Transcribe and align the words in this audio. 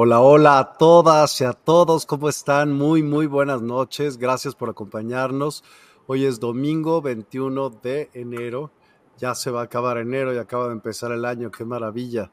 Hola, 0.00 0.20
hola 0.20 0.60
a 0.60 0.74
todas 0.74 1.40
y 1.40 1.44
a 1.44 1.52
todos, 1.52 2.06
¿cómo 2.06 2.28
están? 2.28 2.72
Muy, 2.72 3.02
muy 3.02 3.26
buenas 3.26 3.62
noches, 3.62 4.16
gracias 4.16 4.54
por 4.54 4.70
acompañarnos. 4.70 5.64
Hoy 6.06 6.24
es 6.24 6.38
domingo 6.38 7.02
21 7.02 7.70
de 7.70 8.08
enero, 8.14 8.70
ya 9.16 9.34
se 9.34 9.50
va 9.50 9.62
a 9.62 9.64
acabar 9.64 9.98
enero 9.98 10.32
y 10.32 10.38
acaba 10.38 10.68
de 10.68 10.74
empezar 10.74 11.10
el 11.10 11.24
año, 11.24 11.50
qué 11.50 11.64
maravilla. 11.64 12.30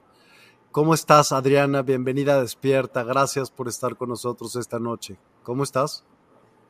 ¿Cómo 0.72 0.94
estás, 0.94 1.31
Adriana? 1.31 1.81
Bienvenida 1.81 2.36
a 2.36 2.42
Despierta, 2.42 3.02
gracias 3.02 3.50
por 3.50 3.68
estar 3.68 3.96
con 3.96 4.09
nosotros 4.09 4.56
esta 4.58 4.78
noche. 4.78 5.18
¿Cómo 5.42 5.64
estás? 5.64 6.06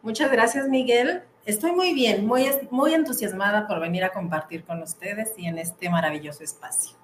Muchas 0.02 0.32
gracias, 0.32 0.70
Miguel. 0.70 1.24
Estoy 1.46 1.74
muy 1.74 1.94
bien, 1.94 2.26
muy, 2.26 2.50
muy 2.72 2.94
entusiasmada 2.94 3.68
por 3.68 3.82
venir 3.82 4.06
a 4.06 4.14
compartir 4.14 4.64
con 4.64 4.82
ustedes 4.82 5.34
y 5.36 5.46
en 5.46 5.58
este 5.58 5.90
maravilloso 5.90 6.42
espacio. 6.42 6.96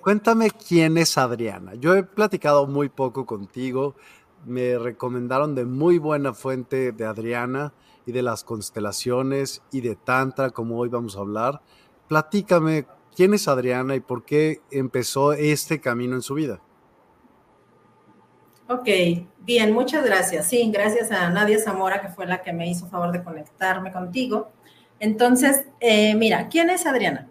Cuéntame 0.00 0.50
quién 0.50 0.98
es 0.98 1.18
Adriana. 1.18 1.74
Yo 1.74 1.94
he 1.94 2.02
platicado 2.02 2.66
muy 2.66 2.88
poco 2.88 3.26
contigo. 3.26 3.94
Me 4.46 4.78
recomendaron 4.78 5.54
de 5.54 5.64
muy 5.64 5.98
buena 5.98 6.32
fuente 6.32 6.92
de 6.92 7.04
Adriana 7.04 7.72
y 8.06 8.12
de 8.12 8.22
las 8.22 8.44
constelaciones 8.44 9.62
y 9.70 9.80
de 9.80 9.96
Tantra, 9.96 10.50
como 10.50 10.78
hoy 10.78 10.88
vamos 10.88 11.16
a 11.16 11.20
hablar. 11.20 11.60
Platícame 12.08 12.86
quién 13.14 13.34
es 13.34 13.48
Adriana 13.48 13.94
y 13.94 14.00
por 14.00 14.24
qué 14.24 14.62
empezó 14.70 15.32
este 15.32 15.80
camino 15.80 16.14
en 16.14 16.22
su 16.22 16.34
vida. 16.34 16.60
Ok, 18.68 18.88
bien, 19.40 19.72
muchas 19.72 20.04
gracias. 20.04 20.46
Sí, 20.46 20.70
gracias 20.70 21.10
a 21.10 21.28
Nadia 21.30 21.58
Zamora, 21.58 22.00
que 22.00 22.08
fue 22.08 22.26
la 22.26 22.42
que 22.42 22.52
me 22.52 22.68
hizo 22.68 22.86
favor 22.86 23.12
de 23.12 23.22
conectarme 23.22 23.90
contigo. 23.92 24.50
Entonces, 25.00 25.64
eh, 25.80 26.14
mira, 26.14 26.48
¿quién 26.48 26.70
es 26.70 26.86
Adriana? 26.86 27.28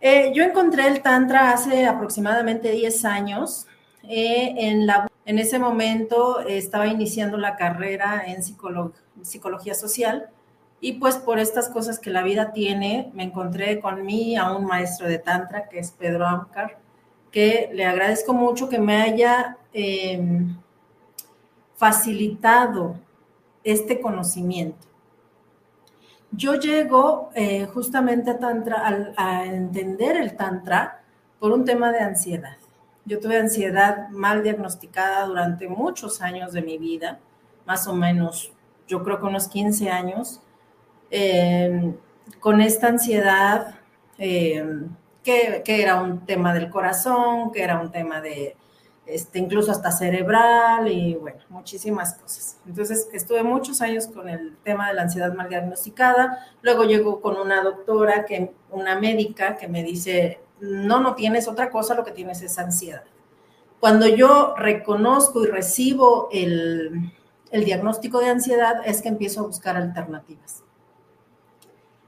Eh, 0.00 0.30
yo 0.34 0.44
encontré 0.44 0.86
el 0.86 1.02
Tantra 1.02 1.52
hace 1.52 1.86
aproximadamente 1.86 2.70
10 2.70 3.04
años. 3.04 3.66
Eh, 4.04 4.54
en, 4.56 5.38
ese 5.38 5.58
momento 5.58 6.40
estaba 6.40 6.86
iniciando 6.86 7.36
la 7.36 7.56
carrera 7.56 8.24
en 8.26 8.42
psicología 8.42 9.74
social 9.74 10.30
y 10.80 10.94
pues 10.94 11.16
por 11.16 11.38
estas 11.38 11.68
cosas 11.68 11.98
que 11.98 12.10
la 12.10 12.22
vida 12.22 12.52
tiene, 12.52 13.10
me 13.12 13.24
encontré 13.24 13.80
con 13.80 14.06
mí 14.06 14.36
a 14.36 14.52
un 14.52 14.64
maestro 14.64 15.08
de 15.08 15.18
Tantra 15.18 15.68
que 15.68 15.80
es 15.80 15.90
Pedro 15.90 16.26
Amcar, 16.26 16.78
que 17.30 17.68
le 17.74 17.84
agradezco 17.84 18.32
mucho 18.32 18.68
que 18.68 18.78
me 18.78 18.96
haya 19.02 19.58
em, 19.72 20.56
facilitado 21.76 22.96
este 23.64 24.00
conocimiento 24.00 24.87
yo 26.30 26.54
llego 26.54 27.30
eh, 27.34 27.66
justamente 27.66 28.30
a, 28.30 28.38
tantra, 28.38 29.12
a, 29.16 29.46
entender 29.46 30.16
el 30.16 30.36
Tantra 30.36 31.02
por 31.38 31.52
un 31.52 31.64
tema 31.64 31.90
de 31.92 32.00
ansiedad. 32.00 32.56
Yo 33.04 33.20
tuve 33.20 33.38
ansiedad 33.38 34.08
mal 34.10 34.42
diagnosticada 34.42 35.26
durante 35.26 35.68
muchos 35.68 36.20
años 36.20 36.52
de 36.52 36.62
mi 36.62 36.78
vida, 36.78 37.18
más 37.66 37.86
o 37.86 37.94
menos, 37.94 38.52
yo 38.86 39.02
creo 39.02 39.18
que 39.18 39.26
unos 39.26 39.48
15 39.48 39.90
años, 39.90 40.40
em, 41.10 41.94
con 42.40 42.60
esta 42.60 42.88
ansiedad 42.88 43.74
em, 44.18 44.88
que 45.22 45.62
era 45.66 46.00
un 46.00 46.24
tema 46.24 46.54
del 46.54 46.70
corazón, 46.70 47.52
que 47.52 47.62
era 47.62 47.80
un 47.80 47.90
tema 47.90 48.20
de, 48.20 48.56
este, 49.08 49.38
incluso 49.38 49.72
hasta 49.72 49.90
cerebral 49.90 50.86
y 50.88 51.14
bueno, 51.14 51.38
muchísimas 51.48 52.14
cosas. 52.14 52.58
Entonces 52.66 53.08
estuve 53.12 53.42
muchos 53.42 53.80
años 53.80 54.06
con 54.06 54.28
el 54.28 54.56
tema 54.58 54.88
de 54.88 54.94
la 54.94 55.02
ansiedad 55.02 55.32
mal 55.32 55.48
diagnosticada, 55.48 56.46
luego 56.60 56.84
llegó 56.84 57.20
con 57.20 57.36
una 57.38 57.62
doctora, 57.62 58.26
que, 58.26 58.52
una 58.70 59.00
médica 59.00 59.56
que 59.56 59.66
me 59.66 59.82
dice, 59.82 60.40
no, 60.60 61.00
no 61.00 61.14
tienes 61.14 61.48
otra 61.48 61.70
cosa, 61.70 61.94
lo 61.94 62.04
que 62.04 62.12
tienes 62.12 62.42
es 62.42 62.58
ansiedad. 62.58 63.04
Cuando 63.80 64.06
yo 64.06 64.54
reconozco 64.56 65.42
y 65.42 65.46
recibo 65.46 66.28
el, 66.30 67.10
el 67.50 67.64
diagnóstico 67.64 68.20
de 68.20 68.28
ansiedad 68.28 68.82
es 68.84 69.00
que 69.00 69.08
empiezo 69.08 69.40
a 69.40 69.46
buscar 69.46 69.76
alternativas. 69.76 70.64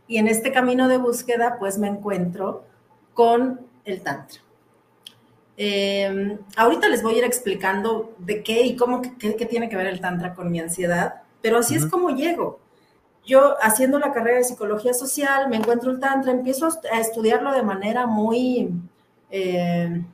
Y 0.06 0.18
en 0.18 0.28
este 0.28 0.52
camino 0.52 0.88
de 0.88 0.98
búsqueda 0.98 1.56
pues 1.58 1.78
me 1.78 1.88
encuentro 1.88 2.64
con 3.14 3.60
el 3.84 4.02
tantra. 4.02 4.42
Em, 5.62 6.38
ahorita 6.56 6.88
les 6.88 7.02
voy 7.02 7.16
a 7.16 7.18
ir 7.18 7.24
explicando 7.24 8.14
de 8.16 8.42
qué 8.42 8.62
y 8.62 8.76
cómo, 8.76 9.02
qué, 9.02 9.32
tiene 9.44 9.68
que 9.68 9.76
ver 9.76 9.88
el 9.88 10.00
Tantra 10.00 10.34
con 10.34 10.50
mi 10.50 10.58
ansiedad, 10.58 11.20
pero 11.42 11.58
así 11.58 11.74
es 11.74 11.84
como 11.84 12.08
llego. 12.08 12.60
Yo 13.26 13.56
haciendo 13.60 13.98
la 13.98 14.10
carrera 14.14 14.38
de 14.38 14.44
psicología 14.44 14.94
social, 14.94 15.50
me 15.50 15.56
encuentro 15.56 15.90
el 15.90 16.00
Tantra, 16.00 16.32
empiezo 16.32 16.66
a 16.90 16.98
estudiarlo 16.98 17.52
de 17.52 17.62
manera 17.62 18.06
muy, 18.06 18.70
em, 19.30 20.06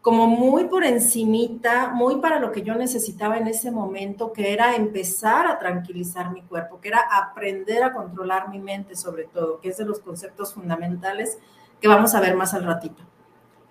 como 0.00 0.26
muy 0.26 0.64
por 0.64 0.82
encimita, 0.82 1.90
muy 1.90 2.16
para 2.16 2.40
lo 2.40 2.50
que 2.50 2.62
yo 2.62 2.74
necesitaba 2.74 3.38
en 3.38 3.46
ese 3.46 3.70
momento, 3.70 4.32
que 4.32 4.52
era 4.52 4.74
empezar 4.74 5.46
a 5.46 5.60
tranquilizar 5.60 6.32
mi 6.32 6.42
cuerpo, 6.42 6.80
que 6.80 6.88
era 6.88 7.02
aprender 7.12 7.84
a 7.84 7.92
controlar 7.92 8.48
mi 8.48 8.58
mente 8.58 8.96
sobre 8.96 9.22
todo, 9.26 9.60
que 9.60 9.68
es 9.68 9.76
de 9.76 9.84
los 9.84 10.00
conceptos 10.00 10.52
fundamentales 10.52 11.38
que 11.80 11.86
vamos 11.86 12.16
a 12.16 12.20
ver 12.20 12.34
más 12.34 12.54
al 12.54 12.64
ratito 12.64 13.04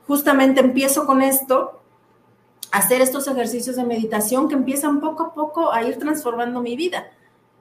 justamente 0.08 0.62
empiezo 0.62 1.06
con 1.06 1.22
esto, 1.22 1.82
hacer 2.72 3.02
estos 3.02 3.28
ejercicios 3.28 3.76
de 3.76 3.84
meditación 3.84 4.48
que 4.48 4.56
empiezan 4.56 5.00
poco 5.00 5.24
a 5.24 5.34
poco 5.34 5.72
a 5.72 5.84
ir 5.84 5.98
transformando 6.00 6.62
mi 6.62 6.76
vida. 6.76 7.08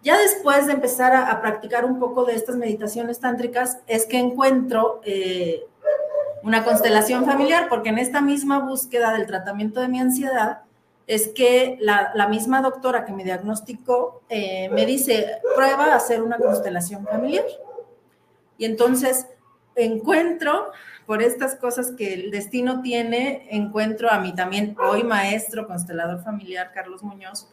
Ya 0.02 0.16
después 0.18 0.66
de 0.66 0.74
empezar 0.74 1.14
a, 1.14 1.40
practicar 1.40 1.84
un 1.84 1.98
poco 1.98 2.24
de 2.24 2.34
estas 2.34 2.56
meditaciones 2.56 3.18
tántricas, 3.18 3.78
es 3.86 4.06
que 4.06 4.18
encuentro 4.18 5.00
eh, 5.04 5.66
una 6.42 6.64
constelación 6.64 7.24
familiar, 7.24 7.68
porque 7.68 7.88
en 7.88 7.98
esta 7.98 8.20
misma 8.20 8.60
búsqueda 8.60 9.12
del 9.12 9.26
tratamiento 9.26 9.80
de 9.80 9.88
mi 9.88 9.98
ansiedad, 9.98 10.60
es 11.06 11.28
que 11.28 11.76
la, 11.80 12.26
misma 12.28 12.60
doctora 12.62 13.04
que 13.04 13.12
me 13.12 13.24
diagnosticó 13.24 14.22
eh, 14.28 14.68
me 14.70 14.86
dice, 14.86 15.38
prueba 15.54 15.86
a 15.86 15.96
hacer 15.96 16.22
una 16.22 16.38
constelación 16.38 17.04
familiar. 17.04 17.44
Y 18.58 18.64
entonces 18.64 19.26
encuentro, 19.76 20.72
por 21.06 21.22
estas 21.22 21.54
cosas 21.54 21.92
que 21.92 22.14
el 22.14 22.30
destino 22.30 22.82
tiene, 22.82 23.46
encuentro 23.50 24.10
a 24.10 24.18
mí 24.18 24.34
también, 24.34 24.76
hoy 24.78 25.04
maestro, 25.04 25.66
constelador 25.66 26.22
familiar, 26.22 26.72
Carlos 26.74 27.02
Muñoz, 27.04 27.48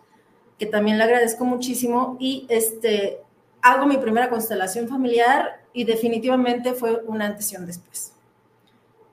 que 0.58 0.66
también 0.66 0.98
le 0.98 1.04
agradezco 1.04 1.46
muchísimo, 1.46 2.18
y 2.20 2.48
este, 2.50 3.20
hago 3.62 3.86
mi 3.86 3.98
primera 3.98 4.30
constelación 4.30 4.88
familiar 4.88 5.62
y 5.72 5.84
definitivamente 5.84 6.74
fue 6.74 7.04
una 7.06 7.28
antes 7.28 7.52
y 7.52 7.56
un 7.56 7.68
después. 7.68 8.14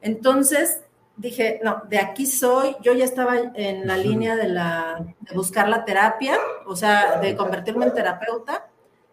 Entonces, 0.01 0.81
dije, 1.17 1.61
no, 1.63 1.83
de 1.89 1.99
aquí 1.99 2.25
soy, 2.25 2.77
yo 2.81 2.95
ya 2.95 3.05
estaba 3.05 3.37
en 3.55 3.87
la 3.87 3.99
línea 3.99 4.37
de, 4.37 4.49
la, 4.49 5.05
de 5.21 5.35
buscar 5.35 5.69
la 5.69 5.85
terapia, 5.85 6.39
o 6.67 6.75
sea, 6.77 7.21
de 7.21 7.37
convertirme 7.37 7.85
en 7.85 7.93
terapeuta, 7.93 8.69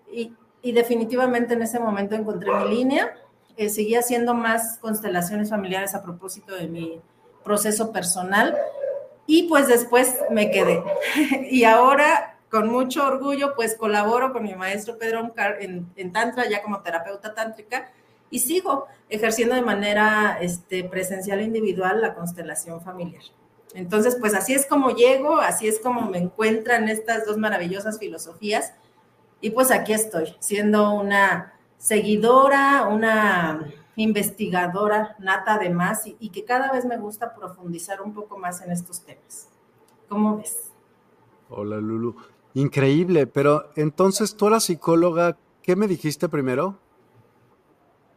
y, 0.09 0.33
y 0.61 0.71
definitivamente 0.71 1.53
en 1.55 1.63
ese 1.63 1.79
momento 1.79 2.15
encontré 2.15 2.49
mi 2.49 2.69
línea, 2.69 3.13
eh, 3.57 3.69
seguí 3.69 3.95
haciendo 3.95 4.33
más 4.33 4.77
constelaciones 4.79 5.49
familiares 5.49 5.95
a 5.95 6.03
propósito 6.03 6.55
de 6.55 6.67
mi 6.67 7.01
proceso 7.43 7.91
personal, 7.91 8.55
y 9.25 9.43
pues 9.49 9.67
después 9.67 10.15
me 10.31 10.49
quedé. 10.49 10.81
y 11.51 11.65
ahora, 11.65 12.37
con 12.49 12.69
mucho 12.69 13.05
orgullo, 13.05 13.55
pues 13.55 13.75
colaboro 13.75 14.31
con 14.31 14.43
mi 14.43 14.55
maestro 14.55 14.97
Pedro 14.97 15.33
en, 15.59 15.91
en 15.95 16.13
Tantra, 16.13 16.47
ya 16.49 16.63
como 16.63 16.81
terapeuta 16.81 17.33
tántrica, 17.33 17.91
y 18.29 18.39
sigo 18.39 18.87
ejerciendo 19.09 19.55
de 19.55 19.61
manera 19.61 20.37
este, 20.41 20.83
presencial 20.83 21.39
e 21.39 21.43
individual 21.43 22.01
la 22.01 22.13
constelación 22.13 22.81
familiar. 22.81 23.23
Entonces, 23.73 24.17
pues 24.19 24.33
así 24.33 24.53
es 24.53 24.65
como 24.65 24.91
llego, 24.91 25.37
así 25.37 25.67
es 25.67 25.79
como 25.79 26.09
me 26.09 26.17
encuentran 26.17 26.89
estas 26.89 27.25
dos 27.25 27.37
maravillosas 27.37 27.99
filosofías. 27.99 28.73
Y 29.39 29.51
pues 29.51 29.71
aquí 29.71 29.93
estoy, 29.93 30.35
siendo 30.39 30.93
una 30.93 31.53
seguidora, 31.77 32.87
una 32.87 33.73
investigadora 33.95 35.15
nata 35.19 35.55
además, 35.55 36.05
y, 36.07 36.15
y 36.19 36.29
que 36.29 36.45
cada 36.45 36.71
vez 36.71 36.85
me 36.85 36.97
gusta 36.97 37.33
profundizar 37.33 38.01
un 38.01 38.13
poco 38.13 38.37
más 38.37 38.61
en 38.61 38.71
estos 38.71 39.01
temas. 39.01 39.49
¿Cómo 40.07 40.37
ves? 40.37 40.71
Hola, 41.49 41.77
Lulu. 41.77 42.15
Increíble, 42.53 43.27
pero 43.27 43.69
entonces 43.75 44.35
tú 44.35 44.47
eras 44.47 44.63
psicóloga, 44.63 45.37
¿qué 45.61 45.75
me 45.75 45.87
dijiste 45.87 46.27
primero? 46.27 46.79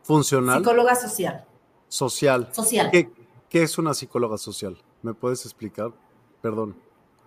Funcional. 0.03 0.59
Psicóloga 0.59 0.95
social. 0.95 1.45
Social. 1.89 2.49
Social. 2.53 2.91
¿Qué, 2.91 3.63
es 3.63 3.79
una 3.79 3.95
psicóloga 3.95 4.39
social? 4.39 4.79
¿Me 5.03 5.13
puedes 5.13 5.45
explicar? 5.45 5.93
Perdón. 6.41 6.77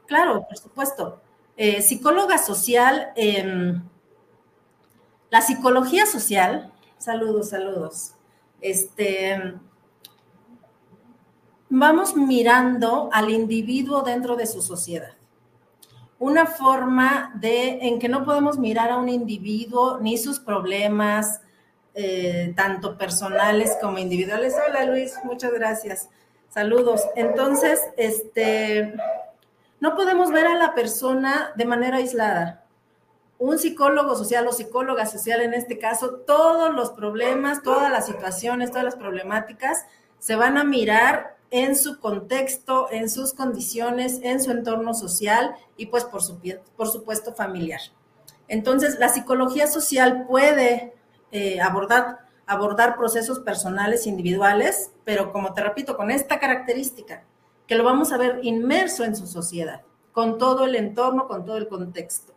Claro, 0.08 0.46
por 0.48 0.58
supuesto. 0.58 1.22
Eh, 1.56 1.82
psicóloga 1.82 2.38
social, 2.38 3.10
em, 3.16 3.84
la 5.34 5.42
psicología 5.42 6.06
social, 6.06 6.72
saludos, 7.00 7.50
saludos. 7.50 8.14
Este, 8.62 9.56
vamos 11.70 12.16
mirando 12.16 13.10
al 13.12 13.32
individuo 13.32 14.04
dentro 14.04 14.36
de 14.36 14.46
su 14.46 14.62
sociedad. 14.62 15.14
Una 16.20 16.46
forma 16.46 17.32
de 17.34 17.80
en 17.82 17.98
que 17.98 18.10
no 18.10 18.24
podemos 18.24 18.60
mirar 18.60 18.92
a 18.92 18.98
un 18.98 19.10
individuo 19.10 19.98
ni 20.00 20.20
sus 20.20 20.40
problemas, 20.40 21.42
eh, 21.96 22.54
tanto 22.56 22.96
personales 22.96 23.76
como 23.82 23.98
individuales. 23.98 24.54
Hola 24.68 24.86
Luis, 24.86 25.16
muchas 25.24 25.52
gracias. 25.52 26.10
Saludos. 26.50 27.02
Entonces, 27.16 27.82
este, 27.98 28.94
no 29.80 29.96
podemos 29.96 30.30
ver 30.30 30.46
a 30.46 30.58
la 30.60 30.76
persona 30.76 31.54
de 31.56 31.66
manera 31.66 31.98
aislada. 31.98 32.63
Un 33.44 33.60
psicólogo 33.60 34.16
social 34.16 34.48
o 34.48 34.54
psicóloga 34.54 35.06
social 35.06 35.42
en 35.42 35.54
este 35.54 35.78
caso, 35.78 36.12
todos 36.26 36.74
los 36.74 36.92
problemas, 36.92 37.62
todas 37.62 37.92
las 37.92 38.06
situaciones, 38.06 38.70
todas 38.70 38.86
las 38.86 38.96
problemáticas 38.96 39.86
se 40.18 40.38
van 40.38 40.58
a 40.58 40.64
mirar 40.64 41.36
en 41.52 41.76
su 41.76 42.00
contexto, 42.00 42.88
en 42.90 43.10
sus 43.10 43.34
condiciones, 43.34 44.22
en 44.24 44.42
su 44.42 44.52
entorno 44.52 44.94
social 44.94 45.58
y 45.76 45.88
pues 45.88 46.06
por, 46.06 46.22
por 46.78 46.88
supuesto 46.88 47.34
familiar. 47.34 47.82
Entonces, 48.48 48.98
la 48.98 49.10
psicología 49.10 49.68
social 49.68 50.26
puede 50.26 50.94
eh, 51.34 51.60
abordar, 51.60 52.20
abordar 52.46 52.96
procesos 52.96 53.42
personales 53.42 54.08
individuales, 54.08 54.94
pero 55.04 55.34
como 55.34 55.54
te 55.54 55.60
repito, 55.60 55.98
con 55.98 56.12
esta 56.12 56.40
característica, 56.40 57.26
que 57.68 57.76
lo 57.76 57.84
vamos 57.84 58.14
a 58.14 58.18
ver 58.18 58.40
inmerso 58.42 59.04
en 59.04 59.18
su 59.18 59.28
sociedad, 59.28 59.82
con 60.14 60.38
todo 60.38 60.64
el 60.64 60.76
entorno, 60.76 61.28
con 61.28 61.44
todo 61.44 61.58
el 61.58 61.68
contexto. 61.68 62.32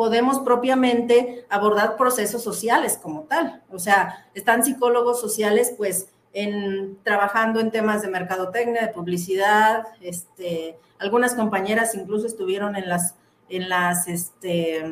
Podemos 0.00 0.38
propiamente 0.38 1.44
abordar 1.50 1.98
procesos 1.98 2.42
sociales 2.42 2.98
como 3.02 3.24
tal. 3.24 3.62
O 3.70 3.78
sea, 3.78 4.26
están 4.32 4.64
psicólogos 4.64 5.20
sociales, 5.20 5.74
pues, 5.76 6.08
en, 6.32 6.96
trabajando 7.02 7.60
en 7.60 7.70
temas 7.70 8.00
de 8.00 8.08
mercadotecnia, 8.08 8.80
de 8.80 8.94
publicidad, 8.94 9.88
este, 10.00 10.78
algunas 10.98 11.34
compañeras 11.34 11.94
incluso 11.94 12.26
estuvieron 12.26 12.76
en 12.76 12.88
las, 12.88 13.14
en 13.50 13.68
las, 13.68 14.08
este, 14.08 14.86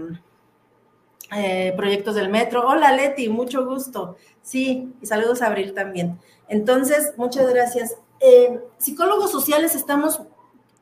eh, 1.34 1.72
proyectos 1.74 2.14
del 2.14 2.28
metro. 2.28 2.68
Hola 2.68 2.92
Leti, 2.92 3.30
mucho 3.30 3.64
gusto. 3.64 4.16
Sí, 4.42 4.92
y 5.00 5.06
saludos 5.06 5.40
a 5.40 5.46
Abril 5.46 5.72
también. 5.72 6.18
Entonces, 6.48 7.14
muchas 7.16 7.48
gracias. 7.48 7.96
Eh, 8.20 8.60
psicólogos 8.76 9.30
sociales 9.30 9.74
estamos 9.74 10.20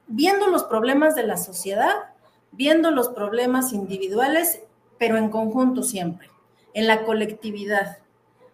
viendo 0.08 0.49
los 0.49 0.64
problemas 0.64 1.14
de 1.14 1.22
la 1.22 1.37
sociedad, 1.37 2.15
viendo 2.52 2.90
los 2.90 3.08
problemas 3.08 3.72
individuales, 3.72 4.60
pero 4.98 5.16
en 5.16 5.31
conjunto 5.31 5.82
siempre, 5.82 6.31
en 6.75 6.87
la 6.87 7.04
colectividad. 7.04 7.98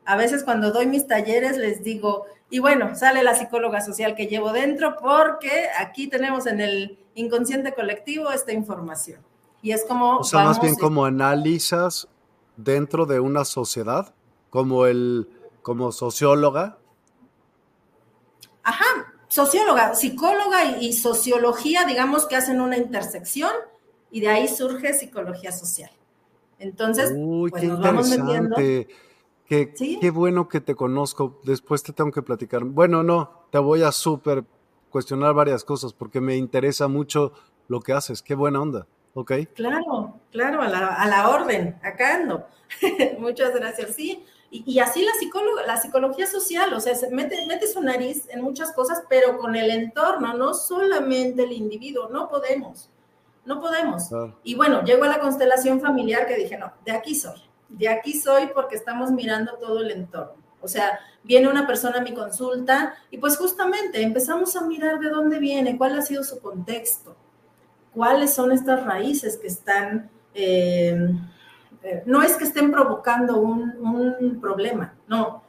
A 0.05 0.17
veces 0.17 0.45
cuando 0.45 0.73
doy 0.73 0.87
mis 0.87 1.07
talleres 1.07 1.57
les 1.57 1.85
digo, 1.85 2.27
y 2.51 2.59
bueno, 2.59 2.95
sale 2.95 3.23
la 3.23 3.35
psicóloga 3.35 3.81
social 3.81 4.15
que 4.15 4.27
llevo 4.27 4.53
dentro 4.53 4.97
porque 5.01 5.69
aquí 5.79 6.09
tenemos 6.09 6.47
en 6.47 6.61
el 6.61 6.99
inconsciente 7.15 7.73
colectivo 7.75 8.31
esta 8.31 8.53
información. 8.53 9.21
Y 9.63 9.73
es 9.73 9.85
como... 9.85 10.19
O 10.19 10.25
sea, 10.25 10.45
más 10.45 10.61
bien 10.61 10.75
como 10.75 11.05
analizas 11.05 12.09
dentro 12.57 13.07
de 13.07 13.21
una 13.21 13.45
sociedad, 13.45 14.15
como 14.51 14.87
el, 14.87 15.29
como 15.63 15.93
socióloga. 15.93 16.79
Ajá, 18.63 19.15
socióloga, 19.29 19.95
psicóloga 19.95 20.77
y, 20.79 20.93
sociología, 20.93 21.85
digamos 21.87 22.27
que 22.27 22.37
hacen 22.37 22.61
una 22.61 22.77
intersección 22.77 23.53
y 24.13 24.21
de 24.21 24.29
ahí 24.29 24.47
surge 24.47 24.93
psicología 24.95 25.51
social. 25.51 25.91
Entonces, 26.59 27.13
pues 27.51 27.65
nos 27.65 27.81
vamos 27.81 28.09
metiendo. 28.09 28.55
Qué, 28.57 29.75
qué 29.75 30.11
bueno 30.11 30.49
que 30.49 30.61
te 30.61 30.77
conozco. 30.77 31.41
Después 31.43 31.83
te 31.83 31.93
tengo 31.93 32.13
que 32.13 32.23
platicar. 32.23 32.63
Bueno, 32.65 33.03
no, 33.03 33.47
te 33.51 33.59
voy 33.59 33.83
a 33.83 33.91
súper 33.91 34.45
cuestionar 34.91 35.35
varias 35.35 35.65
cosas 35.65 35.93
porque 35.93 36.21
me 36.21 36.37
interesa 36.37 36.87
mucho 36.87 37.33
lo 37.67 37.81
que 37.81 37.93
haces. 37.93 38.23
Qué 38.23 38.35
buena 38.35 38.61
onda. 38.61 38.87
Ok. 39.15 39.33
Claro, 39.55 40.21
claro, 40.31 40.63
a 40.63 40.69
la, 40.69 41.29
orden, 41.29 41.79
acá 41.83 42.17
ando. 42.17 42.47
Muchas 43.19 43.55
gracias, 43.55 43.95
sí. 43.95 44.25
Y, 44.51 44.79
así 44.81 45.03
la, 45.03 45.13
psicóloga, 45.15 45.67
la 45.67 45.79
psicología 45.79 46.27
social, 46.27 46.73
o 46.75 46.81
sea, 46.81 46.93
mete, 47.11 47.47
mete 47.47 47.67
su 47.67 47.81
nariz 47.81 48.29
en 48.29 48.43
muchas 48.43 48.73
cosas, 48.73 49.03
pero 49.09 49.39
con 49.39 49.57
el 49.57 49.71
entorno, 49.71 50.35
no 50.35 50.53
solamente 50.53 51.45
el 51.45 51.53
individuo, 51.53 52.11
no 52.11 52.29
podemos, 52.29 52.91
no 53.45 53.61
podemos. 53.61 54.11
Y 54.45 54.55
bueno, 54.55 54.83
llego 54.85 55.05
a 55.05 55.09
la 55.09 55.21
constelación 55.21 55.81
familiar 55.81 56.27
que 56.27 56.37
dije, 56.37 56.57
no, 56.57 56.73
de 56.85 56.93
aquí 56.93 57.15
soy, 57.15 57.41
de 57.69 57.89
aquí 57.89 58.15
soy 58.19 58.49
porque 58.55 58.77
estamos 58.77 59.11
mirando 59.11 59.55
todo 59.55 59.81
el 59.81 59.91
entorno. 59.91 60.43
O 60.61 60.69
sea, 60.69 61.01
viene 61.25 61.49
una 61.49 61.67
persona 61.67 61.99
a 61.99 62.03
mi 62.03 62.15
consulta 62.15 62.95
y 63.11 63.19
pues 63.19 63.37
justamente 63.37 64.01
empezamos 64.03 64.55
a 64.55 64.63
mirar 64.63 65.01
de 65.01 65.11
dónde 65.11 65.39
viene, 65.39 65.77
cuál 65.77 65.99
ha 65.99 66.03
sido 66.03 66.23
su 66.23 66.41
contexto 66.41 67.17
cuáles 67.93 68.33
son 68.33 68.53
estas 68.53 68.85
raíces 68.85 69.37
que 69.37 69.49
están, 69.49 70.11
eh, 70.35 71.15
eh, 71.83 72.03
no 72.07 72.23
es 72.23 72.37
que 72.37 72.45
estén 72.45 72.71
provocando 72.71 73.41
un, 73.41 74.39
problema, 74.41 74.95
no. 75.07 75.43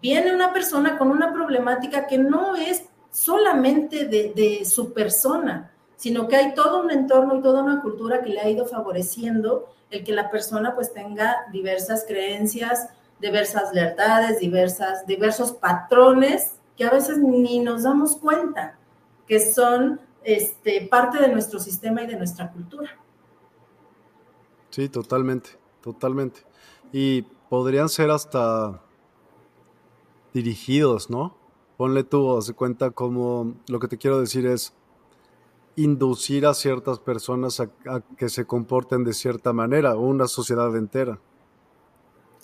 Viene 0.00 0.34
una 0.34 0.52
persona 0.52 0.96
con 0.96 1.10
una 1.10 1.32
problemática 1.32 2.06
que 2.06 2.16
no 2.16 2.54
es 2.54 2.84
solamente 3.10 4.06
de, 4.06 4.32
de, 4.34 4.64
su 4.64 4.92
persona, 4.92 5.69
sino 6.00 6.28
que 6.28 6.36
hay 6.36 6.54
todo 6.54 6.80
un 6.80 6.90
entorno 6.90 7.36
y 7.36 7.42
toda 7.42 7.62
una 7.62 7.82
cultura 7.82 8.22
que 8.22 8.30
le 8.30 8.40
ha 8.40 8.48
ido 8.48 8.64
favoreciendo 8.64 9.68
el 9.90 10.02
que 10.02 10.12
la 10.12 10.30
persona 10.30 10.74
pues 10.74 10.94
tenga 10.94 11.36
diversas 11.52 12.06
creencias, 12.08 12.88
diversas 13.20 13.74
lealtades, 13.74 14.40
diversas, 14.40 15.06
diversos 15.06 15.52
patrones 15.52 16.52
que 16.74 16.84
a 16.84 16.90
veces 16.90 17.18
ni 17.18 17.58
nos 17.58 17.82
damos 17.82 18.16
cuenta 18.16 18.78
que 19.28 19.40
son 19.52 20.00
este, 20.24 20.88
parte 20.90 21.18
de 21.18 21.28
nuestro 21.28 21.60
sistema 21.60 22.02
y 22.02 22.06
de 22.06 22.16
nuestra 22.16 22.50
cultura. 22.50 22.88
Sí, 24.70 24.88
totalmente, 24.88 25.50
totalmente. 25.82 26.40
Y 26.94 27.26
podrían 27.50 27.90
ser 27.90 28.10
hasta 28.10 28.80
dirigidos, 30.32 31.10
¿no? 31.10 31.36
Ponle 31.76 32.04
tú, 32.04 32.38
hace 32.38 32.54
cuenta 32.54 32.90
como 32.90 33.52
lo 33.68 33.78
que 33.80 33.88
te 33.88 33.98
quiero 33.98 34.18
decir 34.18 34.46
es 34.46 34.72
inducir 35.82 36.46
a 36.46 36.54
ciertas 36.54 36.98
personas 36.98 37.60
a, 37.60 37.68
que 38.16 38.28
se 38.28 38.44
comporten 38.44 39.04
de 39.04 39.14
cierta 39.14 39.52
manera, 39.52 39.94
o 39.94 40.00
una 40.00 40.26
sociedad 40.26 40.74
entera. 40.76 41.18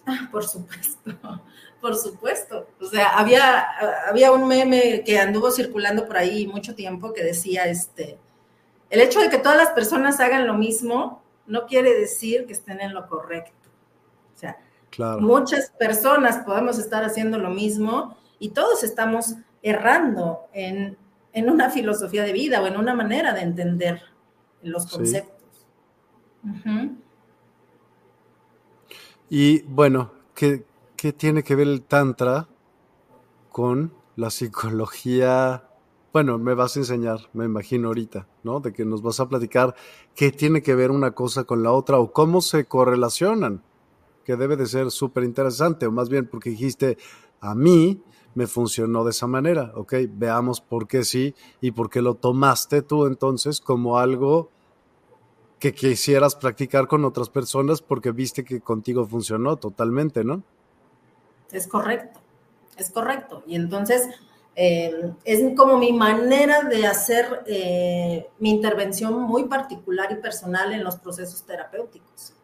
Ah, 0.06 0.28
por 0.30 0.44
supuesto, 0.46 1.10
por 1.80 1.96
supuesto. 1.96 2.66
O 2.80 2.86
sea, 2.86 3.18
había, 3.18 3.66
había 4.08 4.32
un 4.32 4.46
meme 4.46 5.02
que 5.04 5.18
anduvo 5.18 5.50
circulando 5.50 6.06
por 6.06 6.16
ahí 6.16 6.46
mucho 6.46 6.74
tiempo 6.74 7.12
que 7.12 7.24
decía, 7.24 7.64
este, 7.64 8.18
el 8.90 9.00
hecho 9.00 9.20
de 9.20 9.28
que 9.28 9.38
todas 9.38 9.58
las 9.58 9.70
personas 9.70 10.20
hagan 10.20 10.46
lo 10.46 10.54
mismo 10.54 11.22
no 11.46 11.66
quiere 11.66 11.94
decir 11.94 12.46
que 12.46 12.52
estén 12.52 12.80
en 12.80 12.94
lo 12.94 13.06
correcto. 13.08 13.52
O 14.34 14.38
sea, 14.38 14.58
muchas 15.20 15.70
personas 15.70 16.38
podemos 16.38 16.78
estar 16.78 17.04
haciendo 17.04 17.38
lo 17.38 17.50
mismo 17.50 18.16
y 18.38 18.50
todos 18.50 18.84
estamos 18.84 19.34
errando 19.62 20.46
en, 20.52 20.96
una 21.44 21.70
filosofía 21.70 22.24
de 22.24 22.32
vida 22.32 22.62
o 22.62 22.66
en 22.66 22.76
una 22.76 22.94
manera 22.94 23.34
de 23.34 23.42
entender 23.42 24.00
los 24.62 24.86
conceptos. 24.86 25.66
Y 29.28 29.62
bueno, 29.62 30.12
¿qué, 30.34 30.64
¿qué 30.96 31.12
tiene 31.12 31.42
que 31.42 31.54
ver 31.54 31.68
el 31.68 31.82
Tantra 31.82 32.48
con 33.50 33.92
la 34.16 34.30
psicología 34.30 35.66
bueno, 36.16 36.38
me 36.38 36.54
vas 36.54 36.74
a 36.74 36.78
enseñar, 36.78 37.28
me 37.34 37.44
imagino 37.44 37.88
ahorita, 37.88 38.26
¿no? 38.42 38.60
De 38.60 38.72
que 38.72 38.86
nos 38.86 39.02
vas 39.02 39.20
a 39.20 39.28
platicar 39.28 39.74
qué 40.14 40.32
tiene 40.32 40.62
que 40.62 40.74
ver 40.74 40.90
una 40.90 41.10
cosa 41.10 41.44
con 41.44 41.62
la 41.62 41.72
otra 41.72 41.98
o 41.98 42.10
cómo 42.10 42.40
se 42.40 42.64
correlacionan, 42.64 43.62
que 44.24 44.34
debe 44.36 44.56
de 44.56 44.64
ser 44.64 44.90
súper 44.90 45.24
interesante, 45.24 45.84
o 45.84 45.92
más 45.92 46.08
bien 46.08 46.26
porque 46.26 46.48
dijiste, 46.48 46.96
a 47.38 47.54
mí 47.54 48.00
me 48.36 48.46
funcionó 48.46 49.02
de 49.02 49.10
esa 49.10 49.26
manera, 49.26 49.72
¿ok? 49.74 49.94
Veamos 50.10 50.60
por 50.60 50.86
qué 50.86 51.04
sí 51.04 51.34
y 51.60 51.70
por 51.70 51.88
qué 51.88 52.02
lo 52.02 52.14
tomaste 52.14 52.82
tú 52.82 53.06
entonces 53.06 53.60
como 53.60 53.98
algo 53.98 54.50
que 55.58 55.72
quisieras 55.72 56.36
practicar 56.36 56.86
con 56.86 57.06
otras 57.06 57.30
personas 57.30 57.80
porque 57.80 58.12
viste 58.12 58.44
que 58.44 58.60
contigo 58.60 59.06
funcionó 59.06 59.56
totalmente, 59.56 60.22
¿no? 60.22 60.42
Es 61.50 61.66
correcto, 61.66 62.20
es 62.76 62.90
correcto. 62.90 63.42
Y 63.46 63.56
entonces 63.56 64.06
eh, 64.54 65.12
es 65.24 65.56
como 65.56 65.78
mi 65.78 65.94
manera 65.94 66.62
de 66.62 66.86
hacer 66.86 67.42
eh, 67.46 68.28
mi 68.38 68.50
intervención 68.50 69.18
muy 69.22 69.44
particular 69.44 70.12
y 70.12 70.16
personal 70.16 70.74
en 70.74 70.84
los 70.84 70.96
procesos 70.96 71.42
terapéuticos. 71.44 72.34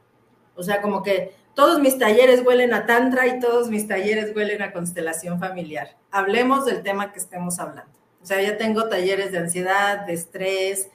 O 0.56 0.62
sea, 0.62 0.80
como 0.80 1.02
que 1.02 1.34
todos 1.54 1.80
mis 1.80 1.99
talleres 1.99 2.44
huelen 2.44 2.75
a 2.75 2.87
tantra 2.87 3.26
y 3.26 3.40
todos 3.40 3.68
mis 3.68 3.87
talleres 3.87 4.35
huelen 4.35 4.62
a 4.62 4.73
constelación 4.73 5.38
familiar. 5.38 5.97
Hablemos 6.11 6.64
del 6.64 6.82
tema 6.82 7.12
que 7.12 7.18
estemos 7.18 7.59
hablando. 7.59 7.92
O 8.23 8.26
sea, 8.26 8.40
ya 8.40 8.56
tengo 8.56 8.88
talleres 8.88 9.32
de 9.32 9.38
ansiedad, 9.38 10.06
de 10.06 10.12
estrés, 10.12 10.88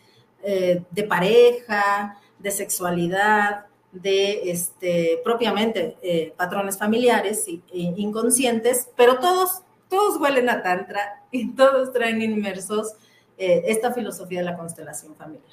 eh, 0.43 0.83
de 0.91 1.03
pareja, 1.03 2.17
de 2.39 2.51
sexualidad, 2.51 3.65
de 3.91 4.51
este, 4.51 5.19
propiamente 5.23 6.33
patrones 6.37 6.77
familiares 6.77 7.45
e 7.47 7.61
inconscientes, 7.73 8.89
pero 8.95 9.19
todos 9.19 9.63
todos 9.89 10.19
huelen 10.19 10.49
a 10.49 10.61
Tantra 10.61 11.23
y 11.31 11.53
todos 11.53 11.91
traen 11.91 12.21
inmersos 12.21 12.93
eh, 13.37 13.63
esta 13.67 13.93
filosofía 13.93 14.39
de 14.39 14.45
la 14.45 14.57
constelación 14.57 15.15
familiar. 15.15 15.51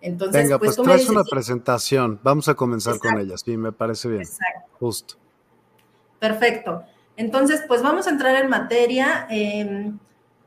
Entonces, 0.00 0.42
Venga, 0.42 0.58
pues, 0.58 0.76
pues 0.76 0.86
traes 0.86 1.08
una 1.08 1.24
presentación. 1.24 2.20
Vamos 2.22 2.48
a 2.48 2.54
comenzar 2.54 2.98
con 2.98 3.18
ella, 3.18 3.36
sí, 3.36 3.56
me 3.56 3.72
parece 3.72 4.08
bien. 4.08 4.22
Exacto. 4.22 4.70
Justo. 4.78 5.14
Perfecto. 6.18 6.84
Entonces, 7.16 7.62
pues 7.66 7.82
vamos 7.82 8.06
a 8.06 8.10
entrar 8.10 8.36
en 8.36 8.48
materia. 8.48 9.26
Em, 9.28 9.98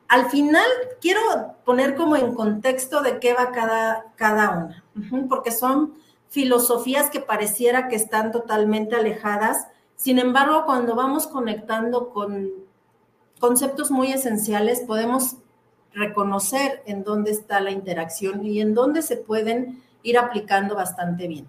al 0.08 0.30
final, 0.30 0.66
quiero 1.02 1.22
poner 1.66 1.96
como 1.96 2.16
en 2.16 2.34
contexto 2.34 3.02
de 3.02 3.20
qué 3.20 3.34
va 3.34 3.52
cada, 3.52 4.14
cada 4.16 4.50
una, 4.52 4.84
porque 5.30 5.52
son 5.52 5.94
filosofías 6.30 7.10
que 7.10 7.20
pareciera 7.20 7.90
que 7.90 7.98
están 7.98 8.32
totalmente 8.32 8.96
alejadas. 8.96 9.68
Sin 9.96 10.18
embargo, 10.18 10.64
cuando 10.66 10.96
vamos 10.96 11.28
conectando 11.28 12.10
con 12.10 12.50
conceptos 13.42 13.92
muy 13.92 14.14
esenciales 14.14 14.82
podemos 14.82 15.36
reconocer 15.94 16.84
en 16.86 17.04
dónde 17.04 17.32
está 17.32 17.60
la 17.60 17.72
interacción 17.72 18.46
y 18.46 18.62
en 18.62 18.74
dónde 18.74 19.02
se 19.02 19.18
pueden 19.18 19.84
ir 20.04 20.18
aplicando 20.18 20.76
bastante 20.76 21.28
bien. 21.28 21.48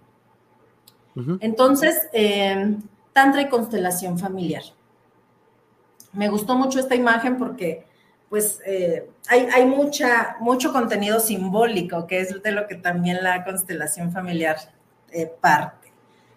Entonces, 1.40 2.08
eh, 2.12 2.76
Tantra 3.12 3.42
y 3.42 3.48
constelación 3.48 4.18
familiar. 4.18 4.62
Me 6.12 6.28
gustó 6.28 6.54
mucho 6.54 6.80
esta 6.80 6.94
imagen 6.94 7.36
porque 7.36 7.86
pues 8.30 8.60
eh, 8.64 9.10
hay, 9.28 9.66
mucha, 9.66 10.36
mucho 10.40 10.72
contenido 10.72 11.20
simbólico, 11.20 12.06
que 12.06 12.20
es 12.20 12.42
de 12.42 12.52
lo 12.52 12.66
que 12.66 12.76
también 12.76 13.22
la 13.22 13.44
constelación 13.44 14.10
familiar 14.10 14.56
eh, 15.10 15.30
parte. 15.40 15.92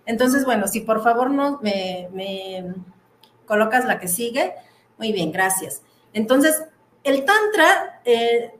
Entonces, 0.05 0.43
bueno, 0.43 0.67
si 0.67 0.81
por 0.81 1.01
favor 1.01 1.31
no, 1.31 1.59
me, 1.61 2.09
me 2.11 2.73
colocas 3.45 3.85
la 3.85 3.97
que 3.97 4.09
sigue, 4.09 4.53
muy 4.97 5.13
bien, 5.13 5.31
gracias. 5.31 5.81
Entonces, 6.11 6.65
el 7.05 7.23
Tantra, 7.23 8.01
eh, 8.03 8.51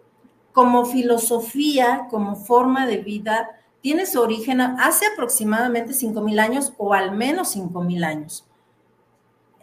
como 0.53 0.85
filosofía, 0.85 2.07
como 2.09 2.35
forma 2.35 2.85
de 2.85 2.97
vida, 2.97 3.49
tiene 3.81 4.05
su 4.05 4.21
origen 4.21 4.61
hace 4.61 5.05
aproximadamente 5.07 5.93
5.000 5.93 6.39
años 6.39 6.73
o 6.77 6.93
al 6.93 7.11
menos 7.11 7.55
5.000 7.55 8.05
años. 8.05 8.47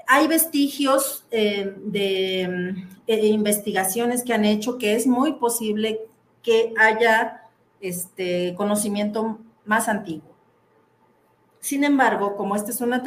Hay 0.06 0.26
vestigios 0.26 1.24
eh, 1.30 1.74
de 1.78 2.74
eh, 3.06 3.26
investigaciones 3.28 4.24
que 4.24 4.34
han 4.34 4.44
hecho 4.44 4.78
que 4.78 4.96
es 4.96 5.06
muy 5.06 5.34
posible 5.34 6.00
que 6.42 6.74
haya 6.76 7.48
este 7.80 8.54
conocimiento 8.56 9.38
más 9.64 9.88
antiguo. 9.88 10.34
Sin 11.60 11.84
embargo, 11.84 12.36
como 12.36 12.56
esta 12.56 12.72
es 12.72 12.80
una, 12.80 13.00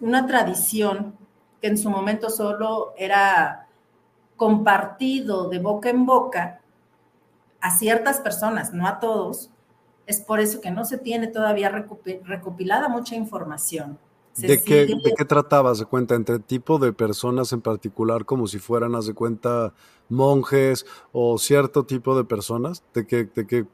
una 0.00 0.26
tradición 0.26 1.14
que 1.60 1.68
en 1.68 1.76
su 1.76 1.90
momento 1.90 2.30
solo 2.30 2.94
era 2.96 3.67
compartido 4.38 5.50
de 5.50 5.58
boca 5.58 5.90
en 5.90 6.06
boca 6.06 6.62
a 7.60 7.76
ciertas 7.76 8.20
personas, 8.20 8.72
no 8.72 8.86
a 8.86 9.00
todos, 9.00 9.50
es 10.06 10.20
por 10.20 10.40
eso 10.40 10.62
que 10.62 10.70
no 10.70 10.86
se 10.86 10.96
tiene 10.96 11.26
todavía 11.26 11.68
recopilada 11.68 12.88
mucha 12.88 13.14
información. 13.14 13.98
¿De 14.36 14.62
qué, 14.62 14.86
¿De 14.86 15.14
qué, 15.16 15.24
tratabas 15.24 15.80
de 15.80 15.84
cuenta? 15.84 16.14
¿Entre 16.14 16.38
tipo 16.38 16.78
de 16.78 16.92
personas 16.92 17.52
en 17.52 17.60
particular, 17.60 18.24
como 18.24 18.46
si 18.46 18.60
fueran, 18.60 18.94
haz 18.94 19.06
de 19.06 19.14
cuenta, 19.14 19.74
monjes 20.08 20.86
o 21.10 21.36
cierto 21.38 21.84
tipo 21.84 22.16
de 22.16 22.24
personas? 22.24 22.84
¿De 22.94 23.04
qué, 23.04 23.24
de 23.24 23.46
qué 23.46 23.66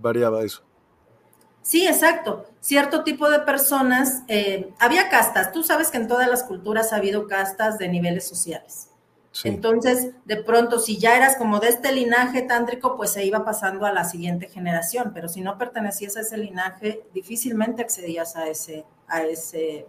variaba 0.00 0.42
eso? 0.42 0.62
Sí, 1.62 1.86
exacto. 1.86 2.44
Cierto 2.60 3.02
tipo 3.02 3.30
de 3.30 3.40
personas, 3.40 4.22
eh, 4.28 4.72
había 4.78 5.08
castas. 5.08 5.52
Tú 5.52 5.62
sabes 5.62 5.90
que 5.90 5.96
en 5.96 6.06
todas 6.06 6.28
las 6.28 6.42
culturas 6.42 6.92
ha 6.92 6.96
habido 6.96 7.26
castas 7.26 7.78
de 7.78 7.88
niveles 7.88 8.28
sociales. 8.28 8.89
Entonces, 9.44 10.10
de 10.24 10.36
pronto, 10.42 10.80
si 10.80 10.98
ya 10.98 11.16
eras 11.16 11.36
como 11.36 11.60
de 11.60 11.68
este 11.68 11.92
linaje 11.92 12.42
tántrico, 12.42 12.96
pues 12.96 13.12
se 13.12 13.24
iba 13.24 13.44
pasando 13.44 13.86
a 13.86 13.92
la 13.92 14.04
siguiente 14.04 14.48
generación, 14.48 15.12
pero 15.14 15.28
si 15.28 15.40
no 15.40 15.56
pertenecías 15.56 16.16
a 16.16 16.22
ese 16.22 16.36
linaje, 16.36 17.04
difícilmente 17.14 17.82
accedías 17.82 18.34
a 18.36 18.48
ese, 18.48 18.84
a 19.06 19.22
ese, 19.22 19.86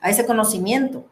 a 0.00 0.10
ese 0.10 0.26
conocimiento. 0.26 1.06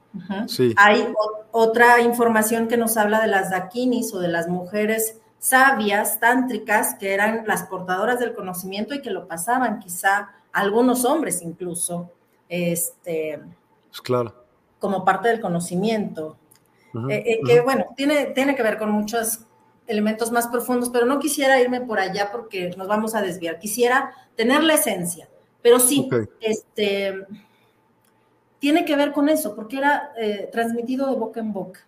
Hay 0.76 1.06
otra 1.50 2.00
información 2.02 2.68
que 2.68 2.76
nos 2.76 2.97
habla 2.97 3.20
de 3.20 3.28
las 3.28 3.50
dakinis 3.50 4.12
o 4.12 4.18
de 4.18 4.28
las 4.28 4.49
mujeres 4.49 5.16
sabias, 5.38 6.20
tántricas, 6.20 6.94
que 6.94 7.14
eran 7.14 7.44
las 7.47 7.64
portadoras 7.64 8.20
del 8.20 8.35
conocimiento 8.35 8.94
y 8.94 9.00
que 9.00 9.11
lo 9.11 9.26
pasaban 9.26 9.78
quizá 9.80 10.30
algunos 10.52 11.04
hombres 11.04 11.40
incluso, 11.42 12.11
este, 12.49 13.40
pues 13.88 14.00
claro. 14.02 14.35
como 14.78 15.04
parte 15.04 15.28
del 15.28 15.40
conocimiento. 15.40 16.37
Eh, 17.09 17.23
eh, 17.26 17.40
que 17.44 17.61
bueno, 17.61 17.87
tiene, 17.97 18.26
tiene 18.26 18.54
que 18.54 18.62
ver 18.62 18.78
con 18.78 18.90
muchos 18.90 19.40
elementos 19.87 20.30
más 20.30 20.49
profundos, 20.49 20.90
pero 20.90 21.06
no 21.06 21.18
quisiera 21.18 21.61
irme 21.61 21.80
por 21.80 21.99
allá 21.99 22.30
porque 22.32 22.70
nos 22.76 22.88
vamos 22.88 23.14
a 23.14 23.23
desviar. 23.23 23.59
Quisiera 23.59 24.12
tener 24.37 24.62
la 24.62 24.75
esencia, 24.75 25.28
pero 25.62 25.78
sí, 25.80 26.09
este, 26.40 27.26
tiene 28.59 28.85
que 28.85 28.97
ver 28.97 29.12
con 29.12 29.28
eso, 29.28 29.54
porque 29.54 29.78
era 29.78 30.12
eh, 30.16 30.49
transmitido 30.52 31.09
de 31.09 31.16
boca 31.16 31.40
en 31.40 31.52
boca. 31.52 31.80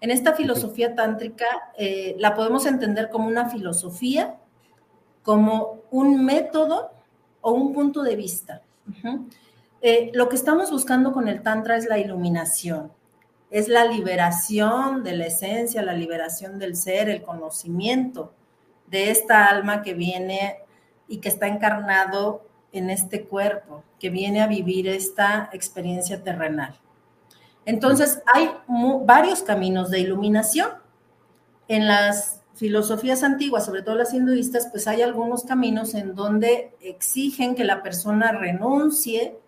En 0.00 0.10
esta 0.10 0.34
filosofía 0.34 0.94
tántrica 0.94 1.46
la 2.18 2.34
podemos 2.34 2.66
entender 2.66 3.08
como 3.08 3.26
una 3.26 3.48
filosofía, 3.48 4.36
como 5.22 5.82
un 5.90 6.24
método 6.26 6.90
o 7.40 7.52
un 7.52 7.72
punto 7.72 8.02
de 8.02 8.14
vista. 8.14 8.60
Eh, 9.86 10.10
lo 10.14 10.30
que 10.30 10.36
estamos 10.36 10.70
buscando 10.70 11.12
con 11.12 11.28
el 11.28 11.42
tantra 11.42 11.76
es 11.76 11.86
la 11.86 11.98
iluminación, 11.98 12.90
es 13.50 13.68
la 13.68 13.84
liberación 13.84 15.02
de 15.04 15.16
la 15.16 15.26
esencia, 15.26 15.82
la 15.82 15.92
liberación 15.92 16.58
del 16.58 16.76
ser, 16.76 17.08
el 17.08 17.22
conocimiento 17.22 18.32
de 18.86 19.10
esta 19.10 19.46
alma 19.46 19.82
que 19.82 19.94
viene 19.94 20.56
y 21.08 21.18
que 21.18 21.28
está 21.28 21.46
encarnado 21.46 22.46
en 22.72 22.90
este 22.90 23.24
cuerpo 23.24 23.84
que 24.00 24.10
viene 24.10 24.42
a 24.42 24.46
vivir 24.46 24.88
esta 24.88 25.48
experiencia 25.52 26.22
terrenal. 26.22 26.78
Entonces, 27.64 28.22
hay 28.32 28.50
varios 29.02 29.42
caminos 29.42 29.90
de 29.90 30.00
iluminación. 30.00 30.70
En 31.68 31.86
las 31.86 32.42
filosofías 32.54 33.22
antiguas, 33.22 33.64
sobre 33.64 33.82
todo 33.82 33.94
las 33.94 34.12
hinduistas, 34.12 34.68
pues 34.70 34.86
hay 34.86 35.02
algunos 35.02 35.44
caminos 35.44 35.94
en 35.94 36.14
donde 36.14 36.76
exigen 36.80 37.54
que 37.54 37.64
la 37.64 37.82
persona 37.82 38.32
renuncie 38.32 39.38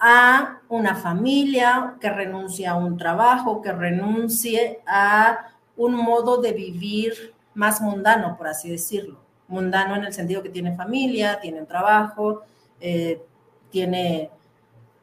a 0.00 0.60
una 0.68 0.94
familia, 0.96 1.94
que 2.00 2.10
renuncie 2.10 2.66
a 2.66 2.74
un 2.74 2.96
trabajo, 2.96 3.60
que 3.62 3.72
renuncie 3.72 4.80
a 4.86 5.50
un 5.76 5.94
modo 5.94 6.40
de 6.40 6.52
vivir 6.52 7.34
más 7.54 7.80
mundano, 7.80 8.36
por 8.36 8.48
así 8.48 8.70
decirlo. 8.70 9.20
Mundano 9.48 9.96
en 9.96 10.04
el 10.04 10.12
sentido 10.12 10.42
que 10.42 10.48
tiene 10.48 10.74
familia, 10.74 11.38
tiene 11.40 11.62
trabajo, 11.62 12.42
eh, 12.80 13.22
tiene 13.70 14.30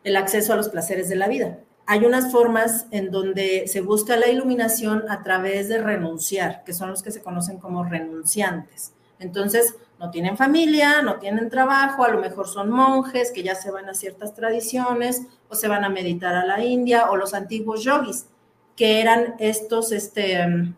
el 0.04 0.16
acceso 0.16 0.54
a 0.54 0.56
los 0.56 0.70
placeres 0.70 1.10
de 1.10 1.16
la 1.16 1.28
vida 1.28 1.60
hay 1.90 2.06
unas 2.06 2.32
formas 2.34 2.86
en 2.92 3.12
donde 3.12 3.64
se 3.68 3.80
busca 3.80 4.18
la 4.18 4.28
iluminación 4.28 5.06
a 5.10 5.24
través 5.24 5.70
de 5.70 5.82
renunciar, 5.82 6.66
que 6.66 6.74
son 6.74 6.90
los 6.90 7.02
que 7.02 7.12
se 7.12 7.24
conocen 7.24 7.60
como 7.60 7.86
renunciantes. 7.86 8.92
Entonces, 9.20 9.76
no 10.00 10.12
tienen 10.12 10.38
familia, 10.38 11.02
no 11.02 11.16
tienen 11.16 11.50
trabajo, 11.50 12.04
a 12.04 12.10
lo 12.10 12.20
mejor 12.20 12.48
son 12.48 12.70
monjes 12.70 13.32
que 13.32 13.44
ya 13.44 13.56
se 13.56 13.72
van 13.72 13.90
a 13.90 13.94
ciertas 13.94 14.34
tradiciones 14.34 15.24
o 15.50 15.56
se 15.56 15.68
van 15.68 15.84
a 15.84 15.90
meditar 15.90 16.36
a 16.36 16.46
la 16.46 16.64
India 16.64 17.10
o 17.10 17.16
los 17.16 17.34
antiguos 17.34 17.84
yogis, 17.84 18.28
que 18.76 19.02
eran 19.02 19.36
estos 19.40 19.92
este, 19.92 20.74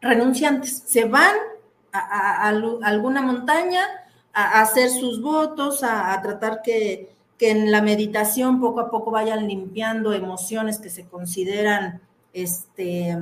renunciantes. 0.00 0.84
Se 0.86 1.04
van 1.04 1.34
a, 1.92 2.48
alguna 2.48 3.22
montaña 3.22 3.82
a, 4.32 4.60
hacer 4.60 4.90
sus 4.90 5.20
votos, 5.20 5.82
a 5.82 6.20
tratar 6.22 6.62
que 6.62 7.14
que 7.38 7.50
en 7.50 7.72
la 7.72 7.82
meditación 7.82 8.60
poco 8.60 8.80
a 8.80 8.90
poco 8.90 9.10
vayan 9.10 9.48
limpiando 9.48 10.12
emociones 10.12 10.78
que 10.78 10.90
se 10.90 11.06
consideran, 11.06 12.00
este, 12.32 13.16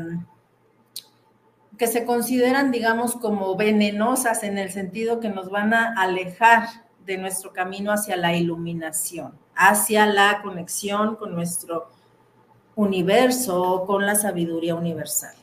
que 1.78 1.86
se 1.86 2.04
consideran, 2.04 2.70
digamos, 2.70 3.16
como 3.16 3.56
venenosas 3.56 4.42
en 4.42 4.58
el 4.58 4.70
sentido 4.70 5.20
que 5.20 5.28
nos 5.28 5.50
van 5.50 5.74
a 5.74 5.94
alejar 6.00 6.68
de 7.04 7.18
nuestro 7.18 7.52
camino 7.52 7.92
hacia 7.92 8.16
la 8.16 8.36
iluminación, 8.36 9.38
hacia 9.54 10.06
la 10.06 10.42
conexión 10.42 11.16
con 11.16 11.34
nuestro 11.34 11.90
universo, 12.74 13.84
con 13.86 14.06
la 14.06 14.14
sabiduría 14.14 14.74
universal. 14.74 15.34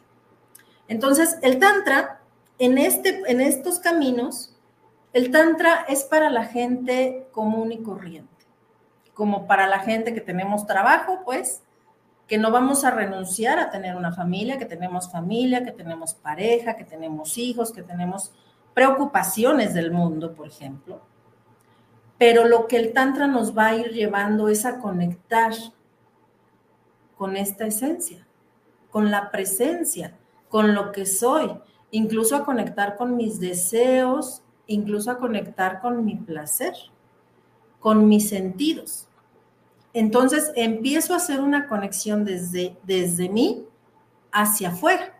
Entonces, 0.87 1.37
el 1.41 1.59
Tantra, 1.59 2.21
en, 2.57 2.77
este, 2.77 3.21
en 3.27 3.41
estos 3.41 3.79
caminos, 3.79 4.55
el 5.13 5.31
Tantra 5.31 5.85
es 5.89 6.03
para 6.03 6.29
la 6.29 6.45
gente 6.45 7.27
común 7.31 7.71
y 7.71 7.81
corriente 7.83 8.39
como 9.19 9.47
para 9.47 9.67
la 9.67 9.79
gente 9.79 10.13
que 10.13 10.21
tenemos 10.21 10.65
trabajo, 10.65 11.23
pues, 11.25 11.61
que 12.29 12.37
no 12.37 12.51
vamos 12.51 12.85
a 12.85 12.91
renunciar 12.91 13.57
a 13.57 13.71
tener 13.71 13.95
una 13.95 14.11
familia, 14.11 14.59
que 14.59 14.65
tenemos 14.65 15.11
familia, 15.11 15.65
que 15.65 15.71
tenemos 15.71 16.13
pareja, 16.13 16.75
que 16.75 16.85
tenemos 16.85 17.39
hijos, 17.39 17.71
que 17.71 17.81
tenemos 17.81 18.31
preocupaciones 18.75 19.73
del 19.73 19.91
mundo, 19.91 20.35
por 20.35 20.47
ejemplo. 20.47 21.01
Pero 22.19 22.45
lo 22.45 22.67
que 22.67 22.77
el 22.77 22.93
Tantra 22.93 23.25
nos 23.25 23.57
va 23.57 23.69
a 23.69 23.75
ir 23.75 23.93
llevando 23.93 24.47
es 24.47 24.63
a 24.65 24.77
conectar 24.77 25.53
con 27.17 27.35
esta 27.35 27.65
esencia, 27.65 28.27
con 28.91 29.09
la 29.09 29.31
presencia, 29.31 30.15
con 30.49 30.75
lo 30.75 30.91
que 30.91 31.07
soy, 31.07 31.51
incluso 31.89 32.35
a 32.35 32.45
conectar 32.45 32.95
con 32.95 33.17
mis 33.17 33.39
deseos, 33.39 34.43
incluso 34.67 35.09
a 35.09 35.17
conectar 35.17 35.81
con 35.81 36.05
mi 36.05 36.15
placer, 36.15 36.75
con 37.79 38.07
mis 38.07 38.29
sentidos. 38.29 39.08
Entonces 39.93 40.51
empiezo 40.55 41.13
a 41.13 41.17
hacer 41.17 41.41
una 41.41 41.67
conexión 41.67 42.23
desde, 42.25 42.77
desde 42.83 43.29
mí 43.29 43.65
hacia 44.31 44.69
afuera. 44.69 45.15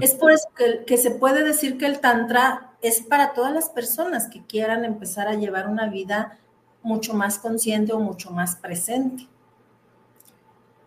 Es 0.00 0.14
por 0.14 0.30
eso 0.30 0.46
que, 0.56 0.84
que, 0.86 0.96
se 0.96 1.10
puede 1.10 1.42
decir 1.42 1.78
que 1.78 1.86
el 1.86 1.98
Tantra 1.98 2.74
es 2.80 3.00
para 3.00 3.32
todas 3.32 3.52
las 3.52 3.68
personas 3.70 4.28
que 4.28 4.44
quieran 4.44 4.84
empezar 4.84 5.26
a 5.26 5.34
llevar 5.34 5.68
una 5.68 5.88
vida 5.88 6.38
mucho 6.82 7.12
más 7.14 7.38
consciente 7.38 7.92
o 7.92 7.98
mucho 7.98 8.30
más 8.30 8.54
presente. 8.54 9.26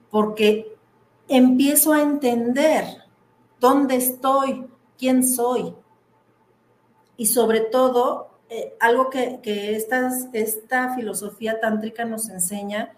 Porque 0.10 0.74
empiezo 1.28 1.92
a 1.92 2.02
entender 2.02 2.86
dónde 3.60 3.98
estoy, 3.98 4.68
quién 4.98 5.28
soy. 5.28 5.74
Y 7.18 7.26
sobre 7.26 7.62
todo, 7.62 8.37
eh, 8.50 8.76
algo 8.80 9.10
que, 9.10 9.40
esta 9.76 10.96
filosofía 10.96 11.60
tántrica 11.60 12.06
nos 12.06 12.30
enseña 12.30 12.94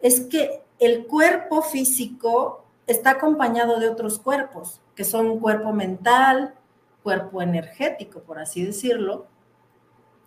es 0.00 0.20
que 0.20 0.62
el 0.78 1.06
cuerpo 1.06 1.62
físico 1.62 2.64
está 2.86 3.10
acompañado 3.10 3.80
de 3.80 3.88
otros 3.88 4.18
cuerpos, 4.18 4.80
que 4.94 5.04
son 5.04 5.26
un 5.26 5.40
cuerpo 5.40 5.72
mental, 5.72 6.54
cuerpo 7.02 7.42
energético, 7.42 8.20
por 8.20 8.38
así 8.38 8.64
decirlo, 8.64 9.26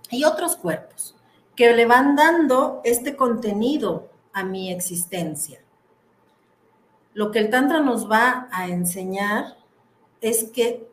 y 0.10 0.24
otros 0.24 0.56
cuerpos 0.56 1.16
que 1.56 1.74
le 1.74 1.86
van 1.86 2.16
dando 2.16 2.82
este 2.84 3.16
contenido 3.16 4.10
a 4.32 4.44
mi 4.44 4.72
existencia. 4.72 5.60
Lo 7.14 7.32
que 7.32 7.40
el 7.40 7.50
Tantra 7.50 7.80
nos 7.80 8.10
va 8.10 8.48
a 8.52 8.68
enseñar 8.68 9.58
es 10.22 10.52
que, 10.52 10.88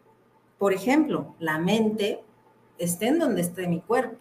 por 0.58 0.72
ejemplo, 0.72 1.34
la 1.38 1.58
mente 1.58 2.24
esté 2.78 3.08
en 3.08 3.18
donde 3.18 3.40
esté 3.40 3.66
mi 3.68 3.80
cuerpo. 3.80 4.16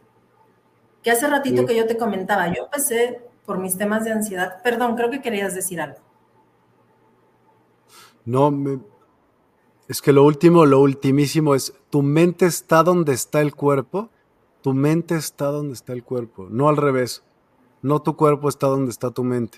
Que 1.01 1.11
hace 1.11 1.27
ratito 1.27 1.65
que 1.65 1.75
yo 1.75 1.85
te 1.85 1.97
comentaba, 1.97 2.47
yo 2.47 2.63
empecé 2.63 3.21
por 3.45 3.59
mis 3.59 3.77
temas 3.77 4.05
de 4.05 4.11
ansiedad. 4.11 4.61
Perdón, 4.63 4.95
creo 4.95 5.09
que 5.09 5.21
querías 5.21 5.53
decir 5.53 5.81
algo. 5.81 5.99
No, 8.25 8.53
es 9.89 10.01
que 10.01 10.13
lo 10.13 10.23
último, 10.23 10.65
lo 10.65 10.79
ultimísimo 10.79 11.55
es, 11.55 11.73
tu 11.89 12.01
mente 12.01 12.45
está 12.45 12.83
donde 12.83 13.11
está 13.11 13.41
el 13.41 13.53
cuerpo, 13.53 14.09
tu 14.61 14.73
mente 14.73 15.15
está 15.15 15.47
donde 15.47 15.73
está 15.73 15.91
el 15.91 16.05
cuerpo, 16.05 16.47
no 16.49 16.69
al 16.69 16.77
revés, 16.77 17.21
no 17.81 18.01
tu 18.01 18.15
cuerpo 18.15 18.47
está 18.47 18.67
donde 18.67 18.91
está 18.91 19.11
tu 19.11 19.25
mente. 19.25 19.57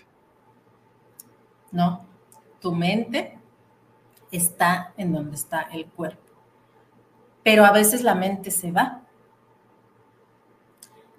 No, 1.72 2.06
tu 2.60 2.74
mente 2.74 3.38
está 4.32 4.94
en 4.98 5.14
donde 5.14 5.36
está 5.36 5.62
el 5.62 5.86
cuerpo 5.86 6.25
pero 7.46 7.64
a 7.64 7.72
veces 7.72 8.02
la 8.02 8.16
mente 8.16 8.50
se 8.50 8.72
va. 8.72 9.04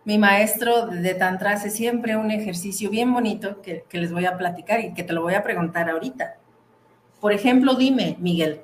Mi 0.05 0.19
maestro 0.19 0.89
de 0.89 1.15
Tantra 1.15 1.53
hace 1.53 1.71
siempre 1.71 2.17
un 2.17 2.33
ejercicio 2.33 2.91
bien 2.91 3.13
bonito 3.13 3.63
que, 3.63 3.85
les 3.93 4.13
voy 4.13 4.27
a 4.27 4.37
platicar 4.37 4.81
y 4.81 4.93
que 4.93 5.05
te 5.05 5.13
lo 5.13 5.23
voy 5.23 5.35
a 5.35 5.45
preguntar 5.45 5.89
ahorita. 5.89 6.39
Por 7.21 7.33
ejemplo, 7.33 7.77
dime, 7.77 8.17
Miguel, 8.19 8.63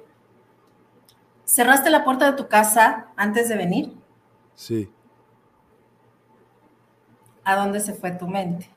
¿cerraste 1.45 1.91
la 1.91 2.03
puerta 2.03 2.33
de 2.33 2.37
tu 2.37 2.49
casa 2.49 3.13
antes 3.15 3.49
de 3.49 3.57
venir? 3.57 3.93
Sí. 4.57 4.91
¿A 7.45 7.55
dónde 7.55 7.79
se 7.79 7.95
fue 7.95 8.11
tu 8.11 8.27
mente? 8.27 8.69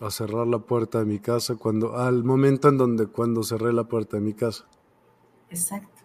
A 0.00 0.10
cerrar 0.10 0.48
la 0.48 0.58
puerta 0.58 0.98
de 0.98 1.04
mi 1.04 1.20
casa 1.20 1.54
cuando, 1.54 1.96
al 1.96 2.24
momento 2.24 2.68
en 2.68 2.78
donde 2.78 3.06
cuando 3.06 3.44
cerré 3.44 3.72
la 3.72 3.84
puerta 3.84 4.16
de 4.16 4.24
mi 4.24 4.34
casa. 4.34 4.66
Exacto. 5.50 5.97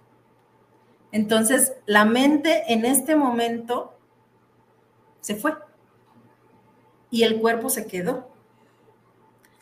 Entonces, 1.13 1.73
la 1.85 2.05
mente 2.05 2.73
en 2.73 2.85
este 2.85 3.15
momento 3.15 3.93
se 5.21 5.35
fue 5.35 5.53
y 7.11 7.21
el 7.21 7.39
cuerpo 7.39 7.69
se 7.69 7.85
quedó. 7.85 8.27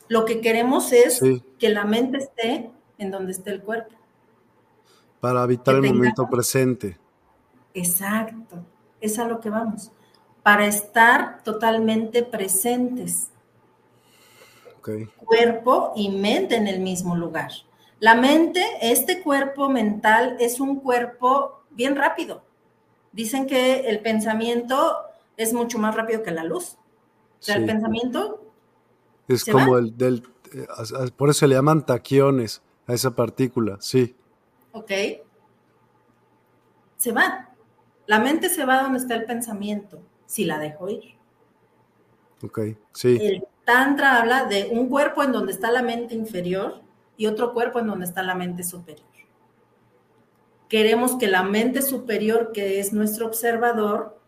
Lo 0.08 0.24
que 0.24 0.40
queremos 0.40 0.92
es 0.92 1.20
que 1.58 1.68
la 1.68 1.84
mente 1.84 2.16
esté 2.18 2.70
en 2.96 3.10
donde 3.10 3.32
esté 3.32 3.50
el 3.50 3.62
cuerpo. 3.62 3.94
Para 5.20 5.44
evitar 5.44 5.74
el 5.74 5.82
momento 5.92 6.26
presente. 6.28 6.98
Exacto, 7.74 8.64
es 9.02 9.18
a 9.18 9.28
lo 9.28 9.38
que 9.38 9.50
vamos. 9.50 9.92
Para 10.42 10.64
estar 10.66 11.42
totalmente 11.44 12.22
presentes. 12.22 13.30
Cuerpo 15.18 15.92
y 15.94 16.08
mente 16.08 16.56
en 16.56 16.66
el 16.66 16.80
mismo 16.80 17.14
lugar. 17.14 17.50
La 18.02 18.16
mente, 18.16 18.66
este 18.80 19.22
cuerpo 19.22 19.68
mental 19.68 20.36
es 20.40 20.58
un 20.58 20.80
cuerpo 20.80 21.62
bien 21.70 21.94
rápido. 21.94 22.42
Dicen 23.12 23.46
que 23.46 23.88
el 23.88 24.00
pensamiento 24.00 24.96
es 25.36 25.54
mucho 25.54 25.78
más 25.78 25.94
rápido 25.94 26.24
que 26.24 26.32
la 26.32 26.42
luz. 26.42 26.78
O 27.38 27.42
sea, 27.42 27.54
el 27.54 27.64
pensamiento... 27.64 28.42
Es 29.28 29.44
como 29.44 29.78
el 29.78 29.96
del... 29.96 30.28
Eh, 30.52 30.66
por 31.16 31.30
eso 31.30 31.46
le 31.46 31.54
llaman 31.54 31.86
taquiones 31.86 32.60
a 32.88 32.94
esa 32.94 33.14
partícula, 33.14 33.76
sí. 33.78 34.16
Ok. 34.72 34.90
Se 36.96 37.12
va. 37.12 37.50
La 38.06 38.18
mente 38.18 38.48
se 38.48 38.64
va 38.64 38.82
donde 38.82 38.98
está 38.98 39.14
el 39.14 39.26
pensamiento, 39.26 40.02
si 40.26 40.44
la 40.44 40.58
dejo 40.58 40.88
ir. 40.88 41.14
Ok, 42.42 42.58
sí. 42.94 43.16
El 43.20 43.44
Tantra 43.64 44.18
habla 44.18 44.46
de 44.46 44.70
un 44.72 44.88
cuerpo 44.88 45.22
en 45.22 45.30
donde 45.30 45.52
está 45.52 45.70
la 45.70 45.82
mente 45.82 46.16
inferior 46.16 46.82
y 47.16 47.26
otro 47.26 47.52
cuerpo 47.52 47.78
en 47.78 47.86
donde 47.86 48.06
está 48.06 48.22
la 48.22 48.34
mente 48.34 48.64
superior. 48.64 49.06
Queremos 50.68 51.16
que 51.16 51.26
la 51.26 51.42
mente 51.42 51.82
superior, 51.82 52.52
que 52.52 52.80
es 52.80 52.92
nuestro 52.92 53.26
observador, 53.26 54.18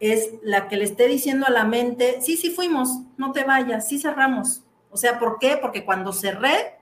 es 0.00 0.34
la 0.42 0.68
que 0.68 0.76
le 0.76 0.84
esté 0.84 1.08
diciendo 1.08 1.46
a 1.46 1.50
la 1.50 1.64
mente, 1.64 2.20
sí, 2.20 2.36
sí 2.36 2.50
fuimos, 2.50 3.00
no 3.16 3.32
te 3.32 3.44
vayas, 3.44 3.88
sí 3.88 3.98
cerramos. 3.98 4.62
O 4.90 4.96
sea, 4.96 5.18
¿por 5.18 5.38
qué? 5.38 5.58
Porque 5.60 5.84
cuando 5.84 6.12
cerré, 6.12 6.78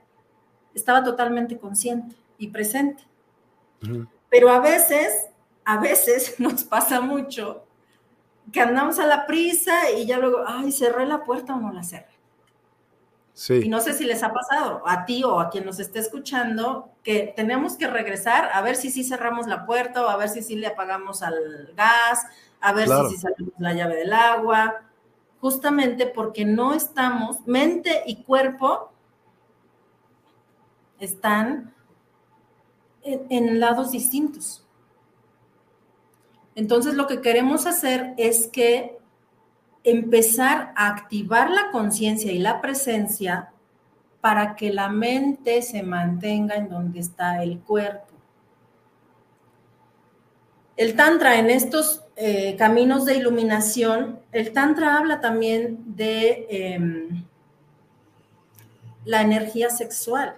estaba 0.75 1.03
totalmente 1.03 1.57
consciente 1.57 2.15
y 2.37 2.49
presente. 2.49 3.03
Pero 4.29 4.49
a 4.49 4.59
veces, 4.59 5.29
a 5.65 5.79
veces 5.79 6.35
nos 6.39 6.63
pasa 6.63 7.01
mucho 7.01 7.63
que 8.51 8.61
andamos 8.61 8.99
a 8.99 9.07
la 9.07 9.25
prisa 9.25 9.91
y 9.91 10.05
ya 10.05 10.19
luego, 10.19 10.43
ay, 10.45 10.71
cerré 10.71 11.05
la 11.05 11.23
puerta 11.23 11.55
o 11.55 11.59
no 11.59 11.73
la 11.73 11.83
cerré. 11.83 12.16
Sí. 13.37 13.61
Y 13.65 13.69
no 13.69 13.81
sé 13.81 13.93
si 13.93 14.03
les 14.03 14.23
ha 14.23 14.33
pasado 14.33 14.81
a 14.87 15.05
ti 15.05 15.23
o 15.23 15.39
a 15.39 15.51
quien 15.51 15.63
nos 15.63 15.79
esté 15.79 15.99
escuchando 15.99 16.89
que 17.03 17.31
tenemos 17.35 17.77
que 17.77 17.85
regresar 17.85 18.49
a 18.51 18.63
ver 18.63 18.75
si 18.75 18.89
sí 18.89 19.03
cerramos 19.03 19.45
la 19.45 19.67
puerta 19.67 20.03
o 20.03 20.09
a 20.09 20.17
ver 20.17 20.29
si 20.29 20.41
sí 20.41 20.55
le 20.55 20.65
apagamos 20.65 21.21
al 21.21 21.71
gas, 21.75 22.25
a 22.59 22.73
ver 22.73 22.87
si 22.87 23.15
sí 23.15 23.17
salimos 23.17 23.53
la 23.59 23.73
llave 23.75 23.97
del 23.97 24.11
agua, 24.11 24.81
justamente 25.39 26.07
porque 26.07 26.45
no 26.45 26.73
estamos, 26.73 27.45
mente 27.45 28.01
y 28.07 28.23
cuerpo 28.23 28.91
están 30.99 31.75
en, 33.03 33.59
lados 33.59 33.91
distintos. 33.91 34.65
Entonces 36.55 36.95
lo 36.95 37.05
que 37.05 37.21
queremos 37.21 37.67
hacer 37.67 38.15
es 38.17 38.47
que 38.47 38.97
empezar 39.89 40.73
a 40.75 40.87
activar 40.87 41.49
la 41.49 41.71
conciencia 41.71 42.31
y 42.31 42.39
la 42.39 42.61
presencia 42.61 43.51
para 44.19 44.55
que 44.55 44.73
la 44.73 44.89
mente 44.89 45.61
se 45.61 45.81
mantenga 45.81 46.55
en 46.55 46.67
donde 46.67 46.99
está 46.99 47.41
el 47.41 47.59
cuerpo. 47.59 48.13
El 50.75 50.95
Tantra 50.95 51.39
en 51.39 51.49
estos 51.49 52.03
eh, 52.17 52.55
caminos 52.57 53.05
de 53.05 53.15
iluminación, 53.15 54.19
el 54.33 54.51
Tantra 54.51 54.97
habla 54.97 55.21
también 55.21 55.95
de 55.95 56.47
em, 56.49 57.25
la 59.05 59.21
energía 59.21 59.69
sexual. 59.69 60.35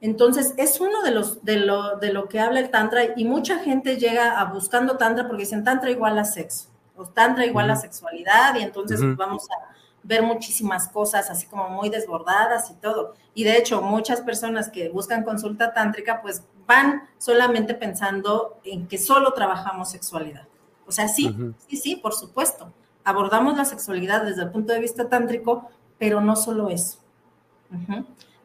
Entonces, 0.00 0.52
es 0.58 0.80
uno 0.80 1.02
de 1.02 1.12
los 1.12 1.44
de 1.44 1.58
lo, 1.58 1.96
de 1.96 2.12
lo 2.12 2.28
que 2.28 2.40
habla 2.40 2.58
el 2.58 2.70
Tantra 2.70 3.04
y 3.16 3.24
mucha 3.24 3.60
gente 3.60 3.96
llega 3.96 4.40
a 4.40 4.46
buscando 4.46 4.96
Tantra 4.96 5.28
porque 5.28 5.44
dicen 5.44 5.62
Tantra 5.62 5.90
igual 5.90 6.18
a 6.18 6.24
sexo, 6.24 6.68
o 6.96 7.04
Tantra 7.06 7.46
igual 7.46 7.70
a 7.70 7.76
sexualidad, 7.76 8.54
y 8.56 8.62
entonces 8.62 9.00
vamos 9.16 9.48
a 9.50 9.74
ver 10.02 10.22
muchísimas 10.22 10.88
cosas 10.88 11.30
así 11.30 11.46
como 11.46 11.68
muy 11.68 11.88
desbordadas 11.88 12.70
y 12.70 12.74
todo. 12.74 13.14
Y 13.34 13.44
de 13.44 13.56
hecho, 13.56 13.82
muchas 13.82 14.20
personas 14.20 14.70
que 14.70 14.88
buscan 14.90 15.24
consulta 15.24 15.72
tántrica, 15.72 16.20
pues 16.22 16.44
van 16.66 17.08
solamente 17.18 17.74
pensando 17.74 18.58
en 18.64 18.86
que 18.86 18.98
solo 18.98 19.32
trabajamos 19.32 19.90
sexualidad. 19.90 20.46
O 20.86 20.92
sea, 20.92 21.08
sí, 21.08 21.34
sí, 21.66 21.76
sí, 21.76 21.96
por 21.96 22.14
supuesto. 22.14 22.72
Abordamos 23.02 23.56
la 23.56 23.64
sexualidad 23.64 24.24
desde 24.24 24.42
el 24.42 24.50
punto 24.50 24.72
de 24.72 24.80
vista 24.80 25.08
tántrico, 25.08 25.68
pero 25.98 26.20
no 26.20 26.36
solo 26.36 26.68
eso. 26.68 26.98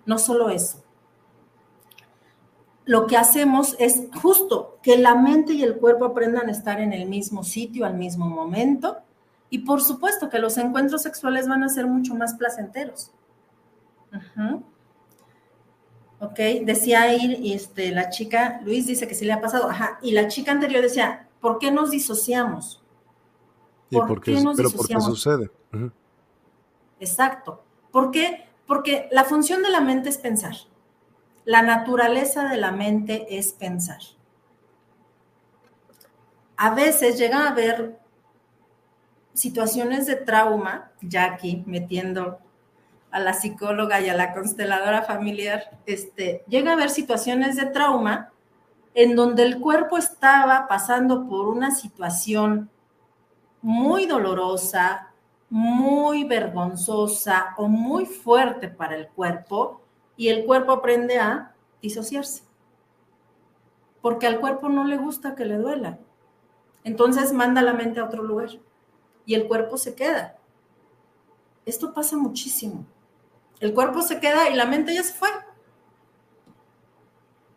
No 0.06 0.18
solo 0.18 0.50
eso 0.50 0.84
lo 2.90 3.06
que 3.06 3.18
hacemos 3.18 3.76
es 3.78 4.06
justo 4.20 4.80
que 4.82 4.98
la 4.98 5.14
mente 5.14 5.54
y 5.54 5.62
el 5.62 5.76
cuerpo 5.76 6.06
aprendan 6.06 6.50
a 6.50 6.52
estar 6.52 6.82
en 6.82 6.92
el 6.92 7.08
mismo 7.08 7.44
sitio 7.44 7.86
al 7.86 7.94
mismo 7.94 8.28
momento. 8.28 8.98
Y 9.52 9.60
por 9.60 9.84
supuesto 9.84 10.28
que 10.28 10.40
los 10.40 10.58
encuentros 10.58 11.04
sexuales 11.04 11.48
van 11.48 11.62
a 11.62 11.70
ser 11.70 11.86
mucho 11.86 12.16
más 12.16 12.34
placenteros. 12.34 13.12
Ok, 16.20 16.40
decía 16.64 17.04
ahí 17.04 17.54
este, 17.54 17.92
la 17.92 18.10
chica, 18.10 18.60
Luis 18.64 18.88
dice 18.88 19.08
que 19.08 19.14
sí 19.14 19.24
le 19.24 19.34
ha 19.34 19.40
pasado, 19.40 19.70
ajá, 19.70 20.00
y 20.02 20.14
la 20.14 20.28
chica 20.28 20.52
anterior 20.52 20.82
decía, 20.82 21.28
¿por 21.42 21.60
qué 21.60 21.70
nos 21.70 21.92
disociamos? 21.92 22.82
¿Por, 23.92 24.20
qué, 24.20 24.42
nos 24.42 24.58
pero 24.58 24.70
disociamos? 24.70 25.06
¿por 25.06 25.14
qué 25.14 25.16
sucede? 25.16 25.52
Exacto. 27.00 27.62
¿Por 27.92 28.10
qué? 28.10 28.48
Porque 28.66 29.08
la 29.12 29.26
función 29.26 29.62
de 29.62 29.70
la 29.70 29.80
mente 29.80 30.10
es 30.10 30.18
pensar. 30.18 30.56
La 31.50 31.64
naturaleza 31.64 32.48
de 32.48 32.58
la 32.58 32.72
mente 32.72 33.40
es 33.40 33.54
pensar. 33.54 33.98
A 36.58 36.76
veces 36.76 37.18
llega 37.18 37.40
a 37.40 37.50
haber 37.50 37.98
situaciones 39.34 40.06
de 40.06 40.16
trauma, 40.16 40.92
ya 41.02 41.26
aquí 41.26 41.64
metiendo 41.66 42.38
a 43.10 43.20
la 43.20 43.34
psicóloga 43.34 44.00
y 44.00 44.10
a 44.10 44.14
la 44.14 44.32
consteladora 44.32 45.02
familiar, 45.02 45.72
este, 45.88 46.44
llega 46.48 46.70
a 46.70 46.74
haber 46.76 46.92
situaciones 46.92 47.56
de 47.56 47.66
trauma 47.66 48.32
en 48.94 49.16
donde 49.16 49.42
el 49.42 49.60
cuerpo 49.60 49.98
estaba 49.98 50.68
pasando 50.68 51.28
por 51.28 51.48
una 51.48 51.72
situación 51.72 52.70
muy 53.64 54.06
dolorosa, 54.06 55.14
muy 55.50 56.26
vergonzosa 56.26 57.56
o 57.58 57.68
muy 57.68 58.06
fuerte 58.06 58.68
para 58.68 58.96
el 58.96 59.08
cuerpo 59.08 59.82
y 60.20 60.28
el 60.28 60.44
cuerpo 60.44 60.74
aprende 60.74 61.18
a 61.18 61.56
disociarse. 61.82 62.44
Porque 64.02 64.28
al 64.28 64.42
cuerpo 64.42 64.68
no 64.68 64.84
le 64.84 64.98
gusta 64.98 65.34
que 65.34 65.46
le 65.46 65.56
duela. 65.56 65.98
Entonces 66.84 67.32
manda 67.32 67.62
la 67.62 67.72
mente 67.72 68.02
a 68.02 68.04
otro 68.04 68.22
lugar 68.22 68.50
y 69.26 69.36
el 69.36 69.48
cuerpo 69.48 69.78
se 69.78 69.96
queda. 69.96 70.36
Esto 71.66 71.94
pasa 71.94 72.18
muchísimo. 72.18 72.86
El 73.62 73.74
cuerpo 73.74 74.02
se 74.02 74.20
queda 74.20 74.50
y 74.50 74.56
la 74.56 74.66
mente 74.66 74.94
ya 74.94 75.04
se 75.04 75.14
fue. 75.14 75.30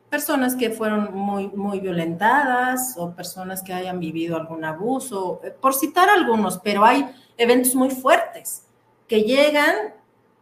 Personas 0.08 0.54
que 0.54 0.70
fueron 0.70 1.12
muy, 1.12 1.48
muy 1.48 1.80
violentadas 1.80 2.94
o 2.96 3.12
personas 3.12 3.64
que 3.64 3.74
hayan 3.74 3.98
vivido 3.98 4.36
algún 4.36 4.64
abuso, 4.64 5.40
eh, 5.42 5.50
por 5.50 5.74
citar 5.74 6.08
algunos, 6.08 6.58
pero 6.58 6.84
hay 6.84 7.12
eventos 7.36 7.74
muy 7.74 7.90
fuertes 7.90 8.68
que 9.08 9.22
llegan 9.22 9.94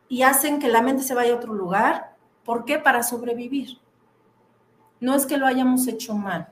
y 0.06 0.20
hacen 0.20 0.58
que 0.58 0.68
la 0.68 0.82
mente 0.82 1.02
se 1.02 1.14
vaya 1.14 1.32
a 1.32 1.36
otro 1.36 1.54
lugar 1.54 2.09
¿Por 2.44 2.64
qué? 2.64 2.78
Para 2.78 3.02
sobrevivir. 3.02 3.78
No 5.00 5.14
es 5.14 5.26
que 5.26 5.38
lo 5.38 5.46
hayamos 5.46 5.86
hecho 5.86 6.14
mal, 6.14 6.48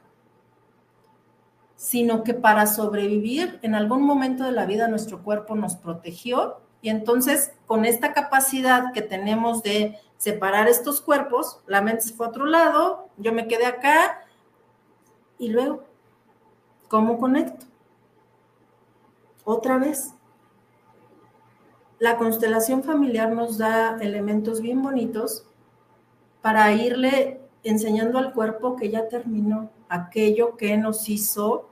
sino 1.77 2.25
que 2.25 2.35
para 2.35 2.67
sobrevivir 2.67 3.59
en 3.63 3.75
algún 3.75 4.03
momento 4.03 4.45
de 4.45 4.53
la 4.53 4.67
vida 4.67 4.89
nuestro 4.89 5.23
cuerpo 5.23 5.55
nos 5.55 5.77
protegió 5.77 6.61
y 6.81 6.89
entonces 6.89 7.53
con 7.67 7.85
esta 7.85 8.13
capacidad 8.13 8.93
que 8.93 9.03
tenemos 9.03 9.63
de 9.63 9.99
separar 10.17 10.69
estos 10.69 11.01
cuerpos, 11.01 11.61
la 11.67 11.83
mente 11.83 12.03
se 12.03 12.15
fue 12.15 12.27
a 12.27 12.31
otro 12.31 12.47
lado, 12.47 13.09
yo 13.17 13.33
me 13.33 13.47
quedé 13.47 13.67
acá 13.67 14.25
y 15.39 15.49
luego, 15.49 15.85
¿cómo 16.89 17.19
conecto? 17.19 17.67
Otra 19.45 19.79
vez. 19.79 20.15
La 21.99 22.17
constelación 22.17 22.85
familiar 22.85 23.33
nos 23.33 23.59
da 23.59 23.99
elementos 24.01 24.61
bien 24.61 24.83
bonitos 24.83 25.48
para 26.43 26.73
irle 26.73 27.41
enseñando 27.65 28.19
al 28.19 28.33
cuerpo 28.33 28.77
que 28.77 28.91
ya 28.91 29.09
terminó 29.09 29.71
aquello 29.89 30.57
que 30.57 30.77
nos 30.77 31.09
hizo 31.09 31.69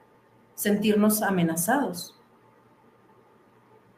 sentirnos 0.54 1.22
amenazados. 1.22 2.18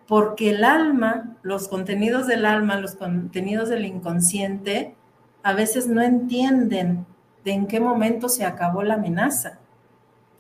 Porque 0.07 0.51
el 0.51 0.65
alma, 0.65 1.37
los 1.43 1.69
contenidos 1.69 2.27
del 2.27 2.47
alma, 2.47 2.81
los 2.81 2.95
contenidos 2.95 3.69
del 3.69 3.85
inconsciente, 3.85 4.97
a 5.43 5.53
veces 5.53 5.87
no 5.87 6.03
entienden 6.03 7.07
de 7.45 7.53
en 7.53 7.67
qué 7.67 7.81
momento 7.81 8.29
se 8.29 8.45
acabó 8.45 8.83
la 8.83 8.95
amenaza. 8.95 9.59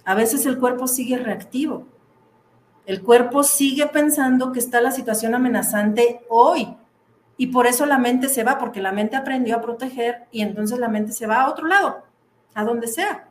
A 0.04 0.14
veces 0.14 0.46
el 0.46 0.58
cuerpo 0.58 0.86
sigue 0.86 1.18
reactivo. 1.18 1.86
El 2.86 3.02
cuerpo 3.02 3.42
sigue 3.42 3.86
pensando 3.86 4.52
que 4.52 4.58
está 4.58 4.80
la 4.80 4.90
situación 4.90 5.34
amenazante 5.34 6.22
hoy, 6.30 6.74
y 7.40 7.46
por 7.46 7.68
eso 7.68 7.86
la 7.86 7.98
mente 7.98 8.28
se 8.28 8.42
va, 8.42 8.58
porque 8.58 8.82
la 8.82 8.92
mente 8.92 9.16
aprendió 9.16 9.56
a 9.56 9.60
proteger 9.60 10.26
y 10.32 10.42
entonces 10.42 10.78
la 10.80 10.88
mente 10.88 11.12
se 11.12 11.26
va 11.26 11.42
a 11.42 11.48
otro 11.48 11.68
lado, 11.68 12.02
a 12.52 12.64
donde 12.64 12.88
sea. 12.88 13.28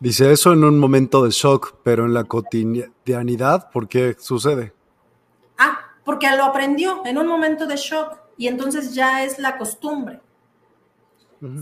Dice 0.00 0.32
eso 0.32 0.52
en 0.52 0.64
un 0.64 0.78
momento 0.80 1.22
de 1.22 1.30
shock, 1.30 1.76
pero 1.84 2.06
en 2.06 2.12
la 2.12 2.24
cotidianidad, 2.24 3.70
¿por 3.70 3.86
qué 3.86 4.16
sucede? 4.18 4.74
Ah, 5.56 5.78
porque 6.04 6.28
lo 6.36 6.44
aprendió 6.44 7.02
en 7.06 7.18
un 7.18 7.28
momento 7.28 7.66
de 7.66 7.76
shock 7.76 8.18
y 8.36 8.48
entonces 8.48 8.92
ya 8.92 9.22
es 9.22 9.38
la 9.38 9.56
costumbre. 9.58 10.20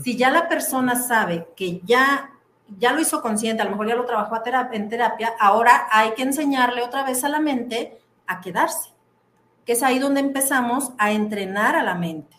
Si 0.03 0.17
ya 0.17 0.31
la 0.31 0.49
persona 0.49 0.95
sabe 0.95 1.49
que 1.55 1.81
ya, 1.83 2.31
ya 2.79 2.93
lo 2.93 2.99
hizo 2.99 3.21
consciente, 3.21 3.61
a 3.61 3.65
lo 3.65 3.71
mejor 3.71 3.89
ya 3.89 3.95
lo 3.95 4.05
trabajó 4.05 4.41
en 4.71 4.89
terapia, 4.89 5.33
ahora 5.39 5.87
hay 5.91 6.15
que 6.15 6.23
enseñarle 6.23 6.81
otra 6.81 7.03
vez 7.03 7.23
a 7.23 7.29
la 7.29 7.39
mente 7.39 7.99
a 8.25 8.41
quedarse 8.41 8.94
que 9.65 9.73
es 9.73 9.83
ahí 9.83 9.99
donde 9.99 10.19
empezamos 10.19 10.93
a 10.97 11.11
entrenar 11.11 11.75
a 11.75 11.83
la 11.83 11.95
mente. 11.95 12.35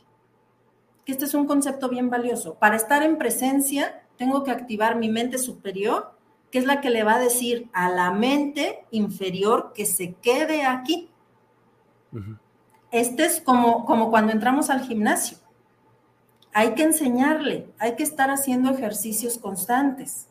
Que 1.04 1.12
este 1.12 1.24
es 1.24 1.34
un 1.34 1.46
concepto 1.46 1.88
bien 1.88 2.08
valioso. 2.08 2.54
Para 2.54 2.76
estar 2.76 3.02
en 3.02 3.18
presencia, 3.18 4.02
tengo 4.16 4.44
que 4.44 4.50
activar 4.50 4.96
mi 4.96 5.08
mente 5.08 5.38
superior, 5.38 6.16
que 6.50 6.58
es 6.58 6.64
la 6.64 6.80
que 6.80 6.90
le 6.90 7.04
va 7.04 7.14
a 7.14 7.20
decir 7.20 7.68
a 7.72 7.88
la 7.88 8.12
mente 8.12 8.84
inferior 8.90 9.72
que 9.74 9.86
se 9.86 10.14
quede 10.14 10.64
aquí. 10.64 11.10
Este 12.90 13.24
es 13.24 13.40
como, 13.40 13.84
como 13.84 14.10
cuando 14.10 14.32
entramos 14.32 14.70
al 14.70 14.80
gimnasio. 14.80 15.38
Hay 16.52 16.74
que 16.74 16.84
enseñarle, 16.84 17.68
hay 17.78 17.96
que 17.96 18.02
estar 18.02 18.30
haciendo 18.30 18.70
ejercicios 18.70 19.36
constantes. 19.36 20.25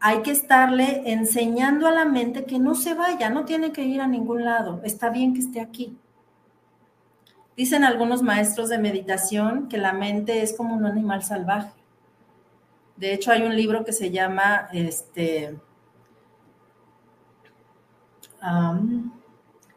Hay 0.00 0.22
que 0.22 0.30
estarle 0.30 1.02
enseñando 1.12 1.86
a 1.86 1.92
la 1.92 2.06
mente 2.06 2.44
que 2.44 2.58
no 2.58 2.74
se 2.74 2.94
vaya, 2.94 3.30
no 3.30 3.44
tiene 3.44 3.72
que 3.72 3.82
ir 3.82 4.00
a 4.00 4.06
ningún 4.06 4.44
lado, 4.44 4.80
está 4.82 5.10
bien 5.10 5.34
que 5.34 5.40
esté 5.40 5.60
aquí. 5.60 5.98
Dicen 7.56 7.84
algunos 7.84 8.22
maestros 8.22 8.70
de 8.70 8.78
meditación 8.78 9.68
que 9.68 9.76
la 9.76 9.92
mente 9.92 10.42
es 10.42 10.56
como 10.56 10.74
un 10.74 10.86
animal 10.86 11.22
salvaje. 11.22 11.72
De 12.96 13.12
hecho, 13.12 13.30
hay 13.30 13.42
un 13.42 13.54
libro 13.54 13.84
que 13.84 13.92
se 13.92 14.10
llama 14.10 14.68
este, 14.72 15.58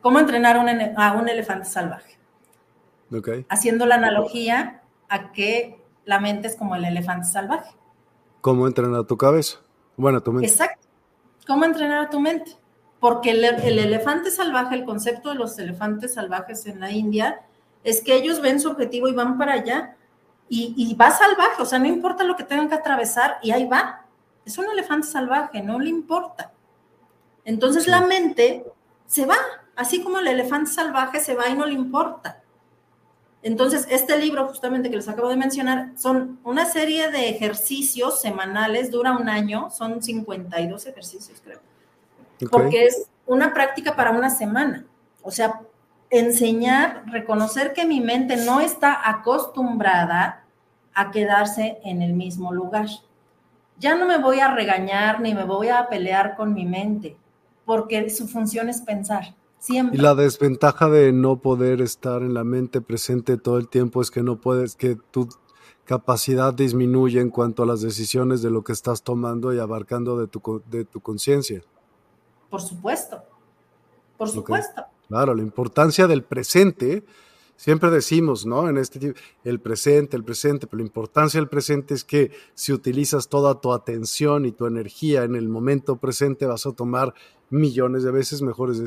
¿Cómo 0.01 0.19
entrenar 0.19 0.57
a 0.57 1.13
un 1.13 1.29
elefante 1.29 1.65
salvaje? 1.65 2.17
Haciendo 3.49 3.86
la 3.86 3.95
analogía 3.95 4.81
a 5.09 5.31
que 5.31 5.79
la 6.05 6.19
mente 6.19 6.47
es 6.47 6.55
como 6.55 6.75
el 6.75 6.86
elefante 6.86 7.27
salvaje. 7.27 7.75
¿Cómo 8.41 8.67
entrenar 8.67 9.05
tu 9.05 9.17
cabeza? 9.17 9.59
Bueno, 9.97 10.21
tu 10.21 10.32
mente. 10.32 10.47
Exacto. 10.47 10.88
¿Cómo 11.47 11.65
entrenar 11.65 12.06
a 12.06 12.10
tu 12.10 12.19
mente? 12.19 12.58
Porque 12.99 13.32
el, 13.32 13.43
elefante 13.43 14.32
salvaje, 14.32 14.75
el 14.75 14.86
concepto 14.86 15.29
de 15.29 15.36
los 15.36 15.60
elefantes 15.60 16.13
salvajes 16.13 16.65
en 16.65 16.79
la 16.79 16.91
India, 16.91 17.41
es 17.84 18.01
que 18.01 18.15
ellos 18.15 18.39
ven 18.39 18.60
su 18.60 18.69
objetivo 18.69 19.10
y 19.10 19.13
van 19.13 19.38
para 19.38 19.53
allá. 19.53 19.97
Y, 20.49 20.95
va 20.95 21.10
salvaje, 21.10 21.62
o 21.62 21.65
sea, 21.65 21.79
no 21.79 21.88
importa 21.88 22.23
lo 22.23 22.36
que 22.36 22.43
tengan 22.43 22.69
que 22.69 22.75
atravesar, 22.75 23.39
y 23.41 23.49
ahí 23.51 23.67
va. 23.67 24.06
Es 24.45 24.58
un 24.60 24.65
elefante 24.65 25.08
salvaje, 25.08 25.63
no 25.63 25.79
le 25.79 25.89
importa. 25.89 26.53
Entonces 27.43 27.88
la 27.88 28.01
mente 28.01 28.63
se 29.08 29.25
va, 29.25 29.38
así 29.75 30.03
como 30.03 30.19
el 30.19 30.27
elefante 30.27 30.69
salvaje 30.69 31.19
se 31.19 31.34
va 31.34 31.47
y 31.49 31.56
no 31.56 31.65
le 31.65 31.73
importa. 31.73 32.42
Entonces, 33.43 33.86
este 33.89 34.17
libro 34.17 34.47
justamente 34.47 34.89
que 34.89 34.95
les 34.95 35.10
acabo 35.10 35.27
de 35.27 35.36
mencionar 35.36 35.91
son 35.97 36.39
una 36.45 36.65
serie 36.65 37.12
de 37.12 37.29
ejercicios 37.29 38.21
semanales, 38.21 38.89
dura 38.89 39.12
un 39.12 39.27
año, 39.27 39.69
son 39.69 40.01
52 40.01 40.86
ejercicios, 40.86 41.41
creo. 41.43 41.60
Porque 42.49 42.86
es 42.86 43.08
una 43.25 43.53
práctica 43.53 43.97
para 43.97 44.12
una 44.12 44.29
semana. 44.29 44.86
O 45.21 45.29
sea, 45.29 45.62
enseñar, 46.10 47.03
reconocer 47.08 47.73
que 47.73 47.86
mi 47.86 47.99
mente 47.99 48.38
no 48.38 48.62
está 48.62 49.10
acostumbrada 49.10 50.45
a 50.93 51.12
quedarse 51.12 51.79
en 51.84 52.01
el 52.01 52.13
mismo 52.13 52.53
lugar. 52.53 52.88
Ya 53.77 53.95
no 53.95 54.06
me 54.06 54.19
voy 54.19 54.39
a 54.39 54.53
regañar 54.53 55.19
ni 55.19 55.34
me 55.34 55.43
voy 55.43 55.67
a 55.67 55.89
pelear 55.89 56.36
con 56.36 56.53
mi 56.53 56.65
mente, 56.65 57.17
porque 57.65 58.10
su 58.10 58.27
función 58.27 58.69
es 58.69 58.82
pensar. 58.82 59.34
Y 59.69 59.97
la 59.97 60.15
desventaja 60.15 60.89
de 60.89 61.13
no 61.13 61.38
poder 61.39 61.82
estar 61.82 62.21
en 62.21 62.34
la 62.34 62.43
mente 62.43 62.82
presente 62.82 63.38
todo 63.38 63.58
el 63.58 63.69
tiempo 63.69 64.02
es 64.02 64.12
que 64.12 64.21
no 64.21 64.41
puedes, 64.41 64.76
que 64.76 64.97
tu 65.12 65.30
capacidad 65.86 66.54
disminuye 66.54 67.21
en 67.21 67.30
cuanto 67.30 67.63
a 67.63 67.65
las 67.65 67.82
decisiones 67.82 68.41
de 68.41 68.49
lo 68.49 68.63
que 68.63 68.73
estás 68.73 69.04
tomando 69.04 69.54
y 69.54 69.60
abarcando 69.60 70.19
de 70.19 70.28
tu, 70.28 70.62
de 70.69 70.86
tu 70.86 70.99
conciencia. 70.99 71.62
Por 72.49 72.62
supuesto, 72.62 73.23
por 74.17 74.30
supuesto. 74.30 74.84
Claro, 75.08 75.34
la 75.34 75.41
importancia 75.41 76.08
del 76.08 76.23
presente 76.23 77.04
Siempre 77.63 77.89
decimos, 77.89 78.45
¿no? 78.45 78.67
En 78.67 78.78
este 78.78 78.99
tipo, 78.99 79.17
el 79.45 79.62
presente, 79.62 80.17
el 80.17 80.26
presente, 80.26 80.67
pero 80.67 80.80
la 80.80 80.86
importancia 80.86 81.39
del 81.39 81.47
presente 81.47 81.93
es 81.93 82.04
que 82.04 82.30
si 82.54 82.73
utilizas 82.73 83.30
toda 83.30 83.62
tu 83.62 83.71
atención 83.71 84.45
y 84.45 84.52
tu 84.52 84.65
energía 84.65 85.23
en 85.23 85.38
el 85.38 85.47
momento 85.47 85.95
presente, 85.95 86.45
vas 86.45 86.65
a 86.65 86.73
tomar 86.73 87.13
millones 87.49 88.04
de 88.04 88.12
veces 88.12 88.41
mejores 88.41 88.80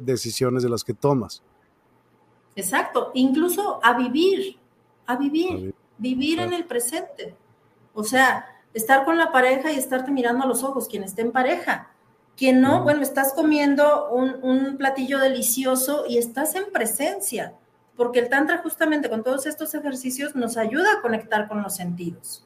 decisiones 0.00 0.64
de 0.64 0.68
las 0.68 0.82
que 0.82 0.94
tomas. 0.94 1.44
Exacto, 2.56 3.12
incluso 3.14 3.78
a 3.84 3.96
vivir, 3.96 4.56
a 5.06 5.14
vivir, 5.14 5.72
vivir, 5.98 6.40
en 6.40 6.54
el 6.54 6.64
presente. 6.64 7.36
O 7.92 8.02
sea, 8.02 8.46
estar 8.72 9.04
con 9.04 9.16
la 9.16 9.30
pareja 9.30 9.70
y 9.70 9.76
estarte 9.76 10.10
mirando 10.10 10.42
a 10.42 10.48
los 10.48 10.64
ojos, 10.64 10.88
quien 10.88 11.04
esté 11.04 11.22
en 11.22 11.30
pareja. 11.30 11.92
Quien 12.36 12.60
no, 12.60 12.82
bueno, 12.82 13.00
estás 13.00 13.32
comiendo 13.32 14.10
un, 14.10 14.42
un 14.42 14.76
platillo 14.76 15.20
delicioso 15.20 16.04
y 16.08 16.18
estás 16.18 16.56
en 16.56 16.64
presencia 16.72 17.54
porque 17.96 18.18
el 18.18 18.28
Tantra 18.28 18.58
justamente 18.58 19.08
con 19.08 19.22
todos 19.22 19.46
estos 19.46 19.74
ejercicios 19.74 20.34
nos 20.34 20.56
ayuda 20.56 20.94
a 20.94 21.02
conectar 21.02 21.48
con 21.48 21.62
los 21.62 21.76
sentidos, 21.76 22.44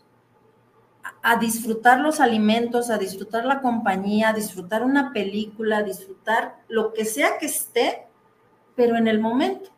a, 1.22 1.36
disfrutar 1.36 2.00
los 2.00 2.20
alimentos, 2.20 2.90
a 2.90 2.98
disfrutar 2.98 3.44
la 3.44 3.60
compañía, 3.60 4.30
a 4.30 4.32
disfrutar 4.32 4.82
una 4.82 5.12
película, 5.12 5.78
a 5.78 5.82
disfrutar 5.82 6.56
lo 6.68 6.92
que 6.92 7.04
sea 7.04 7.38
que 7.38 7.46
esté, 7.46 8.06
pero 8.76 8.96
en 8.96 9.08
el 9.08 9.20
momento. 9.20 9.70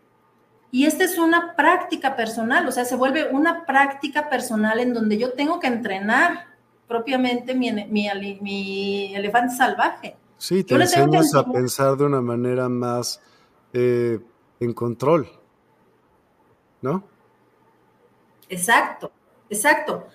Y 0.72 0.86
esta 0.86 1.04
es 1.04 1.18
una 1.18 1.56
práctica 1.56 2.14
personal, 2.16 2.66
o 2.68 2.72
sea, 2.72 2.84
se 2.84 2.96
vuelve 2.96 3.28
una 3.30 3.66
práctica 3.66 4.28
personal 4.28 4.78
en 4.78 4.94
donde 4.94 5.18
yo 5.18 5.32
tengo 5.32 5.58
que 5.58 5.66
entrenar 5.66 6.46
propiamente 6.86 7.54
mi, 7.54 7.72
mi, 7.72 9.14
elefante 9.14 9.54
salvaje. 9.54 10.16
Sí, 10.38 10.64
te 10.64 10.74
enseñas 10.74 11.34
a 11.34 11.44
pensar 11.44 11.96
de 11.96 12.04
una 12.04 12.20
manera 12.20 12.68
más 12.68 13.20
eh, 13.72 14.20
en 14.58 14.72
control. 14.72 15.39
¿No? 16.82 17.04
Exacto, 18.48 19.12
exacto. 19.48 20.06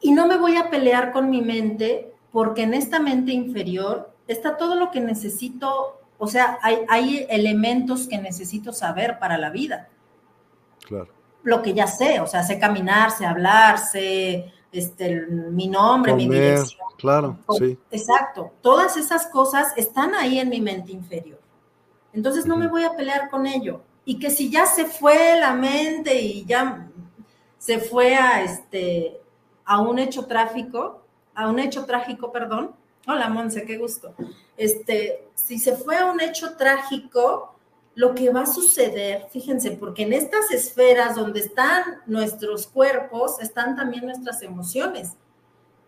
Y 0.00 0.12
no 0.12 0.26
me 0.26 0.38
voy 0.38 0.56
a 0.56 0.70
pelear 0.70 1.12
con 1.12 1.28
mi 1.28 1.42
mente 1.42 2.14
porque 2.32 2.62
en 2.62 2.74
esta 2.74 3.00
mente 3.00 3.32
inferior 3.32 4.12
está 4.26 4.56
todo 4.56 4.76
lo 4.76 4.90
que 4.90 5.00
necesito, 5.00 6.00
o 6.18 6.26
sea, 6.26 6.58
hay, 6.62 7.26
elementos 7.28 8.06
que 8.08 8.18
necesito 8.18 8.72
saber 8.72 9.18
para 9.18 9.36
la 9.36 9.50
vida. 9.50 9.88
Claro. 10.86 11.08
Lo 11.42 11.62
que 11.62 11.74
ya 11.74 11.86
sé, 11.86 12.20
o 12.20 12.26
sea, 12.26 12.42
sé 12.42 12.58
caminar, 12.58 13.10
sé 13.10 13.26
hablar, 13.26 13.78
sé 13.78 14.52
este, 14.72 15.26
mi 15.26 15.68
nombre, 15.68 16.14
mi 16.14 16.28
dirección. 16.28 16.86
Claro, 16.96 17.38
sí. 17.58 17.78
Exacto. 17.90 18.52
Todas 18.60 18.96
esas 18.96 19.26
cosas 19.26 19.72
están 19.76 20.14
ahí 20.14 20.38
en 20.38 20.48
mi 20.48 20.60
mente 20.60 20.92
inferior. 20.92 21.40
Entonces 22.12 22.46
no 22.46 22.56
me 22.56 22.68
voy 22.68 22.84
a 22.84 22.94
pelear 22.94 23.30
con 23.30 23.46
ello 23.46 23.82
y 24.10 24.18
que 24.18 24.28
si 24.28 24.50
ya 24.50 24.66
se 24.66 24.86
fue 24.86 25.38
la 25.38 25.54
mente 25.54 26.20
y 26.20 26.44
ya 26.44 26.84
se 27.58 27.78
fue 27.78 28.16
a 28.16 28.42
este 28.42 29.20
a 29.64 29.80
un 29.80 30.00
hecho 30.00 30.26
tráfico, 30.26 31.04
a 31.32 31.48
un 31.48 31.60
hecho 31.60 31.84
trágico, 31.84 32.32
perdón. 32.32 32.74
Hola, 33.06 33.28
Monse, 33.28 33.64
qué 33.64 33.78
gusto. 33.78 34.12
Este, 34.56 35.28
si 35.36 35.60
se 35.60 35.76
fue 35.76 35.96
a 35.96 36.06
un 36.06 36.20
hecho 36.20 36.56
trágico, 36.56 37.54
lo 37.94 38.12
que 38.16 38.30
va 38.30 38.40
a 38.40 38.46
suceder, 38.46 39.28
fíjense, 39.30 39.70
porque 39.70 40.02
en 40.02 40.12
estas 40.12 40.50
esferas 40.50 41.14
donde 41.14 41.38
están 41.38 42.00
nuestros 42.06 42.66
cuerpos, 42.66 43.40
están 43.40 43.76
también 43.76 44.06
nuestras 44.06 44.42
emociones. 44.42 45.12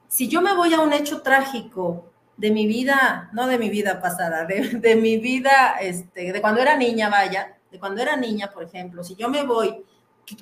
Si 0.06 0.28
yo 0.28 0.42
me 0.42 0.54
voy 0.54 0.74
a 0.74 0.80
un 0.80 0.92
hecho 0.92 1.22
trágico 1.22 2.04
de 2.36 2.52
mi 2.52 2.68
vida, 2.68 3.30
no 3.32 3.48
de 3.48 3.58
mi 3.58 3.68
vida 3.68 4.00
pasada, 4.00 4.44
de, 4.46 4.94
mi 4.94 5.16
vida, 5.16 5.74
este, 5.80 6.32
de 6.32 6.40
cuando 6.40 6.60
era 6.60 6.76
niña, 6.76 7.08
vaya, 7.08 7.56
de 7.72 7.80
cuando 7.80 8.02
era 8.02 8.16
niña, 8.16 8.50
por 8.52 8.62
ejemplo, 8.62 9.02
si 9.02 9.16
yo 9.16 9.30
me 9.30 9.44
voy, 9.44 9.82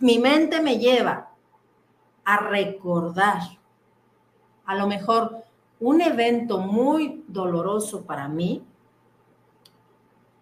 mi 0.01 0.19
mente 0.19 0.61
me 0.61 0.79
lleva 0.79 1.31
a 2.25 2.37
recordar 2.37 3.40
a 4.66 4.75
lo 4.75 4.87
mejor 4.87 5.45
un 5.79 6.01
evento 6.01 6.59
muy 6.59 7.25
doloroso 7.29 8.05
para 8.05 8.29
mí, 8.29 8.64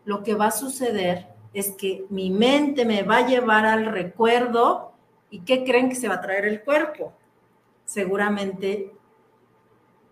lo 0.06 0.22
que 0.22 0.34
va 0.34 0.46
a 0.46 0.50
suceder 0.50 1.28
es 1.52 1.72
que 1.76 2.06
mi 2.08 2.30
mente 2.30 2.84
me 2.84 3.02
va 3.02 3.18
a 3.18 3.26
llevar 3.26 3.66
al 3.66 3.86
recuerdo 3.86 4.92
y 5.30 5.40
¿qué 5.40 5.64
creen 5.64 5.90
que 5.90 5.94
se 5.94 6.08
va 6.08 6.14
a 6.14 6.20
traer 6.20 6.46
el 6.46 6.62
cuerpo? 6.62 7.12
Seguramente, 7.84 8.92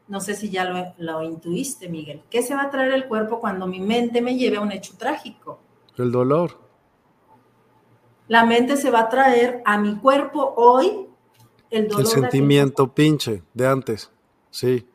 no 0.09 0.21
sé 0.21 0.35
si 0.35 0.51
ya 0.51 0.65
lo, 0.65 0.95
lo 0.99 1.23
intuiste, 1.23 1.89
Miguel, 1.89 2.23
¿qué 2.31 2.43
se 2.43 2.55
va 2.55 2.65
a 2.65 2.71
traer 2.71 2.93
el 2.93 3.09
cuerpo 3.09 3.41
cuando 3.41 3.67
mi 3.67 3.81
mente 3.81 4.21
me 4.21 4.37
lleve 4.37 4.59
a 4.59 4.61
un 4.61 4.73
hecho 4.73 4.95
trágico? 4.99 5.59
El 5.97 6.13
dolor 6.13 6.66
la 8.29 8.45
mente 8.45 8.77
se 8.77 8.91
va 8.91 9.01
a 9.01 9.09
traer 9.09 9.63
a 9.65 9.79
mi 9.79 9.97
cuerpo 9.97 10.55
hoy 10.57 11.07
el 11.71 11.89
dolor. 11.89 12.01
El 12.03 12.07
sentimiento 12.07 12.93
pinche 12.93 13.43
de 13.55 13.67
antes, 13.67 14.11
sí. 14.51 14.87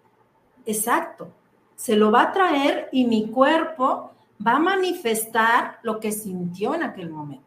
Exacto. 0.66 1.30
Se 1.76 1.96
lo 1.96 2.12
va 2.12 2.24
a 2.24 2.32
traer 2.32 2.90
y 2.92 3.06
mi 3.06 3.30
cuerpo 3.30 4.12
va 4.46 4.54
a 4.54 4.60
manifestar 4.60 5.80
lo 5.84 6.00
que 6.00 6.12
sintió 6.12 6.76
en 6.76 6.84
aquel 6.84 7.10
momento. 7.10 7.44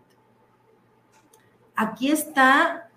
Aquí 1.76 2.10
está 2.10 2.88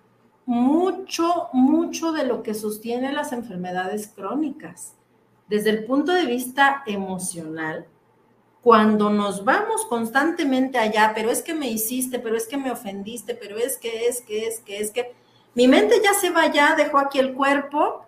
mucho, 0.46 1.48
mucho 1.52 2.12
de 2.12 2.24
lo 2.24 2.42
que 2.42 2.54
sostiene 2.54 3.12
las 3.12 3.32
enfermedades 3.32 4.08
crónicas. 4.08 4.94
Desde 5.48 5.70
el 5.70 5.84
punto 5.84 6.12
de 6.12 6.26
vista 6.26 6.82
emocional, 6.86 7.86
cuando 8.62 9.10
nos 9.10 9.44
vamos 9.44 9.86
constantemente 9.86 10.78
allá, 10.78 11.12
pero 11.14 11.30
es 11.30 11.42
que 11.42 11.54
me 11.54 11.68
hiciste, 11.68 12.18
pero 12.18 12.36
es 12.36 12.46
que 12.46 12.56
me 12.56 12.70
ofendiste, 12.70 13.34
pero 13.34 13.56
es 13.56 13.78
que, 13.78 14.06
es 14.06 14.20
que, 14.20 14.46
es 14.46 14.60
que, 14.60 14.78
es 14.80 14.90
que, 14.90 15.14
mi 15.54 15.68
mente 15.68 16.00
ya 16.02 16.12
se 16.14 16.30
va 16.30 16.42
allá, 16.42 16.74
dejó 16.76 16.98
aquí 16.98 17.18
el 17.18 17.34
cuerpo 17.34 18.04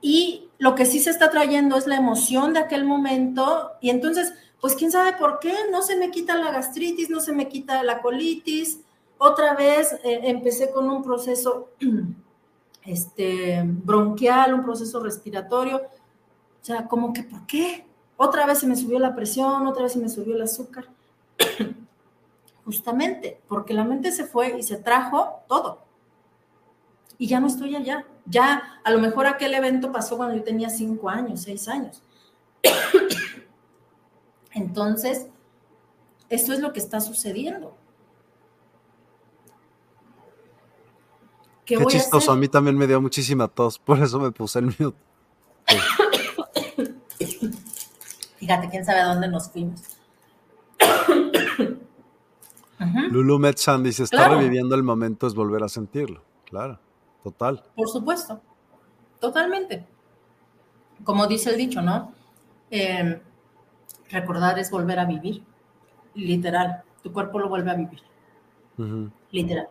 y 0.00 0.48
lo 0.58 0.74
que 0.74 0.86
sí 0.86 0.98
se 1.00 1.10
está 1.10 1.30
trayendo 1.30 1.76
es 1.76 1.86
la 1.86 1.96
emoción 1.96 2.54
de 2.54 2.60
aquel 2.60 2.84
momento 2.84 3.72
y 3.80 3.90
entonces, 3.90 4.32
pues 4.60 4.74
quién 4.74 4.90
sabe 4.90 5.12
por 5.12 5.38
qué, 5.38 5.54
no 5.70 5.82
se 5.82 5.96
me 5.96 6.10
quita 6.10 6.36
la 6.36 6.50
gastritis, 6.50 7.10
no 7.10 7.20
se 7.20 7.32
me 7.32 7.48
quita 7.48 7.82
la 7.82 8.00
colitis, 8.00 8.80
otra 9.18 9.54
vez 9.54 9.92
eh, 10.04 10.20
empecé 10.24 10.70
con 10.70 10.88
un 10.88 11.02
proceso 11.02 11.70
este, 12.84 13.62
bronquial, 13.64 14.54
un 14.54 14.62
proceso 14.62 15.00
respiratorio. 15.00 15.76
O 15.78 16.64
sea, 16.64 16.86
como 16.86 17.12
que, 17.12 17.24
¿por 17.24 17.46
qué? 17.46 17.84
Otra 18.20 18.46
vez 18.46 18.58
se 18.58 18.66
me 18.66 18.74
subió 18.74 18.98
la 18.98 19.14
presión, 19.14 19.68
otra 19.68 19.84
vez 19.84 19.92
se 19.92 20.00
me 20.00 20.08
subió 20.08 20.34
el 20.34 20.42
azúcar. 20.42 20.86
Justamente, 22.64 23.40
porque 23.46 23.72
la 23.72 23.84
mente 23.84 24.10
se 24.10 24.26
fue 24.26 24.58
y 24.58 24.64
se 24.64 24.76
trajo 24.76 25.44
todo. 25.48 25.84
Y 27.16 27.28
ya 27.28 27.38
no 27.38 27.46
estoy 27.46 27.76
allá. 27.76 28.04
Ya, 28.26 28.80
a 28.82 28.90
lo 28.90 28.98
mejor 28.98 29.26
aquel 29.26 29.54
evento 29.54 29.92
pasó 29.92 30.16
cuando 30.16 30.34
yo 30.34 30.42
tenía 30.42 30.68
cinco 30.68 31.08
años, 31.08 31.42
seis 31.42 31.68
años. 31.68 32.02
Entonces, 34.52 35.28
esto 36.28 36.52
es 36.52 36.58
lo 36.58 36.72
que 36.72 36.80
está 36.80 37.00
sucediendo. 37.00 37.76
¿Qué, 41.64 41.76
chistoso, 41.86 42.32
a, 42.32 42.36
mí 42.36 42.48
también 42.48 42.76
me 42.76 42.88
dio 42.88 43.00
muchísima 43.00 43.46
tos, 43.46 43.78
por 43.78 44.02
eso 44.02 44.18
me 44.18 44.32
puse 44.32 44.58
el 44.58 44.66
mute. 44.66 44.98
Fíjate, 48.48 48.70
quién 48.70 48.82
sabe 48.82 49.00
a 49.00 49.08
dónde 49.08 49.28
nos 49.28 49.50
fuimos. 49.50 49.82
Lulu 53.10 53.38
Metzan 53.38 53.82
dice, 53.82 54.04
está 54.04 54.30
reviviendo 54.30 54.74
el 54.74 54.82
momento 54.82 55.26
es 55.26 55.34
volver 55.34 55.62
a 55.62 55.68
sentirlo. 55.68 56.22
Claro, 56.46 56.80
total. 57.22 57.62
Por 57.76 57.90
supuesto, 57.90 58.40
totalmente. 59.20 59.84
Como 61.04 61.26
dice 61.26 61.50
el 61.50 61.58
dicho, 61.58 61.82
¿no? 61.82 62.14
Eh, 62.70 63.20
recordar 64.08 64.58
es 64.58 64.70
volver 64.70 64.98
a 64.98 65.04
vivir. 65.04 65.42
Literal, 66.14 66.84
tu 67.02 67.12
cuerpo 67.12 67.38
lo 67.38 67.50
vuelve 67.50 67.70
a 67.70 67.74
vivir. 67.74 68.00
Literal 69.30 69.68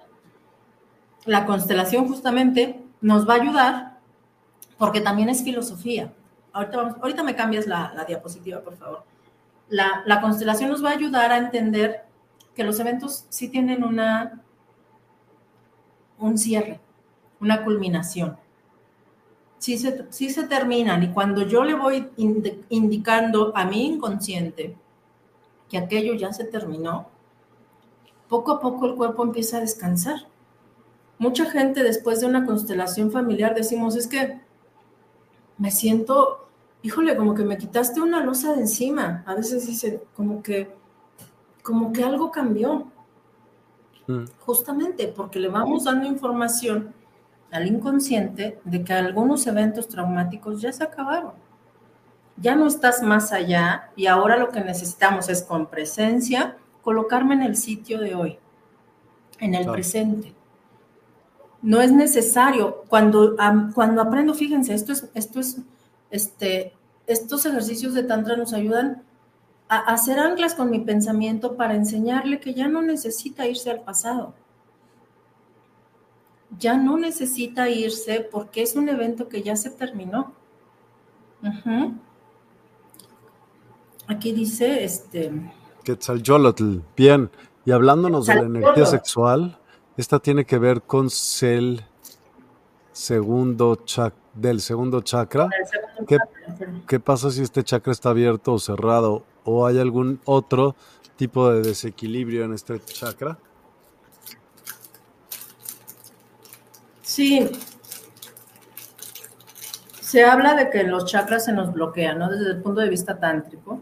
la 1.26 1.46
constelación 1.46 2.08
justamente 2.08 2.82
nos 3.02 3.28
va 3.28 3.34
a 3.34 3.42
ayudar 3.42 3.98
porque 4.78 5.02
también 5.02 5.30
es 5.30 5.44
filosofía. 5.44 6.14
Ahorita, 6.58 6.98
ahorita 7.02 7.24
me 7.24 7.36
cambias 7.36 7.68
la, 7.68 8.06
diapositiva, 8.08 8.62
por 8.62 8.76
favor. 8.78 9.04
La, 9.70 10.22
constelación 10.22 10.70
nos 10.70 10.84
va 10.84 10.90
a 10.90 10.94
ayudar 10.94 11.32
a 11.32 11.38
entender 11.38 12.04
que 12.56 12.64
los 12.64 12.80
eventos 12.80 13.26
sí 13.30 13.50
tienen 13.50 13.84
una, 13.84 14.42
un 16.18 16.38
cierre, 16.38 16.80
una 17.40 17.64
culminación. 17.64 18.38
Sí 19.60 19.78
se, 19.78 20.06
sí 20.10 20.30
se 20.30 20.44
terminan 20.44 21.04
y 21.04 21.10
cuando 21.10 21.44
yo 21.44 21.64
le 21.64 21.74
voy 21.74 22.10
indicando 22.70 23.52
a 23.56 23.66
mi 23.66 23.86
inconsciente 23.86 24.76
que 25.70 25.78
aquello 25.78 26.14
ya 26.14 26.32
se 26.32 26.46
terminó, 26.46 27.10
poco 28.30 28.52
a 28.52 28.60
poco 28.60 28.86
el 28.86 28.96
cuerpo 28.96 29.24
empieza 29.24 29.58
a 29.58 29.62
descansar 29.62 30.28
mucha 31.20 31.50
gente 31.50 31.84
después 31.84 32.20
de 32.20 32.28
una 32.28 32.46
constelación 32.46 33.12
familiar 33.12 33.56
decimos, 33.56 33.96
es 33.96 34.08
que 34.08 34.40
me 35.58 35.72
siento, 35.72 36.47
híjole, 36.82 37.16
como 37.16 37.34
que 37.34 37.44
me 37.44 37.58
quitaste 37.58 38.02
una 38.02 38.24
losa 38.24 38.54
de 38.54 38.62
encima. 38.62 39.24
A 39.26 39.36
veces 39.36 39.68
dicen, 39.68 40.02
como 40.16 40.42
que, 40.42 40.74
como 41.64 41.92
que 41.92 42.04
algo 42.04 42.32
cambió. 42.32 42.88
Mm. 44.08 44.26
Justamente 44.40 45.08
porque 45.08 45.40
le 45.40 45.50
vamos 45.50 45.84
dando 45.84 46.08
información 46.08 46.94
al 47.52 47.68
inconsciente 47.68 48.60
de 48.64 48.84
que 48.84 48.94
algunos 48.94 49.48
eventos 49.48 49.88
traumáticos 49.88 50.62
ya 50.62 50.72
se 50.72 50.84
acabaron. 50.84 51.32
Ya 52.38 52.56
no 52.56 52.68
estás 52.68 53.02
más 53.02 53.32
allá 53.32 53.92
y 53.96 54.06
ahora 54.06 54.38
lo 54.38 54.50
que 54.50 54.62
necesitamos 54.62 55.28
es 55.30 55.42
con 55.44 55.68
presencia 55.68 56.58
colocarme 56.82 57.34
en 57.34 57.42
el 57.42 57.56
sitio 57.58 58.00
de 58.00 58.16
hoy, 58.16 58.40
en 59.40 59.56
el 59.56 59.66
presente 59.70 60.38
no 61.62 61.82
es 61.82 61.92
necesario. 61.92 62.84
Cuando, 62.88 63.36
cuando 63.74 64.02
aprendo, 64.02 64.34
fíjense, 64.34 64.74
esto 64.74 64.92
es, 64.92 65.10
esto 65.14 65.40
es, 65.40 65.60
este, 66.12 66.74
estos 67.06 67.46
ejercicios 67.46 67.94
de 67.94 68.04
Tantra 68.04 68.36
nos 68.36 68.54
ayudan 68.54 69.04
a 69.70 69.78
hacer 69.94 70.20
anclas 70.20 70.56
con 70.56 70.70
mi 70.70 70.80
pensamiento 70.80 71.56
para 71.56 71.76
enseñarle 71.76 72.40
que 72.40 72.54
ya 72.54 72.68
no 72.68 72.82
necesita 72.82 73.48
irse 73.48 73.70
al 73.70 73.82
pasado. 73.82 74.34
Ya 76.58 76.78
no 76.78 76.98
necesita 76.98 77.70
irse 77.70 78.22
porque 78.32 78.62
es 78.62 78.76
un 78.76 78.88
evento 78.88 79.28
que 79.28 79.44
ya 79.44 79.56
se 79.56 79.70
terminó. 79.70 80.34
Aquí 84.08 84.32
dice 84.32 84.84
este. 84.84 85.32
Quetzalcóatl, 85.84 86.80
bien. 86.96 87.30
Y 87.66 87.72
hablándonos 87.72 88.28
de 88.28 88.36
la 88.36 88.42
energía 88.44 88.86
sexual, 88.86 89.60
esta 89.98 90.20
tiene 90.20 90.46
que 90.46 90.58
ver 90.58 90.84
con 90.84 91.10
el 91.42 91.84
segundo 92.94 93.78
del 94.34 94.62
segundo 94.62 95.02
chakra. 95.02 95.50
¿Qué, 96.88 97.00
pasa 97.00 97.32
si 97.32 97.42
este 97.42 97.64
chakra 97.64 97.92
está 97.92 98.10
abierto 98.10 98.54
o 98.54 98.60
cerrado? 98.60 99.24
¿O 99.44 99.66
hay 99.66 99.80
algún 99.80 100.20
otro 100.26 100.76
tipo 101.16 101.50
de 101.52 101.62
desequilibrio 101.62 102.46
en 102.46 102.54
este 102.54 102.80
chakra? 102.84 103.38
Sí. 107.02 107.50
Se 110.00 110.24
habla 110.24 110.56
de 110.56 110.70
que 110.70 110.84
los 110.84 111.06
chakras 111.06 111.46
se 111.46 111.52
nos 111.52 111.74
bloquean, 111.74 112.20
¿no? 112.20 112.30
Desde 112.30 112.52
el 112.52 112.62
punto 112.62 112.82
de 112.82 112.90
vista 112.90 113.20
tántrico. 113.20 113.82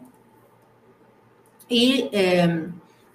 Y 1.68 2.10
eh, 2.12 2.70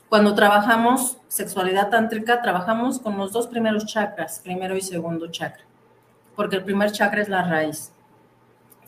cuando 0.08 0.34
trabajamos 0.34 1.18
sexualidad 1.28 1.88
tántrica, 1.88 2.42
trabajamos 2.42 2.98
con 2.98 3.16
los 3.16 3.32
dos 3.32 3.46
primeros 3.46 3.86
chakras, 3.86 4.40
primero 4.40 4.76
y 4.76 4.80
segundo 4.80 5.28
chakra, 5.28 5.62
porque 6.34 6.56
el 6.56 6.64
primer 6.64 6.90
chakra 6.90 7.22
es 7.22 7.28
la 7.28 7.42
raíz, 7.42 7.92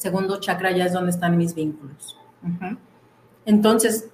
segundo 0.03 0.41
chakra 0.41 0.73
ya 0.73 0.87
es 0.87 0.93
donde 0.93 1.13
están 1.13 1.37
mis 1.37 1.55
vínculos. 1.55 2.19
Entonces, 3.47 4.09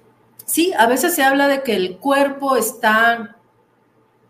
sí, 0.45 0.71
a 0.77 0.85
veces 0.85 1.15
se 1.15 1.23
habla 1.23 1.47
de 1.47 1.63
que 1.63 1.75
el 1.75 1.97
cuerpo 1.97 2.55
está 2.55 3.37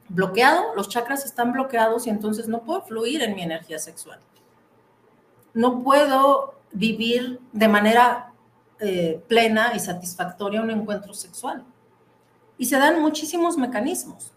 bloqueado, 0.07 0.73
los 0.75 0.87
chakras 0.87 1.25
están 1.25 1.51
bloqueados 1.51 2.07
y 2.07 2.11
entonces 2.11 2.47
no 2.47 2.61
puedo 2.61 2.81
fluir 2.83 3.21
en 3.21 3.35
mi 3.35 3.41
energía 3.41 3.77
sexual. 3.77 4.19
No 5.53 5.83
puedo 5.83 6.55
vivir 6.71 7.41
de 7.51 7.67
manera 7.67 8.31
eh, 8.79 9.21
plena 9.27 9.73
y 9.75 9.79
satisfactoria 9.79 10.61
un 10.61 10.71
encuentro 10.71 11.13
sexual. 11.13 11.65
Y 12.57 12.67
se 12.67 12.77
dan 12.77 13.01
muchísimos 13.01 13.57
mecanismos, 13.57 14.31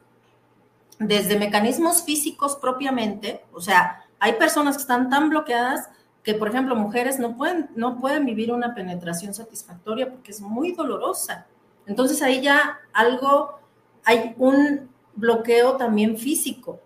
desde 0.98 1.38
mecanismos 1.38 2.02
físicos 2.02 2.56
propiamente, 2.56 3.44
o 3.52 3.60
sea, 3.60 4.04
hay 4.18 4.32
personas 4.34 4.76
que 4.76 4.82
están 4.82 5.08
tan 5.08 5.30
bloqueadas 5.30 5.88
que, 6.22 6.34
por 6.34 6.48
ejemplo, 6.48 6.76
mujeres 6.76 7.18
no 7.18 7.36
pueden, 7.36 7.70
no 7.74 7.98
pueden 7.98 8.24
vivir 8.24 8.52
una 8.52 8.74
penetración 8.74 9.34
satisfactoria 9.34 10.10
porque 10.10 10.30
es 10.30 10.40
muy 10.40 10.72
dolorosa. 10.72 11.46
Entonces 11.86 12.22
ahí 12.22 12.40
ya 12.40 12.78
algo, 12.92 13.58
hay 14.04 14.34
un 14.38 14.88
bloqueo 15.14 15.76
también 15.76 16.16
físico. 16.16 16.80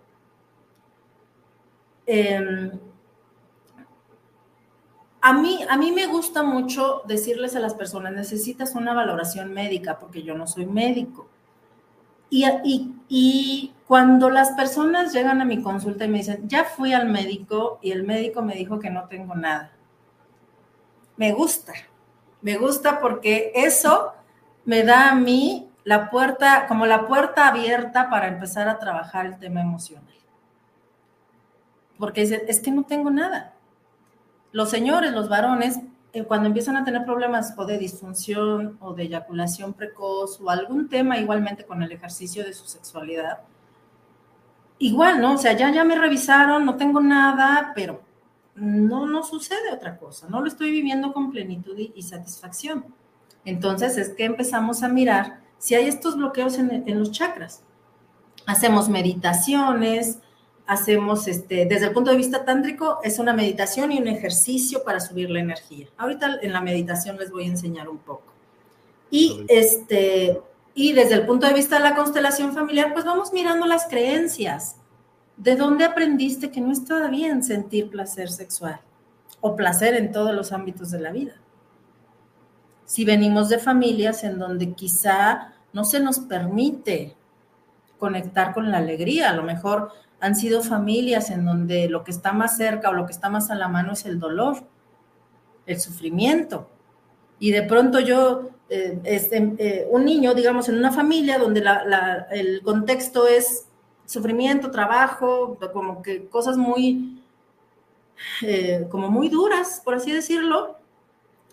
Em, 2.05 2.71
a 5.21 5.33
mí, 5.33 5.59
a 5.67 5.77
mí 5.77 5.91
me 5.91 6.07
gusta 6.07 6.41
mucho 6.41 7.01
decirles 7.05 7.55
a 7.55 7.59
las 7.59 7.73
personas, 7.73 8.13
necesitas 8.13 8.75
una 8.75 8.93
valoración 8.93 9.53
médica, 9.53 9.99
porque 9.99 10.23
yo 10.23 10.35
no 10.35 10.47
soy 10.47 10.65
médico. 10.65 11.27
Y, 12.29 12.45
y, 13.09 13.73
cuando 13.87 14.29
las 14.29 14.51
personas 14.51 15.13
llegan 15.13 15.41
a 15.41 15.45
mi 15.45 15.61
consulta 15.61 16.05
y 16.05 16.09
me 16.09 16.19
dicen, 16.19 16.47
ya 16.47 16.65
fui 16.65 16.93
al 16.93 17.09
médico 17.09 17.79
y 17.81 17.91
el 17.91 18.03
médico 18.03 18.41
me 18.41 18.55
dijo 18.55 18.79
que 18.79 18.89
no 18.89 19.07
tengo 19.07 19.35
nada, 19.35 19.71
me 21.15 21.31
gusta, 21.33 21.73
me 22.41 22.57
gusta 22.57 22.99
porque 22.99 23.51
eso 23.55 24.13
me 24.65 24.83
da 24.83 25.09
a 25.09 25.15
mí 25.15 25.71
la 25.83 26.09
puerta, 26.09 26.67
como 26.67 26.85
la 26.85 27.07
puerta 27.07 27.47
abierta 27.47 28.09
para 28.09 28.27
empezar 28.27 28.67
a 28.67 28.77
trabajar 28.77 29.25
el 29.25 29.39
tema 29.39 29.61
emocional. 29.61 30.13
Porque 31.97 32.21
es 32.21 32.59
que 32.59 32.71
no 32.71 32.83
tengo 32.83 33.09
nada 33.09 33.53
los 34.51 34.69
señores, 34.69 35.11
los 35.11 35.29
varones, 35.29 35.79
eh, 36.13 36.23
cuando 36.23 36.47
empiezan 36.47 36.77
a 36.77 36.83
tener 36.83 37.05
problemas 37.05 37.53
o 37.57 37.65
de 37.65 37.77
disfunción 37.77 38.77
o 38.79 38.93
de 38.93 39.03
eyaculación 39.03 39.73
precoz 39.73 40.39
o 40.41 40.49
algún 40.49 40.89
tema 40.89 41.19
igualmente 41.19 41.65
con 41.65 41.83
el 41.83 41.91
ejercicio 41.91 42.43
de 42.43 42.53
su 42.53 42.65
sexualidad, 42.65 43.41
igual, 44.79 45.21
¿no? 45.21 45.33
O 45.33 45.37
sea, 45.37 45.53
ya, 45.53 45.71
ya 45.71 45.83
me 45.83 45.95
revisaron, 45.95 46.65
no 46.65 46.75
tengo 46.75 46.99
nada, 46.99 47.71
pero 47.75 48.01
no, 48.55 49.05
no 49.05 49.23
sucede 49.23 49.71
otra 49.71 49.97
cosa, 49.97 50.27
no 50.29 50.41
lo 50.41 50.47
estoy 50.47 50.71
viviendo 50.71 51.13
con 51.13 51.31
plenitud 51.31 51.77
y, 51.77 52.01
satisfacción. 52.01 52.85
Entonces 53.45 53.97
es 53.97 54.09
que 54.09 54.25
empezamos 54.25 54.83
a 54.83 54.89
mirar 54.89 55.41
si 55.57 55.75
hay 55.75 55.87
estos 55.87 56.17
bloqueos 56.17 56.57
en, 56.57 56.83
en 56.87 56.99
los 56.99 57.11
chakras. 57.11 57.63
Hacemos 58.45 58.89
meditaciones, 58.89 60.19
hacemos, 60.67 61.27
este, 61.27 61.65
desde 61.65 61.87
el 61.87 61.93
punto 61.93 62.11
de 62.11 62.17
vista 62.17 62.45
tántrico, 62.45 62.99
es 63.03 63.19
una 63.19 63.33
meditación 63.33 63.91
y 63.91 63.99
un 63.99 64.07
ejercicio 64.07 64.83
para 64.83 64.99
subir 64.99 65.29
la 65.29 65.39
energía. 65.39 65.87
Ahorita 65.97 66.39
en 66.41 66.53
la 66.53 66.61
meditación 66.61 67.17
les 67.17 67.31
voy 67.31 67.45
a 67.45 67.47
enseñar 67.47 67.87
un 67.87 67.97
poco. 67.97 68.33
Y, 69.09 69.45
este, 69.47 70.41
y 70.77 70.93
desde 70.93 71.15
el 71.15 71.25
punto 71.25 71.47
de 71.47 71.55
vista 71.55 71.77
de 71.77 71.81
la 71.81 71.95
constelación 71.95 72.53
familiar, 72.53 72.93
pues 72.93 73.03
vamos 73.03 73.33
mirando 73.33 73.65
las 73.65 73.87
creencias. 73.87 74.75
¿De 75.35 75.55
dónde 75.55 75.83
aprendiste 75.83 76.51
que 76.51 76.61
no 76.61 76.71
está 76.71 77.07
bien 77.07 77.43
sentir 77.43 77.89
placer 77.89 78.29
sexual 78.29 78.79
o 79.41 79.55
placer 79.55 79.95
en 79.95 80.11
todos 80.11 80.35
los 80.35 80.51
ámbitos 80.51 80.91
de 80.91 80.99
la 80.99 81.11
vida? 81.11 81.33
Si 82.85 83.05
venimos 83.05 83.49
de 83.49 83.57
familias 83.57 84.23
en 84.23 84.37
donde 84.37 84.73
quizá 84.73 85.55
no 85.73 85.83
se 85.83 85.99
nos 85.99 86.19
permite 86.19 87.15
conectar 87.97 88.53
con 88.53 88.69
la 88.69 88.77
alegría, 88.77 89.31
a 89.31 89.35
lo 89.35 89.41
mejor 89.41 89.93
han 90.19 90.35
sido 90.35 90.61
familias 90.61 91.31
en 91.31 91.43
donde 91.43 91.89
lo 91.89 92.03
que 92.03 92.11
está 92.11 92.33
más 92.33 92.55
cerca 92.55 92.91
o 92.91 92.93
lo 92.93 93.07
que 93.07 93.13
está 93.13 93.29
más 93.29 93.49
a 93.49 93.55
la 93.55 93.67
mano 93.67 93.93
es 93.93 94.05
el 94.05 94.19
dolor, 94.19 94.57
el 95.65 95.79
sufrimiento. 95.79 96.69
Y 97.39 97.49
de 97.49 97.63
pronto 97.63 97.99
yo, 97.99 98.51
eh, 98.69 98.99
este, 99.05 99.53
eh, 99.59 99.87
un 99.89 100.03
niño, 100.03 100.33
digamos, 100.33 100.67
en 100.67 100.77
una 100.77 100.91
familia 100.91 101.37
donde 101.37 101.63
el 102.31 102.61
contexto 102.63 103.27
es 103.27 103.67
sufrimiento, 104.05 104.71
trabajo, 104.71 105.57
como 105.71 106.01
que 106.01 106.27
cosas 106.27 106.57
muy, 106.57 107.21
eh, 108.41 108.87
como 108.89 109.09
muy 109.09 109.29
duras, 109.29 109.81
por 109.83 109.93
así 109.95 110.11
decirlo, 110.11 110.77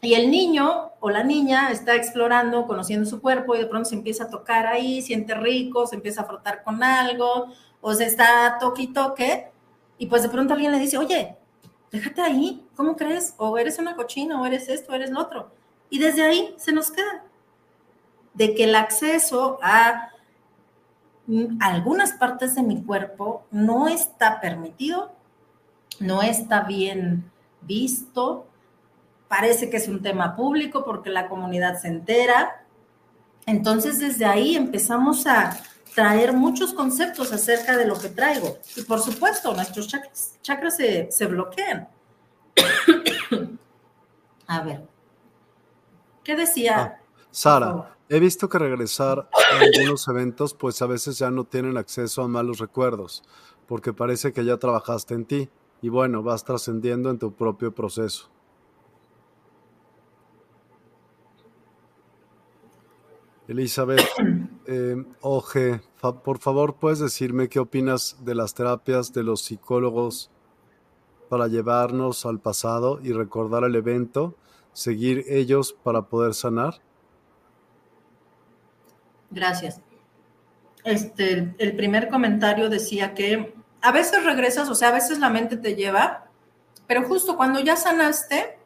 y 0.00 0.14
el 0.14 0.30
niño 0.30 0.90
o 1.00 1.10
la 1.10 1.22
niña 1.22 1.70
está 1.70 1.94
explorando, 1.94 2.66
conociendo 2.66 3.08
su 3.08 3.20
cuerpo 3.20 3.54
y 3.54 3.58
de 3.58 3.66
pronto 3.66 3.88
se 3.88 3.94
empieza 3.94 4.24
a 4.24 4.30
tocar 4.30 4.66
ahí, 4.66 5.00
siente 5.00 5.34
rico, 5.34 5.86
se 5.86 5.96
empieza 5.96 6.22
a 6.22 6.24
frotar 6.24 6.62
con 6.62 6.82
algo, 6.82 7.48
o 7.80 7.94
se 7.94 8.04
está 8.06 8.58
toque 8.60 8.82
y 8.82 8.92
toque, 8.92 9.48
y 9.98 10.06
pues 10.06 10.22
de 10.22 10.28
pronto 10.28 10.54
alguien 10.54 10.72
le 10.72 10.78
dice, 10.78 10.98
oye, 10.98 11.36
déjate 11.92 12.20
ahí, 12.22 12.66
¿cómo 12.76 12.96
crees? 12.96 13.34
O 13.38 13.56
eres 13.56 13.78
una 13.78 13.94
cochina, 13.96 14.40
o 14.40 14.46
eres 14.46 14.68
esto, 14.68 14.92
o 14.92 14.94
eres 14.94 15.10
lo 15.10 15.20
otro. 15.20 15.52
Y 15.90 15.98
desde 15.98 16.22
ahí 16.22 16.54
se 16.58 16.72
nos 16.72 16.90
queda. 16.90 17.24
De 18.34 18.54
que 18.54 18.64
el 18.64 18.74
acceso 18.74 19.58
a 19.62 20.10
algunas 21.60 22.12
partes 22.12 22.54
de 22.54 22.62
mi 22.62 22.82
cuerpo 22.82 23.44
no 23.50 23.88
está 23.88 24.40
permitido, 24.40 25.12
no 26.00 26.22
está 26.22 26.62
bien 26.62 27.30
visto, 27.62 28.46
parece 29.28 29.70
que 29.70 29.78
es 29.78 29.88
un 29.88 30.02
tema 30.02 30.36
público 30.36 30.84
porque 30.84 31.10
la 31.10 31.28
comunidad 31.28 31.80
se 31.80 31.88
entera. 31.88 32.64
Entonces 33.46 33.98
desde 33.98 34.24
ahí 34.24 34.56
empezamos 34.56 35.26
a 35.26 35.56
traer 35.94 36.32
muchos 36.32 36.74
conceptos 36.74 37.32
acerca 37.32 37.76
de 37.76 37.86
lo 37.86 37.98
que 37.98 38.08
traigo. 38.08 38.58
Y 38.76 38.82
por 38.82 39.00
supuesto, 39.00 39.54
nuestros 39.54 39.88
chakras, 40.42 40.76
se, 40.76 41.26
bloquean. 41.26 41.88
a 44.46 44.60
ver, 44.62 44.86
¿qué 46.24 46.34
decía? 46.34 46.76
Ah, 46.78 47.00
Sara, 47.30 47.96
he 48.08 48.18
visto 48.18 48.48
que 48.48 48.58
regresar 48.58 49.28
a 49.32 49.58
algunos 49.58 50.08
eventos, 50.08 50.54
pues 50.54 50.80
a 50.82 50.86
veces 50.86 51.18
ya 51.18 51.30
no 51.30 51.44
tienen 51.44 51.76
acceso 51.76 52.22
a 52.22 52.28
malos 52.28 52.58
recuerdos, 52.58 53.22
porque 53.66 53.92
parece 53.92 54.32
que 54.32 54.44
ya 54.44 54.56
trabajaste 54.56 55.14
en 55.14 55.24
ti 55.24 55.50
y 55.82 55.88
bueno, 55.88 56.22
vas 56.22 56.44
trascendiendo 56.44 57.10
en 57.10 57.18
tu 57.18 57.32
propio 57.32 57.74
proceso. 57.74 58.30
Elizabeth, 63.46 64.00
eh, 64.66 65.04
Oje, 65.20 65.82
por 66.00 66.38
favor, 66.38 66.76
¿puedes 66.76 66.98
decirme 66.98 67.48
qué 67.48 67.60
opinas 67.60 68.16
de 68.24 68.34
las 68.34 68.54
terapias 68.54 69.12
de 69.12 69.22
los 69.22 69.42
psicólogos 69.42 70.30
para 71.28 71.48
llevarnos 71.48 72.24
al 72.26 72.40
pasado 72.40 73.00
y 73.02 73.12
recordar 73.12 73.64
el 73.64 73.74
evento, 73.74 74.34
seguir 74.74 75.24
ellos 75.28 75.74
para 75.82 76.02
poder 76.02 76.34
sanar? 76.34 76.74
Gracias. 79.30 79.80
Este, 80.84 81.54
el 81.58 81.76
primer 81.76 82.10
comentario 82.10 82.68
decía 82.68 83.14
que 83.14 83.54
a 83.80 83.90
veces 83.90 84.22
regresas, 84.24 84.68
o 84.68 84.74
sea, 84.74 84.88
a 84.88 84.92
veces 84.92 85.18
la 85.18 85.30
mente 85.30 85.56
te 85.56 85.74
lleva, 85.74 86.26
pero 86.86 87.04
justo 87.04 87.36
cuando 87.36 87.60
ya 87.60 87.76
sanaste, 87.76 88.58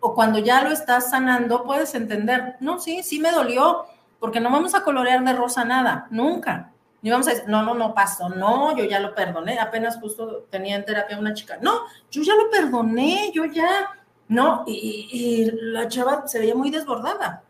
o 0.00 0.14
cuando 0.14 0.38
ya 0.38 0.62
lo 0.62 0.70
estás 0.70 1.10
sanando, 1.10 1.64
puedes 1.64 1.94
entender, 1.94 2.56
no, 2.60 2.78
sí, 2.78 3.02
sí 3.02 3.18
me 3.18 3.32
dolió, 3.32 3.86
porque 4.18 4.40
no 4.40 4.50
vamos 4.50 4.74
a 4.74 4.82
colorear 4.82 5.24
de 5.24 5.32
rosa 5.32 5.64
nada, 5.64 6.06
nunca. 6.10 6.72
Ni 7.02 7.10
vamos 7.10 7.28
a 7.28 7.30
decir, 7.30 7.48
no, 7.48 7.62
no, 7.62 7.74
no 7.74 7.94
pasó, 7.94 8.28
no, 8.28 8.76
yo 8.76 8.84
ya 8.84 9.00
lo 9.00 9.14
perdoné, 9.14 9.58
apenas 9.58 9.98
justo 10.00 10.46
tenía 10.50 10.76
en 10.76 10.84
terapia 10.84 11.18
una 11.18 11.34
chica, 11.34 11.58
no, 11.60 11.82
yo 12.10 12.22
ya 12.22 12.34
lo 12.34 12.50
perdoné, 12.50 13.30
yo 13.32 13.44
ya, 13.44 13.90
no, 14.28 14.64
y, 14.66 15.50
la 15.52 15.88
chava 15.88 16.26
se 16.26 16.38
veía 16.38 16.54
muy 16.54 16.70
desbordada. 16.70 17.42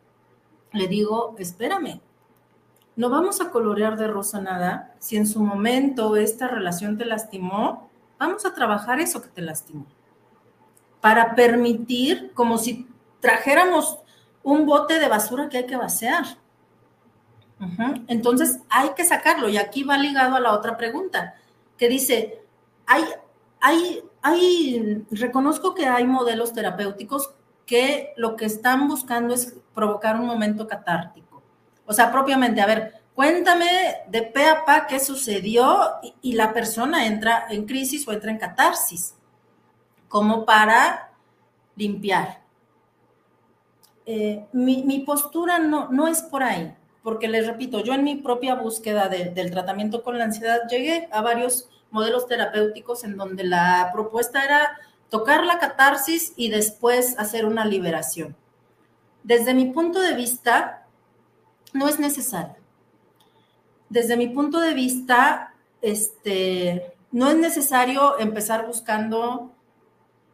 Le 0.73 0.89
digo, 0.89 1.35
espérame, 1.39 2.01
no 2.97 3.09
vamos 3.09 3.41
a 3.41 3.51
colorear 3.51 3.97
de 3.97 4.09
rosa 4.09 4.41
nada. 4.41 4.95
Si 4.99 5.17
en 5.17 5.27
su 5.27 5.41
momento 5.41 6.17
esta 6.17 6.49
relación 6.49 6.99
te 6.99 7.07
lastimó, 7.07 7.89
vamos 8.19 8.45
a 8.45 8.55
trabajar 8.55 9.01
eso 9.01 9.23
que 9.23 9.29
te 9.29 9.43
lastimó 9.43 9.87
para 11.01 11.35
permitir, 11.35 12.33
como 12.35 12.59
si 12.59 12.89
trajéramos 13.21 13.99
un 14.43 14.67
bote 14.67 14.99
de 14.99 15.09
basura 15.09 15.49
que 15.49 15.59
hay 15.59 15.67
que 15.67 15.77
vaciar. 15.77 16.25
Entonces 18.09 18.59
hay 18.69 18.91
que 18.97 19.05
sacarlo 19.05 19.49
y 19.49 19.57
aquí 19.57 19.83
va 19.83 19.97
ligado 19.97 20.37
a 20.37 20.41
la 20.41 20.53
otra 20.53 20.77
pregunta 20.77 21.37
que 21.79 21.89
dice, 21.89 22.43
hay, 22.87 23.05
hay, 23.61 24.03
hay, 24.27 25.05
reconozco 25.11 25.75
que 25.75 25.87
hay 25.87 26.05
modelos 26.05 26.53
terapéuticos 26.53 27.31
que 27.65 28.13
lo 28.17 28.37
que 28.37 28.47
están 28.47 28.89
buscando 28.89 29.35
es 29.35 29.57
provocar 29.75 30.19
un 30.21 30.27
momento 30.27 30.67
catártico. 30.67 31.43
O 31.85 31.93
sea, 31.93 32.11
propiamente, 32.11 32.61
a 32.61 32.67
ver, 32.67 33.03
cuéntame 33.15 33.69
de 34.09 34.23
pe 34.23 34.45
a 34.45 34.65
pa 34.65 34.87
qué 34.87 34.99
sucedió 34.99 35.79
y 36.21 36.33
la 36.33 36.53
persona 36.53 37.07
entra 37.07 37.47
en 37.51 37.67
crisis 37.67 38.07
o 38.07 38.13
entra 38.13 38.31
en 38.31 38.39
catarsis 38.39 39.15
como 40.09 40.45
para 40.45 41.13
limpiar. 41.77 42.43
Eh, 44.07 44.47
mi, 44.53 45.01
postura 45.01 45.59
no, 45.59 45.89
no 45.91 46.09
es 46.09 46.23
por 46.23 46.43
ahí, 46.43 46.75
porque 47.03 47.29
les 47.29 47.47
repito, 47.47 47.81
yo 47.81 47.95
en 47.95 48.05
mi 48.05 48.17
propia 48.17 48.55
búsqueda 48.57 49.09
del 49.09 49.51
tratamiento 49.51 50.03
con 50.03 50.19
la 50.19 50.25
ansiedad 50.25 50.61
llegué 50.69 51.09
a 51.13 51.21
varios 51.23 51.69
modelos 51.91 52.27
terapéuticos 52.27 53.05
en 53.05 53.17
donde 53.17 53.45
la 53.45 53.91
propuesta 53.93 54.45
era 54.45 54.79
tocar 55.09 55.45
la 55.45 55.59
catarsis 55.59 56.33
y 56.37 56.51
después 56.51 57.19
hacer 57.19 57.47
una 57.47 57.65
liberación. 57.65 58.37
Desde 59.23 59.55
mi 59.55 59.67
punto 59.67 60.01
de 60.01 60.15
vista, 60.15 60.87
no 61.73 61.89
es 61.89 61.99
necesario. 61.99 62.57
Desde 63.89 64.17
mi 64.17 64.29
punto 64.29 64.61
de 64.61 64.75
vista, 64.75 65.55
este, 65.81 66.95
no 67.13 67.29
es 67.29 67.37
necesario 67.37 68.19
empezar 68.19 68.67
buscando 68.67 69.53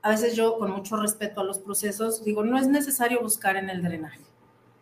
a 0.03 0.11
veces 0.11 0.35
yo 0.35 0.59
con 0.59 0.73
mucho 0.73 0.97
respeto 0.97 1.41
a 1.41 1.45
los 1.45 1.59
procesos 1.59 2.25
digo, 2.25 2.43
no 2.43 2.59
es 2.59 2.67
necesario 2.67 3.23
buscar 3.23 3.57
en 3.57 3.71
el 3.71 3.83
drenaje, 3.83 4.21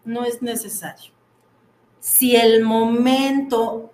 no 0.04 0.24
es 0.24 0.40
necesario. 0.40 1.12
Si 2.00 2.34
el 2.34 2.62
momento 2.62 3.92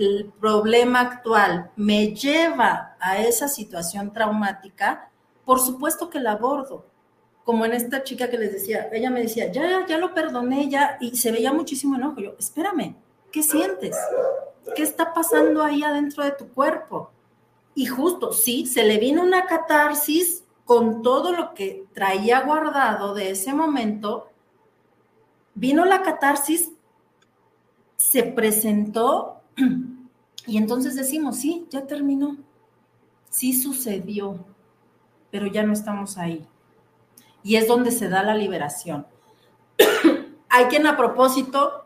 del 0.00 0.32
problema 0.40 1.00
actual 1.00 1.70
me 1.76 2.14
lleva 2.14 2.96
a 2.98 3.18
esa 3.18 3.48
situación 3.48 4.14
traumática, 4.14 5.10
por 5.44 5.60
supuesto 5.60 6.08
que 6.08 6.20
la 6.20 6.32
abordo. 6.32 6.86
Como 7.44 7.66
en 7.66 7.72
esta 7.72 8.02
chica 8.02 8.30
que 8.30 8.38
les 8.38 8.52
decía, 8.52 8.88
ella 8.92 9.10
me 9.10 9.22
decía, 9.22 9.52
ya, 9.52 9.86
ya 9.86 9.98
lo 9.98 10.14
perdoné, 10.14 10.68
ya, 10.68 10.96
y 11.00 11.16
se 11.16 11.32
veía 11.32 11.52
muchísimo 11.52 11.96
enojo. 11.96 12.20
Yo, 12.20 12.34
espérame, 12.38 12.96
¿qué 13.30 13.42
sientes? 13.42 13.96
¿Qué 14.74 14.82
está 14.82 15.12
pasando 15.12 15.62
ahí 15.62 15.82
adentro 15.82 16.24
de 16.24 16.30
tu 16.32 16.48
cuerpo? 16.48 17.10
Y 17.74 17.86
justo, 17.86 18.32
sí, 18.32 18.66
se 18.66 18.84
le 18.84 18.98
vino 18.98 19.22
una 19.22 19.46
catarsis 19.46 20.44
con 20.64 21.02
todo 21.02 21.32
lo 21.32 21.52
que 21.52 21.84
traía 21.92 22.40
guardado 22.40 23.12
de 23.12 23.30
ese 23.30 23.52
momento. 23.52 24.28
Vino 25.54 25.84
la 25.84 26.02
catarsis, 26.02 26.70
se 27.96 28.22
presentó 28.22 29.39
y 30.46 30.56
entonces 30.56 30.94
decimos, 30.94 31.36
sí, 31.36 31.66
ya 31.70 31.86
terminó. 31.86 32.36
Sí 33.28 33.52
sucedió, 33.52 34.44
pero 35.30 35.46
ya 35.46 35.62
no 35.62 35.72
estamos 35.72 36.18
ahí. 36.18 36.46
Y 37.42 37.56
es 37.56 37.68
donde 37.68 37.90
se 37.90 38.08
da 38.08 38.22
la 38.22 38.34
liberación. 38.34 39.06
Hay 40.48 40.64
quien 40.66 40.86
a 40.86 40.96
propósito, 40.96 41.84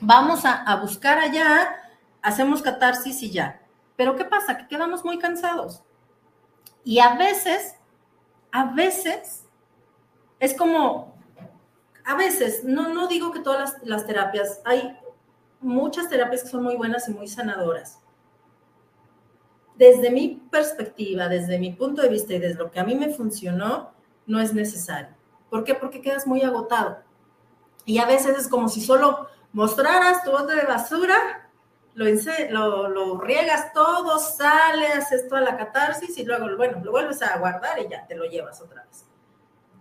vamos 0.00 0.44
a, 0.44 0.76
buscar 0.76 1.18
allá, 1.18 1.74
hacemos 2.22 2.62
catarsis 2.62 3.22
y 3.22 3.30
ya 3.30 3.60
pero 3.96 4.14
¿qué 4.14 4.24
pasa? 4.24 4.58
Que 4.58 4.68
quedamos 4.68 5.04
muy 5.04 5.18
cansados. 5.18 5.82
Y 6.84 7.00
a 7.00 7.14
veces, 7.16 7.76
a 8.52 8.66
veces, 8.74 9.44
es 10.38 10.54
como, 10.54 11.16
a 12.04 12.14
veces, 12.14 12.62
no, 12.62 12.90
no 12.90 13.08
digo 13.08 13.32
que 13.32 13.40
todas 13.40 13.76
las 13.82 14.06
terapias, 14.06 14.60
hay 14.64 14.96
muchas 15.60 16.08
terapias 16.08 16.42
que 16.42 16.48
son 16.48 16.62
muy 16.62 16.76
buenas 16.76 17.08
y 17.08 17.12
muy 17.12 17.28
sanadoras. 17.28 18.00
Desde 19.76 20.10
mi 20.10 20.42
perspectiva, 20.50 21.28
desde 21.28 21.58
mi 21.58 21.72
punto 21.72 22.02
de 22.02 22.08
vista 22.08 22.34
y 22.34 22.38
desde 22.38 22.58
lo 22.58 22.70
que 22.70 22.80
a 22.80 22.84
mí 22.84 22.94
me 22.94 23.10
funcionó, 23.10 23.92
no 24.26 24.40
es 24.40 24.54
necesario. 24.54 25.14
¿Por 25.50 25.64
qué? 25.64 25.74
Porque 25.74 26.00
quedas 26.00 26.26
muy 26.26 26.42
agotado. 26.42 26.98
Y 27.84 27.98
a 27.98 28.06
veces 28.06 28.38
es 28.38 28.48
como 28.48 28.68
si 28.68 28.80
solo 28.80 29.28
mostraras 29.52 30.24
tu 30.24 30.30
bote 30.30 30.54
de 30.54 30.64
basura 30.64 31.46
lo, 31.96 32.88
lo, 32.88 33.18
riegas 33.18 33.72
todo, 33.72 34.18
sale, 34.18 34.86
haces 34.88 35.28
toda 35.28 35.40
la 35.40 35.56
catarsis 35.56 36.16
y 36.18 36.24
luego, 36.24 36.54
bueno, 36.56 36.80
lo 36.84 36.90
vuelves 36.90 37.22
a 37.22 37.38
guardar 37.38 37.78
y 37.78 37.88
ya 37.88 38.06
te 38.06 38.14
lo 38.14 38.26
llevas 38.26 38.60
otra 38.60 38.84
vez. 38.84 39.06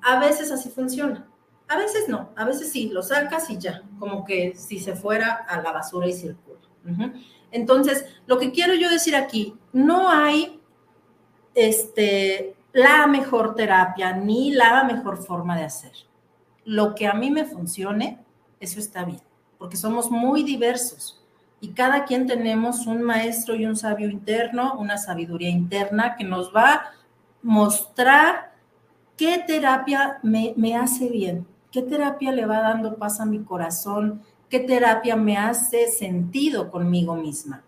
A 0.02 0.20
veces 0.20 0.52
así 0.52 0.70
funciona. 0.70 1.28
A 1.68 1.78
veces 1.78 2.08
no, 2.08 2.30
a 2.36 2.46
veces 2.46 2.72
sí, 2.72 2.90
lo 2.90 3.02
sacas 3.02 3.50
y 3.50 3.58
ya, 3.58 3.82
como 4.00 4.24
que 4.24 4.56
si 4.56 4.80
se 4.80 4.96
fuera 4.96 5.34
a 5.34 5.62
la 5.62 5.72
basura 5.72 6.08
y 6.08 6.14
circula. 6.14 6.60
Entonces, 7.52 8.06
lo 8.28 8.38
que 8.38 8.52
quiero 8.52 8.76
yo 8.76 8.90
decir 8.90 9.16
aquí, 9.16 9.56
no 9.74 10.10
hay 10.10 10.62
este, 11.56 12.56
la 12.74 13.08
mejor 13.08 13.56
terapia 13.56 14.14
ni 14.14 14.52
la 14.52 14.84
mejor 14.84 15.18
forma 15.18 15.58
de 15.58 15.64
hacer. 15.64 15.94
Lo 16.66 16.94
que 16.94 17.08
a 17.08 17.14
mí 17.14 17.32
me 17.32 17.46
funcione, 17.46 18.24
eso 18.60 18.80
está 18.80 19.06
bien, 19.06 19.22
porque 19.58 19.78
somos 19.78 20.12
muy 20.12 20.44
diversos 20.44 21.26
y 21.62 21.70
cada 21.70 22.06
quien 22.06 22.28
tenemos 22.28 22.86
un 22.86 23.02
maestro 23.02 23.56
y 23.56 23.66
un 23.66 23.76
sabio 23.76 24.10
interno, 24.10 24.76
una 24.78 24.98
sabiduría 24.98 25.50
interna 25.50 26.16
que 26.16 26.24
nos 26.24 26.54
va 26.54 26.74
a 26.74 26.92
mostrar 27.42 28.54
qué 29.18 29.44
terapia 29.48 30.20
me, 30.22 30.54
me 30.58 30.76
hace 30.76 31.10
bien, 31.10 31.48
qué 31.76 31.82
terapia 31.82 32.32
le 32.32 32.46
va 32.46 32.62
dando 32.62 32.96
paz 32.96 33.20
a 33.20 33.26
mi 33.26 33.44
corazón, 33.44 34.22
qué 34.50 34.62
terapia 34.62 35.18
me 35.18 35.36
hace 35.36 35.90
sentido 35.90 36.72
conmigo 36.72 37.18
misma. 37.18 37.66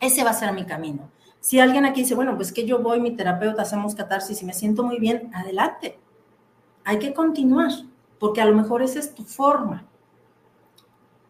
Ese 0.00 0.24
va 0.24 0.30
a 0.30 0.32
ser 0.32 0.54
mi 0.54 0.64
camino. 0.64 1.10
Si 1.38 1.60
alguien 1.60 1.84
aquí 1.84 2.00
dice, 2.00 2.14
bueno, 2.14 2.36
pues 2.36 2.54
que 2.54 2.64
yo 2.64 2.78
voy, 2.78 3.00
mi 3.00 3.10
terapeuta, 3.10 3.60
hacemos 3.60 3.94
catarsis 3.94 4.40
y 4.40 4.46
me 4.46 4.54
siento 4.54 4.82
muy 4.82 4.98
bien, 4.98 5.30
adelante. 5.34 5.98
Hay 6.84 6.98
que 6.98 7.12
continuar, 7.12 7.72
porque 8.18 8.40
a 8.40 8.46
lo 8.46 8.56
mejor 8.56 8.80
esa 8.80 8.98
es 8.98 9.14
tu 9.14 9.24
forma 9.24 9.84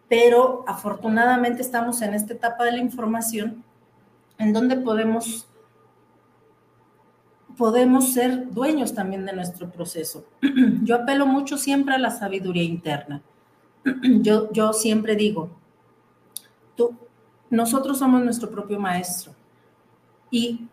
pero 0.08 0.64
afortunadamente 0.66 1.60
estamos 1.60 2.00
en 2.02 2.14
esta 2.14 2.32
etapa 2.32 2.64
de 2.64 2.72
la 2.72 2.78
información 2.78 3.62
en 4.38 4.52
donde 4.52 4.76
podemos 4.76 5.48
podemos 7.58 8.12
ser 8.12 8.50
dueños 8.52 8.94
también 8.94 9.26
de 9.26 9.34
nuestro 9.34 9.68
proceso. 9.68 10.24
Yo 10.84 10.94
apelo 10.94 11.26
mucho 11.26 11.58
siempre 11.58 11.94
a 11.94 11.98
la 11.98 12.10
sabiduría 12.10 12.62
interna. 12.62 13.20
Yo, 14.22 14.72
siempre 14.72 15.16
digo, 15.16 15.50
tú, 16.76 16.94
nosotros 17.50 17.98
somos 17.98 18.22
nuestro 18.22 18.48
propio 18.48 18.78
maestro. 18.78 19.32
Y 20.30 20.68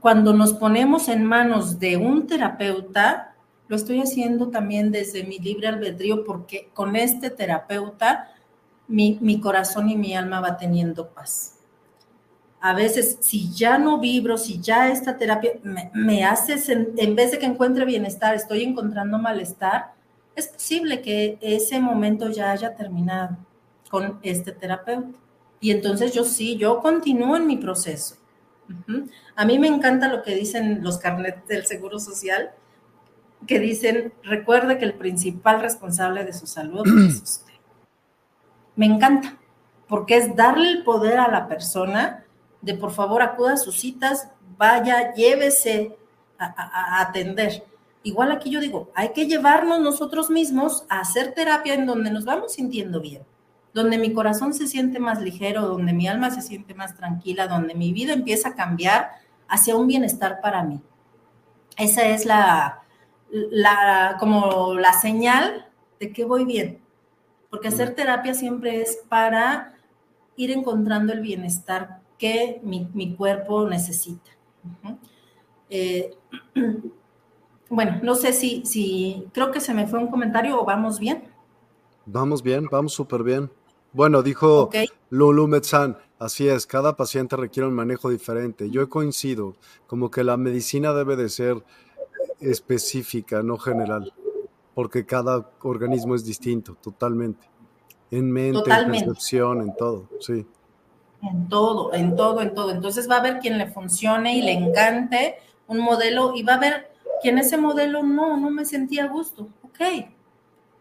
cuando 0.00 0.32
nos 0.32 0.54
ponemos 0.54 1.08
en 1.08 1.24
manos 1.24 1.78
de 1.78 1.98
un 1.98 2.26
terapeuta, 2.26 3.34
lo 3.68 3.76
estoy 3.76 4.00
haciendo 4.00 4.48
también 4.48 4.90
desde 4.90 5.24
mi 5.24 5.38
libre 5.38 5.68
albedrío 5.68 6.24
porque 6.24 6.70
con 6.72 6.96
este 6.96 7.30
terapeuta 7.30 8.30
mi, 8.88 9.40
corazón 9.40 9.88
y 9.88 9.96
mi 9.96 10.14
alma 10.14 10.40
va 10.40 10.56
teniendo 10.56 11.08
paz. 11.08 11.53
A 12.64 12.72
veces, 12.72 13.18
si 13.20 13.52
ya 13.52 13.76
no 13.76 13.98
vibro, 14.00 14.38
si 14.38 14.58
ya 14.58 14.90
esta 14.90 15.18
terapia 15.18 15.52
me, 15.92 16.24
hace, 16.24 16.54
en 16.96 17.14
vez 17.14 17.30
de 17.30 17.38
que 17.38 17.44
encuentre 17.44 17.84
bienestar, 17.84 18.34
estoy 18.34 18.62
encontrando 18.62 19.18
malestar, 19.18 19.92
es 20.34 20.48
posible 20.48 21.02
que 21.02 21.36
ese 21.42 21.78
momento 21.78 22.30
ya 22.30 22.52
haya 22.52 22.74
terminado 22.74 23.36
con 23.90 24.18
este 24.22 24.52
terapeuta. 24.52 25.18
Y 25.60 25.72
entonces 25.72 26.14
yo 26.14 26.24
sí, 26.24 26.56
yo 26.56 26.78
continúo 26.80 27.36
en 27.36 27.46
mi 27.46 27.58
proceso. 27.58 28.16
A 29.36 29.44
mí 29.44 29.58
me 29.58 29.68
encanta 29.68 30.08
lo 30.08 30.22
que 30.22 30.34
dicen 30.34 30.82
los 30.82 30.96
carnets 30.96 31.46
del 31.46 31.66
Seguro 31.66 31.98
Social, 31.98 32.52
que 33.46 33.60
dicen, 33.60 34.14
recuerde 34.22 34.78
que 34.78 34.86
el 34.86 34.94
principal 34.94 35.60
responsable 35.60 36.24
de 36.24 36.32
su 36.32 36.46
salud 36.46 36.86
es 37.06 37.20
usted 37.20 37.52
me 38.76 38.86
encanta, 38.86 39.36
porque 39.86 40.16
es 40.16 40.34
darle 40.34 40.70
el 40.70 40.82
poder 40.82 41.18
a 41.18 41.28
la 41.28 41.46
persona 41.46 42.23
de 42.64 42.74
por 42.74 42.92
favor 42.92 43.22
acuda 43.22 43.52
a 43.52 43.58
sus 43.58 43.78
citas, 43.78 44.28
vaya, 44.56 45.12
llévese 45.14 45.96
a, 46.38 47.00
atender. 47.02 47.64
Igual 48.02 48.32
aquí 48.32 48.50
yo 48.50 48.60
digo, 48.60 48.90
hay 48.94 49.10
que 49.12 49.26
llevarnos 49.26 49.80
nosotros 49.80 50.30
mismos 50.30 50.84
a 50.88 51.00
hacer 51.00 51.34
terapia 51.34 51.74
en 51.74 51.86
donde 51.86 52.10
nos 52.10 52.24
vamos 52.24 52.54
sintiendo 52.54 53.00
bien, 53.00 53.22
donde 53.74 53.98
mi 53.98 54.12
corazón 54.12 54.54
se 54.54 54.66
siente 54.66 54.98
más 54.98 55.20
ligero, 55.20 55.62
donde 55.62 55.92
mi 55.92 56.08
alma 56.08 56.30
se 56.30 56.42
siente 56.42 56.74
más 56.74 56.96
tranquila, 56.96 57.48
donde 57.48 57.74
mi 57.74 57.92
vida 57.92 58.14
empieza 58.14 58.50
a 58.50 58.54
cambiar 58.54 59.10
hacia 59.48 59.76
un 59.76 59.86
bienestar 59.86 60.40
para 60.40 60.62
mí. 60.62 60.80
Esa 61.76 62.06
es 62.06 62.24
la, 62.24 62.82
la 63.30 64.16
como 64.18 64.74
la 64.74 64.92
señal 64.94 65.68
de 66.00 66.12
que 66.12 66.24
voy 66.24 66.44
bien, 66.44 66.80
porque 67.50 67.68
hacer 67.68 67.94
terapia 67.94 68.32
siempre 68.32 68.80
es 68.80 68.98
para 69.08 69.74
ir 70.36 70.50
encontrando 70.50 71.12
el 71.12 71.20
bienestar 71.20 72.03
que 72.24 72.60
mi, 72.62 73.14
cuerpo 73.16 73.68
necesita. 73.68 74.30
Eh, 75.68 76.16
bueno, 77.68 78.00
no 78.02 78.14
sé 78.14 78.32
si, 78.32 78.64
si, 78.64 79.28
creo 79.32 79.50
que 79.50 79.60
se 79.60 79.74
me 79.74 79.86
fue 79.86 79.98
un 79.98 80.08
comentario 80.08 80.58
o 80.58 80.64
vamos 80.64 80.98
bien. 80.98 81.24
Vamos 82.06 82.42
bien, 82.42 82.66
vamos 82.70 82.94
súper 82.94 83.22
bien. 83.22 83.50
Bueno, 83.92 84.22
dijo 84.22 84.70
Lulu 85.10 85.46
Metzan, 85.46 85.98
así 86.18 86.48
es, 86.48 86.66
cada 86.66 86.96
paciente 86.96 87.36
requiere 87.36 87.68
un 87.68 87.74
manejo 87.74 88.08
diferente. 88.08 88.70
Yo 88.70 88.88
coincido, 88.88 89.56
como 89.86 90.10
que 90.10 90.24
la 90.24 90.38
medicina 90.38 90.94
debe 90.94 91.16
de 91.16 91.28
ser 91.28 91.62
específica, 92.40 93.42
no 93.42 93.58
general 93.58 94.12
porque 94.74 95.06
cada 95.06 95.48
organismo 95.62 96.14
es 96.14 96.24
distinto, 96.24 96.76
totalmente. 96.82 97.48
En 98.10 98.30
mente, 98.30 98.70
en 98.70 98.90
percepción, 98.90 99.62
en 99.62 99.76
todo, 99.76 100.08
sí. 100.20 100.44
En 101.30 101.48
todo, 101.48 101.94
en 101.94 102.16
todo, 102.16 102.40
en 102.40 102.54
todo. 102.54 102.70
Entonces 102.70 103.08
va 103.08 103.16
a 103.16 103.20
haber 103.20 103.38
quien 103.38 103.58
le 103.58 103.70
funcione 103.70 104.36
y 104.36 104.42
le 104.42 104.52
encante 104.52 105.36
un 105.66 105.78
modelo 105.78 106.34
y 106.34 106.42
va 106.42 106.54
a 106.54 106.56
haber 106.56 106.90
quien 107.22 107.38
ese 107.38 107.56
modelo 107.56 108.02
no, 108.02 108.36
no 108.36 108.50
me 108.50 108.64
sentía 108.64 109.04
a 109.04 109.08
gusto. 109.08 109.48
Ok, 109.62 109.80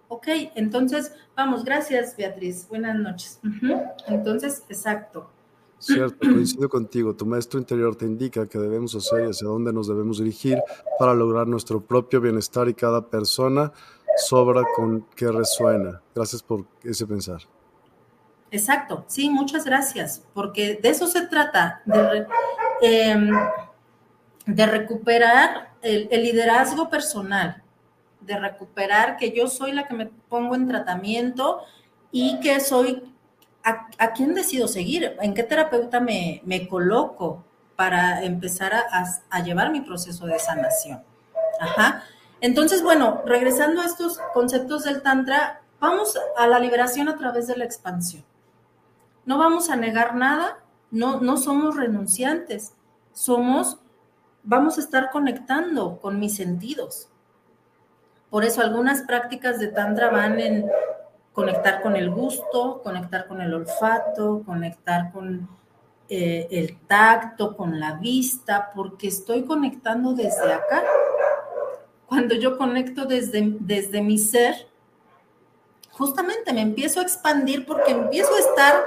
ok. 0.10 0.28
Entonces, 0.56 1.14
vamos, 1.36 1.64
gracias 1.64 2.16
Beatriz. 2.18 2.68
Buenas 2.68 2.98
noches. 2.98 3.40
Entonces, 4.08 4.64
exacto. 4.70 5.30
Cierto, 5.80 6.18
coincido 6.20 6.70
contigo. 6.70 7.14
Tu 7.14 7.26
maestro 7.26 7.60
interior 7.60 7.96
te 7.96 8.06
indica 8.06 8.48
que 8.48 8.58
debemos 8.58 8.96
hacer 8.96 9.26
y 9.26 9.30
hacia 9.30 9.48
dónde 9.48 9.74
nos 9.74 9.88
debemos 9.88 10.18
dirigir 10.18 10.58
para 10.98 11.14
lograr 11.14 11.46
nuestro 11.48 11.82
propio 11.82 12.22
bienestar 12.22 12.70
y 12.70 12.74
cada 12.74 13.10
persona 13.10 13.74
sobra 14.16 14.64
con 14.76 15.02
que 15.16 15.30
resuena. 15.30 16.02
Gracias 16.16 16.42
por 16.42 16.66
ese 16.84 17.06
pensar. 17.06 17.42
Exacto, 18.54 19.04
sí, 19.08 19.30
muchas 19.30 19.66
gracias, 19.66 20.24
porque 20.34 20.80
de 20.82 20.90
eso 20.90 21.08
se 21.08 21.26
trata, 21.28 21.82
de, 21.86 22.28
em, 22.82 23.32
recuperar 24.46 25.74
el, 25.82 26.08
el 26.12 26.24
liderazgo 26.24 26.90
personal, 26.90 27.64
de 28.22 28.38
recuperar 28.38 29.18
que 29.18 29.32
yo 29.32 29.48
soy 29.48 29.72
la 29.72 29.88
que 29.88 29.96
me 29.96 30.06
pongo 30.06 30.56
en 30.56 30.68
tratamiento 30.68 31.62
y 32.12 32.40
que 32.40 32.60
soy 32.60 33.14
¿a, 33.64 34.14
quién 34.14 34.34
decido 34.34 34.68
seguir? 34.68 35.18
¿En 35.22 35.34
qué 35.34 35.44
terapeuta 35.44 36.00
me, 36.00 36.68
coloco 36.70 37.44
para 37.76 38.24
empezar 38.24 38.74
a, 38.74 39.40
llevar 39.42 39.72
mi 39.72 39.82
proceso 39.82 40.26
de 40.26 40.40
sanación? 40.40 41.04
Ajá. 41.60 42.04
Entonces, 42.42 42.84
bueno, 42.84 43.22
regresando 43.26 43.82
a 43.82 43.86
estos 43.86 44.20
conceptos 44.34 44.84
del 44.84 45.02
Tantra, 45.02 45.62
vamos 45.80 46.18
a 46.38 46.48
la 46.48 46.60
liberación 46.60 47.08
a 47.08 47.18
través 47.18 47.48
de 47.48 47.56
la 47.56 47.66
expansión. 47.66 48.24
No 49.26 49.38
vamos 49.38 49.70
a 49.70 49.76
negar 49.76 50.16
nada, 50.16 50.60
no, 50.92 51.22
no 51.22 51.38
somos 51.38 51.76
renunciantes, 51.76 52.74
somos, 53.14 53.80
vamos 54.44 54.78
a 54.78 54.82
estar 54.82 55.12
conectando 55.12 56.00
con 56.00 56.20
mis 56.20 56.36
sentidos. 56.36 57.10
Por 58.30 58.44
eso 58.44 58.62
algunas 58.62 59.04
prácticas 59.04 59.60
de 59.60 59.68
Tantra 59.68 60.10
van 60.10 60.40
en 60.40 60.70
conectar 61.34 61.82
con 61.82 61.96
el 61.96 62.10
gusto, 62.10 62.82
conectar 62.84 63.28
con 63.28 63.42
el 63.42 63.54
olfato, 63.54 64.44
conectar 64.46 65.12
con 65.12 65.48
eh, 66.10 66.48
el 66.52 66.80
tacto, 66.82 67.56
con 67.56 67.80
la 67.80 67.94
vista, 67.94 68.72
porque 68.76 69.08
estoy 69.08 69.44
conectando 69.44 70.14
desde 70.14 70.54
acá. 70.54 70.84
Cuando 72.06 72.36
yo 72.36 72.58
conecto 72.58 73.06
desde, 73.06 73.56
desde 73.60 74.02
mi 74.02 74.18
ser, 74.18 74.68
justamente 75.92 76.54
me 76.54 76.62
empiezo 76.62 77.00
a 77.00 77.04
expandir 77.04 77.66
porque 77.66 77.92
empiezo 77.92 78.34
a 78.36 78.40
estar 78.40 78.84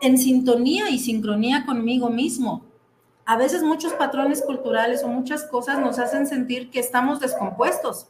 en 0.00 0.18
sintonía 0.18 0.90
y 0.90 0.98
sincronía 0.98 1.66
conmigo 1.66 2.10
mismo. 2.10 2.64
A 3.24 3.36
veces 3.36 3.62
muchos 3.62 3.92
patrones 3.94 4.42
culturales 4.42 5.02
o 5.04 5.08
muchas 5.08 5.44
cosas 5.44 5.78
nos 5.80 5.98
hacen 5.98 6.26
sentir 6.26 6.70
que 6.70 6.80
estamos 6.80 7.20
descompuestos. 7.20 8.06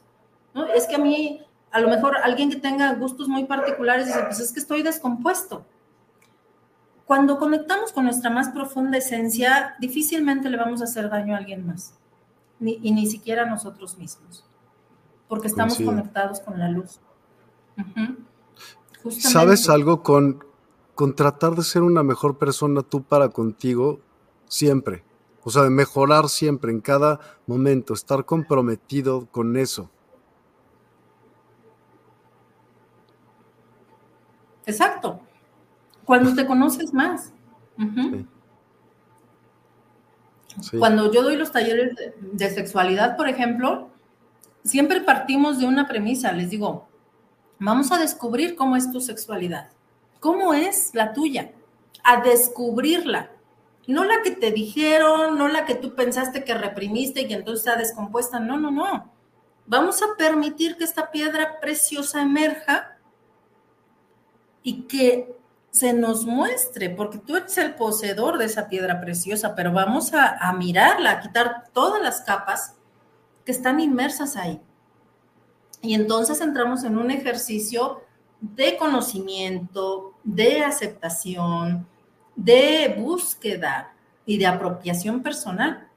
¿no? 0.53 0.65
Es 0.65 0.87
que 0.87 0.95
a 0.95 0.99
mí 0.99 1.41
a 1.71 1.79
lo 1.79 1.89
mejor 1.89 2.17
alguien 2.17 2.49
que 2.49 2.57
tenga 2.57 2.93
gustos 2.95 3.27
muy 3.27 3.45
particulares 3.45 4.07
dice, 4.07 4.23
pues 4.23 4.39
es 4.39 4.51
que 4.51 4.59
estoy 4.59 4.81
descompuesto. 4.81 5.65
Cuando 7.05 7.37
conectamos 7.37 7.91
con 7.91 8.05
nuestra 8.05 8.29
más 8.29 8.49
profunda 8.49 8.97
esencia, 8.97 9.75
difícilmente 9.79 10.49
le 10.49 10.57
vamos 10.57 10.81
a 10.81 10.85
hacer 10.85 11.09
daño 11.09 11.35
a 11.35 11.37
alguien 11.37 11.65
más, 11.65 11.93
ni, 12.59 12.79
y 12.81 12.91
ni 12.91 13.07
siquiera 13.07 13.43
a 13.43 13.45
nosotros 13.45 13.97
mismos, 13.97 14.45
porque 15.27 15.47
estamos 15.47 15.79
conectados 15.79 16.39
con 16.39 16.59
la 16.59 16.69
luz. 16.69 16.99
¿Sabes 19.09 19.69
algo 19.69 20.03
con, 20.03 20.43
con 20.99 21.15
tratar 21.15 21.55
de 21.55 21.63
ser 21.63 21.81
una 21.81 22.03
mejor 22.03 22.37
persona 22.37 22.81
tú 22.81 23.03
para 23.03 23.29
contigo 23.29 24.01
siempre. 24.49 25.05
O 25.45 25.49
sea, 25.49 25.63
de 25.63 25.69
mejorar 25.69 26.27
siempre, 26.27 26.73
en 26.73 26.81
cada 26.81 27.21
momento, 27.47 27.93
estar 27.93 28.25
comprometido 28.25 29.25
con 29.27 29.55
eso. 29.55 29.89
Exacto. 34.65 35.21
Cuando 36.03 36.35
te 36.35 36.45
conoces 36.45 36.93
más. 36.93 37.31
Cuando 40.77 41.13
yo 41.13 41.23
doy 41.23 41.37
los 41.37 41.53
talleres 41.53 41.95
de, 42.19 42.49
sexualidad, 42.49 43.15
por 43.15 43.29
ejemplo, 43.29 43.87
siempre 44.65 44.99
partimos 44.99 45.59
de 45.59 45.65
una 45.65 45.87
premisa. 45.87 46.33
Les 46.33 46.49
digo, 46.49 46.89
vamos 47.57 47.89
a 47.93 47.99
descubrir 47.99 48.57
cómo 48.57 48.75
es 48.75 48.91
tu 48.91 48.99
sexualidad. 48.99 49.69
¿Cómo 50.19 50.53
es 50.53 50.93
la 50.93 51.13
tuya? 51.13 51.51
A 52.03 52.21
descubrirla. 52.21 53.31
No 53.87 54.03
la 54.03 54.21
que 54.21 54.31
te 54.31 54.51
dijeron, 54.51 55.37
no 55.37 55.47
la 55.47 55.65
que 55.65 55.75
tú 55.75 55.95
pensaste 55.95 56.43
que 56.43 56.53
reprimiste 56.53 57.21
y 57.21 57.33
entonces 57.33 57.65
está 57.65 57.79
descompuesta. 57.79 58.39
No, 58.39 58.57
no, 58.57 58.69
no. 58.69 59.11
Vamos 59.65 60.01
a 60.01 60.15
permitir 60.17 60.77
que 60.77 60.83
esta 60.83 61.11
piedra 61.11 61.59
preciosa 61.59 62.21
emerja 62.21 62.97
y 64.63 64.83
que 64.83 65.39
se 65.71 65.93
nos 65.93 66.25
muestre, 66.25 66.89
porque 66.89 67.19
tú 67.19 67.35
eres 67.35 67.57
el 67.57 67.75
poseedor 67.75 68.37
de 68.37 68.45
esa 68.45 68.67
piedra 68.69 68.99
preciosa, 68.99 69.55
pero 69.55 69.71
vamos 69.71 70.11
a, 70.13 70.51
mirarla, 70.53 71.11
a 71.11 71.19
quitar 71.19 71.65
todas 71.73 72.01
las 72.01 72.21
capas 72.21 72.75
que 73.45 73.51
están 73.51 73.79
inmersas 73.79 74.35
ahí. 74.35 74.59
Y 75.81 75.93
entonces 75.93 76.41
entramos 76.41 76.83
en 76.83 76.97
un 76.97 77.11
ejercicio 77.11 78.01
de 78.41 78.77
conocimiento, 78.77 80.13
de 80.23 80.63
aceptación, 80.63 81.87
de 82.35 82.95
búsqueda 82.97 83.93
y 84.25 84.37
de 84.37 84.47
apropiación 84.47 85.21
personal. 85.21 85.87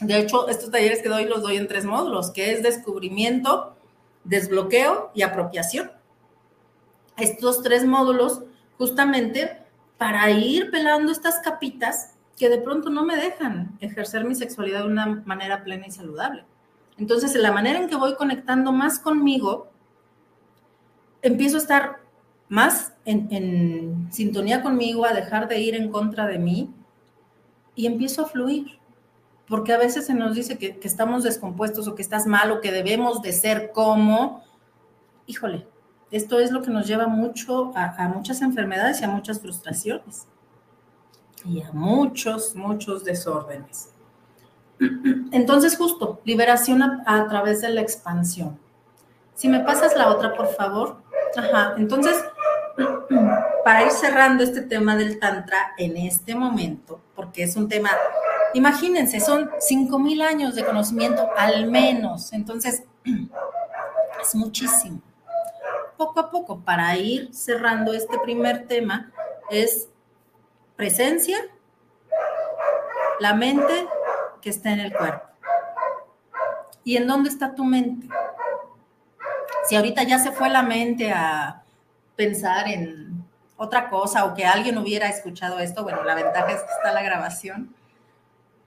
De 0.00 0.18
hecho, 0.18 0.48
estos 0.48 0.70
talleres 0.70 1.02
que 1.02 1.08
doy 1.08 1.24
los 1.24 1.42
doy 1.42 1.56
en 1.56 1.68
tres 1.68 1.84
módulos, 1.84 2.30
que 2.30 2.52
es 2.52 2.62
descubrimiento, 2.62 3.76
desbloqueo 4.24 5.10
y 5.14 5.22
apropiación 5.22 5.90
estos 7.18 7.62
tres 7.62 7.84
módulos 7.84 8.42
justamente 8.78 9.58
para 9.98 10.30
ir 10.30 10.70
pelando 10.70 11.12
estas 11.12 11.40
capitas 11.40 12.14
que 12.36 12.48
de 12.48 12.58
pronto 12.58 12.88
no 12.88 13.04
me 13.04 13.16
dejan 13.16 13.76
ejercer 13.80 14.24
mi 14.24 14.34
sexualidad 14.34 14.82
de 14.82 14.88
una 14.88 15.22
manera 15.26 15.64
plena 15.64 15.88
y 15.88 15.90
saludable. 15.90 16.44
Entonces, 16.96 17.34
la 17.34 17.52
manera 17.52 17.80
en 17.80 17.88
que 17.88 17.96
voy 17.96 18.14
conectando 18.14 18.72
más 18.72 19.00
conmigo, 19.00 19.68
empiezo 21.22 21.56
a 21.56 21.60
estar 21.60 21.96
más 22.48 22.92
en, 23.04 24.08
sintonía 24.10 24.62
conmigo, 24.62 25.04
a 25.04 25.12
dejar 25.12 25.48
de 25.48 25.60
ir 25.60 25.74
en 25.74 25.90
contra 25.90 26.26
de 26.26 26.38
mí 26.38 26.74
y 27.74 27.86
empiezo 27.86 28.22
a 28.22 28.26
fluir. 28.26 28.78
Porque 29.46 29.72
a 29.72 29.78
veces 29.78 30.06
se 30.06 30.14
nos 30.14 30.34
dice 30.34 30.58
que, 30.58 30.78
que 30.78 30.88
estamos 30.88 31.24
descompuestos 31.24 31.88
o 31.88 31.94
que 31.94 32.02
estás 32.02 32.26
mal 32.26 32.50
o 32.52 32.60
que 32.60 32.70
debemos 32.70 33.22
de 33.22 33.32
ser 33.32 33.72
como, 33.72 34.42
híjole, 35.26 35.66
esto 36.10 36.38
es 36.38 36.50
lo 36.50 36.62
que 36.62 36.70
nos 36.70 36.86
lleva 36.86 37.06
mucho 37.06 37.72
a, 37.74 38.08
muchas 38.08 38.40
enfermedades 38.40 39.00
y 39.00 39.04
a 39.04 39.08
muchas 39.08 39.40
frustraciones 39.40 40.26
y 41.44 41.62
a 41.62 41.70
muchos, 41.72 42.54
muchos 42.54 43.04
desórdenes. 43.04 43.90
Entonces, 45.32 45.76
justo, 45.76 46.20
liberación 46.24 46.82
a, 46.82 47.26
través 47.28 47.60
de 47.60 47.68
la 47.70 47.82
expansión. 47.82 48.58
Si 49.34 49.48
me 49.48 49.60
pasas 49.60 49.96
la 49.96 50.08
otra, 50.08 50.34
por 50.34 50.48
favor. 50.48 51.02
Ajá, 51.38 51.74
entonces, 51.76 52.24
para 53.64 53.84
ir 53.84 53.90
cerrando 53.90 54.42
este 54.42 54.62
tema 54.62 54.96
del 54.96 55.18
Tantra 55.18 55.72
en 55.78 55.96
este 55.96 56.34
momento, 56.34 57.00
porque 57.14 57.44
es 57.44 57.56
un 57.56 57.68
tema, 57.68 57.90
imagínense, 58.54 59.20
son 59.20 59.50
5.000 59.50 60.22
años 60.22 60.54
de 60.54 60.64
conocimiento 60.64 61.30
al 61.36 61.70
menos, 61.70 62.32
entonces, 62.32 62.82
es 64.22 64.34
muchísimo 64.34 65.00
poco 65.98 66.20
a 66.20 66.30
poco 66.30 66.60
para 66.60 66.96
ir 66.96 67.34
cerrando 67.34 67.92
este 67.92 68.18
primer 68.20 68.66
tema 68.66 69.10
es 69.50 69.88
presencia, 70.76 71.38
la 73.18 73.34
mente 73.34 73.86
que 74.40 74.48
está 74.48 74.70
en 74.70 74.80
el 74.80 74.96
cuerpo. 74.96 75.26
¿Y 76.84 76.96
en 76.96 77.06
dónde 77.08 77.28
está 77.28 77.54
tu 77.54 77.64
mente? 77.64 78.08
Si 79.68 79.76
ahorita 79.76 80.02
ya 80.04 80.18
se 80.18 80.32
fue 80.32 80.48
la 80.48 80.62
mente 80.62 81.12
a 81.12 81.62
pensar 82.16 82.68
en 82.68 83.22
otra 83.56 83.90
cosa 83.90 84.24
o 84.24 84.34
que 84.34 84.46
alguien 84.46 84.78
hubiera 84.78 85.08
escuchado 85.08 85.58
esto, 85.58 85.82
bueno, 85.82 86.04
la 86.04 86.14
ventaja 86.14 86.52
es 86.52 86.62
que 86.62 86.72
está 86.72 86.92
la 86.92 87.02
grabación, 87.02 87.74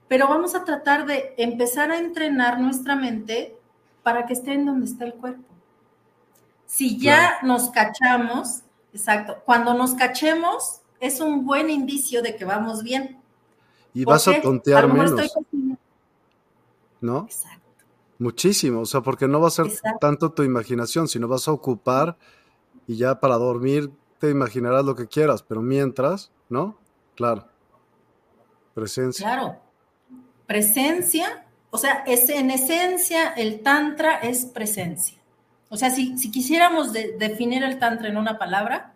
pero 0.06 0.28
vamos 0.28 0.54
a 0.54 0.64
tratar 0.64 1.06
de 1.06 1.34
empezar 1.38 1.90
a 1.90 1.98
entrenar 1.98 2.60
nuestra 2.60 2.94
mente 2.94 3.56
para 4.02 4.26
que 4.26 4.34
esté 4.34 4.52
en 4.52 4.66
donde 4.66 4.86
está 4.86 5.04
el 5.04 5.14
cuerpo. 5.14 5.42
Si 6.66 6.98
ya 6.98 7.38
nos 7.42 7.70
cachamos, 7.70 8.60
exacto, 8.92 9.42
cuando 9.44 9.74
nos 9.74 9.94
cachemos 9.94 10.82
es 11.00 11.20
un 11.20 11.44
buen 11.44 11.68
indicio 11.68 12.22
de 12.22 12.36
que 12.36 12.44
vamos 12.44 12.82
bien. 12.82 13.20
Y 13.92 14.04
vas 14.04 14.28
a 14.28 14.40
tontear 14.40 14.86
menos. 14.86 15.20
¿No? 17.00 17.24
Exacto. 17.24 17.61
Muchísimo, 18.22 18.82
o 18.82 18.86
sea, 18.86 19.00
porque 19.00 19.26
no 19.26 19.40
va 19.40 19.48
a 19.48 19.50
ser 19.50 19.66
tanto 20.00 20.30
tu 20.30 20.44
imaginación, 20.44 21.08
sino 21.08 21.26
vas 21.26 21.48
a 21.48 21.52
ocupar 21.52 22.16
y 22.86 22.96
ya 22.96 23.18
para 23.18 23.34
dormir 23.34 23.90
te 24.20 24.30
imaginarás 24.30 24.84
lo 24.84 24.94
que 24.94 25.08
quieras, 25.08 25.42
pero 25.42 25.60
mientras, 25.60 26.30
¿no? 26.48 26.78
Claro. 27.16 27.48
Presencia. 28.74 29.26
Claro. 29.26 29.56
Presencia, 30.46 31.46
o 31.70 31.78
sea, 31.78 32.04
es 32.06 32.28
en 32.28 32.52
esencia 32.52 33.30
el 33.30 33.60
tantra 33.60 34.18
es 34.18 34.44
presencia. 34.44 35.18
O 35.68 35.76
sea, 35.76 35.90
si, 35.90 36.14
quisiéramos 36.30 36.92
definir 36.92 37.64
el 37.64 37.80
tantra 37.80 38.08
en 38.08 38.16
una 38.16 38.38
palabra, 38.38 38.94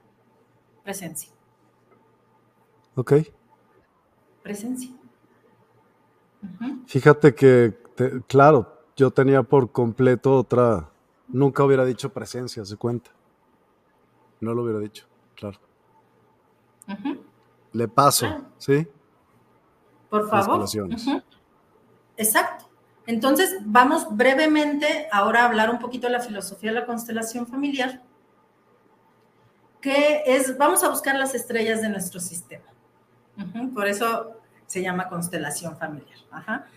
presencia. 0.84 1.32
Ok. 2.94 3.14
Presencia. 4.44 4.90
Fíjate 6.86 7.34
que, 7.34 7.76
claro, 8.28 8.75
yo 8.96 9.10
tenía 9.10 9.42
por 9.42 9.70
completo 9.70 10.34
otra, 10.34 10.88
nunca 11.28 11.62
hubiera 11.62 11.84
dicho 11.84 12.12
presencia, 12.12 12.64
se 12.64 12.76
cuenta. 12.76 13.10
No 14.40 14.54
lo 14.54 14.62
hubiera 14.62 14.80
dicho, 14.80 15.06
claro. 15.34 15.58
Le 17.72 17.88
paso, 17.88 18.26
¿sí? 18.58 18.88
Por 20.08 20.28
favor. 20.28 20.64
Exacto. 22.16 22.66
Entonces, 23.06 23.58
vamos 23.64 24.06
brevemente 24.10 25.08
ahora 25.12 25.42
a 25.42 25.46
hablar 25.46 25.70
un 25.70 25.78
poquito 25.78 26.06
de 26.06 26.14
la 26.14 26.20
filosofía 26.20 26.72
de 26.72 26.80
la 26.80 26.86
constelación 26.86 27.46
familiar, 27.46 28.02
que 29.80 30.22
es, 30.26 30.56
vamos 30.58 30.82
a 30.82 30.88
buscar 30.88 31.16
las 31.16 31.34
estrellas 31.34 31.82
de 31.82 31.88
nuestro 31.88 32.18
sistema. 32.18 32.64
por 33.74 33.86
eso 33.86 34.35
se 34.66 34.82
llama 34.82 35.08
constelación 35.08 35.76
familiar. 35.76 36.18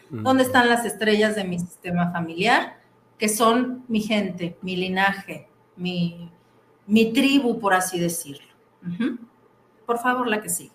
¿Dónde 0.09 0.43
están 0.43 0.69
las 0.69 0.85
estrellas 0.85 1.35
de 1.35 1.43
mi 1.43 1.59
sistema 1.59 2.11
familiar? 2.11 2.79
Que 3.17 3.27
son 3.27 3.83
mi 3.87 4.01
gente, 4.01 4.57
mi 4.61 4.75
linaje, 4.75 5.49
mi, 5.75 6.31
tribu, 7.13 7.59
por 7.59 7.73
así 7.73 7.99
decirlo. 7.99 8.47
Por 9.85 9.99
favor, 9.99 10.27
la 10.27 10.41
que 10.41 10.49
sigue. 10.49 10.71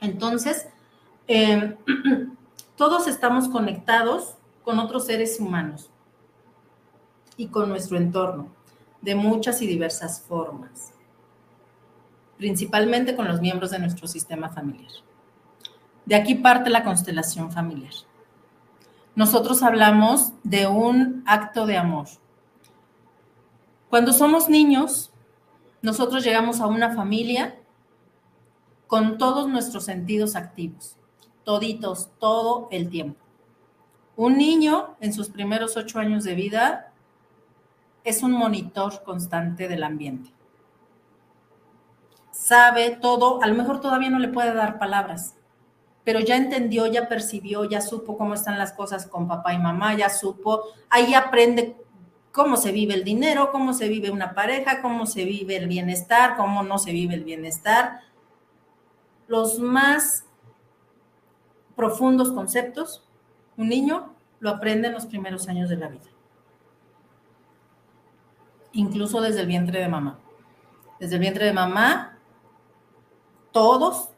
Entonces, 0.00 0.68
em, 1.26 1.76
todos 2.76 3.06
estamos 3.06 3.48
conectados 3.48 4.36
con 4.64 4.78
otros 4.78 5.06
seres 5.06 5.38
humanos 5.40 5.90
y 7.36 7.48
con 7.48 7.68
nuestro 7.68 7.96
entorno 7.96 8.48
de 9.00 9.14
muchas 9.14 9.60
y 9.62 9.66
diversas 9.66 10.22
formas, 10.22 10.92
principalmente 12.38 13.16
con 13.16 13.26
los 13.26 13.40
miembros 13.40 13.70
de 13.72 13.80
nuestro 13.80 14.06
sistema 14.06 14.48
familiar. 14.48 14.92
De 16.06 16.14
aquí 16.14 16.34
parte 16.34 16.70
la 16.70 16.84
constelación 16.84 17.52
familiar. 17.52 17.92
Nosotros 19.14 19.62
hablamos 19.62 20.32
de 20.42 20.66
un 20.66 21.22
acto 21.26 21.66
de 21.66 21.76
amor. 21.76 22.08
Cuando 23.90 24.12
somos 24.12 24.48
niños, 24.48 25.12
nosotros 25.82 26.24
llegamos 26.24 26.60
a 26.60 26.66
una 26.66 26.94
familia 26.94 27.56
con 28.86 29.18
todos 29.18 29.48
nuestros 29.48 29.84
sentidos 29.84 30.34
activos, 30.34 30.96
toditos, 31.44 32.10
todo 32.18 32.68
el 32.70 32.88
tiempo. 32.88 33.20
Un 34.16 34.38
niño 34.38 34.96
en 35.00 35.12
sus 35.12 35.28
primeros 35.28 35.76
ocho 35.76 35.98
años 35.98 36.24
de 36.24 36.34
vida 36.34 36.92
es 38.04 38.22
un 38.22 38.32
monitor 38.32 39.02
constante 39.02 39.68
del 39.68 39.82
ambiente. 39.82 40.30
Sabe 42.30 42.90
todo, 42.90 43.42
a 43.42 43.46
lo 43.46 43.54
mejor 43.54 43.80
todavía 43.80 44.10
no 44.10 44.18
le 44.18 44.28
puede 44.28 44.52
dar 44.54 44.78
palabras, 44.78 45.34
pero 46.04 46.20
ya 46.20 46.36
entendió, 46.36 46.86
ya 46.86 47.08
percibió, 47.08 47.64
ya 47.64 47.80
supo 47.80 48.16
cómo 48.16 48.34
están 48.34 48.58
las 48.58 48.72
cosas 48.72 49.06
con 49.06 49.28
papá 49.28 49.54
y 49.54 49.58
mamá, 49.58 49.94
ya 49.94 50.08
supo, 50.08 50.64
ahí 50.90 51.14
aprende 51.14 51.76
cómo 52.32 52.56
se 52.56 52.72
vive 52.72 52.94
el 52.94 53.04
dinero, 53.04 53.52
cómo 53.52 53.72
se 53.72 53.88
vive 53.88 54.10
una 54.10 54.34
pareja, 54.34 54.82
cómo 54.82 55.06
se 55.06 55.24
vive 55.24 55.56
el 55.56 55.68
bienestar, 55.68 56.36
cómo 56.36 56.62
no 56.62 56.78
se 56.78 56.92
vive 56.92 57.14
el 57.14 57.24
bienestar. 57.24 58.00
Los 59.28 59.58
más 59.58 60.24
profundos 61.76 62.32
conceptos, 62.32 63.06
un 63.56 63.68
niño 63.68 64.14
lo 64.40 64.50
aprende 64.50 64.88
en 64.88 64.94
los 64.94 65.06
primeros 65.06 65.46
años 65.48 65.68
de 65.68 65.76
la 65.76 65.88
vida, 65.88 66.10
incluso 68.72 69.20
desde 69.20 69.42
el 69.42 69.46
vientre 69.46 69.78
de 69.78 69.88
mamá. 69.88 70.18
Desde 70.98 71.16
el 71.16 71.20
vientre 71.20 71.44
de 71.44 71.52
mamá, 71.52 72.18
todos 73.52 74.11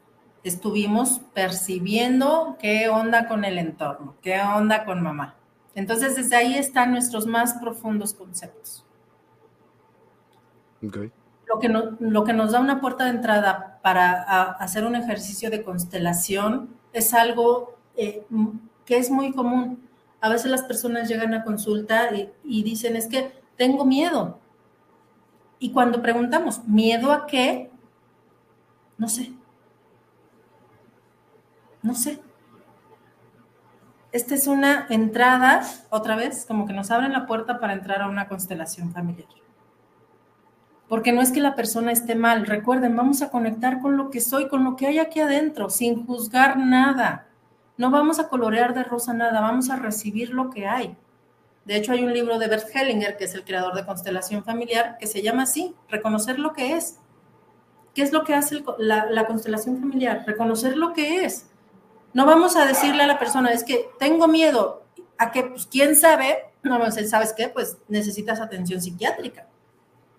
estuvimos 0.47 1.21
percibiendo 1.33 2.55
qué 2.59 2.87
onda 2.87 3.27
con 3.27 3.45
el 3.45 3.57
entorno, 3.57 4.15
qué 4.21 4.39
onda 4.41 4.85
con 4.85 5.01
mamá. 5.01 5.35
Entonces, 5.73 6.15
desde 6.15 6.35
ahí 6.35 6.55
están 6.55 6.91
nuestros 6.91 7.25
más 7.25 7.55
profundos 7.55 8.13
conceptos. 8.13 8.85
Lo, 10.81 11.59
que 11.59 11.67
lo 11.67 12.23
que 12.23 12.33
nos 12.33 12.51
da 12.51 12.59
una 12.59 12.79
puerta 12.79 13.05
de 13.05 13.09
entrada 13.09 13.79
para 13.81 14.51
hacer 14.51 14.85
un 14.85 14.95
ejercicio 14.95 15.49
de 15.49 15.63
constelación 15.63 16.69
es 16.93 17.13
algo 17.15 17.75
eh, 17.97 18.23
que 18.85 18.97
es 18.97 19.09
muy 19.09 19.31
común. 19.31 19.89
A 20.21 20.29
veces 20.29 20.51
las 20.51 20.61
personas 20.61 21.09
llegan 21.09 21.33
a 21.33 21.43
consulta 21.43 22.09
y 22.43 22.63
dicen, 22.63 22.95
es 22.95 23.07
que 23.07 23.33
tengo 23.57 23.83
miedo. 23.83 24.39
Y 25.57 25.71
cuando 25.71 26.01
preguntamos, 26.01 26.63
¿miedo 26.65 27.11
a 27.11 27.25
qué? 27.25 27.71
No 28.97 29.09
sé. 29.09 29.33
No 31.85 31.95
sé 31.95 32.19
esta 34.15 34.33
es 34.33 34.47
una 34.47 34.87
entrada, 34.89 35.61
otra 35.89 36.15
vez, 36.15 36.45
como 36.47 36.65
que 36.65 36.71
nos 36.71 36.89
abren 36.89 37.11
la 37.11 37.25
puerta 37.25 37.59
para 37.59 37.73
entrar 37.73 38.01
a 38.01 38.07
una 38.07 38.29
constelación 38.29 38.93
familiar. 38.93 39.27
Porque 40.87 41.11
no 41.11 41.21
es 41.21 41.33
que 41.33 41.41
la 41.41 41.53
persona 41.53 41.91
esté 41.91 42.15
mal, 42.15 42.45
recuerden, 42.45 42.95
vamos 42.95 43.21
a 43.21 43.29
conectar 43.29 43.81
con 43.81 43.97
lo 43.97 44.09
que 44.11 44.21
soy, 44.21 44.47
con 44.47 44.63
lo 44.63 44.77
que 44.77 44.87
hay 44.87 44.99
aquí 44.99 45.19
adentro, 45.19 45.69
sin 45.69 46.05
juzgar 46.05 46.57
nada. 46.57 47.27
No 47.75 47.91
vamos 47.91 48.19
a 48.19 48.29
colorear 48.29 48.73
de 48.73 48.85
rosa 48.85 49.13
nada, 49.13 49.41
vamos 49.41 49.69
a 49.69 49.75
recibir 49.75 50.29
lo 50.29 50.49
que 50.49 50.65
hay. 50.65 50.95
De 51.65 51.75
hecho, 51.75 51.91
hay 51.91 52.05
un 52.05 52.13
libro 52.13 52.39
de 52.39 52.47
Bert 52.47 52.73
Hellinger, 52.73 53.17
que 53.17 53.25
es 53.25 53.33
el 53.33 53.43
creador 53.43 53.75
de 53.75 53.85
Constelación 53.85 54.45
Familiar, 54.45 54.95
que 54.97 55.07
se 55.07 55.23
llama 55.23 55.43
así, 55.43 55.75
reconocer 55.89 56.39
lo 56.39 56.53
que 56.53 56.77
es. 56.77 57.01
¿Qué 57.93 58.01
es 58.01 58.13
lo 58.13 58.23
que 58.23 58.33
hace 58.33 58.63
la, 58.77 59.07
la 59.07 59.27
constelación 59.27 59.77
familiar? 59.77 60.23
Reconocer 60.25 60.77
lo 60.77 60.93
que 60.93 61.25
es 61.25 61.49
no 62.15 62.25
vamos 62.25 62.55
a 62.55 62.65
decirle 62.65 63.03
a 63.03 63.07
la 63.07 63.19
persona, 63.19 63.51
es 63.51 63.65
que 63.65 63.89
tengo 63.99 64.29
miedo 64.29 64.83
a 65.17 65.33
que, 65.33 65.43
pues, 65.43 65.67
quién 65.67 65.97
sabe, 65.97 66.45
no 66.63 66.79
¿sabes 66.89 67.33
qué? 67.33 67.49
Pues 67.49 67.77
necesitas 67.89 68.39
atención 68.39 68.81
psiquiátrica. 68.81 69.47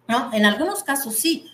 ¿No? 0.07 0.31
En 0.35 0.45
algunos 0.45 0.85
casos 0.85 1.17
sí, 1.17 1.51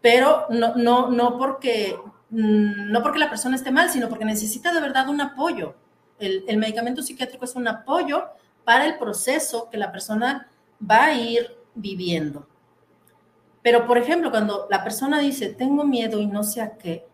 pero 0.00 0.46
no, 0.48 0.74
no, 0.74 1.10
no 1.10 1.36
porque 1.36 1.98
mm, 2.30 2.90
no 2.90 3.02
porque 3.02 3.18
la 3.18 3.28
persona 3.28 3.56
esté 3.56 3.70
mal, 3.70 3.90
sino 3.90 4.08
porque 4.08 4.24
necesita 4.24 4.72
de 4.72 4.80
verdad 4.80 5.10
un 5.10 5.20
apoyo. 5.20 5.74
El, 6.18 6.44
el, 6.48 6.56
medicamento 6.56 7.02
psiquiátrico 7.02 7.44
es 7.44 7.54
un 7.54 7.68
apoyo 7.68 8.24
para 8.64 8.86
el 8.86 8.96
proceso 8.96 9.68
que 9.68 9.76
la 9.76 9.92
persona 9.92 10.48
va 10.80 11.04
a 11.04 11.14
ir 11.14 11.58
viviendo. 11.74 12.48
Pero, 13.60 13.86
por 13.86 13.98
ejemplo, 13.98 14.30
cuando 14.30 14.66
la 14.70 14.82
persona 14.82 15.18
dice, 15.18 15.50
tengo 15.50 15.84
miedo 15.84 16.18
y 16.20 16.26
no 16.26 16.42
sé 16.42 16.62
a 16.62 16.78
qué, 16.78 17.06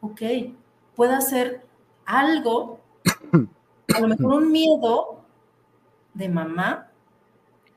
ok, 0.00 0.22
pueda 0.94 1.20
ser 1.20 1.64
algo, 2.04 2.80
a 3.94 4.00
lo 4.00 4.08
mejor 4.08 4.34
un 4.34 4.52
miedo 4.52 5.24
de 6.14 6.28
mamá, 6.28 6.90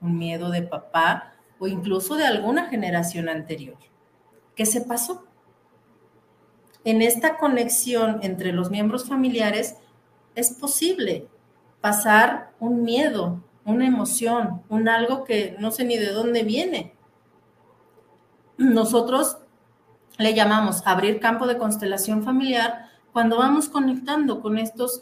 un 0.01 0.17
miedo 0.17 0.49
de 0.49 0.61
papá 0.61 1.33
o 1.59 1.67
incluso 1.67 2.15
de 2.15 2.25
alguna 2.25 2.67
generación 2.69 3.29
anterior. 3.29 3.77
¿Qué 4.55 4.65
se 4.65 4.81
pasó? 4.81 5.25
En 6.83 7.01
esta 7.01 7.37
conexión 7.37 8.19
entre 8.21 8.51
los 8.51 8.69
miembros 8.69 9.05
familiares 9.05 9.77
es 10.35 10.51
posible 10.51 11.27
pasar 11.81 12.51
un 12.59 12.83
miedo, 12.83 13.43
una 13.63 13.87
emoción, 13.87 14.61
un 14.69 14.87
algo 14.87 15.23
que 15.23 15.55
no 15.59 15.71
sé 15.71 15.83
ni 15.83 15.97
de 15.97 16.11
dónde 16.11 16.43
viene. 16.43 16.95
Nosotros 18.57 19.37
le 20.17 20.33
llamamos 20.33 20.85
abrir 20.85 21.19
campo 21.19 21.47
de 21.47 21.57
constelación 21.57 22.23
familiar 22.23 22.84
cuando 23.15 23.37
vamos 23.37 23.69
conectando 23.69 24.41
con 24.41 24.57
estos 24.57 25.01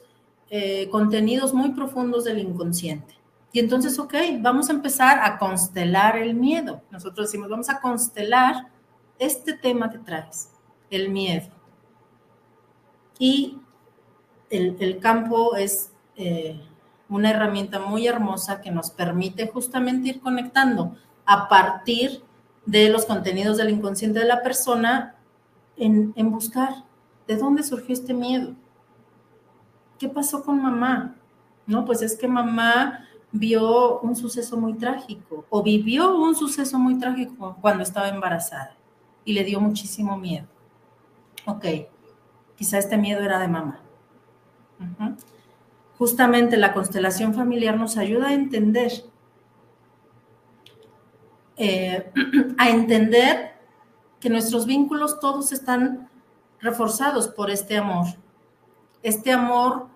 eh, 0.51 0.87
contenidos 0.91 1.51
muy 1.51 1.71
profundos 1.71 2.25
del 2.25 2.37
inconsciente. 2.37 3.15
Y 3.51 3.57
entonces, 3.57 3.97
ok, 3.97 4.13
vamos 4.39 4.69
a 4.69 4.73
empezar 4.73 5.17
a 5.23 5.39
constelar 5.39 6.17
el 6.17 6.35
miedo. 6.35 6.83
Nosotros 6.91 7.25
decimos, 7.25 7.49
vamos 7.49 7.71
a 7.71 7.81
constelar 7.81 8.67
este 9.17 9.53
tema 9.53 9.89
que 9.89 9.97
traes, 9.97 10.51
el 10.91 11.09
miedo. 11.09 11.47
Y 13.17 13.57
el, 14.51 14.99
campo 14.99 15.55
es 15.55 15.91
eh, 16.15 16.61
una 17.09 17.31
herramienta 17.31 17.79
muy 17.79 18.05
hermosa 18.05 18.61
que 18.61 18.69
nos 18.69 18.91
permite 18.91 19.47
justamente 19.47 20.09
ir 20.09 20.21
conectando 20.21 20.95
a 21.25 21.49
partir 21.49 22.21
de 22.67 22.89
los 22.89 23.05
contenidos 23.05 23.57
del 23.57 23.71
inconsciente 23.71 24.19
de 24.19 24.25
la 24.25 24.43
persona 24.43 25.15
en, 25.77 26.13
en 26.15 26.29
buscar 26.29 26.92
¿De 27.27 27.37
dónde 27.37 27.63
surgió 27.63 27.93
este 27.93 28.13
miedo? 28.13 28.53
¿Qué 29.97 30.09
pasó 30.09 30.43
con 30.43 30.61
mamá? 30.61 31.15
No, 31.65 31.85
pues 31.85 32.01
es 32.01 32.17
que 32.17 32.27
mamá 32.27 33.05
vio 33.31 33.99
un 34.01 34.15
suceso 34.15 34.57
muy 34.57 34.73
trágico 34.75 35.45
o 35.49 35.63
vivió 35.63 36.15
un 36.17 36.35
suceso 36.35 36.77
muy 36.77 36.99
trágico 36.99 37.57
cuando 37.61 37.83
estaba 37.83 38.09
embarazada 38.09 38.75
y 39.25 39.33
le 39.33 39.43
dio 39.43 39.59
muchísimo 39.59 40.17
miedo. 40.17 40.47
Ok, 41.45 41.65
quizá 42.55 42.77
este 42.77 42.97
miedo 42.97 43.21
era 43.21 43.39
de 43.39 43.47
mamá. 43.47 43.79
Justamente 45.97 46.57
la 46.57 46.73
constelación 46.73 47.33
familiar 47.33 47.77
nos 47.77 47.97
ayuda 47.97 48.29
a 48.29 48.33
entender, 48.33 48.91
eh, 51.55 52.11
a 52.57 52.69
entender 52.69 53.53
que 54.19 54.29
nuestros 54.29 54.65
vínculos 54.65 55.19
todos 55.19 55.51
están 55.51 56.09
reforzados 56.63 57.27
por 57.27 57.51
este 57.51 57.77
amor, 57.77 58.07
este 59.03 59.31
amor 59.33 59.87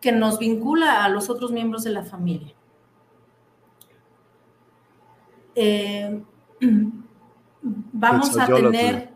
que 0.00 0.12
nos 0.12 0.38
vincula 0.38 1.04
a 1.04 1.08
los 1.08 1.28
otros 1.28 1.50
miembros 1.50 1.82
de 1.82 1.90
la 1.90 2.04
familia. 2.04 2.54
Eh, 5.56 6.22
vamos 7.62 8.38
a 8.38 8.46
tener... 8.46 9.10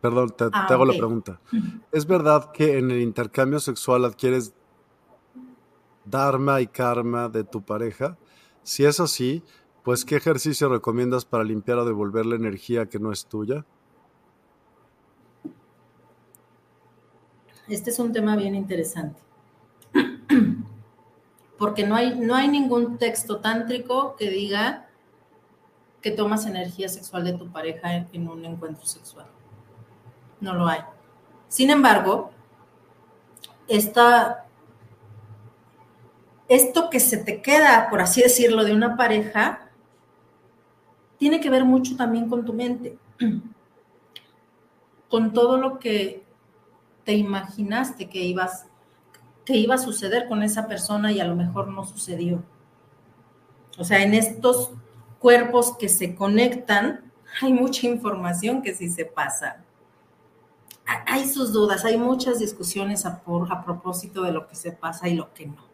Perdón, 0.00 0.30
te, 0.30 0.44
ah, 0.44 0.66
hago 0.70 0.86
la 0.86 0.96
pregunta. 0.96 1.40
¿Es 1.92 2.06
verdad 2.06 2.52
que 2.52 2.78
en 2.78 2.90
el 2.90 3.00
intercambio 3.00 3.60
sexual 3.60 4.06
adquieres 4.06 4.54
dharma 6.06 6.62
y 6.62 6.68
karma 6.68 7.28
de 7.28 7.44
tu 7.44 7.62
pareja? 7.62 8.16
Si 8.62 8.84
es 8.84 9.00
así, 9.00 9.42
pues 9.82 10.04
¿qué 10.04 10.16
ejercicio 10.16 10.68
recomiendas 10.68 11.24
para 11.24 11.44
limpiar 11.44 11.78
o 11.78 11.84
devolver 11.84 12.24
la 12.24 12.36
energía 12.36 12.88
que 12.88 13.00
no 13.00 13.12
es 13.12 13.26
tuya? 13.26 13.66
Este 17.70 17.90
es 17.90 17.98
un 18.00 18.12
tema 18.12 18.34
bien 18.34 18.56
interesante. 18.56 19.20
Porque 21.58 21.86
no 21.86 21.94
hay, 21.94 22.18
no 22.18 22.34
hay 22.34 22.48
ningún 22.48 22.98
texto 22.98 23.38
tántrico 23.38 24.16
que 24.16 24.28
diga 24.28 24.88
que 26.02 26.10
tomas 26.10 26.46
energía 26.46 26.88
sexual 26.88 27.24
de 27.24 27.34
tu 27.34 27.52
pareja 27.52 28.08
en, 28.12 28.28
un 28.28 28.44
encuentro 28.44 28.84
sexual. 28.84 29.26
No 30.40 30.54
lo 30.54 30.66
hay. 30.66 30.80
Sin 31.46 31.70
embargo, 31.70 32.32
esto 33.68 34.40
que 36.90 36.98
se 36.98 37.18
te 37.18 37.40
queda, 37.40 37.88
por 37.88 38.00
así 38.00 38.20
decirlo, 38.20 38.64
de 38.64 38.74
una 38.74 38.96
pareja, 38.96 39.70
tiene 41.18 41.40
que 41.40 41.50
ver 41.50 41.64
mucho 41.64 41.96
también 41.96 42.28
con 42.28 42.44
tu 42.44 42.52
mente, 42.52 42.98
con 45.08 45.32
todo 45.32 45.56
lo 45.56 45.78
que 45.78 46.29
te 47.10 47.16
imaginaste 47.16 48.08
que 48.08 48.20
ibas 48.20 48.66
que 49.44 49.56
iba 49.56 49.74
a 49.74 49.78
suceder 49.78 50.28
con 50.28 50.44
esa 50.44 50.68
persona 50.68 51.10
y 51.10 51.18
a 51.18 51.24
lo 51.24 51.34
mejor 51.34 51.66
no 51.66 51.84
sucedió. 51.84 52.40
O 53.78 53.82
sea, 53.82 54.04
en 54.04 54.14
estos 54.14 54.70
cuerpos 55.18 55.76
que 55.76 55.88
se 55.88 56.14
conectan, 56.14 57.10
hay 57.42 57.52
mucha 57.52 57.88
información 57.88 58.62
que 58.62 58.76
sí 58.76 58.88
se 58.88 59.06
pasa. 59.06 59.64
Hay 61.04 61.28
sus 61.28 61.52
dudas, 61.52 61.84
hay 61.84 61.98
muchas 61.98 62.38
discusiones 62.38 63.04
a, 63.04 63.24
a 63.50 63.64
propósito 63.64 64.22
de 64.22 64.30
lo 64.30 64.46
que 64.46 64.54
se 64.54 64.70
pasa 64.70 65.08
y 65.08 65.16
lo 65.16 65.34
que 65.34 65.46
no. 65.46 65.64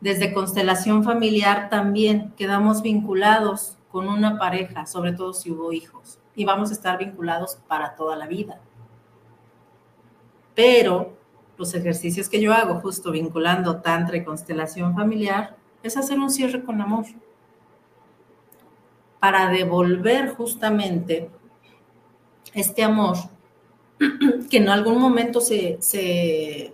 Desde 0.00 0.32
constelación 0.32 1.04
familiar 1.04 1.68
también 1.68 2.32
quedamos 2.38 2.80
vinculados 2.80 3.76
con 3.90 4.08
una 4.08 4.38
pareja, 4.38 4.86
sobre 4.86 5.12
todo 5.12 5.34
si 5.34 5.50
hubo 5.50 5.74
hijos, 5.74 6.20
y 6.34 6.46
vamos 6.46 6.70
a 6.70 6.72
estar 6.72 6.96
vinculados 6.96 7.58
para 7.68 7.96
toda 7.96 8.16
la 8.16 8.26
vida 8.26 8.58
pero 10.54 11.16
los 11.58 11.74
ejercicios 11.74 12.28
que 12.28 12.40
yo 12.40 12.52
hago 12.52 12.80
justo 12.80 13.10
vinculando 13.10 13.80
tantra 13.80 14.16
y 14.16 14.24
constelación 14.24 14.94
familiar 14.94 15.56
es 15.82 15.96
hacer 15.96 16.18
un 16.18 16.30
cierre 16.30 16.64
con 16.64 16.80
amor 16.80 17.04
para 19.20 19.48
devolver 19.48 20.30
justamente 20.30 21.30
este 22.54 22.82
amor 22.82 23.16
que 24.50 24.56
en 24.56 24.68
algún 24.68 24.98
momento 24.98 25.40
se, 25.40 25.78
se, 25.80 26.72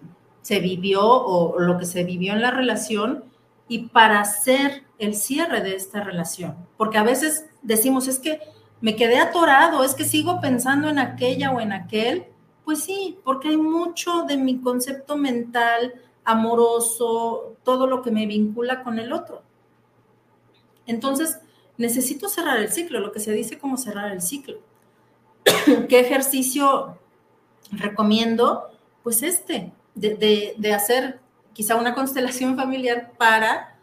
vivió 0.61 1.03
o 1.05 1.59
lo 1.59 1.77
que 1.79 1.85
se 1.85 2.05
vivió 2.05 2.33
en 2.33 2.41
la 2.41 2.51
relación 2.51 3.25
y 3.69 3.89
para 3.89 4.21
hacer 4.21 4.85
el 4.99 5.15
cierre 5.15 5.61
de 5.61 5.77
esta 5.77 6.03
relación. 6.03 6.57
Porque 6.77 6.97
a 6.97 7.03
veces 7.03 7.47
decimos, 7.63 8.09
es 8.09 8.19
que 8.19 8.41
me 8.81 8.97
quedé 8.97 9.19
atorado, 9.19 9.85
es 9.85 9.95
que 9.95 10.05
sigo 10.05 10.41
pensando 10.41 10.89
en 10.89 10.99
aquella 10.99 11.51
o 11.51 11.61
en 11.61 11.73
aquel. 11.73 12.27
Pues 12.69 12.85
sí, 12.85 13.19
porque 13.25 13.49
hay 13.49 13.57
mucho 13.57 14.25
de 14.25 14.37
mi 14.37 14.61
concepto 14.61 15.17
mental, 15.17 15.95
amoroso, 16.23 17.57
todo 17.63 17.87
lo 17.87 18.03
que 18.03 18.11
me 18.11 18.27
vincula 18.27 18.83
con 18.83 18.99
el 18.99 19.11
otro. 19.15 19.41
Entonces, 20.85 21.39
necesito 21.79 22.29
cerrar 22.29 22.59
el 22.59 22.71
ciclo, 22.71 23.01
lo 23.01 23.11
que 23.11 23.21
se 23.21 23.33
dice 23.33 23.59
como 23.59 23.79
cerrar 23.79 24.13
el 24.13 24.21
ciclo. 24.21 24.59
¿Qué 25.89 25.99
ejercicio 25.99 26.99
recomiendo? 27.71 28.69
Pues 29.03 29.23
este, 29.23 29.73
de, 29.95 30.75
hacer 30.75 31.21
quizá 31.55 31.75
una 31.75 31.95
constelación 31.95 32.55
familiar 32.55 33.13
para 33.17 33.79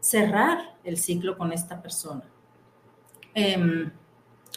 cerrar 0.00 0.74
el 0.84 0.96
ciclo 0.96 1.36
con 1.36 1.52
esta 1.52 1.82
persona. 1.82 2.24
Em, 3.34 3.92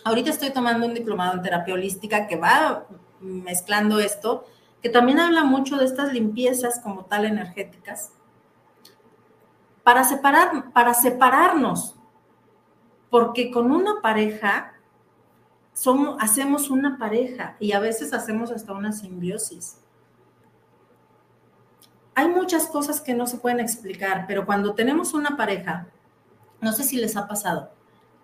ahorita 0.05 0.29
estoy 0.29 0.51
tomando 0.51 0.87
un 0.87 0.93
diplomado 0.93 1.33
en 1.33 1.41
terapia 1.41 1.73
holística 1.73 2.25
que 2.25 2.37
va 2.37 2.87
mezclando 3.25 3.99
esto, 3.99 4.45
que 4.81 4.89
también 4.89 5.19
habla 5.19 5.43
mucho 5.43 5.77
de 5.77 5.85
estas 5.85 6.13
limpiezas 6.13 6.79
como 6.79 7.05
tal 7.05 7.25
energéticas, 7.25 8.11
para, 9.83 10.03
separar, 10.03 10.71
para 10.71 10.93
separarnos 10.93 11.95
porque 13.15 13.49
con 13.49 13.71
una 13.71 14.01
pareja 14.01 14.73
somos, 15.73 16.17
hacemos 16.19 16.69
una 16.69 16.97
pareja 16.97 17.55
y 17.61 17.71
a 17.71 17.79
veces 17.79 18.11
hacemos 18.13 18.51
hasta 18.51 18.73
una 18.73 18.91
simbiosis. 18.91 19.77
Hay 22.13 22.27
muchas 22.27 22.67
cosas 22.67 22.99
que 22.99 23.13
no 23.13 23.25
se 23.25 23.37
pueden 23.37 23.61
explicar, 23.61 24.25
pero 24.27 24.45
cuando 24.45 24.73
tenemos 24.73 25.13
una 25.13 25.37
pareja, 25.37 25.87
no 26.59 26.73
sé 26.73 26.83
si 26.83 26.97
les 26.97 27.15
ha 27.15 27.27
pasado, 27.27 27.71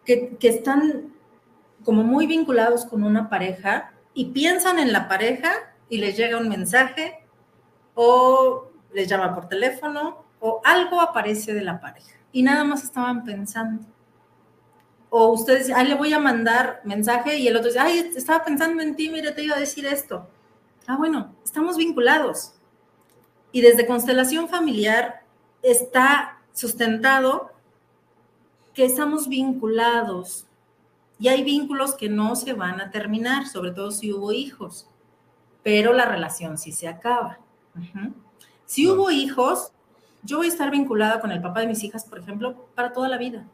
que, 0.03 0.35
que 0.37 0.49
están 0.49 1.13
como 1.85 2.03
muy 2.03 2.27
vinculados 2.27 2.85
con 2.85 3.03
una 3.03 3.29
pareja 3.29 3.93
y 4.14 4.26
piensan 4.26 4.80
en 4.80 4.91
la 4.91 5.07
pareja 5.07 5.51
y 5.89 5.97
les 5.97 6.18
llega 6.18 6.38
un 6.38 6.49
mensaje 6.49 7.26
o 7.95 8.72
les 8.93 9.07
llama 9.07 9.34
por 9.34 9.47
teléfono 9.47 10.26
o 10.39 10.62
algo 10.64 11.01
aparece 11.01 11.53
de 11.53 11.62
la 11.62 11.80
pareja 11.80 12.18
y 12.32 12.43
nada 12.43 12.64
más 12.64 12.84
estaban 12.84 13.24
pensando 13.24 13.86
o 15.14 15.28
ustedes, 15.34 15.70
ay, 15.70 15.89
le 15.89 15.95
voy 15.95 16.14
a 16.14 16.20
mandar 16.20 16.80
mensaje 16.86 17.38
y 17.38 17.45
el 17.45 17.57
otro 17.57 17.68
dice, 17.68 17.82
ay, 17.82 18.12
estaba 18.16 18.45
pensando 18.45 18.82
en 18.82 18.95
ti, 18.95 19.09
mire, 19.09 19.34
te 19.34 19.43
iba 19.43 19.57
a 19.57 19.59
decir 19.59 19.86
esto. 19.86 20.26
Ah, 20.88 20.95
bueno, 20.95 21.36
estamos 21.43 21.76
vinculados. 21.76 22.53
Y 23.51 23.59
desde 23.59 23.86
constelación 23.86 24.47
familiar 24.47 25.26
está 25.62 26.41
sustentado 26.53 27.51
que 28.74 28.86
estamos 28.86 29.28
vinculados 29.28 30.47
y 31.22 31.30
hay 31.30 31.43
vínculos 31.43 31.93
que 31.93 32.09
no 32.09 32.36
se 32.36 32.51
van 32.51 32.82
a 32.82 32.91
terminar, 32.91 33.47
sobre 33.47 33.72
todo 33.72 33.91
si 33.91 34.11
hubo 34.11 34.34
hijos, 34.34 34.89
pero 35.63 35.93
la 35.93 36.03
relación 36.03 36.57
sí 36.57 36.74
se 36.74 36.89
acaba. 36.89 37.39
Si 38.65 38.89
hubo 38.89 39.09
hijos, 39.11 39.72
yo 40.24 40.38
voy 40.38 40.47
a 40.47 40.49
estar 40.49 40.69
vinculada 40.72 41.22
con 41.22 41.32
el 41.32 41.41
papá 41.41 41.61
de 41.61 41.67
mis 41.67 41.84
hijas, 41.84 42.03
por 42.03 42.19
ejemplo, 42.19 42.67
para 42.76 42.91
toda 42.91 43.07
la 43.07 43.17
vida 43.17 43.47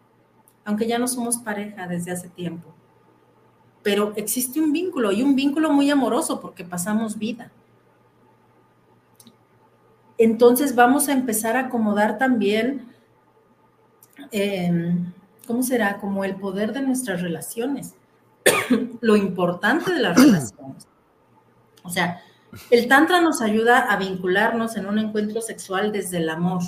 aunque 0.68 0.86
ya 0.86 1.00
no 1.00 1.08
somos 1.08 1.38
pareja 1.38 1.88
desde 1.88 2.12
hace 2.12 2.28
tiempo. 2.28 2.68
Pero 3.84 4.12
existe 4.18 4.60
un 4.60 4.74
vínculo 4.74 5.14
y 5.14 5.24
un 5.24 5.34
vínculo 5.34 5.72
muy 5.72 5.90
amoroso 5.90 6.42
porque 6.42 6.66
pasamos 6.66 7.18
vida. 7.18 7.50
Entonces 10.18 10.76
vamos 10.76 11.08
a 11.08 11.14
empezar 11.14 11.56
a 11.56 11.68
acomodar 11.68 12.18
también, 12.18 12.86
em, 14.32 15.14
¿cómo 15.48 15.64
será? 15.64 15.98
Como 15.98 16.24
el 16.24 16.36
poder 16.36 16.74
de 16.74 16.82
nuestras 16.82 17.22
relaciones, 17.22 17.96
lo 19.02 19.16
importante 19.16 19.94
de 19.94 20.02
las 20.02 20.18
relaciones. 20.22 20.88
O 21.84 21.90
sea, 21.90 22.22
el 22.70 22.88
Tantra 22.88 23.22
nos 23.22 23.42
ayuda 23.42 23.92
a 23.92 23.98
vincularnos 23.98 24.76
en 24.76 24.86
un 24.86 25.00
encuentro 25.00 25.42
sexual 25.42 25.92
desde 25.92 26.18
el 26.18 26.30
amor, 26.30 26.62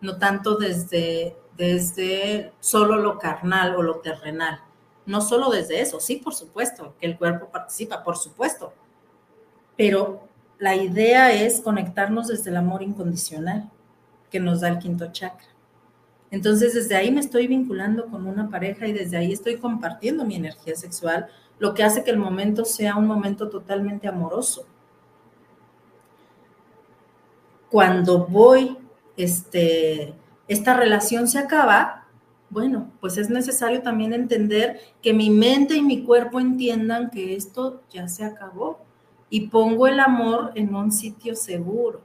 no 0.00 0.18
tanto 0.18 0.56
desde 0.56 1.36
desde 1.56 2.52
solo 2.60 2.96
lo 2.96 3.18
carnal 3.18 3.74
o 3.76 3.82
lo 3.82 3.96
terrenal. 4.00 4.60
No 5.06 5.20
solo 5.20 5.50
desde 5.50 5.80
eso, 5.80 6.00
sí, 6.00 6.16
por 6.16 6.34
supuesto, 6.34 6.94
que 6.98 7.06
el 7.06 7.16
cuerpo 7.16 7.48
participa, 7.48 8.02
por 8.02 8.16
supuesto. 8.16 8.72
Pero 9.76 10.28
la 10.58 10.74
idea 10.74 11.32
es 11.32 11.60
conectarnos 11.60 12.28
desde 12.28 12.50
el 12.50 12.56
amor 12.56 12.82
incondicional 12.82 13.70
que 14.30 14.40
nos 14.40 14.60
da 14.60 14.68
el 14.68 14.78
quinto 14.78 15.12
chakra. 15.12 15.46
Entonces, 16.30 16.74
desde 16.74 16.96
ahí 16.96 17.10
me 17.10 17.20
estoy 17.20 17.46
vinculando 17.46 18.06
con 18.06 18.26
una 18.26 18.50
pareja 18.50 18.86
y 18.86 18.92
desde 18.92 19.16
ahí 19.16 19.32
estoy 19.32 19.56
compartiendo 19.56 20.24
mi 20.24 20.36
energía 20.36 20.74
sexual, 20.74 21.28
lo 21.58 21.74
que 21.74 21.82
hace 21.82 22.04
que 22.04 22.10
el 22.10 22.18
momento 22.18 22.64
sea 22.64 22.96
un 22.96 23.06
momento 23.06 23.48
totalmente 23.48 24.08
amoroso. 24.08 24.66
Cuando 27.70 28.26
voy 28.26 28.76
este, 29.16 30.14
esta 30.48 30.76
relación 30.76 31.28
se 31.28 31.38
acaba, 31.38 32.06
bueno, 32.50 32.92
pues 33.00 33.16
es 33.16 33.30
necesario 33.30 33.82
también 33.82 34.12
entender 34.12 34.80
que 35.02 35.12
mi 35.12 35.30
mente 35.30 35.74
y 35.74 35.82
mi 35.82 36.04
cuerpo 36.04 36.38
entiendan 36.38 37.10
que 37.10 37.34
esto 37.34 37.82
ya 37.90 38.08
se 38.08 38.24
acabó 38.24 38.78
y 39.30 39.48
pongo 39.48 39.86
el 39.86 39.98
amor 39.98 40.52
en 40.54 40.74
un 40.74 40.92
sitio 40.92 41.34
seguro, 41.34 42.00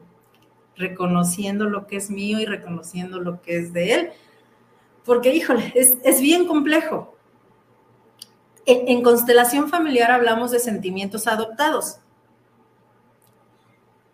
reconociendo 0.76 1.66
lo 1.66 1.88
que 1.88 1.98
es 1.98 2.10
mío 2.10 2.40
y 2.40 2.46
reconociendo 2.46 3.20
lo 3.20 3.42
que 3.42 3.58
es 3.58 3.74
de 3.74 3.94
él. 3.94 4.10
Porque, 5.06 5.34
híjole, 5.34 5.74
es, 5.76 6.22
bien 6.22 6.48
complejo. 6.48 7.16
En, 8.66 9.02
constelación 9.04 9.70
familiar 9.70 10.12
hablamos 10.12 10.52
de 10.52 10.60
sentimientos 10.60 11.28
adoptados. 11.28 12.00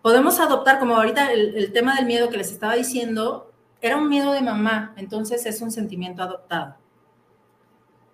Podemos 0.01 0.39
adoptar, 0.39 0.79
como 0.79 0.95
ahorita 0.95 1.33
el 1.33 1.71
tema 1.73 1.95
del 1.95 2.05
miedo 2.05 2.29
que 2.29 2.37
les 2.37 2.51
estaba 2.51 2.75
diciendo, 2.75 3.47
era 3.81 3.97
un 3.97 4.09
miedo 4.09 4.31
de 4.31 4.41
mamá, 4.41 4.93
entonces 4.97 5.45
es 5.45 5.61
un 5.61 5.71
sentimiento 5.71 6.23
adoptado. 6.23 6.75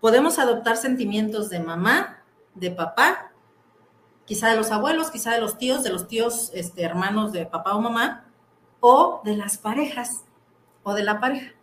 Podemos 0.01 0.39
adoptar 0.39 0.75
sentimientos 0.75 1.49
de 1.49 1.59
mamá, 1.59 2.21
de 2.55 2.71
papá, 2.71 3.31
quizá 4.25 4.49
de 4.49 4.57
los 4.57 4.71
abuelos, 4.71 5.09
quizá 5.11 5.31
de 5.31 5.39
los 5.39 5.57
tíos, 5.57 5.83
de 5.83 5.89
los 5.89 6.07
tíos 6.07 6.51
este, 6.53 6.83
hermanos 6.83 7.31
de 7.31 7.45
papá 7.45 7.75
o 7.75 7.81
mamá, 7.81 8.25
o 8.85 9.21
de 9.23 9.37
las 9.37 9.57
parejas, 9.57 10.25
o 10.83 10.93
de 10.93 11.03
la 11.03 11.21
pareja. 11.21 11.53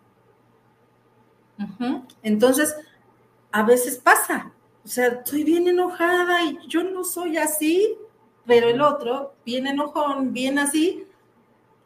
Entonces, 2.23 2.75
a 3.51 3.61
veces 3.61 3.99
pasa, 3.99 4.51
o 4.83 4.87
sea, 4.87 5.05
estoy 5.05 5.43
bien 5.43 5.67
enojada 5.67 6.43
y 6.43 6.57
yo 6.67 6.83
no 6.83 7.03
soy 7.03 7.37
así, 7.37 7.95
pero 8.47 8.69
el 8.69 8.81
otro, 8.81 9.35
bien 9.45 9.67
enojón, 9.67 10.33
bien 10.33 10.57
así, 10.57 11.05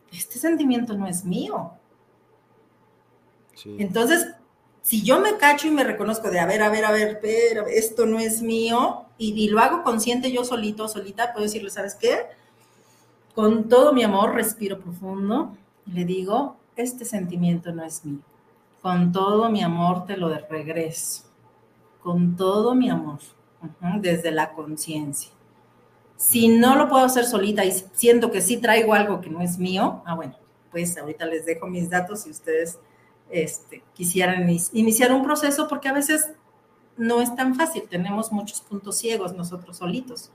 este 0.09 0.39
sentimiento 0.39 0.93
no 0.93 1.05
es 1.05 1.25
mío, 1.25 1.73
entonces, 3.65 4.27
si 4.81 5.03
yo 5.03 5.19
me 5.19 5.35
cacho 5.35 5.67
y 5.67 5.71
me 5.71 5.83
reconozco 5.83 6.31
de, 6.31 6.39
a 6.39 6.45
ver, 6.45 6.61
a 6.61 6.69
ver, 6.69 6.85
a 6.85 6.91
ver, 6.91 7.19
pero 7.21 7.67
esto 7.67 8.05
no 8.05 8.19
es 8.19 8.41
mío, 8.41 9.05
y, 9.17 9.49
lo 9.49 9.59
hago 9.59 9.83
consciente 9.83 10.31
yo 10.31 10.45
solito, 10.45 10.87
solita, 10.87 11.33
puedo 11.33 11.45
decirle, 11.45 11.69
¿sabes 11.69 11.95
qué? 11.95 12.27
Con 13.35 13.67
todo 13.67 13.91
mi 13.91 14.03
amor, 14.03 14.33
respiro 14.33 14.79
profundo 14.79 15.57
y 15.85 15.91
le 15.91 16.05
digo, 16.05 16.55
este 16.77 17.03
sentimiento 17.03 17.73
no 17.73 17.83
es 17.83 18.05
mío. 18.05 18.21
Con 18.81 19.11
todo 19.11 19.49
mi 19.49 19.61
amor 19.61 20.05
te 20.05 20.15
lo 20.15 20.29
de 20.29 20.39
regreso. 20.39 21.23
Con 22.01 22.37
todo 22.37 22.75
mi 22.75 22.89
amor, 22.89 23.19
desde 23.99 24.31
la 24.31 24.53
conciencia. 24.53 25.31
Si 26.15 26.47
no 26.47 26.77
lo 26.77 26.87
puedo 26.87 27.03
hacer 27.03 27.25
solita 27.25 27.65
y 27.65 27.71
siento 27.71 28.31
que 28.31 28.39
sí 28.39 28.57
traigo 28.57 28.93
algo 28.93 29.19
que 29.19 29.29
no 29.29 29.41
es 29.41 29.57
mío, 29.57 30.01
ah, 30.05 30.15
bueno, 30.15 30.35
pues 30.71 30.97
ahorita 30.97 31.25
les 31.25 31.45
dejo 31.45 31.67
mis 31.67 31.89
datos 31.89 32.25
y 32.27 32.29
ustedes 32.29 32.79
este, 33.29 33.83
quisieran 33.93 34.47
iniciar 34.71 35.11
un 35.11 35.23
proceso 35.23 35.67
porque 35.67 35.89
a 35.89 35.93
veces 35.93 36.31
no 36.95 37.21
es 37.21 37.35
tan 37.35 37.55
fácil, 37.55 37.83
tenemos 37.89 38.31
muchos 38.31 38.61
puntos 38.61 38.97
ciegos 38.97 39.33
nosotros 39.33 39.77
solitos. 39.77 40.31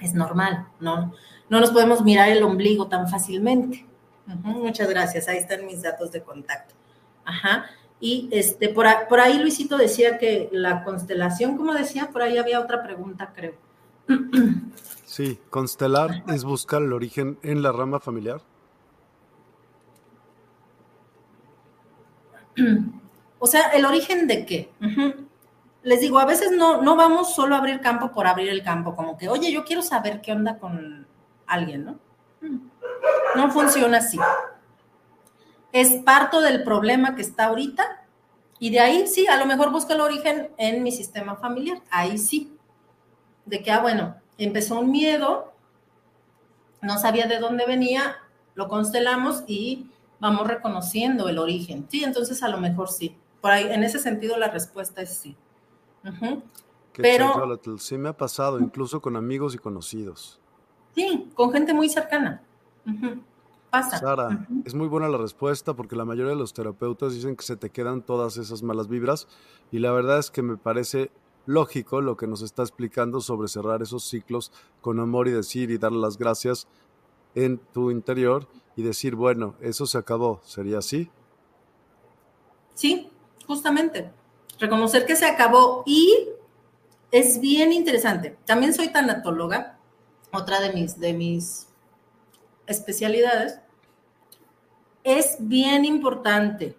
Es 0.00 0.14
normal, 0.14 0.66
¿no? 0.80 1.12
No 1.48 1.60
nos 1.60 1.70
podemos 1.70 2.02
mirar 2.02 2.28
el 2.30 2.42
ombligo 2.42 2.88
tan 2.88 3.08
fácilmente. 3.08 3.86
muchas 4.26 4.88
gracias, 4.88 5.28
ahí 5.28 5.38
están 5.38 5.66
mis 5.66 5.82
datos 5.82 6.10
de 6.12 6.22
contacto. 6.22 6.74
Ajá. 7.24 7.66
Y 8.00 8.28
este, 8.32 8.68
por, 8.68 8.86
por 9.08 9.20
ahí 9.20 9.38
Luisito 9.38 9.76
decía 9.78 10.18
que 10.18 10.48
la 10.52 10.84
constelación, 10.84 11.56
como 11.56 11.72
decía, 11.72 12.10
por 12.12 12.22
ahí 12.22 12.38
había 12.38 12.60
otra 12.60 12.82
pregunta, 12.82 13.32
creo. 13.34 13.54
Sí, 15.04 15.38
constelar 15.48 16.24
es 16.28 16.44
buscar 16.44 16.82
el 16.82 16.92
origen 16.92 17.38
en 17.42 17.62
la 17.62 17.70
rama 17.72 18.00
familiar. 18.00 18.40
o 23.38 23.46
sea, 23.46 23.68
¿el 23.68 23.84
origen 23.84 24.26
de 24.26 24.44
qué? 24.44 24.70
Les 25.84 26.00
digo, 26.00 26.18
a 26.18 26.24
veces 26.24 26.50
no, 26.50 26.82
no 26.82 26.96
vamos 26.96 27.34
solo 27.34 27.54
a 27.54 27.58
abrir 27.58 27.80
campo 27.80 28.10
por 28.10 28.26
abrir 28.26 28.48
el 28.48 28.62
campo, 28.62 28.96
como 28.96 29.16
que, 29.16 29.28
oye, 29.28 29.52
yo 29.52 29.64
quiero 29.64 29.82
saber 29.82 30.20
qué 30.20 30.32
onda 30.32 30.58
con 30.58 31.06
alguien, 31.46 31.84
¿no? 31.84 31.98
No 33.36 33.50
funciona 33.50 33.98
así. 33.98 34.18
Es 35.72 36.02
parto 36.02 36.40
del 36.40 36.64
problema 36.64 37.14
que 37.14 37.22
está 37.22 37.46
ahorita 37.46 38.04
y 38.58 38.70
de 38.70 38.80
ahí 38.80 39.06
sí, 39.06 39.26
a 39.26 39.36
lo 39.36 39.46
mejor 39.46 39.70
busco 39.70 39.92
el 39.92 40.00
origen 40.00 40.50
en 40.56 40.82
mi 40.82 40.92
sistema 40.92 41.36
familiar. 41.36 41.82
Ahí 41.90 42.16
sí. 42.16 42.56
De 43.44 43.62
que, 43.62 43.70
ah, 43.70 43.80
bueno, 43.80 44.16
empezó 44.38 44.80
un 44.80 44.90
miedo, 44.90 45.52
no 46.80 46.98
sabía 46.98 47.26
de 47.26 47.38
dónde 47.38 47.66
venía, 47.66 48.16
lo 48.54 48.68
constelamos 48.68 49.44
y 49.46 49.90
vamos 50.18 50.46
reconociendo 50.46 51.28
el 51.28 51.38
origen. 51.38 51.86
Sí, 51.90 52.04
entonces 52.04 52.42
a 52.42 52.48
lo 52.48 52.58
mejor 52.58 52.88
sí. 52.88 53.16
Por 53.40 53.50
ahí, 53.50 53.66
en 53.70 53.84
ese 53.84 53.98
sentido, 53.98 54.38
la 54.38 54.48
respuesta 54.48 55.02
es 55.02 55.14
sí. 55.14 55.36
Pero 56.96 57.58
sí 57.78 57.98
me 57.98 58.08
ha 58.08 58.16
pasado, 58.16 58.60
incluso 58.60 59.00
con 59.00 59.16
amigos 59.16 59.54
y 59.54 59.58
conocidos. 59.58 60.40
Sí, 60.94 61.30
con 61.34 61.52
gente 61.52 61.74
muy 61.74 61.88
cercana. 61.88 62.42
Pasa. 63.70 63.98
Sara, 63.98 64.46
es 64.64 64.74
muy 64.74 64.86
buena 64.86 65.08
la 65.08 65.18
respuesta 65.18 65.74
porque 65.74 65.96
la 65.96 66.04
mayoría 66.04 66.30
de 66.30 66.38
los 66.38 66.54
terapeutas 66.54 67.12
dicen 67.12 67.34
que 67.34 67.42
se 67.42 67.56
te 67.56 67.70
quedan 67.70 68.02
todas 68.02 68.36
esas 68.36 68.62
malas 68.62 68.86
vibras 68.86 69.26
y 69.72 69.80
la 69.80 69.90
verdad 69.90 70.20
es 70.20 70.30
que 70.30 70.42
me 70.42 70.56
parece 70.56 71.10
lógico 71.46 72.00
lo 72.00 72.16
que 72.16 72.28
nos 72.28 72.42
está 72.42 72.62
explicando 72.62 73.20
sobre 73.20 73.48
cerrar 73.48 73.82
esos 73.82 74.04
ciclos 74.04 74.52
con 74.80 75.00
amor 75.00 75.26
y 75.26 75.32
decir 75.32 75.72
y 75.72 75.78
dar 75.78 75.90
las 75.90 76.18
gracias 76.18 76.68
en 77.34 77.58
tu 77.58 77.90
interior 77.90 78.46
y 78.76 78.82
decir, 78.82 79.16
bueno, 79.16 79.56
eso 79.60 79.86
se 79.86 79.98
acabó, 79.98 80.40
¿sería 80.44 80.78
así? 80.78 81.10
Sí, 82.74 83.10
justamente. 83.46 84.12
Reconocer 84.58 85.06
que 85.06 85.16
se 85.16 85.26
acabó 85.26 85.82
y 85.86 86.28
es 87.10 87.40
bien 87.40 87.72
interesante. 87.72 88.36
También 88.44 88.74
soy 88.74 88.88
tanatóloga, 88.88 89.78
otra 90.32 90.60
de 90.60 90.72
mis, 90.72 90.98
de 90.98 91.12
mis 91.12 91.68
especialidades. 92.66 93.60
Es 95.02 95.36
bien 95.38 95.84
importante. 95.84 96.76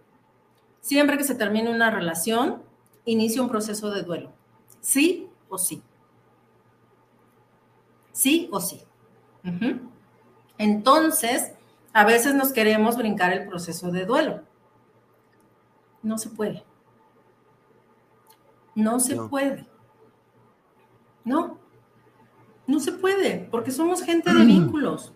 Siempre 0.82 1.18
que 1.18 1.24
se 1.24 1.36
termine 1.36 1.70
una 1.70 1.90
relación, 1.92 2.64
inicia 3.06 3.42
un 3.42 3.50
proceso 3.50 3.92
de 3.92 4.04
duelo. 4.04 4.32
Sí 4.82 5.30
o 5.50 5.58
sí. 5.58 5.82
Sí 8.12 8.50
o 8.52 8.60
sí. 8.60 8.82
Entonces, 10.58 11.54
a 11.94 12.06
veces 12.06 12.34
nos 12.36 12.52
queremos 12.52 12.98
brincar 12.98 13.32
el 13.34 13.48
proceso 13.48 13.92
de 13.92 14.06
duelo. 14.06 14.42
No 16.04 16.18
se 16.18 16.30
puede. 16.30 16.64
No 18.76 19.00
se 19.00 19.16
puede. 19.16 19.66
No, 21.24 21.58
no 22.68 22.80
se 22.80 22.92
puede, 22.92 23.48
porque 23.50 23.72
somos 23.72 24.04
gente 24.04 24.34
de 24.34 24.46
vínculos. 24.46 25.14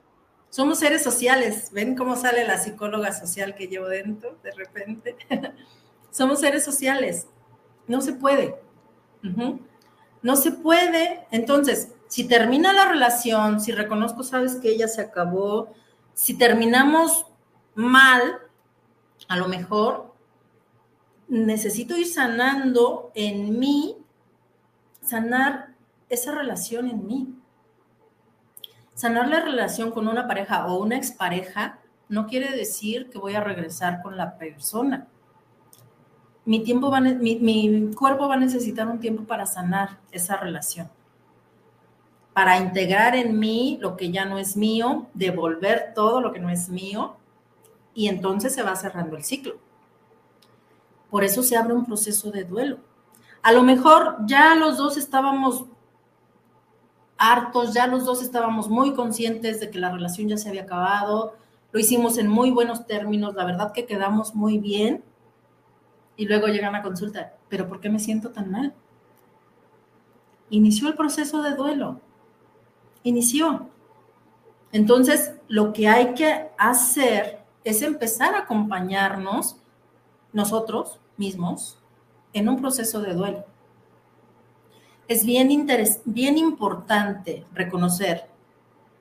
Somos 0.49 0.79
seres 0.79 1.03
sociales. 1.03 1.69
¿Ven 1.71 1.95
cómo 1.95 2.15
sale 2.15 2.47
la 2.47 2.57
psicóloga 2.57 3.13
social 3.13 3.53
que 3.55 3.67
llevo 3.67 3.87
dentro 3.87 4.37
de 4.41 4.51
repente? 4.51 5.15
somos 6.11 6.39
seres 6.39 6.63
sociales. 6.65 7.27
No 7.87 8.01
se 8.01 8.13
puede. 8.13 8.55
No 10.21 10.35
se 10.35 10.51
puede. 10.51 11.27
Entonces, 11.31 11.93
si 12.07 12.27
termina 12.27 12.73
la 12.73 12.89
relación, 12.89 13.59
si 13.59 13.71
reconozco, 13.71 14.23
sabes 14.23 14.55
que 14.55 14.69
ella 14.69 14.87
se 14.87 15.01
acabó, 15.01 15.73
si 16.13 16.37
terminamos 16.37 17.25
mal, 17.75 18.39
a 19.27 19.37
lo 19.37 19.47
mejor 19.47 20.08
necesito 21.29 21.95
ir 21.95 22.07
sanando 22.07 23.11
en 23.15 23.57
mí, 23.59 23.97
sanar 25.01 25.73
esa 26.09 26.33
relación 26.33 26.87
en 26.89 27.05
mí. 27.07 27.35
Sanar 28.95 29.29
la 29.29 29.39
relación 29.39 29.91
con 29.91 30.07
una 30.07 30.27
pareja 30.27 30.67
o 30.67 30.81
una 30.81 30.97
expareja 30.97 31.79
no 32.09 32.27
quiere 32.27 32.51
decir 32.51 33.09
que 33.09 33.17
voy 33.17 33.35
a 33.35 33.43
regresar 33.43 34.01
con 34.01 34.17
la 34.17 34.37
persona. 34.37 35.07
Mi, 36.43 36.63
tiempo 36.63 36.89
va, 36.89 36.99
mi, 36.99 37.35
mi 37.37 37.93
cuerpo 37.93 38.27
va 38.27 38.35
a 38.35 38.39
necesitar 38.39 38.87
un 38.87 38.99
tiempo 38.99 39.23
para 39.23 39.45
sanar 39.45 39.99
esa 40.11 40.35
relación 40.35 40.89
para 42.39 42.57
integrar 42.57 43.17
en 43.17 43.37
mí 43.37 43.77
lo 43.81 43.97
que 43.97 44.11
ya 44.11 44.23
no 44.23 44.37
es 44.37 44.55
mío, 44.55 45.07
devolver 45.13 45.91
todo 45.93 46.21
lo 46.21 46.31
que 46.31 46.39
no 46.39 46.49
es 46.49 46.69
mío, 46.69 47.17
y 47.93 48.07
entonces 48.07 48.55
se 48.55 48.63
va 48.63 48.77
cerrando 48.77 49.17
el 49.17 49.25
ciclo. 49.25 49.57
Por 51.09 51.23
eso 51.23 51.43
se 51.43 51.57
abre 51.57 51.73
un 51.73 51.85
proceso 51.85 52.31
de 52.31 52.43
duelo. 52.43 52.79
A 53.41 53.51
lo 53.51 53.63
mejor 53.63 54.17
ya 54.25 54.55
los 54.55 54.77
dos 54.77 54.97
estábamos 54.97 55.65
hartos, 57.17 57.73
ya 57.73 57.87
los 57.87 58.05
dos 58.05 58.21
estábamos 58.21 58.69
muy 58.69 58.93
conscientes 58.93 59.59
de 59.59 59.69
que 59.69 59.79
la 59.79 59.91
relación 59.91 60.27
ya 60.27 60.37
se 60.37 60.49
había 60.49 60.63
acabado, 60.63 61.35
lo 61.71 61.79
hicimos 61.79 62.17
en 62.17 62.27
muy 62.27 62.51
buenos 62.51 62.85
términos, 62.85 63.35
la 63.35 63.45
verdad 63.45 63.73
que 63.73 63.85
quedamos 63.85 64.35
muy 64.35 64.57
bien, 64.57 65.03
y 66.15 66.25
luego 66.25 66.47
llegan 66.47 66.75
a 66.75 66.81
consulta, 66.81 67.33
pero 67.49 67.67
¿por 67.67 67.79
qué 67.79 67.89
me 67.89 67.99
siento 67.99 68.29
tan 68.31 68.51
mal? 68.51 68.73
Inició 70.49 70.87
el 70.87 70.95
proceso 70.95 71.41
de 71.41 71.55
duelo 71.55 72.01
inició. 73.03 73.69
Entonces, 74.71 75.33
lo 75.47 75.73
que 75.73 75.87
hay 75.87 76.13
que 76.13 76.49
hacer 76.57 77.43
es 77.63 77.81
empezar 77.81 78.35
a 78.35 78.39
acompañarnos 78.39 79.57
nosotros 80.31 80.98
mismos 81.19 81.77
en 82.33 82.49
un 82.49 82.59
proceso 82.59 83.01
de 83.01 83.13
duelo. 83.13 83.45
Es 85.07 85.25
bien, 85.25 85.67
bien 86.05 86.37
importante 86.37 87.45
reconocer 87.53 88.29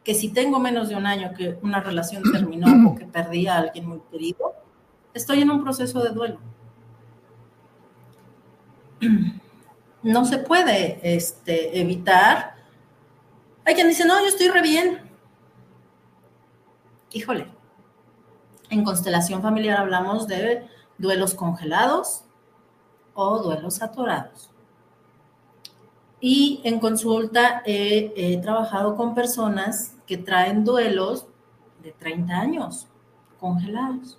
que 0.04 0.14
si 0.14 0.30
tengo 0.30 0.58
menos 0.58 0.88
de 0.88 0.96
un 0.96 1.06
año 1.06 1.32
que 1.36 1.58
una 1.62 1.80
relación 1.80 2.22
terminó 2.32 2.66
o 2.90 2.94
que 2.94 3.06
perdí 3.06 3.46
a 3.46 3.58
alguien 3.58 3.86
muy 3.88 4.00
querido, 4.10 4.54
estoy 5.14 5.42
en 5.42 5.50
un 5.50 5.62
proceso 5.62 6.02
de 6.02 6.10
duelo. 6.10 6.38
No 10.00 10.24
se 10.24 10.38
puede 10.38 11.00
este, 11.02 11.80
evitar 11.80 12.54
hay 13.68 13.74
quien 13.74 13.88
dice, 13.88 14.06
no, 14.06 14.18
yo 14.22 14.28
estoy 14.28 14.48
re 14.48 14.62
bien. 14.62 14.98
Híjole, 17.12 17.48
en 18.70 18.82
constelación 18.82 19.42
familiar 19.42 19.78
hablamos 19.78 20.26
de 20.26 20.66
duelos 20.98 21.34
congelados 21.34 22.24
o 23.14 23.38
duelos 23.38 23.82
atorados. 23.82 24.50
Y 26.20 26.60
en 26.64 26.80
consulta 26.80 27.62
he, 27.64 28.38
trabajado 28.42 28.96
con 28.96 29.14
personas 29.14 29.94
que 30.06 30.16
traen 30.16 30.64
duelos 30.64 31.26
de 31.82 31.92
30 31.92 32.34
años 32.34 32.88
congelados, 33.38 34.18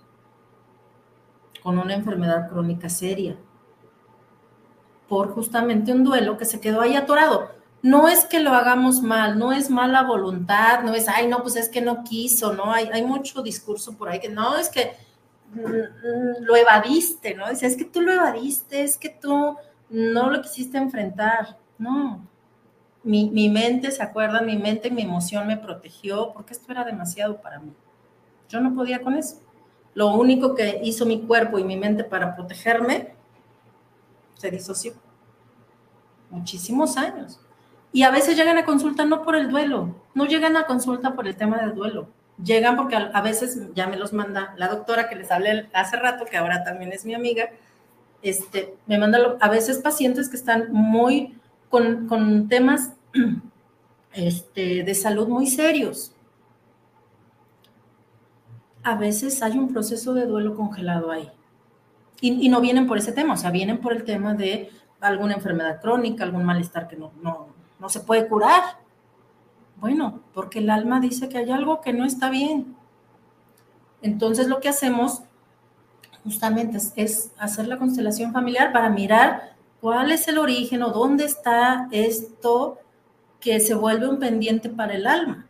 con 1.62 1.78
una 1.78 1.94
enfermedad 1.94 2.50
crónica 2.50 2.88
seria, 2.88 3.36
por 5.10 5.34
justamente 5.34 5.92
un 5.92 6.04
duelo 6.04 6.38
que 6.38 6.46
se 6.46 6.62
quedó 6.62 6.82
ahí 6.82 6.96
atorado 6.96 7.60
no 7.82 8.10
es 8.10 8.26
que 8.26 8.40
lo 8.40 8.52
hagamos 8.52 9.02
mal, 9.02 9.40
no 9.40 9.54
es 9.54 9.70
mala 9.70 10.04
voluntad, 10.04 10.84
no 10.84 10.94
es, 10.94 11.08
ay, 11.08 11.28
no, 11.28 11.42
pues 11.42 11.56
es 11.56 11.70
que 11.70 11.82
no 11.82 12.04
quiso, 12.04 12.54
¿no? 12.54 12.72
Hay, 12.74 12.90
hay 12.92 13.04
mucho 13.04 13.42
discurso 13.42 13.98
por 13.98 14.10
ahí 14.10 14.20
que 14.20 14.30
no, 14.30 14.58
es 14.58 14.70
que 14.70 14.94
lo 15.54 16.56
evadiste, 16.56 17.36
¿no? 17.36 17.50
Dice, 17.50 17.66
es 17.66 17.76
que 17.76 17.86
tú 17.86 18.02
lo 18.02 18.12
evadiste, 18.12 18.84
es 18.84 18.97
que 18.97 19.10
tú 19.10 19.56
no 19.89 20.30
lo 20.30 20.41
quisiste 20.41 20.78
enfrentar, 20.78 21.58
no. 21.78 22.28
Mi, 23.04 23.30
mi 23.30 23.50
mente, 23.50 23.91
¿se 23.91 24.04
acuerdan? 24.04 24.45
Mi 24.45 24.58
mente, 24.58 24.91
mi 24.91 25.02
emoción 25.02 25.47
me 25.47 25.58
protegió 25.58 26.32
porque 26.34 26.54
esto 26.54 26.72
era 26.72 26.84
demasiado 26.84 27.41
para 27.41 27.60
mí. 27.60 27.74
Yo 28.50 28.60
no 28.60 28.74
podía 28.76 29.02
con 29.02 29.16
eso. 29.16 29.39
Lo 29.93 30.14
único 30.14 30.56
que 30.56 30.82
hizo 30.84 31.06
mi 31.06 31.22
cuerpo 31.22 31.60
y 31.60 31.64
mi 31.64 31.78
mente 31.78 32.04
para 32.04 32.36
protegerme 32.36 33.14
se 34.36 34.52
disoció. 34.52 34.93
Muchísimos 36.30 36.97
años. 36.97 37.39
Y 37.91 38.04
a 38.04 38.12
veces 38.12 38.38
llegan 38.38 38.58
a 38.58 38.66
consulta 38.66 39.06
no 39.06 39.24
por 39.24 39.36
el 39.36 39.50
duelo, 39.50 39.95
no 40.14 40.26
llegan 40.26 40.56
a 40.58 40.66
consulta 40.66 41.16
por 41.16 41.28
el 41.28 41.36
tema 41.36 41.58
del 41.58 41.74
duelo. 41.74 42.08
Llegan 42.44 42.78
porque 42.78 42.96
a, 42.96 43.22
veces 43.22 43.60
ya 43.76 43.88
me 43.88 43.98
los 43.98 44.14
manda 44.14 44.54
la 44.58 44.70
doctora 44.70 45.10
que 45.10 45.16
les 45.16 45.30
hablé 45.30 45.70
hace 45.74 45.98
rato, 45.98 46.26
que 46.26 46.38
ahora 46.38 46.64
también 46.64 46.94
es 46.94 47.06
mi 47.06 47.14
amiga, 47.14 47.50
este, 48.22 48.76
me 48.86 48.98
manda 48.98 49.38
a 49.40 49.50
veces 49.50 49.80
pacientes 49.80 50.30
que 50.30 50.38
están 50.38 50.72
muy 50.72 51.38
con, 51.70 52.48
temas 52.48 52.94
este, 54.14 54.84
de 54.84 54.96
salud 54.96 55.28
muy 55.28 55.48
serios. 55.48 56.14
A 58.84 58.96
veces 58.96 59.44
hay 59.44 59.58
un 59.58 59.74
proceso 59.74 60.14
de 60.14 60.26
duelo 60.26 60.56
congelado 60.56 61.12
ahí. 61.12 61.30
Y, 62.22 62.46
y, 62.46 62.50
no 62.50 62.62
vienen 62.62 62.88
por 62.88 62.98
ese 62.98 63.12
tema, 63.12 63.34
o 63.34 63.38
sea, 63.38 63.52
vienen 63.52 63.80
por 63.80 63.94
el 63.94 64.04
tema 64.04 64.34
de 64.34 64.70
alguna 65.00 65.34
enfermedad 65.34 65.82
crónica, 65.82 66.24
algún 66.24 66.44
malestar 66.44 66.88
que 66.88 66.98
no, 66.98 67.12
no, 67.22 67.48
no 67.80 67.90
se 67.90 68.02
puede 68.02 68.28
curar. 68.28 68.64
Bueno, 69.80 70.22
porque 70.34 70.60
el 70.60 70.70
alma 70.70 71.00
dice 71.00 71.30
que 71.30 71.38
hay 71.38 71.52
algo 71.52 71.82
que 71.82 71.94
no 71.94 72.06
está 72.06 72.30
bien. 72.30 72.76
Entonces 74.02 74.48
lo 74.48 74.60
que 74.60 74.70
hacemos 74.70 75.22
justamente 76.24 76.78
es, 76.96 77.32
hacer 77.38 77.68
la 77.68 77.78
constelación 77.78 78.34
familiar 78.34 78.72
para 78.72 78.90
mirar 78.90 79.56
cuál 79.82 80.12
es 80.12 80.28
el 80.28 80.38
origen 80.38 80.84
o 80.84 80.92
dónde 80.92 81.26
está 81.26 81.88
esto 81.92 82.80
que 83.40 83.60
se 83.60 83.74
vuelve 83.74 84.08
un 84.08 84.20
pendiente 84.20 84.70
para 84.70 84.94
el 84.94 85.08
alma. 85.08 85.46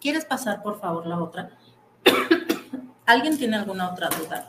¿Quieres 0.00 0.26
pasar, 0.26 0.62
por 0.62 0.78
favor, 0.78 1.06
la 1.06 1.18
otra? 1.18 1.56
¿Alguien 3.06 3.38
tiene 3.38 3.56
alguna 3.56 3.90
otra 3.90 4.10
duda? 4.10 4.46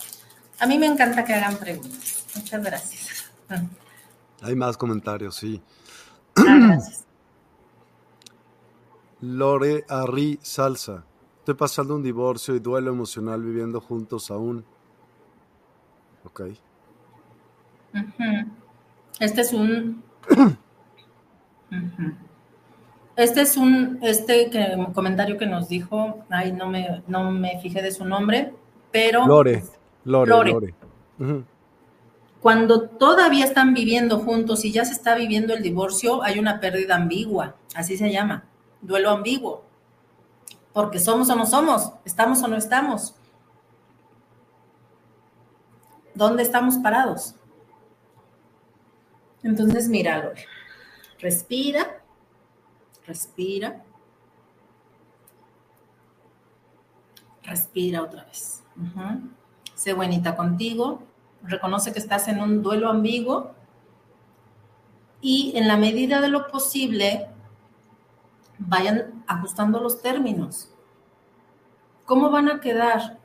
A 0.60 0.66
mí 0.66 0.78
me 0.78 0.86
encanta 0.86 1.24
que 1.24 1.34
hagan 1.34 1.56
preguntas. 1.56 2.26
Muchas 2.36 2.62
gracias. 2.62 3.32
Hay 4.42 4.56
más 4.56 4.76
comentarios, 4.76 5.36
sí. 5.36 5.62
Ah, 6.36 6.58
gracias. 6.68 7.06
Lore 9.22 9.86
Arri 9.88 10.40
Salsa. 10.42 11.04
Estoy 11.40 11.56
pasando 11.56 11.96
un 11.96 12.04
divorcio 12.04 12.56
y 12.56 12.60
duelo 12.60 12.92
emocional 12.92 13.44
viviendo 13.44 13.80
juntos 13.80 14.32
aún. 14.32 14.66
Ok. 16.26 16.42
Este 19.20 19.42
es 19.42 19.54
un. 19.54 20.04
Este 23.16 23.42
es 23.42 23.56
un. 23.56 24.00
Este 24.02 24.52
comentario 24.94 25.38
que 25.38 25.46
nos 25.46 25.70
dijo. 25.70 26.26
Ay, 26.30 26.52
no 26.52 26.68
me, 26.68 27.02
no 27.08 27.32
me 27.32 27.60
fijé 27.62 27.82
de 27.82 27.92
su 27.92 28.04
nombre, 28.04 28.54
pero. 28.92 29.26
Lore. 29.26 29.64
Lore. 30.04 30.30
Lore. 30.30 30.74
Cuando 32.42 32.90
todavía 32.90 33.46
están 33.46 33.74
viviendo 33.74 34.20
juntos 34.20 34.66
y 34.66 34.72
ya 34.72 34.84
se 34.84 34.94
está 34.94 35.16
viviendo 35.16 35.54
el 35.54 35.64
divorcio, 35.64 36.22
hay 36.24 36.40
una 36.40 36.60
pérdida 36.60 36.96
ambigua. 36.96 37.56
Así 37.74 37.98
se 37.98 38.12
llama. 38.12 38.44
Duelo 38.86 39.10
ambiguo. 39.10 39.64
Porque 40.74 41.00
somos 41.00 41.30
o 41.30 41.36
no 41.36 41.46
somos, 41.46 41.92
estamos 42.06 42.42
o 42.44 42.48
no 42.48 42.56
estamos. 42.56 43.16
¿Dónde 46.14 46.44
estamos 46.44 46.76
parados? 46.78 47.36
Entonces, 49.44 49.90
mira, 49.90 50.34
respira, 51.20 52.02
respira, 53.06 53.84
respira 57.44 58.04
otra 58.04 58.24
vez. 58.26 58.64
Sé 59.76 59.94
buenita 59.94 60.36
contigo, 60.36 61.04
reconoce 61.44 61.92
que 61.92 62.00
estás 62.00 62.28
en 62.28 62.40
un 62.40 62.62
duelo 62.62 62.90
ambiguo 62.90 63.54
y 65.22 65.54
en 65.56 65.68
la 65.68 65.78
medida 65.78 66.22
de 66.22 66.30
lo 66.30 66.48
posible 66.48 67.30
vayan 68.58 69.24
ajustando 69.28 69.80
los 69.80 70.02
términos. 70.02 70.70
¿Cómo 72.06 72.30
van 72.30 72.50
a 72.50 72.60
quedar? 72.60 73.20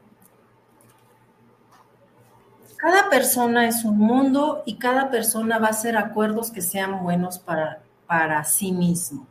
cada 2.80 3.10
persona 3.10 3.68
es 3.68 3.84
un 3.84 3.98
mundo 3.98 4.62
y 4.64 4.76
cada 4.76 5.10
persona 5.10 5.58
va 5.58 5.66
a 5.66 5.70
hacer 5.70 5.98
acuerdos 5.98 6.50
que 6.50 6.62
sean 6.62 7.02
buenos 7.02 7.38
para, 7.38 7.82
para 8.06 8.42
sí 8.44 8.72
mismo. 8.72 9.26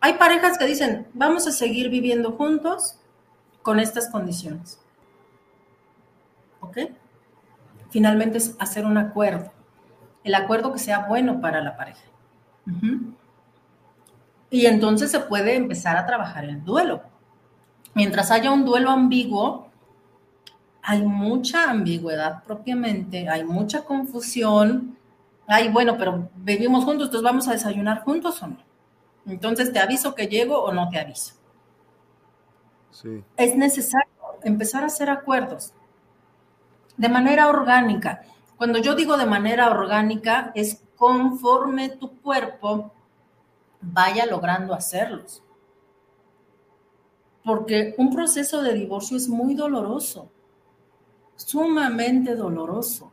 Hay 0.00 0.14
parejas 0.14 0.56
que 0.56 0.64
dicen, 0.64 1.06
vamos 1.12 1.46
a 1.46 1.52
seguir 1.52 1.90
viviendo 1.90 2.32
juntos 2.32 2.98
con 3.62 3.78
estas 3.78 4.08
condiciones. 4.08 4.80
¿Ok? 6.60 6.78
Finalmente 7.90 8.38
es 8.38 8.56
hacer 8.58 8.86
un 8.86 8.96
acuerdo. 8.96 9.52
El 10.24 10.34
acuerdo 10.34 10.72
que 10.72 10.78
sea 10.78 11.06
bueno 11.06 11.42
para 11.42 11.60
la 11.60 11.76
pareja. 11.76 12.00
Y 14.50 14.66
entonces 14.66 15.10
se 15.10 15.20
puede 15.20 15.56
empezar 15.56 15.96
a 15.96 16.06
trabajar 16.06 16.44
el 16.44 16.64
duelo. 16.64 17.02
Mientras 17.94 18.30
haya 18.30 18.52
un 18.52 18.64
duelo 18.64 18.90
ambiguo, 18.90 19.68
hay 20.82 21.02
mucha 21.02 21.70
ambigüedad 21.70 22.44
propiamente, 22.44 23.28
hay 23.28 23.42
mucha 23.44 23.84
confusión. 23.84 24.96
Ay, 25.46 25.68
bueno, 25.68 25.96
pero 25.98 26.28
vivimos 26.36 26.84
juntos, 26.84 27.06
entonces 27.06 27.24
vamos 27.24 27.48
a 27.48 27.52
desayunar 27.52 28.02
juntos 28.02 28.42
o 28.42 28.48
no. 28.48 28.58
Entonces, 29.26 29.72
¿te 29.72 29.80
aviso 29.80 30.14
que 30.14 30.28
llego 30.28 30.62
o 30.62 30.72
no 30.72 30.88
te 30.88 31.00
aviso? 31.00 31.34
Sí. 32.90 33.24
Es 33.36 33.56
necesario 33.56 34.08
empezar 34.44 34.84
a 34.84 34.86
hacer 34.86 35.10
acuerdos 35.10 35.72
de 36.96 37.08
manera 37.08 37.48
orgánica. 37.48 38.22
Cuando 38.56 38.78
yo 38.78 38.94
digo 38.94 39.16
de 39.16 39.26
manera 39.26 39.70
orgánica, 39.70 40.52
es 40.54 40.82
conforme 40.96 41.90
tu 41.90 42.20
cuerpo 42.20 42.92
vaya 43.80 44.26
logrando 44.26 44.74
hacerlos. 44.74 45.42
Porque 47.44 47.94
un 47.98 48.12
proceso 48.12 48.62
de 48.62 48.74
divorcio 48.74 49.16
es 49.16 49.28
muy 49.28 49.54
doloroso 49.54 50.30
sumamente 51.36 52.34
doloroso. 52.34 53.12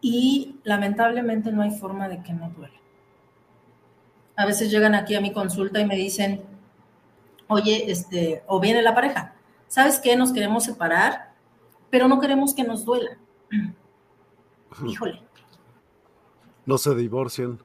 Y, 0.00 0.60
lamentablemente 0.64 1.50
no 1.50 1.62
hay 1.62 1.70
forma 1.70 2.08
de 2.08 2.22
que 2.22 2.32
no 2.32 2.50
duele. 2.50 2.78
A 4.36 4.44
veces 4.44 4.70
llegan 4.70 4.94
aquí 4.94 5.14
a 5.14 5.20
mi 5.20 5.32
consulta 5.32 5.80
y 5.80 5.86
me 5.86 5.96
dicen, 5.96 6.42
oye, 7.48 7.90
este, 7.90 8.42
o 8.46 8.60
viene 8.60 8.82
la 8.82 8.94
pareja, 8.94 9.34
¿sabes 9.66 9.98
qué? 10.00 10.14
Nos 10.14 10.32
queremos 10.32 10.64
separar, 10.64 11.32
pero 11.88 12.06
no 12.06 12.20
queremos 12.20 12.54
que 12.54 12.64
nos 12.64 12.84
duela. 12.84 13.16
Híjole. 14.86 15.22
No 16.66 16.78
se 16.78 16.94
divorcien. 16.94 17.58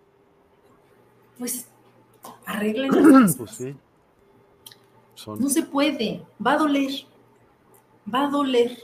Pues 1.38 1.68
arreglen 2.46 2.92
Pues 3.38 3.52
sí. 3.52 3.76
No 5.28 5.50
se 5.50 5.64
puede, 5.64 6.24
va 6.46 6.54
a 6.54 6.58
doler 6.58 6.92
va 8.14 8.26
a 8.26 8.30
doler 8.30 8.78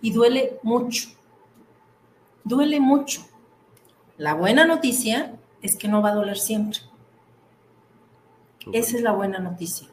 y 0.00 0.12
duele 0.12 0.58
mucho. 0.62 1.08
Duele 2.44 2.80
mucho. 2.80 3.22
La 4.18 4.34
buena 4.34 4.64
noticia 4.64 5.36
es 5.62 5.76
que 5.76 5.88
no 5.88 6.02
va 6.02 6.10
a 6.10 6.14
doler 6.14 6.38
siempre. 6.38 6.80
Esa 8.72 8.96
es 8.96 9.02
la 9.02 9.12
buena 9.12 9.38
noticia. 9.38 9.88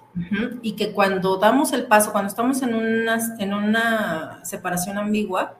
Y 0.61 0.73
que 0.73 0.91
cuando 0.91 1.37
damos 1.37 1.71
el 1.71 1.85
paso, 1.85 2.11
cuando 2.11 2.29
estamos 2.29 2.61
en 2.61 2.73
una, 2.73 3.19
en 3.37 3.53
una 3.53 4.43
separación 4.43 4.97
ambigua, 4.97 5.57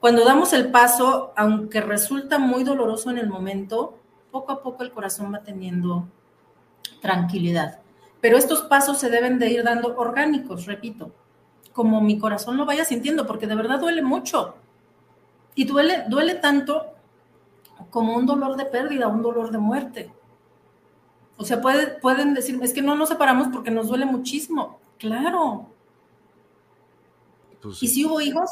cuando 0.00 0.24
damos 0.24 0.52
el 0.54 0.70
paso, 0.70 1.32
aunque 1.36 1.80
resulta 1.82 2.38
muy 2.38 2.64
doloroso 2.64 3.10
en 3.10 3.18
el 3.18 3.28
momento, 3.28 3.98
poco 4.30 4.52
a 4.52 4.62
poco 4.62 4.82
el 4.82 4.92
corazón 4.92 5.32
va 5.32 5.42
teniendo 5.42 6.08
tranquilidad. 7.02 7.80
Pero 8.20 8.38
estos 8.38 8.62
pasos 8.62 8.98
se 8.98 9.10
deben 9.10 9.38
de 9.38 9.50
ir 9.50 9.62
dando 9.62 9.96
orgánicos, 9.96 10.66
repito, 10.66 11.12
como 11.72 12.00
mi 12.00 12.18
corazón 12.18 12.56
lo 12.56 12.64
vaya 12.64 12.84
sintiendo, 12.84 13.26
porque 13.26 13.46
de 13.46 13.54
verdad 13.54 13.78
duele 13.78 14.02
mucho. 14.02 14.54
Y 15.54 15.64
duele, 15.64 16.04
duele 16.08 16.34
tanto 16.36 16.86
como 17.90 18.16
un 18.16 18.26
dolor 18.26 18.56
de 18.56 18.66
pérdida, 18.66 19.08
un 19.08 19.22
dolor 19.22 19.50
de 19.50 19.58
muerte. 19.58 20.12
O 21.36 21.44
sea, 21.44 21.60
pueden 21.60 22.34
decir, 22.34 22.58
es 22.62 22.72
que 22.72 22.82
no 22.82 22.94
nos 22.94 23.08
separamos 23.08 23.48
porque 23.48 23.70
nos 23.70 23.88
duele 23.88 24.04
muchísimo. 24.04 24.78
Claro. 24.98 25.66
Pues 27.62 27.82
y 27.82 27.88
si 27.88 28.04
hubo 28.04 28.20
hijos, 28.20 28.50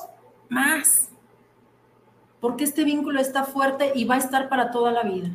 más. 0.49 1.11
Porque 2.41 2.65
este 2.65 2.85
vínculo 2.85 3.21
está 3.21 3.45
fuerte 3.45 3.93
y 3.95 4.05
va 4.05 4.15
a 4.15 4.19
estar 4.19 4.49
para 4.49 4.71
toda 4.71 4.93
la 4.93 5.03
vida. 5.03 5.31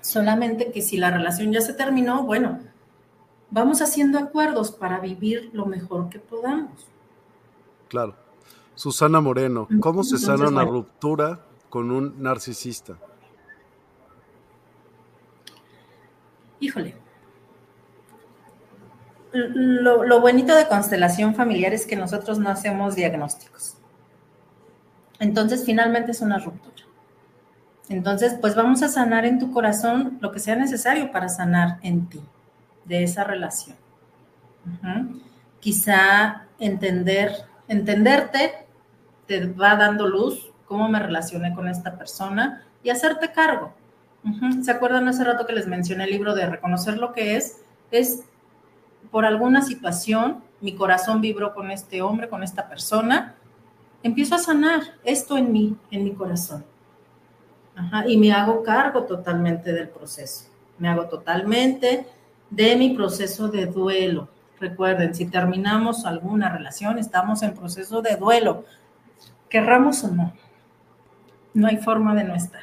Solamente 0.00 0.72
que 0.72 0.82
si 0.82 0.96
la 0.96 1.10
relación 1.10 1.52
ya 1.52 1.60
se 1.60 1.74
terminó, 1.74 2.22
bueno, 2.22 2.60
vamos 3.50 3.82
haciendo 3.82 4.18
acuerdos 4.18 4.72
para 4.72 5.00
vivir 5.00 5.50
lo 5.52 5.66
mejor 5.66 6.08
que 6.08 6.18
podamos. 6.18 6.86
Claro. 7.88 8.14
Susana 8.74 9.20
Moreno, 9.20 9.68
¿cómo 9.80 10.04
se 10.04 10.18
sana 10.18 10.48
una 10.48 10.64
ruptura 10.64 11.40
con 11.70 11.90
un 11.90 12.22
narcisista? 12.22 12.98
Híjole. 16.60 16.94
Lo, 19.32 20.04
lo, 20.04 20.20
bonito 20.20 20.54
de 20.54 20.66
constelación 20.68 21.34
familiar 21.34 21.74
es 21.74 21.86
que 21.86 21.96
nosotros 21.96 22.38
no 22.38 22.48
hacemos 22.48 22.94
diagnósticos. 22.94 23.76
Entonces, 25.18 25.64
finalmente 25.64 26.12
es 26.12 26.20
una 26.20 26.38
ruptura. 26.38 26.84
Entonces, 27.88 28.36
pues 28.40 28.54
vamos 28.54 28.82
a 28.82 28.88
sanar 28.88 29.24
en 29.24 29.38
tu 29.38 29.52
corazón 29.52 30.18
lo 30.20 30.32
que 30.32 30.40
sea 30.40 30.56
necesario 30.56 31.12
para 31.12 31.28
sanar 31.28 31.78
en 31.82 32.06
ti 32.06 32.20
de 32.84 33.04
esa 33.04 33.24
relación. 33.24 33.76
Quizá 35.60 36.46
entender, 36.58 37.32
entenderte 37.68 38.66
te 39.26 39.46
va 39.46 39.76
dando 39.76 40.06
luz, 40.06 40.50
cómo 40.66 40.88
me 40.88 40.98
relacioné 40.98 41.54
con 41.54 41.68
esta 41.68 41.96
persona 41.96 42.64
y 42.82 42.90
hacerte 42.90 43.32
cargo. 43.32 43.72
¿Se 44.62 44.72
acuerdan 44.72 45.06
hace 45.06 45.22
rato 45.22 45.46
que 45.46 45.52
les 45.52 45.68
mencioné 45.68 46.04
el 46.04 46.10
libro 46.10 46.34
de 46.34 46.46
reconocer 46.46 46.98
lo 46.98 47.12
que 47.12 47.36
es? 47.36 47.58
Es 47.92 48.24
por 49.12 49.24
alguna 49.24 49.62
situación, 49.62 50.42
mi 50.60 50.74
corazón 50.74 51.20
vibró 51.20 51.54
con 51.54 51.70
este 51.70 52.02
hombre, 52.02 52.28
con 52.28 52.42
esta 52.42 52.68
persona, 52.68 53.35
empiezo 54.02 54.34
a 54.34 54.38
sanar 54.38 54.82
esto 55.04 55.36
en 55.36 55.52
mí, 55.52 55.76
en 55.90 56.04
mi 56.04 56.14
corazón. 56.14 56.64
y 58.06 58.16
me 58.16 58.32
hago 58.32 58.62
cargo 58.62 59.04
totalmente 59.04 59.72
del 59.72 59.88
proceso. 59.88 60.46
Me 60.78 60.88
hago 60.88 61.06
totalmente 61.08 62.06
de 62.50 62.76
mi 62.76 62.90
proceso 62.96 63.48
de 63.48 63.66
duelo. 63.66 64.28
Recuerden, 64.58 65.14
si 65.14 65.26
terminamos 65.26 66.06
alguna 66.06 66.48
relación, 66.48 66.98
estamos 66.98 67.42
en 67.42 67.54
proceso 67.54 68.00
de 68.00 68.16
duelo, 68.16 68.64
querramos 69.50 70.02
o 70.04 70.08
no. 70.08 70.32
No 71.52 71.66
hay 71.66 71.76
forma 71.78 72.14
de 72.14 72.24
no 72.24 72.34
estar. 72.34 72.62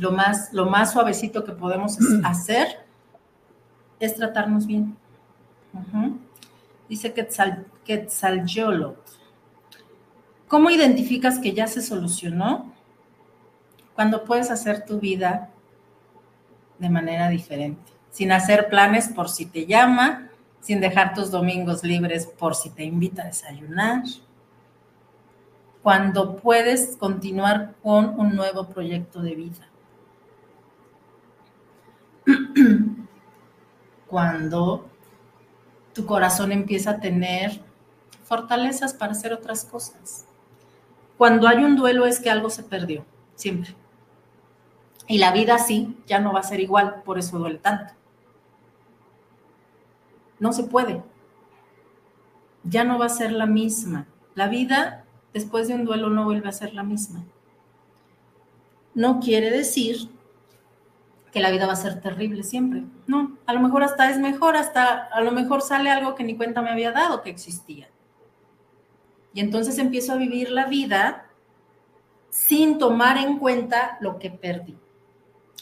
Lo 0.00 0.12
más, 0.12 0.52
lo 0.52 0.66
más 0.66 0.92
suavecito 0.92 1.44
que 1.44 1.52
podemos 1.52 1.98
hacer 2.24 2.86
es 4.00 4.14
tratarnos 4.14 4.66
bien. 4.66 4.96
Dice 6.88 7.12
Quetzal, 7.12 7.66
Quetzalyolot. 7.84 8.98
¿Cómo 10.52 10.68
identificas 10.68 11.38
que 11.38 11.54
ya 11.54 11.66
se 11.66 11.80
solucionó? 11.80 12.70
Cuando 13.94 14.22
puedes 14.22 14.50
hacer 14.50 14.84
tu 14.84 15.00
vida 15.00 15.48
de 16.78 16.90
manera 16.90 17.30
diferente, 17.30 17.90
sin 18.10 18.32
hacer 18.32 18.68
planes 18.68 19.08
por 19.08 19.30
si 19.30 19.46
te 19.46 19.64
llama, 19.64 20.28
sin 20.60 20.82
dejar 20.82 21.14
tus 21.14 21.30
domingos 21.30 21.82
libres 21.82 22.26
por 22.26 22.54
si 22.54 22.68
te 22.68 22.84
invita 22.84 23.22
a 23.22 23.28
desayunar. 23.28 24.02
Cuando 25.82 26.36
puedes 26.36 26.98
continuar 26.98 27.72
con 27.82 28.20
un 28.20 28.36
nuevo 28.36 28.68
proyecto 28.68 29.22
de 29.22 29.34
vida. 29.34 29.68
Cuando 34.06 34.86
tu 35.94 36.04
corazón 36.04 36.52
empieza 36.52 36.90
a 36.90 37.00
tener 37.00 37.62
fortalezas 38.24 38.92
para 38.92 39.12
hacer 39.12 39.32
otras 39.32 39.64
cosas. 39.64 40.26
Cuando 41.22 41.46
hay 41.46 41.62
un 41.62 41.76
duelo 41.76 42.04
es 42.04 42.18
que 42.18 42.30
algo 42.30 42.50
se 42.50 42.64
perdió, 42.64 43.04
siempre. 43.36 43.76
Y 45.06 45.18
la 45.18 45.30
vida 45.30 45.56
sí, 45.58 45.96
ya 46.04 46.18
no 46.18 46.32
va 46.32 46.40
a 46.40 46.42
ser 46.42 46.58
igual, 46.58 47.04
por 47.04 47.16
eso 47.16 47.38
duele 47.38 47.58
tanto. 47.58 47.94
No 50.40 50.52
se 50.52 50.64
puede. 50.64 51.00
Ya 52.64 52.82
no 52.82 52.98
va 52.98 53.06
a 53.06 53.08
ser 53.08 53.30
la 53.30 53.46
misma. 53.46 54.08
La 54.34 54.48
vida 54.48 55.04
después 55.32 55.68
de 55.68 55.74
un 55.74 55.84
duelo 55.84 56.10
no 56.10 56.24
vuelve 56.24 56.48
a 56.48 56.50
ser 56.50 56.74
la 56.74 56.82
misma. 56.82 57.22
No 58.92 59.20
quiere 59.20 59.48
decir 59.52 60.10
que 61.30 61.38
la 61.38 61.52
vida 61.52 61.68
va 61.68 61.74
a 61.74 61.76
ser 61.76 62.00
terrible 62.00 62.42
siempre. 62.42 62.82
No, 63.06 63.38
a 63.46 63.52
lo 63.52 63.60
mejor 63.60 63.84
hasta 63.84 64.10
es 64.10 64.18
mejor, 64.18 64.56
hasta 64.56 65.04
a 65.04 65.20
lo 65.20 65.30
mejor 65.30 65.62
sale 65.62 65.88
algo 65.88 66.16
que 66.16 66.24
ni 66.24 66.36
cuenta 66.36 66.62
me 66.62 66.70
había 66.70 66.90
dado 66.90 67.22
que 67.22 67.30
existía. 67.30 67.88
Y 69.34 69.40
entonces 69.40 69.78
empiezo 69.78 70.12
a 70.12 70.16
vivir 70.16 70.50
la 70.50 70.66
vida 70.66 71.26
sin 72.30 72.78
tomar 72.78 73.18
en 73.18 73.38
cuenta 73.38 73.98
lo 74.00 74.18
que 74.18 74.30
perdí, 74.30 74.78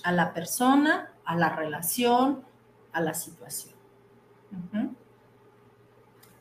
a 0.02 0.12
la 0.12 0.32
persona, 0.32 1.12
a 1.24 1.36
la 1.36 1.50
relación, 1.50 2.44
a 2.92 3.00
la 3.00 3.14
situación. 3.14 3.74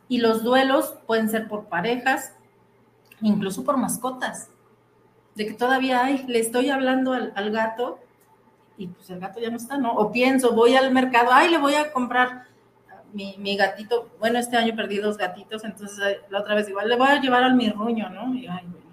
Y 0.08 0.20
los 0.20 0.44
duelos 0.44 0.96
pueden 1.06 1.30
ser 1.30 1.48
por 1.48 1.66
parejas, 1.66 2.34
incluso 3.22 3.64
por 3.64 3.78
mascotas, 3.78 4.50
de 5.36 5.46
que 5.46 5.54
todavía 5.54 6.04
le 6.28 6.40
estoy 6.40 6.70
hablando 6.70 7.14
al, 7.14 7.32
al 7.36 7.52
gato 7.52 8.00
y 8.78 8.88
pues 8.88 9.10
el 9.10 9.20
gato 9.20 9.40
ya 9.42 9.50
no 9.50 9.58
está, 9.58 9.78
¿no? 9.78 9.94
O 9.94 10.12
pienso, 10.12 10.54
voy 10.54 10.76
al 10.76 10.92
mercado, 10.92 11.30
ay, 11.32 11.50
le 11.50 11.58
voy 11.58 11.76
a 11.76 11.92
comprar 11.92 12.46
mi, 13.14 13.38
mi, 13.38 13.56
gatito, 13.58 14.10
bueno, 14.20 14.40
este 14.40 14.58
año 14.58 14.76
perdí 14.76 14.98
dos 14.98 15.18
gatitos, 15.18 15.64
entonces 15.64 16.18
la 16.30 16.40
otra 16.40 16.56
vez 16.56 16.70
igual 16.70 16.90
le 16.90 16.96
voy 16.96 17.08
a 17.08 17.22
llevar 17.22 17.44
al 17.44 17.56
mirruño, 17.56 18.10
¿no? 18.10 18.34
Y 18.36 18.48
ay, 18.48 18.68
bueno, 18.68 18.88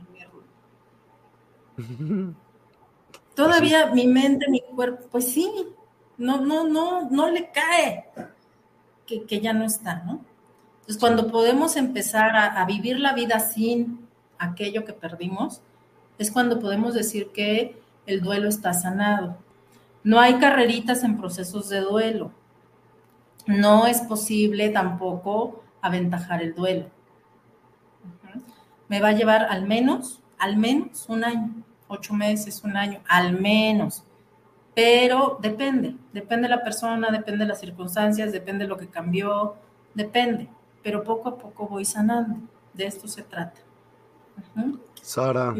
mirruño. 1.76 2.34
Todavía 3.34 3.86
mi 3.86 4.06
mente, 4.06 4.48
mi 4.48 4.60
cuerpo, 4.60 5.06
pues 5.10 5.30
sí, 5.32 5.50
no, 6.16 6.40
no, 6.40 6.66
no, 6.66 7.08
no 7.10 7.30
le 7.30 7.50
cae 7.50 8.06
que, 9.06 9.24
que 9.24 9.40
ya 9.40 9.52
no 9.52 9.64
está, 9.64 10.02
¿no? 10.04 10.24
Entonces, 10.80 10.98
cuando 10.98 11.30
podemos 11.30 11.76
empezar 11.76 12.36
a, 12.36 12.62
a 12.62 12.64
vivir 12.64 12.98
la 13.00 13.12
vida 13.12 13.40
sin 13.40 14.06
aquello 14.38 14.84
que 14.84 14.92
perdimos, 14.92 15.60
es 16.18 16.30
cuando 16.30 16.60
podemos 16.60 16.94
decir 16.94 17.28
que 17.32 17.76
el 18.06 18.20
duelo 18.20 18.48
está 18.48 18.72
sanado. 18.72 19.36
No 20.02 20.20
hay 20.20 20.34
carreritas 20.34 21.02
en 21.02 21.18
procesos 21.18 21.68
de 21.68 21.80
duelo. 21.80 22.30
No 23.46 23.86
es 23.86 24.00
posible 24.00 24.70
tampoco 24.70 25.62
aventajar 25.80 26.42
el 26.42 26.54
duelo. 26.54 26.86
Me 28.88 29.00
va 29.00 29.08
a 29.08 29.12
llevar 29.12 29.44
al 29.44 29.66
menos, 29.66 30.22
al 30.38 30.56
menos 30.56 31.08
un 31.08 31.24
año, 31.24 31.62
ocho 31.88 32.14
meses, 32.14 32.62
un 32.64 32.76
año, 32.76 33.00
al 33.08 33.40
menos. 33.40 34.04
Pero 34.74 35.38
depende, 35.40 35.96
depende 36.12 36.48
de 36.48 36.56
la 36.56 36.62
persona, 36.62 37.10
depende 37.10 37.44
de 37.44 37.48
las 37.48 37.60
circunstancias, 37.60 38.32
depende 38.32 38.64
de 38.64 38.68
lo 38.68 38.76
que 38.76 38.88
cambió, 38.88 39.54
depende. 39.94 40.48
Pero 40.82 41.02
poco 41.02 41.30
a 41.30 41.38
poco 41.38 41.66
voy 41.66 41.84
sanando. 41.84 42.36
De 42.74 42.86
esto 42.86 43.08
se 43.08 43.22
trata. 43.22 43.60
Sara, 45.02 45.54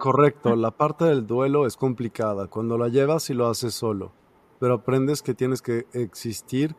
correcto, 0.00 0.56
la 0.56 0.72
parte 0.72 1.04
del 1.04 1.26
duelo 1.26 1.64
es 1.64 1.76
complicada 1.76 2.48
cuando 2.48 2.76
la 2.76 2.88
llevas 2.88 3.30
y 3.30 3.34
lo 3.34 3.46
haces 3.46 3.72
solo, 3.72 4.10
pero 4.58 4.74
aprendes 4.74 5.22
que 5.22 5.32
tienes 5.32 5.62
que 5.62 5.86
existir 5.92 6.74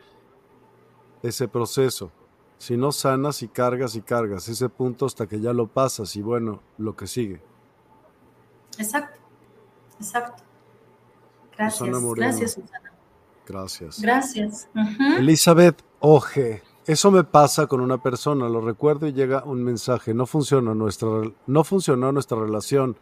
ese 1.27 1.47
proceso. 1.47 2.11
Si 2.57 2.77
no 2.77 2.91
sanas 2.91 3.43
y 3.43 3.47
cargas 3.47 3.95
y 3.95 4.01
cargas 4.01 4.47
ese 4.47 4.69
punto 4.69 5.05
hasta 5.05 5.27
que 5.27 5.39
ya 5.39 5.53
lo 5.53 5.67
pasas 5.67 6.15
y 6.15 6.21
bueno, 6.21 6.61
lo 6.77 6.95
que 6.95 7.07
sigue. 7.07 7.41
Exacto, 8.77 9.19
exacto. 9.99 10.43
Gracias, 11.57 11.89
gracias 12.15 12.53
Susana. 12.53 12.91
Gracias. 13.47 14.01
Gracias. 14.01 14.69
Elizabeth 15.17 15.81
Oje. 15.99 16.63
Eso 16.87 17.09
me 17.09 17.23
pasa 17.23 17.65
con 17.65 17.81
una 17.81 18.01
persona, 18.01 18.47
lo 18.47 18.61
recuerdo 18.61 19.07
y 19.07 19.13
llega 19.13 19.43
un 19.43 19.63
mensaje, 19.63 20.13
no 20.13 20.27
funciona 20.27 20.75
nuestra, 20.75 21.09
no 21.47 21.63
funcionó 21.63 22.11
nuestra 22.11 22.39
relación. 22.39 22.95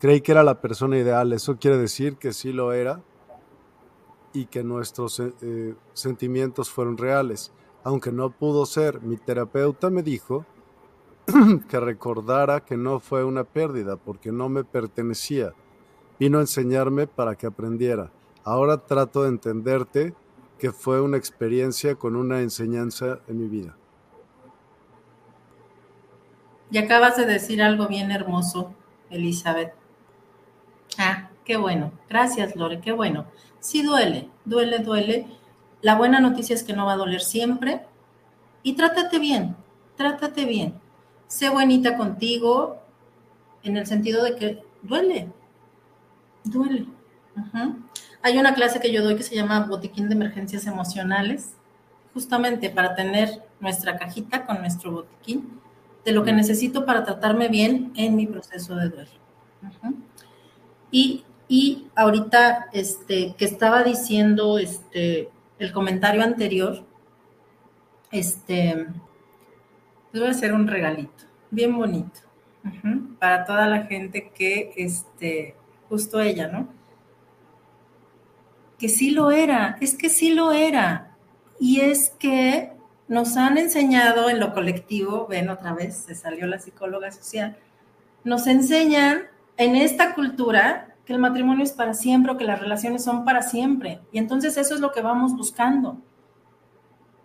Creí 0.00 0.20
que 0.22 0.32
era 0.32 0.42
la 0.42 0.60
persona 0.60 0.98
ideal, 0.98 1.32
eso 1.32 1.56
quiere 1.56 1.78
decir 1.78 2.16
que 2.16 2.32
sí 2.32 2.52
lo 2.52 2.72
era 2.72 3.00
y 4.32 4.46
que 4.46 4.62
nuestros 4.62 5.20
eh, 5.20 5.74
sentimientos 5.92 6.70
fueron 6.70 6.96
reales. 6.96 7.52
Aunque 7.84 8.12
no 8.12 8.30
pudo 8.30 8.66
ser, 8.66 9.02
mi 9.02 9.16
terapeuta 9.16 9.90
me 9.90 10.02
dijo 10.02 10.46
que 11.68 11.80
recordara 11.80 12.64
que 12.64 12.76
no 12.76 13.00
fue 13.00 13.24
una 13.24 13.44
pérdida 13.44 13.96
porque 13.96 14.32
no 14.32 14.48
me 14.48 14.64
pertenecía. 14.64 15.52
Vino 16.18 16.38
a 16.38 16.42
enseñarme 16.42 17.06
para 17.06 17.34
que 17.34 17.46
aprendiera. 17.46 18.10
Ahora 18.44 18.78
trato 18.78 19.22
de 19.22 19.28
entenderte 19.28 20.14
que 20.58 20.72
fue 20.72 21.00
una 21.00 21.16
experiencia 21.16 21.96
con 21.96 22.14
una 22.14 22.40
enseñanza 22.40 23.20
en 23.26 23.38
mi 23.38 23.48
vida. 23.48 23.76
Y 26.70 26.78
acabas 26.78 27.16
de 27.16 27.26
decir 27.26 27.60
algo 27.62 27.86
bien 27.86 28.10
hermoso, 28.10 28.72
Elizabeth. 29.10 29.74
Ah, 30.98 31.30
qué 31.44 31.56
bueno. 31.56 31.92
Gracias, 32.08 32.56
Lore, 32.56 32.80
qué 32.80 32.92
bueno. 32.92 33.26
Sí 33.62 33.82
duele, 33.82 34.28
duele, 34.44 34.80
duele. 34.80 35.26
La 35.82 35.94
buena 35.94 36.18
noticia 36.18 36.52
es 36.52 36.64
que 36.64 36.72
no 36.72 36.84
va 36.84 36.94
a 36.94 36.96
doler 36.96 37.20
siempre. 37.20 37.86
Y 38.64 38.72
trátate 38.72 39.20
bien, 39.20 39.54
trátate 39.96 40.44
bien. 40.44 40.74
Sé 41.28 41.48
buenita 41.48 41.96
contigo 41.96 42.82
en 43.62 43.76
el 43.76 43.86
sentido 43.86 44.24
de 44.24 44.34
que 44.34 44.64
duele, 44.82 45.30
duele. 46.42 46.86
Hay 48.20 48.36
una 48.36 48.52
clase 48.52 48.80
que 48.80 48.92
yo 48.92 49.04
doy 49.04 49.14
que 49.14 49.22
se 49.22 49.36
llama 49.36 49.60
Botiquín 49.60 50.08
de 50.08 50.16
Emergencias 50.16 50.66
Emocionales, 50.66 51.54
justamente 52.12 52.68
para 52.68 52.96
tener 52.96 53.44
nuestra 53.60 53.96
cajita 53.96 54.44
con 54.44 54.58
nuestro 54.58 54.90
botiquín 54.90 55.60
de 56.04 56.10
lo 56.10 56.24
que 56.24 56.32
necesito 56.32 56.84
para 56.84 57.04
tratarme 57.04 57.48
bien 57.48 57.92
en 57.94 58.16
mi 58.16 58.26
proceso 58.26 58.74
de 58.74 58.88
duelo. 58.88 59.10
y, 60.90 61.24
y, 61.52 61.86
ahorita 61.94 62.70
este, 62.72 63.34
que 63.36 63.44
estaba 63.44 63.82
diciendo 63.82 64.56
este, 64.58 65.28
el 65.58 65.70
comentario 65.70 66.22
anterior, 66.22 66.82
este, 68.10 68.86
les 70.12 70.22
voy 70.22 70.28
a 70.28 70.30
hacer 70.30 70.54
un 70.54 70.66
regalito, 70.66 71.24
bien 71.50 71.76
bonito, 71.76 72.20
para 73.18 73.44
toda 73.44 73.66
la 73.66 73.82
gente 73.82 74.30
que, 74.34 74.72
este, 74.76 75.54
justo 75.90 76.22
ella, 76.22 76.48
¿no? 76.48 76.68
que 78.78 78.88
sí 78.88 79.10
lo 79.10 79.30
era, 79.30 79.76
es 79.82 79.94
que 79.94 80.08
sí 80.08 80.32
lo 80.32 80.52
era. 80.52 81.18
Y 81.60 81.82
es 81.82 82.14
que 82.18 82.72
nos 83.08 83.36
han 83.36 83.58
enseñado 83.58 84.30
en 84.30 84.40
lo 84.40 84.54
colectivo, 84.54 85.26
ven 85.28 85.50
otra 85.50 85.74
vez, 85.74 85.98
se 85.98 86.14
salió 86.14 86.46
la 86.46 86.60
psicóloga 86.60 87.12
social, 87.12 87.58
nos 88.24 88.46
enseñan 88.46 89.24
en 89.58 89.76
esta 89.76 90.14
cultura 90.14 90.91
que 91.04 91.12
el 91.12 91.18
matrimonio 91.18 91.64
es 91.64 91.72
para 91.72 91.94
siempre 91.94 92.32
o 92.32 92.36
que 92.36 92.44
las 92.44 92.60
relaciones 92.60 93.04
son 93.04 93.24
para 93.24 93.42
siempre. 93.42 94.00
Y 94.12 94.18
entonces 94.18 94.56
eso 94.56 94.74
es 94.74 94.80
lo 94.80 94.92
que 94.92 95.02
vamos 95.02 95.36
buscando. 95.36 95.98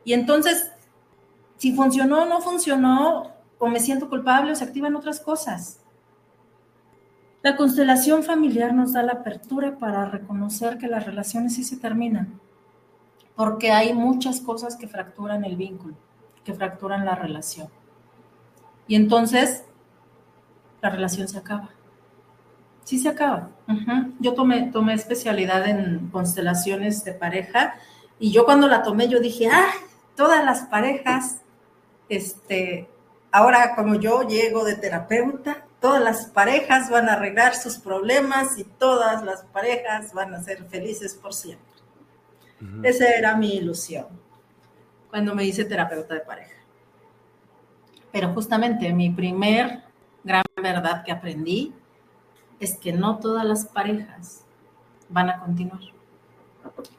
Y 0.04 0.14
entonces, 0.14 0.72
si 1.58 1.74
funcionó 1.76 2.24
o 2.24 2.26
no 2.26 2.42
funcionó, 2.42 3.34
o 3.60 3.68
me 3.68 3.80
siento 3.80 4.10
culpable 4.10 4.52
o 4.52 4.56
se 4.56 4.64
activan 4.64 4.96
otras 4.96 5.20
cosas. 5.20 5.82
La 7.44 7.56
constelación 7.56 8.24
familiar 8.24 8.74
nos 8.74 8.94
da 8.94 9.04
la 9.04 9.14
apertura 9.14 9.78
para 9.78 10.06
reconocer 10.06 10.78
que 10.78 10.88
las 10.88 11.06
relaciones 11.06 11.56
sí 11.56 11.64
se 11.64 11.78
terminan. 11.78 12.40
porque 13.36 13.72
hay 13.72 13.94
muchas 13.94 14.42
cosas 14.42 14.76
que 14.76 14.88
fracturan 14.88 15.46
el 15.46 15.56
vínculo, 15.56 15.96
que 16.44 16.56
fracturan 16.56 17.06
la 17.06 17.14
relación. 17.14 17.70
Y 18.88 18.96
entonces 18.96 19.64
la 20.82 20.90
relación 20.90 21.28
se 21.28 21.38
acaba. 21.38 21.70
Sí 22.88 23.00
se 23.00 23.10
acaba. 23.10 23.50
Yo 24.22 24.34
tomé, 24.34 24.72
tomé 24.72 24.94
especialidad 24.94 25.68
en 25.68 26.08
constelaciones 26.10 27.04
de 27.04 27.12
pareja 27.12 27.76
y 28.18 28.32
yo 28.32 28.46
cuando 28.46 28.70
la 28.70 28.82
tomé 28.82 29.10
yo 29.10 29.20
dije, 29.20 29.50
ah, 29.52 29.74
todas 30.16 30.46
las 30.46 30.62
parejas, 30.68 31.42
este, 32.08 32.88
ahora 33.30 33.76
como 33.76 33.96
yo 33.96 34.26
llego 34.26 34.64
de 34.64 34.78
terapeuta, 34.78 35.66
todas 35.82 36.02
las 36.02 36.28
parejas 36.28 36.90
van 36.90 37.10
a 37.10 37.16
arreglar 37.16 37.56
sus 37.56 37.78
problemas 37.78 38.58
y 38.58 38.64
todas 38.64 39.22
las 39.22 39.44
parejas 39.44 40.14
van 40.14 40.34
a 40.34 40.42
ser 40.42 40.64
felices 40.64 41.14
por 41.14 41.34
siempre. 41.34 41.68
Esa 42.84 43.10
era 43.10 43.36
mi 43.36 43.58
ilusión 43.58 44.08
cuando 45.10 45.36
me 45.36 45.44
hice 45.44 45.66
terapeuta 45.66 46.14
de 46.14 46.22
pareja. 46.22 46.56
Pero 48.14 48.34
justamente 48.34 48.94
mi 48.94 49.10
primer 49.10 49.84
gran 50.24 50.46
verdad 50.56 51.04
que 51.04 51.12
aprendí 51.12 51.74
es 52.60 52.78
que 52.78 52.94
no 52.94 53.18
todas 53.20 53.46
las 53.46 53.66
parejas 53.66 54.44
van 55.10 55.30
a 55.30 55.40
continuar. 55.40 55.82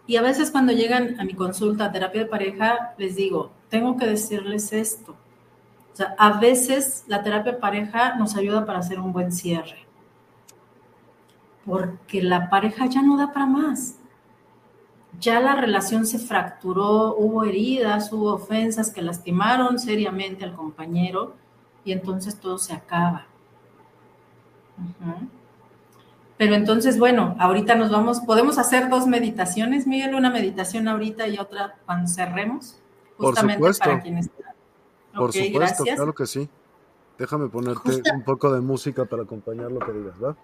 Y 0.07 0.17
a 0.17 0.23
veces 0.23 0.51
cuando 0.51 0.73
llegan 0.73 1.21
a 1.21 1.25
mi 1.25 1.35
consulta 1.35 1.87
a 1.87 1.93
terapia 1.93 2.23
de 2.23 2.31
pareja, 2.31 2.95
les 2.97 3.17
digo, 3.17 3.51
tengo 3.69 3.97
que 3.97 4.07
decirles 4.07 4.73
esto. 4.73 5.13
O 5.93 5.97
sea, 5.97 6.15
a 6.19 6.39
veces 6.39 7.05
la 7.07 7.23
terapia 7.23 7.53
de 7.53 7.59
pareja 7.59 8.15
nos 8.15 8.37
ayuda 8.37 8.65
para 8.65 8.79
hacer 8.79 9.01
un 9.01 9.13
buen 9.13 9.33
cierre. 9.33 9.87
Porque 11.67 12.23
la 12.23 12.49
pareja 12.49 12.87
ya 12.87 13.03
no 13.03 13.19
da 13.19 13.33
para 13.33 13.47
más. 13.47 13.97
Ya 15.21 15.41
la 15.41 15.57
relación 15.57 16.07
se 16.07 16.19
fracturó, 16.19 17.17
hubo 17.17 17.45
heridas, 17.45 18.13
hubo 18.13 18.33
ofensas 18.33 18.93
que 18.93 19.03
lastimaron 19.03 19.79
seriamente 19.79 20.45
al 20.45 20.55
compañero 20.55 21.35
y 21.85 21.93
entonces 21.93 22.39
todo 22.39 22.59
se 22.59 22.73
acaba. 22.73 23.27
Pero 26.39 26.55
entonces, 26.55 26.99
bueno, 27.01 27.35
ahorita 27.41 27.75
nos 27.75 27.91
vamos, 27.91 28.21
podemos 28.21 28.59
hacer 28.59 28.89
dos 28.89 29.09
meditaciones, 29.09 29.89
Miguel, 29.89 30.15
una 30.15 30.31
meditación 30.31 30.87
ahorita 30.87 31.27
y 31.27 31.37
otra 31.37 31.75
cuando 31.85 32.09
cerremos, 32.09 32.79
justamente 33.17 33.59
Por 33.59 33.77
para 33.77 34.01
quienes 34.01 34.31
Por 35.13 35.33
supuesto, 35.33 35.85
claro 35.85 36.15
que 36.15 36.27
sí. 36.27 36.49
Déjame 37.19 37.49
ponerte 37.49 38.01
un 38.15 38.23
poco 38.23 38.53
de 38.53 38.61
música 38.61 39.05
para 39.05 39.25
acompañar 39.25 39.73
lo 39.73 39.81
que 39.81 39.91
digas, 39.91 40.15
¿va? 40.23 40.37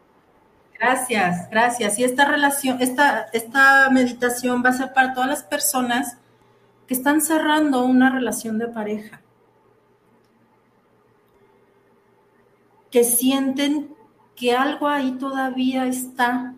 Gracias, 0.76 1.48
gracias. 1.48 1.98
Y 2.00 2.04
esta 2.04 2.24
relación, 2.24 2.82
esta, 2.82 3.26
esta 3.32 3.88
meditación 3.90 4.64
va 4.64 4.70
a 4.70 4.72
ser 4.72 4.92
para 4.92 5.14
todas 5.14 5.30
las 5.30 5.44
personas 5.44 6.18
que 6.88 6.94
están 6.94 7.20
cerrando 7.20 7.84
una 7.84 8.10
relación 8.10 8.58
de 8.58 8.66
pareja, 8.66 9.20
que 12.90 13.04
sienten 13.04 13.93
que 14.36 14.54
algo 14.54 14.88
ahí 14.88 15.12
todavía 15.12 15.86
está 15.86 16.54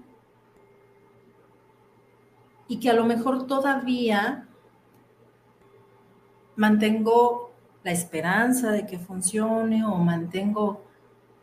y 2.69 2.79
que 2.79 2.91
a 2.91 2.95
lo 2.95 3.05
mejor 3.05 3.47
todavía 3.47 4.47
mantengo 6.57 7.53
la 7.85 7.93
esperanza 7.93 8.73
de 8.73 8.87
que 8.87 8.99
funcione 8.99 9.85
o 9.85 9.95
mantengo 9.97 10.83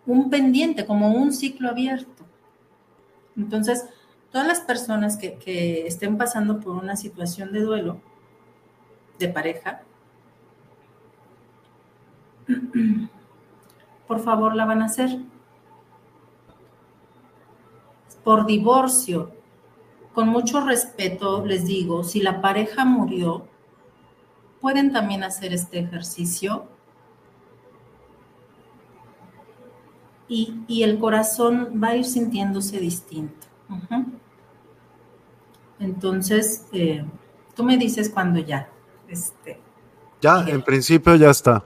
un 0.06 0.30
pendiente, 0.30 0.86
como 0.86 1.14
un 1.14 1.32
ciclo 1.32 1.70
abierto. 1.70 2.26
Entonces, 3.38 3.86
todas 4.32 4.46
las 4.46 4.60
personas 4.60 5.18
que, 5.18 5.88
estén 5.88 6.18
pasando 6.18 6.60
por 6.60 6.76
una 6.76 6.98
situación 6.98 7.54
de 7.54 7.62
duelo 7.62 8.02
de 9.20 9.30
pareja, 9.30 9.84
por 14.08 14.20
favor 14.20 14.56
la 14.56 14.66
van 14.66 14.82
a 14.82 14.86
hacer 14.86 15.20
por 18.24 18.46
divorcio. 18.46 19.32
Con 20.14 20.30
mucho 20.30 20.62
respeto 20.62 21.46
les 21.46 21.66
digo, 21.66 22.04
si 22.04 22.22
la 22.22 22.42
pareja 22.42 22.86
murió, 22.86 23.48
pueden 24.62 24.94
también 24.94 25.24
hacer 25.24 25.54
este 25.54 25.80
ejercicio 25.80 26.66
y, 30.28 30.84
el 30.84 30.98
corazón 31.00 31.80
va 31.84 31.90
a 31.90 31.96
ir 31.96 32.06
sintiéndose 32.06 32.80
distinto. 32.80 33.48
Entonces, 35.80 36.66
eh, 36.72 37.06
tú 37.56 37.64
me 37.64 37.78
dices 37.78 38.10
cuando 38.10 38.40
ya. 38.40 38.70
Este, 39.08 39.60
ya, 40.22 40.46
en 40.48 40.62
principio 40.62 41.16
ya 41.16 41.30
está. 41.30 41.64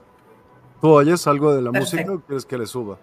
¿Tú 0.80 0.88
oyes 0.88 1.26
algo 1.26 1.54
de 1.54 1.62
la 1.62 1.72
música 1.72 2.12
o 2.12 2.20
quieres 2.20 2.44
que 2.44 2.58
le 2.58 2.66
suba? 2.66 2.98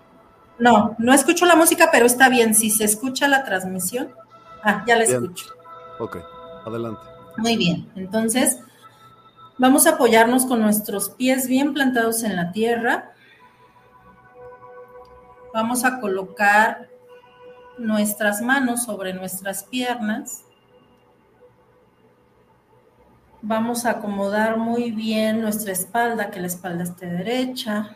No, 0.57 0.95
no 0.99 1.14
escucho 1.14 1.45
la 1.45 1.56
música, 1.56 1.90
pero 1.91 2.06
está 2.06 2.30
bien. 2.30 2.56
Si 2.56 2.69
se 2.69 2.86
escucha 2.86 3.27
la 3.27 3.44
transmisión. 3.44 4.14
Ah, 4.64 4.84
ya 4.88 4.95
la 4.95 5.03
escucho. 5.03 5.45
Ok, 5.99 6.18
adelante. 6.65 7.02
Muy 7.38 7.57
bien. 7.57 7.90
Entonces, 7.95 8.60
vamos 9.57 9.86
a 9.86 9.91
apoyarnos 9.91 10.45
con 10.45 10.61
nuestros 10.61 11.10
pies 11.10 11.48
bien 11.48 11.73
plantados 11.73 12.23
en 12.23 12.36
la 12.36 12.52
tierra. 12.52 13.14
Vamos 15.53 15.86
a 15.86 15.99
colocar 15.99 16.90
nuestras 17.77 18.41
manos 18.41 18.84
sobre 18.84 19.14
nuestras 19.14 19.64
piernas. 19.64 20.44
Vamos 23.41 23.86
a 23.86 23.91
acomodar 23.91 24.57
muy 24.57 24.91
bien 24.91 25.41
nuestra 25.41 25.72
espalda, 25.73 26.32
que 26.32 26.40
la 26.40 26.48
espalda 26.48 26.84
esté 26.84 27.06
derecha 27.06 27.95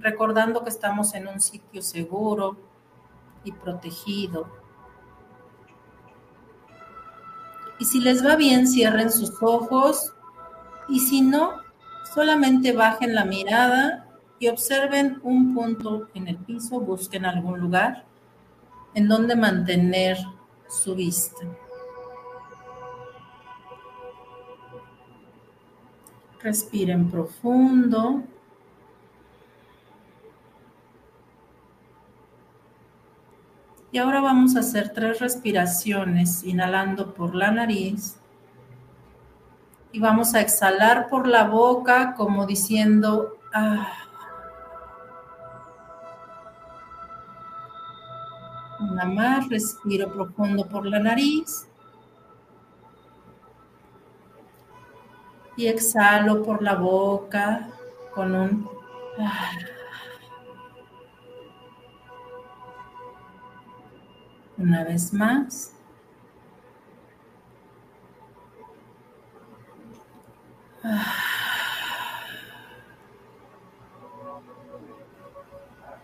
recordando 0.00 0.62
que 0.62 0.70
estamos 0.70 1.14
en 1.14 1.28
un 1.28 1.40
sitio 1.40 1.82
seguro 1.82 2.56
y 3.44 3.52
protegido. 3.52 4.48
Y 7.78 7.84
si 7.84 8.00
les 8.00 8.24
va 8.24 8.36
bien, 8.36 8.66
cierren 8.66 9.10
sus 9.10 9.32
ojos 9.42 10.12
y 10.88 11.00
si 11.00 11.22
no, 11.22 11.52
solamente 12.14 12.72
bajen 12.72 13.14
la 13.14 13.24
mirada 13.24 14.06
y 14.38 14.48
observen 14.48 15.20
un 15.22 15.54
punto 15.54 16.08
en 16.14 16.28
el 16.28 16.36
piso, 16.36 16.80
busquen 16.80 17.24
algún 17.24 17.60
lugar 17.60 18.04
en 18.94 19.08
donde 19.08 19.36
mantener 19.36 20.18
su 20.68 20.94
vista. 20.94 21.46
Respiren 26.42 27.10
profundo. 27.10 28.22
Y 33.92 33.98
ahora 33.98 34.20
vamos 34.20 34.54
a 34.54 34.60
hacer 34.60 34.92
tres 34.92 35.18
respiraciones, 35.18 36.44
inhalando 36.44 37.12
por 37.12 37.34
la 37.34 37.50
nariz. 37.50 38.16
Y 39.92 39.98
vamos 39.98 40.34
a 40.34 40.40
exhalar 40.40 41.08
por 41.08 41.26
la 41.26 41.44
boca 41.44 42.14
como 42.14 42.46
diciendo, 42.46 43.38
ah. 43.52 43.92
Una 48.78 49.04
más, 49.04 49.48
respiro 49.48 50.12
profundo 50.12 50.66
por 50.66 50.86
la 50.86 51.00
nariz. 51.00 51.66
Y 55.56 55.66
exhalo 55.66 56.44
por 56.44 56.62
la 56.62 56.76
boca 56.76 57.68
con 58.14 58.34
un... 58.34 58.68
Ah. 59.18 59.50
Una 64.60 64.84
vez 64.84 65.14
más. 65.14 65.72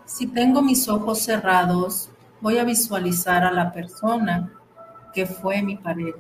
Si 0.07 0.27
tengo 0.28 0.62
mis 0.62 0.89
ojos 0.89 1.19
cerrados, 1.19 2.11
voy 2.41 2.57
a 2.57 2.65
visualizar 2.65 3.45
a 3.45 3.53
la 3.53 3.70
persona 3.73 4.51
que 5.12 5.27
fue 5.27 5.61
mi 5.61 5.77
pareja 5.77 6.16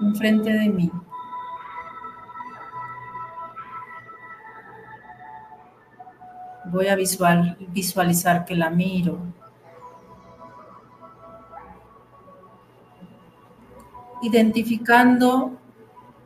enfrente 0.00 0.50
de 0.50 0.68
mí. 0.68 0.90
Voy 6.64 6.88
a 6.88 6.96
visual, 6.96 7.56
visualizar 7.68 8.44
que 8.44 8.56
la 8.56 8.68
miro, 8.70 9.20
identificando 14.24 15.52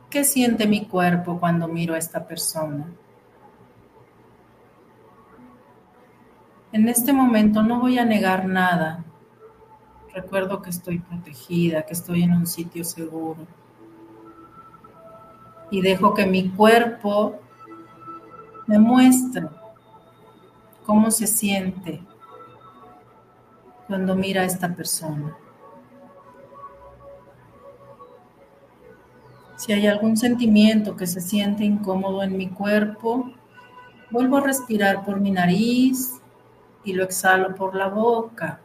qué 0.09 0.23
siente 0.23 0.67
mi 0.67 0.85
cuerpo 0.85 1.37
cuando 1.37 1.67
miro 1.67 1.93
a 1.93 1.97
esta 1.97 2.25
persona. 2.25 2.85
En 6.71 6.87
este 6.87 7.11
momento 7.11 7.61
no 7.61 7.81
voy 7.81 7.99
a 7.99 8.05
negar 8.05 8.45
nada. 8.45 9.03
Recuerdo 10.13 10.61
que 10.61 10.69
estoy 10.69 10.99
protegida, 10.99 11.81
que 11.83 11.93
estoy 11.93 12.23
en 12.23 12.31
un 12.31 12.47
sitio 12.47 12.85
seguro. 12.85 13.45
Y 15.71 15.81
dejo 15.81 16.13
que 16.13 16.25
mi 16.25 16.49
cuerpo 16.49 17.35
me 18.65 18.79
muestre 18.79 19.47
cómo 20.85 21.11
se 21.11 21.27
siente 21.27 22.01
cuando 23.87 24.15
mira 24.15 24.43
a 24.43 24.45
esta 24.45 24.73
persona. 24.73 25.35
Si 29.59 29.73
hay 29.73 29.87
algún 29.87 30.15
sentimiento 30.15 30.95
que 30.95 31.05
se 31.05 31.19
siente 31.19 31.65
incómodo 31.65 32.23
en 32.23 32.37
mi 32.37 32.47
cuerpo, 32.47 33.29
vuelvo 34.09 34.37
a 34.37 34.39
respirar 34.39 35.03
por 35.03 35.19
mi 35.19 35.31
nariz 35.31 36.21
y 36.85 36.93
lo 36.93 37.03
exhalo 37.03 37.53
por 37.55 37.75
la 37.75 37.89
boca. 37.89 38.61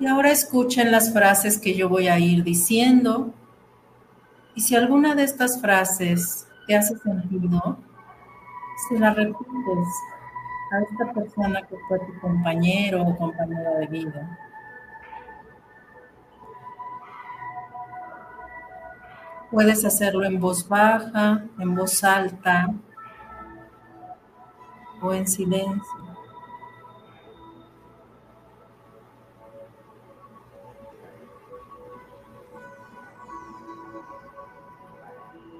Y 0.00 0.06
ahora 0.06 0.30
escuchen 0.30 0.90
las 0.90 1.12
frases 1.12 1.58
que 1.58 1.74
yo 1.74 1.90
voy 1.90 2.08
a 2.08 2.18
ir 2.18 2.42
diciendo. 2.42 3.34
Y 4.54 4.62
si 4.62 4.74
alguna 4.74 5.14
de 5.14 5.24
estas 5.24 5.60
frases 5.60 6.48
te 6.66 6.74
hace 6.74 6.96
sentido, 6.96 7.78
se 8.88 8.98
la 8.98 9.12
repites 9.12 9.88
a 10.72 10.80
esta 10.80 11.12
persona 11.12 11.60
que 11.66 11.76
fue 11.86 11.98
tu 11.98 12.18
compañero 12.18 13.02
o 13.02 13.16
compañera 13.18 13.72
de 13.72 13.86
vida. 13.88 14.38
Puedes 19.50 19.84
hacerlo 19.84 20.24
en 20.24 20.40
voz 20.40 20.66
baja, 20.66 21.44
en 21.58 21.74
voz 21.74 22.02
alta 22.04 22.72
o 25.02 25.12
en 25.12 25.26
silencio. 25.28 26.09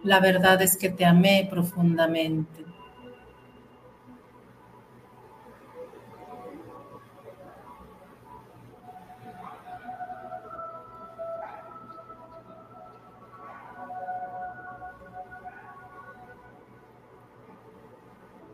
La 0.02 0.18
verdad 0.18 0.60
es 0.62 0.76
que 0.76 0.88
te 0.88 1.04
amé 1.04 1.46
profundamente. 1.50 2.64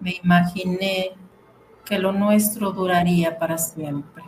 Me 0.00 0.20
imaginé 0.22 1.12
que 1.84 1.98
lo 1.98 2.12
nuestro 2.12 2.72
duraría 2.72 3.38
para 3.38 3.58
siempre. 3.58 4.22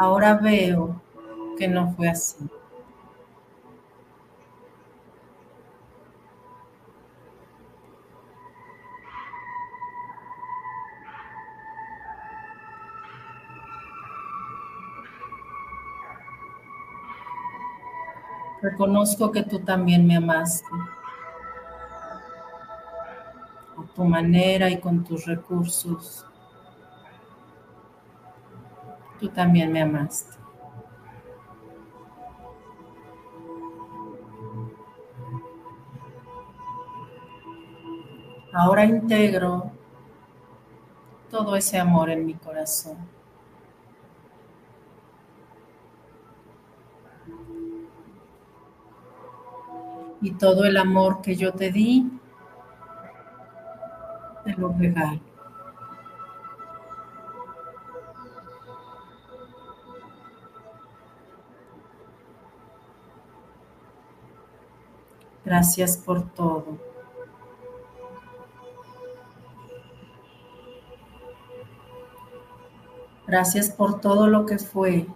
Ahora 0.00 0.32
veo 0.32 0.98
que 1.58 1.68
no 1.68 1.92
fue 1.92 2.08
así. 2.08 2.38
Reconozco 18.62 19.30
que 19.30 19.42
tú 19.42 19.58
también 19.58 20.06
me 20.06 20.16
amaste. 20.16 20.66
A 23.76 23.94
tu 23.94 24.04
manera 24.04 24.70
y 24.70 24.80
con 24.80 25.04
tus 25.04 25.26
recursos 25.26 26.24
tú 29.20 29.28
también 29.28 29.70
me 29.70 29.82
amaste. 29.82 30.36
Ahora 38.52 38.84
integro 38.84 39.70
todo 41.30 41.54
ese 41.54 41.78
amor 41.78 42.10
en 42.10 42.26
mi 42.26 42.34
corazón. 42.34 42.96
Y 50.22 50.32
todo 50.32 50.64
el 50.64 50.76
amor 50.76 51.22
que 51.22 51.36
yo 51.36 51.52
te 51.52 51.70
di, 51.70 52.10
te 54.44 54.52
lo 54.54 54.74
regalo. 54.76 55.29
Gracias 65.50 65.96
por 65.96 66.22
todo. 66.30 66.78
Gracias 73.26 73.68
por 73.68 74.00
todo 74.00 74.28
lo 74.28 74.46
que 74.46 74.60
fue. 74.60 75.08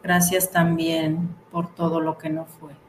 Gracias 0.00 0.52
también 0.52 1.34
por 1.50 1.74
todo 1.74 1.98
lo 1.98 2.18
que 2.18 2.30
no 2.30 2.44
fue. 2.44 2.81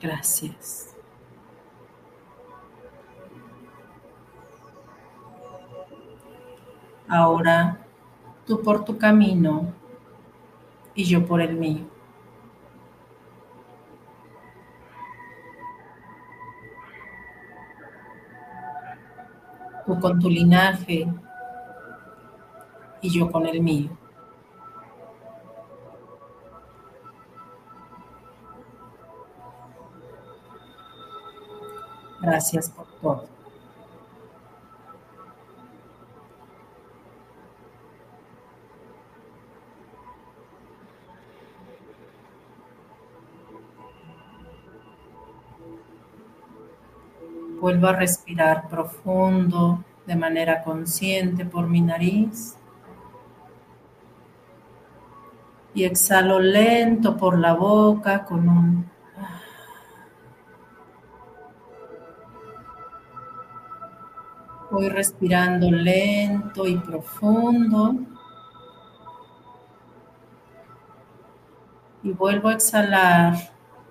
Gracias. 0.00 0.94
Ahora 7.08 7.78
tú 8.46 8.62
por 8.62 8.84
tu 8.84 8.96
camino 8.96 9.72
y 10.94 11.04
yo 11.04 11.26
por 11.26 11.40
el 11.40 11.56
mío. 11.56 11.86
Tú 19.86 19.98
con 19.98 20.20
tu 20.20 20.28
linaje 20.28 21.08
y 23.00 23.10
yo 23.10 23.32
con 23.32 23.46
el 23.46 23.60
mío. 23.62 23.90
Gracias 32.30 32.68
por 32.68 32.86
todo. 33.00 33.24
Vuelvo 47.62 47.86
a 47.86 47.92
respirar 47.94 48.68
profundo 48.68 49.82
de 50.06 50.14
manera 50.14 50.62
consciente 50.62 51.46
por 51.46 51.66
mi 51.66 51.80
nariz. 51.80 52.58
Y 55.72 55.84
exhalo 55.84 56.40
lento 56.40 57.16
por 57.16 57.38
la 57.38 57.54
boca 57.54 58.26
con 58.26 58.46
un 58.50 58.97
Voy 64.78 64.90
respirando 64.90 65.72
lento 65.72 66.64
y 66.64 66.76
profundo. 66.76 67.96
Y 72.04 72.12
vuelvo 72.12 72.48
a 72.48 72.52
exhalar 72.52 73.34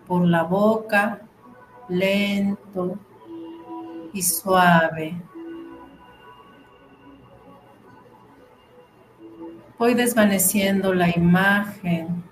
por 0.07 0.26
la 0.26 0.43
boca, 0.43 1.23
lento 1.89 2.97
y 4.14 4.22
suave. 4.22 5.22
Voy 9.77 9.93
desvaneciendo 9.93 10.93
la 10.93 11.09
imagen. 11.09 12.23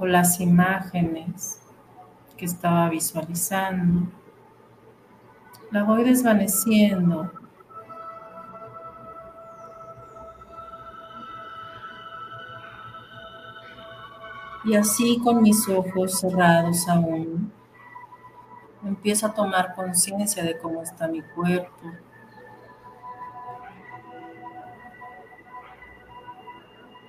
o 0.00 0.06
las 0.06 0.38
imágenes 0.38 1.58
que 2.38 2.46
estaba 2.46 2.88
visualizando. 2.88 4.08
La 5.70 5.82
voy 5.82 6.04
desvaneciendo. 6.04 7.30
Y 14.64 14.76
así 14.76 15.18
con 15.22 15.42
mis 15.42 15.68
ojos 15.68 16.20
cerrados 16.20 16.88
aún, 16.88 17.52
empiezo 18.84 19.26
a 19.26 19.34
tomar 19.34 19.74
conciencia 19.74 20.42
de 20.44 20.58
cómo 20.58 20.82
está 20.82 21.08
mi 21.08 21.22
cuerpo. 21.22 21.92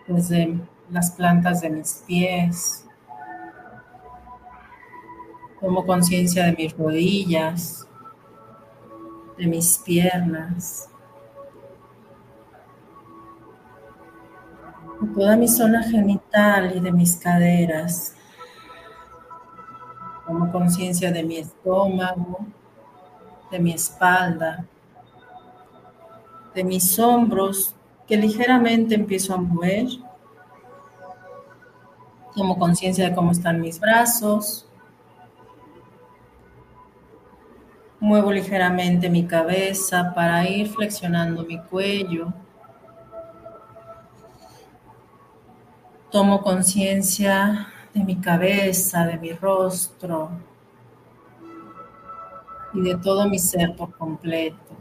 Desde 0.07 0.59
las 0.89 1.11
plantas 1.11 1.61
de 1.61 1.69
mis 1.69 2.03
pies. 2.07 2.88
Tomo 5.59 5.85
conciencia 5.85 6.45
de 6.45 6.53
mis 6.53 6.77
rodillas, 6.77 7.87
de 9.37 9.47
mis 9.47 9.77
piernas, 9.79 10.89
de 15.01 15.07
toda 15.13 15.35
mi 15.35 15.47
zona 15.47 15.83
genital 15.83 16.75
y 16.75 16.79
de 16.79 16.91
mis 16.91 17.15
caderas. 17.15 18.15
Tomo 20.25 20.51
conciencia 20.51 21.11
de 21.11 21.23
mi 21.23 21.37
estómago, 21.37 22.45
de 23.51 23.59
mi 23.59 23.73
espalda, 23.73 24.65
de 26.53 26.63
mis 26.63 26.97
hombros 26.99 27.75
que 28.07 28.17
ligeramente 28.17 28.95
empiezo 28.95 29.33
a 29.33 29.37
mover 29.37 29.87
Tomo 32.39 32.57
conciencia 32.57 33.09
de 33.09 33.15
cómo 33.15 33.31
están 33.31 33.59
mis 33.59 33.81
brazos. 33.81 34.68
Muevo 38.01 38.31
ligeramente 38.31 39.09
mi 39.09 39.27
cabeza 39.27 40.13
para 40.15 40.47
ir 40.47 40.69
flexionando 40.69 41.43
mi 41.43 41.59
cuello. 41.59 42.31
Tomo 46.09 46.41
conciencia 46.41 47.67
de 47.93 48.03
mi 48.05 48.15
cabeza, 48.15 49.05
de 49.05 49.17
mi 49.17 49.33
rostro 49.33 50.31
y 52.73 52.81
de 52.81 52.95
todo 52.95 53.27
mi 53.27 53.37
ser 53.37 53.75
por 53.75 53.91
completo. 53.97 54.77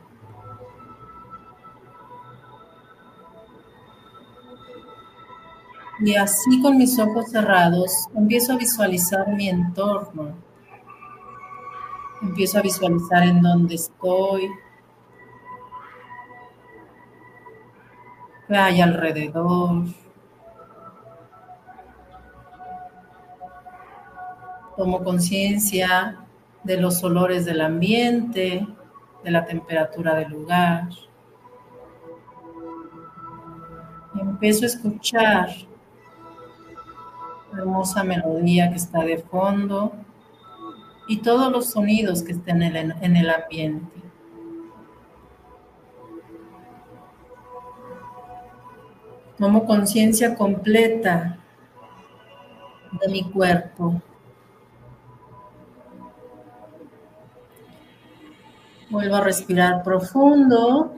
Y 6.00 6.14
así 6.14 6.62
con 6.62 6.78
mis 6.78 6.96
ojos 7.00 7.30
cerrados 7.32 7.90
empiezo 8.14 8.52
a 8.52 8.58
visualizar 8.58 9.26
mi 9.34 9.48
entorno. 9.48 10.47
Empiezo 12.22 12.58
a 12.58 12.62
visualizar 12.62 13.22
en 13.22 13.40
dónde 13.40 13.76
estoy, 13.76 14.50
qué 18.46 18.56
hay 18.56 18.80
alrededor. 18.80 19.84
Tomo 24.76 25.02
conciencia 25.02 26.18
de 26.64 26.80
los 26.80 27.02
olores 27.04 27.44
del 27.44 27.60
ambiente, 27.60 28.66
de 29.24 29.30
la 29.30 29.44
temperatura 29.44 30.14
del 30.14 30.30
lugar. 30.30 30.88
empiezo 34.20 34.64
a 34.64 34.66
escuchar 34.66 35.48
hermosa 37.52 38.04
melodía 38.04 38.70
que 38.70 38.76
está 38.76 39.00
de 39.00 39.18
fondo 39.18 39.92
y 41.08 41.18
todos 41.18 41.50
los 41.50 41.70
sonidos 41.70 42.22
que 42.22 42.32
estén 42.32 42.62
en 42.62 42.76
el, 42.76 42.94
en 43.00 43.16
el 43.16 43.30
ambiente. 43.30 44.02
Tomo 49.38 49.64
conciencia 49.64 50.34
completa 50.34 51.38
de 53.00 53.08
mi 53.08 53.30
cuerpo. 53.30 54.02
Vuelvo 58.90 59.16
a 59.16 59.20
respirar 59.20 59.82
profundo 59.82 60.96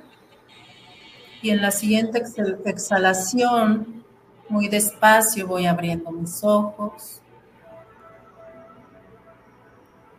y 1.42 1.50
en 1.50 1.62
la 1.62 1.70
siguiente 1.70 2.22
exhalación 2.64 4.04
muy 4.48 4.68
despacio 4.68 5.46
voy 5.46 5.66
abriendo 5.66 6.10
mis 6.10 6.42
ojos, 6.42 7.20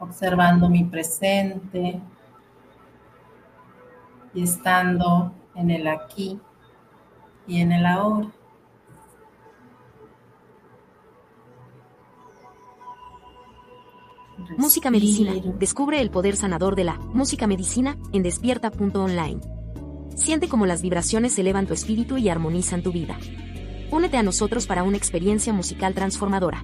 observando 0.01 0.67
mi 0.67 0.83
presente 0.83 2.01
y 4.33 4.43
estando 4.43 5.31
en 5.55 5.69
el 5.69 5.87
aquí 5.87 6.39
y 7.47 7.61
en 7.61 7.71
el 7.71 7.85
ahora. 7.85 8.31
Música 14.57 14.89
Medicina. 14.89 15.33
Descubre 15.59 16.01
el 16.01 16.09
poder 16.09 16.35
sanador 16.35 16.75
de 16.75 16.83
la 16.83 16.97
música 16.97 17.45
medicina 17.45 17.95
en 18.11 18.23
despierta.online. 18.23 19.39
Siente 20.15 20.49
cómo 20.49 20.65
las 20.65 20.81
vibraciones 20.81 21.37
elevan 21.37 21.67
tu 21.67 21.73
espíritu 21.73 22.17
y 22.17 22.27
armonizan 22.27 22.81
tu 22.81 22.91
vida. 22.91 23.17
Únete 23.91 24.17
a 24.17 24.23
nosotros 24.23 24.65
para 24.65 24.83
una 24.83 24.97
experiencia 24.97 25.53
musical 25.53 25.93
transformadora. 25.93 26.63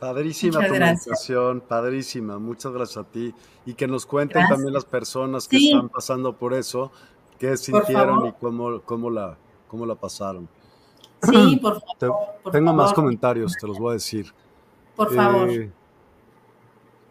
Padrísima 0.00 0.66
comunicación, 0.66 1.60
padrísima. 1.60 2.38
Muchas 2.38 2.72
gracias 2.72 2.96
a 2.96 3.04
ti. 3.04 3.34
Y 3.66 3.74
que 3.74 3.86
nos 3.86 4.06
cuenten 4.06 4.46
también 4.48 4.72
las 4.72 4.86
personas 4.86 5.46
que 5.46 5.58
están 5.58 5.90
pasando 5.90 6.34
por 6.34 6.54
eso, 6.54 6.90
qué 7.38 7.56
sintieron 7.56 8.26
y 8.26 8.32
cómo, 8.32 8.80
cómo, 8.80 9.10
la, 9.10 9.36
cómo 9.68 9.84
la 9.84 9.94
pasaron. 9.94 10.48
Sí, 11.22 11.56
por 11.62 11.82
favor. 11.98 12.18
tengo 12.50 12.72
más 12.72 12.94
comentarios, 12.94 13.52
te 13.60 13.66
los 13.66 13.78
voy 13.78 13.90
a 13.90 13.92
decir. 13.94 14.32
Por 14.96 15.14
favor. 15.14 15.50
Eh, 15.50 15.70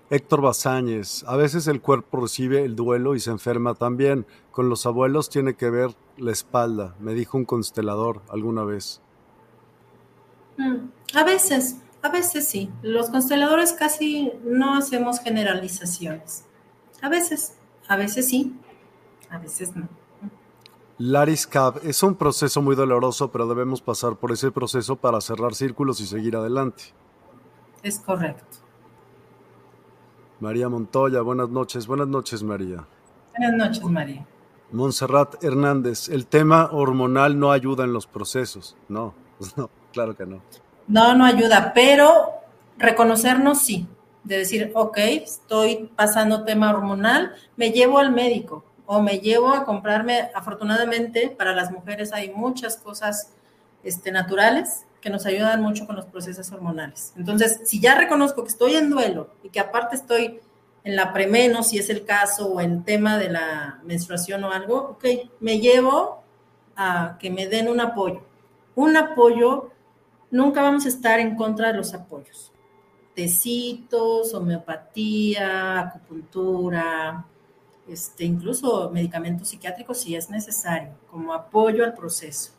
Héctor 0.10 0.42
Bazáñez, 0.42 1.24
a 1.28 1.36
veces 1.36 1.68
el 1.68 1.82
cuerpo 1.82 2.22
recibe 2.22 2.64
el 2.64 2.76
duelo 2.76 3.14
y 3.14 3.20
se 3.20 3.30
enferma 3.30 3.76
también. 3.76 4.26
Con 4.50 4.68
los 4.68 4.88
abuelos 4.88 5.30
tiene 5.30 5.54
que 5.54 5.70
ver 5.70 5.92
la 6.18 6.32
espalda, 6.32 6.96
me 7.00 7.14
dijo 7.14 7.38
un 7.38 7.46
constelador 7.46 8.24
alguna 8.30 8.64
vez. 8.64 9.02
Mm, 10.58 10.88
a 11.16 11.24
veces, 11.24 11.78
a 12.02 12.10
veces 12.10 12.48
sí. 12.48 12.72
Los 12.82 13.10
consteladores 13.10 13.74
casi 13.74 14.32
no 14.44 14.76
hacemos 14.76 15.20
generalizaciones. 15.20 16.46
A 17.02 17.10
veces, 17.10 17.56
a 17.88 17.96
veces 17.96 18.28
sí, 18.28 18.56
a 19.30 19.38
veces 19.38 19.76
no. 19.76 19.88
Laris 20.98 21.48
Cab 21.48 21.80
es 21.84 22.04
un 22.04 22.16
proceso 22.16 22.62
muy 22.62 22.76
doloroso, 22.76 23.32
pero 23.32 23.48
debemos 23.48 23.82
pasar 23.82 24.18
por 24.18 24.34
ese 24.34 24.52
proceso 24.52 24.98
para 24.98 25.22
cerrar 25.22 25.56
círculos 25.56 26.02
y 26.02 26.06
seguir 26.06 26.36
adelante. 26.36 26.84
Es 27.84 28.00
correcto. 28.00 28.58
María 30.42 30.68
Montoya, 30.68 31.22
buenas 31.22 31.50
noches. 31.50 31.88
Buenas 31.88 32.08
noches, 32.08 32.44
María. 32.44 32.86
Buenas 33.38 33.58
noches, 33.58 33.84
María. 33.84 34.26
Montserrat 34.72 35.44
Hernández, 35.44 36.10
el 36.10 36.28
tema 36.28 36.70
hormonal 36.72 37.40
no 37.40 37.52
ayuda 37.52 37.86
en 37.86 37.94
los 37.94 38.06
procesos. 38.06 38.78
No, 38.88 39.14
no, 39.58 39.70
claro 39.94 40.16
que 40.16 40.26
no. 40.26 40.42
No, 40.90 41.14
no 41.14 41.24
ayuda, 41.24 41.72
pero 41.74 42.42
reconocernos 42.78 43.62
sí, 43.62 43.88
de 44.24 44.40
decir, 44.40 44.72
ok, 44.74 44.98
estoy 44.98 45.92
pasando 45.96 46.44
tema 46.44 46.72
hormonal, 46.72 47.36
me 47.56 47.72
llevo 47.72 48.00
al 48.00 48.12
médico 48.12 48.66
o 48.88 49.00
me 49.00 49.20
llevo 49.20 49.54
a 49.54 49.66
comprarme, 49.66 50.32
afortunadamente 50.34 51.30
para 51.30 51.54
las 51.54 51.72
mujeres 51.72 52.12
hay 52.12 52.32
muchas 52.32 52.78
cosas 52.78 53.32
este, 53.84 54.12
naturales 54.12 54.88
que 55.00 55.12
nos 55.12 55.28
ayudan 55.28 55.62
mucho 55.62 55.86
con 55.86 55.96
los 55.96 56.06
procesos 56.06 56.52
hormonales. 56.52 57.14
Entonces, 57.16 57.62
si 57.66 57.80
ya 57.80 57.94
reconozco 57.94 58.44
que 58.44 58.50
estoy 58.50 58.74
en 58.74 58.90
duelo 58.90 59.30
y 59.44 59.50
que 59.50 59.60
aparte 59.60 59.96
estoy 59.96 60.40
en 60.84 60.96
la 60.96 61.14
premeno, 61.14 61.62
si 61.62 61.78
es 61.78 61.92
el 61.92 62.04
caso, 62.04 62.48
o 62.48 62.62
en 62.62 62.84
tema 62.84 63.20
de 63.20 63.30
la 63.30 63.80
menstruación 63.84 64.44
o 64.44 64.52
algo, 64.52 64.98
ok, 64.98 65.06
me 65.40 65.60
llevo 65.60 66.24
a 66.76 67.18
que 67.20 67.30
me 67.30 67.48
den 67.48 67.70
un 67.70 67.80
apoyo. 67.80 68.24
Un 68.74 68.98
apoyo, 68.98 69.70
nunca 70.32 70.62
vamos 70.62 70.86
a 70.86 70.90
estar 70.90 71.20
en 71.20 71.36
contra 71.36 71.72
de 71.72 71.78
los 71.78 71.94
apoyos. 71.94 72.52
Tecitos, 73.16 74.34
homeopatía, 74.34 75.80
acupuntura, 75.80 77.26
este, 77.88 78.24
incluso 78.26 78.90
medicamentos 78.92 79.50
psiquiátricos 79.50 79.98
si 79.98 80.16
es 80.16 80.30
necesario, 80.30 80.94
como 81.10 81.34
apoyo 81.34 81.84
al 81.84 81.94
proceso. 81.94 82.52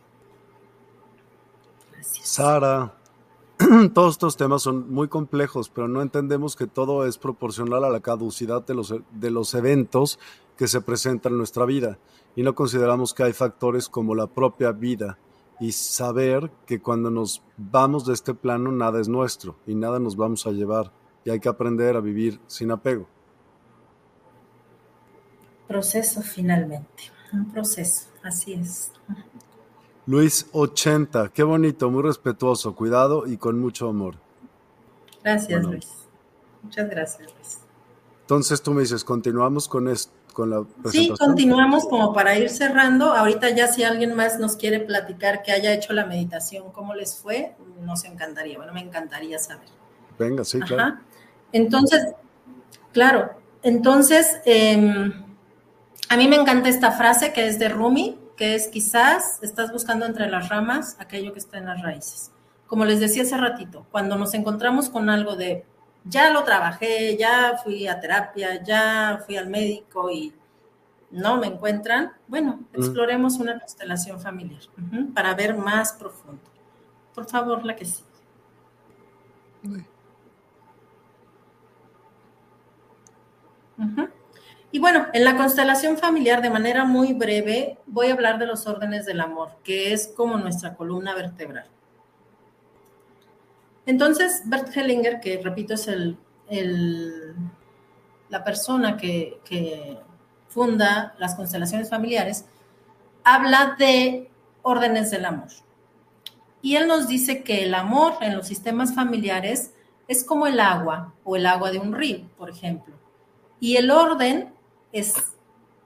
Sara, 2.01 2.95
todos 3.95 4.15
estos 4.15 4.37
temas 4.37 4.63
son 4.63 4.93
muy 4.93 5.09
complejos, 5.09 5.69
pero 5.69 5.87
no 5.87 6.03
entendemos 6.03 6.57
que 6.57 6.67
todo 6.67 7.07
es 7.07 7.19
proporcional 7.19 7.85
a 7.85 7.91
la 7.91 8.01
caducidad 8.01 8.65
de 8.67 8.75
los, 8.75 8.95
de 9.11 9.31
los 9.31 9.55
eventos 9.55 10.19
que 10.57 10.67
se 10.67 10.81
presentan 10.81 11.33
en 11.33 11.39
nuestra 11.39 11.65
vida 11.65 11.99
y 12.37 12.43
no 12.43 12.55
consideramos 12.55 13.15
que 13.15 13.23
hay 13.23 13.33
factores 13.33 13.89
como 13.89 14.15
la 14.15 14.27
propia 14.27 14.73
vida 14.73 15.19
y 15.61 15.73
saber 15.73 16.51
que 16.67 16.81
cuando 16.81 17.11
nos 17.11 17.43
vamos 17.59 18.07
de 18.07 18.15
este 18.15 18.33
plano 18.35 18.73
nada 18.73 19.01
es 19.01 19.09
nuestro 19.09 19.57
y 19.67 19.75
nada 19.75 19.99
nos 20.01 20.17
vamos 20.17 20.47
a 20.47 20.51
llevar 20.51 20.91
y 21.25 21.31
hay 21.31 21.39
que 21.39 21.51
aprender 21.51 21.97
a 21.97 22.01
vivir 22.01 22.41
sin 22.47 22.71
apego. 22.71 23.07
Proceso 25.69 26.23
finalmente, 26.23 27.05
un 27.33 27.53
proceso, 27.53 28.09
así 28.25 28.55
es. 28.55 28.91
Luis 30.07 30.49
80, 30.53 31.29
qué 31.29 31.43
bonito, 31.43 31.91
muy 31.91 32.03
respetuoso, 32.03 32.75
cuidado 32.75 33.27
y 33.27 33.37
con 33.37 33.61
mucho 33.61 33.89
amor. 33.89 34.17
Gracias, 35.23 35.63
Luis. 35.63 35.87
Muchas 36.63 36.89
gracias, 36.89 37.33
Luis. 37.35 37.59
Entonces 38.23 38.63
tú 38.63 38.73
me 38.73 38.81
dices, 38.81 39.05
continuamos 39.05 39.69
con 39.69 39.89
esto. 39.89 40.13
Con 40.33 40.51
la 40.51 40.63
presentación? 40.63 41.17
Sí, 41.17 41.25
continuamos 41.25 41.87
como 41.87 42.13
para 42.13 42.37
ir 42.39 42.51
cerrando. 42.51 43.13
Ahorita 43.13 43.51
ya 43.51 43.69
si 43.69 43.83
alguien 43.85 44.15
más 44.15 44.39
nos 44.39 44.57
quiere 44.57 44.81
platicar 44.81 45.43
que 45.43 45.53
haya 45.53 45.73
hecho 45.73 45.93
la 45.93 46.07
meditación, 46.07 46.71
cómo 46.73 46.95
les 46.95 47.17
fue, 47.17 47.57
nos 47.83 48.05
encantaría. 48.05 48.57
Bueno, 48.57 48.73
me 48.73 48.81
encantaría 48.81 49.39
saber. 49.39 49.69
Venga, 50.19 50.45
sí, 50.45 50.61
claro. 50.61 50.99
Entonces, 51.53 52.15
claro, 52.93 53.41
entonces, 53.63 54.41
em, 54.45 55.13
a 56.09 56.17
mí 56.17 56.29
me 56.29 56.37
encanta 56.37 56.69
esta 56.69 56.93
frase 56.93 57.33
que 57.33 57.47
es 57.47 57.59
de 57.59 57.69
Rumi, 57.69 58.19
que 58.37 58.55
es 58.55 58.69
quizás 58.69 59.39
estás 59.43 59.71
buscando 59.73 60.07
entre 60.07 60.31
las 60.31 60.49
ramas 60.49 60.97
aquello 60.99 61.33
que 61.33 61.39
está 61.39 61.59
en 61.59 61.67
las 61.67 61.83
raíces. 61.83 62.31
Como 62.67 62.85
les 62.85 63.01
decía 63.01 63.23
hace 63.23 63.37
ratito, 63.37 63.87
cuando 63.91 64.17
nos 64.17 64.33
encontramos 64.35 64.89
con 64.89 65.11
algo 65.11 65.37
de 65.37 65.67
ya 66.05 66.31
lo 66.31 66.45
trabajé, 66.45 67.17
ya 67.17 67.59
fui 67.63 67.87
a 67.87 68.01
terapia, 68.01 68.63
ya 68.63 69.23
fui 69.25 69.37
al 69.37 69.49
médico 69.49 70.11
y 70.11 70.33
no 71.11 71.37
me 71.39 71.49
encuentran, 71.49 72.13
bueno, 72.29 72.61
mm. 72.73 72.79
exploremos 72.79 73.37
una 73.39 73.59
constelación 73.59 74.21
familiar 74.21 74.63
para 75.15 75.35
ver 75.35 75.57
más 75.57 75.93
profundo. 75.93 76.43
Por 77.15 77.29
favor, 77.29 77.65
la 77.65 77.75
que 77.75 77.85
sí. 77.85 78.05
Y 84.73 84.79
bueno, 84.79 85.07
en 85.13 85.25
la 85.25 85.37
constelación 85.37 85.99
familiar, 85.99 86.43
de 86.43 86.51
manera 86.51 86.85
muy 86.85 87.13
breve, 87.13 87.79
voy 87.87 88.09
a 88.09 88.13
hablar 88.13 88.39
de 88.39 88.47
los 88.47 88.67
órdenes 88.67 89.05
del 89.05 89.21
amor, 89.21 89.51
que 89.65 89.93
es 89.93 90.07
como 90.09 90.37
nuestra 90.37 90.75
columna 90.77 91.15
vertebral. 91.15 91.67
Entonces, 93.91 94.43
Bert 94.45 94.69
Hellinger, 94.77 95.19
que 95.19 95.41
repito 95.43 95.75
es 95.75 95.89
el, 95.89 96.17
la 98.29 98.45
persona 98.45 98.97
que, 98.97 99.41
que 99.45 99.99
funda 100.47 101.17
las 101.19 101.35
constelaciones 101.35 101.91
familiares, 101.91 102.45
habla 103.25 103.75
de 103.81 104.31
órdenes 104.63 105.11
del 105.11 105.25
amor. 105.25 105.49
Y 106.63 106.77
él 106.77 106.87
nos 106.87 107.09
dice 107.09 107.43
que 107.43 107.65
el 107.65 107.75
amor 107.75 108.15
en 108.21 108.37
los 108.37 108.47
sistemas 108.47 108.95
familiares 108.95 109.73
es 110.07 110.23
como 110.23 110.47
el 110.47 110.61
agua 110.61 111.13
o 111.25 111.35
el 111.35 111.45
agua 111.45 111.73
de 111.73 111.81
un 111.81 111.93
río, 111.93 112.21
por 112.39 112.49
ejemplo. 112.49 112.95
Y 113.59 113.75
el 113.75 113.91
orden 113.91 114.55
es 114.93 115.15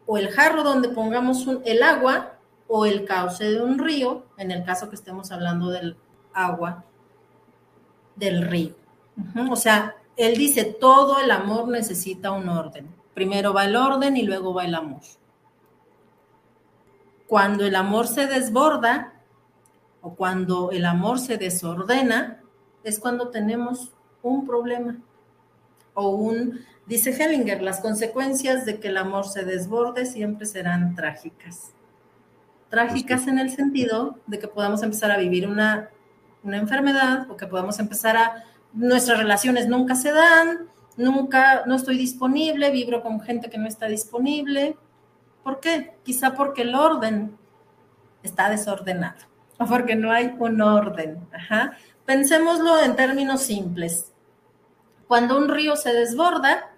o 0.05 0.19
el 0.19 0.29
jarro 0.29 0.63
donde 0.63 0.91
pongamos 0.91 1.47
el 1.65 1.83
agua 1.83 2.35
o 2.69 2.85
el 2.85 3.07
cauce 3.07 3.45
de 3.45 3.63
un 3.63 3.79
río, 3.79 4.27
en 4.37 4.51
el 4.51 4.63
caso 4.63 4.91
que 4.91 4.95
estemos 4.95 5.33
hablando 5.33 5.71
del 5.71 5.97
agua 6.35 6.85
del 8.17 8.43
río. 8.43 8.75
O 9.51 9.57
sea, 9.57 9.97
él 10.17 10.37
dice, 10.37 10.65
todo 10.65 11.21
el 11.21 11.31
amor 11.31 11.69
necesita 11.69 12.33
un 12.33 12.49
orden. 12.49 12.89
Primero 13.15 13.53
va 13.53 13.65
el 13.65 13.77
orden 13.77 14.17
y 14.17 14.23
luego 14.23 14.55
va 14.55 14.65
el 14.65 14.75
amor. 14.75 15.03
Cuando 17.27 17.65
el 17.65 17.75
amor 17.75 18.07
se 18.07 18.27
desborda 18.27 19.15
o 20.01 20.15
cuando 20.15 20.71
el 20.71 20.85
amor 20.85 21.19
se 21.19 21.39
desordena, 21.39 22.41
es 22.83 22.99
cuando 22.99 23.29
tenemos 23.29 23.93
un 24.23 24.47
problema 24.47 24.99
o 25.95 26.11
un 26.11 26.61
Dice 26.87 27.11
Hellinger, 27.11 27.63
las 27.63 27.81
consecuencias 27.81 28.67
de 28.67 28.79
que 28.79 28.89
el 28.89 28.99
amor 28.99 29.27
se 29.27 29.45
desborde 29.45 30.05
siempre 30.05 30.45
serán 30.45 30.95
trágicas. 30.95 31.73
Trágicas 32.69 33.27
en 33.27 33.39
el 33.39 33.51
sentido 33.51 34.19
de 34.27 34.39
que 34.39 34.49
podamos 34.49 34.83
empezar 34.83 35.11
a 35.11 35.17
vivir 35.17 35.49
una, 35.49 35.89
enfermedad 36.53 37.31
o 37.31 37.37
que 37.37 37.47
podamos 37.47 37.79
empezar 37.79 38.17
a... 38.17 38.45
Nuestras 38.73 39.19
relaciones 39.19 39.69
nunca 39.69 39.95
se 39.95 40.11
dan, 40.11 40.67
nunca, 40.97 41.65
no 41.65 41.77
estoy 41.77 41.97
disponible, 41.97 42.71
vibro 42.71 43.03
con 43.03 43.21
gente 43.21 43.49
que 43.49 43.59
no 43.59 43.69
está 43.69 43.87
disponible. 43.87 44.77
¿Por 45.45 45.61
qué? 45.61 45.97
Quizá 46.03 46.35
porque 46.35 46.63
el 46.63 46.75
orden 46.75 47.37
está 48.23 48.51
desordenado 48.51 49.21
o 49.59 49.67
porque 49.67 49.95
no 49.95 50.11
hay 50.11 50.35
un 50.39 50.61
orden. 50.61 51.27
Pensémoslo 52.05 52.81
en 52.83 52.97
términos 52.97 53.43
simples. 53.43 54.13
Cuando 55.07 55.37
un 55.39 55.49
río 55.49 55.77
se 55.77 55.93
desborda, 55.93 56.71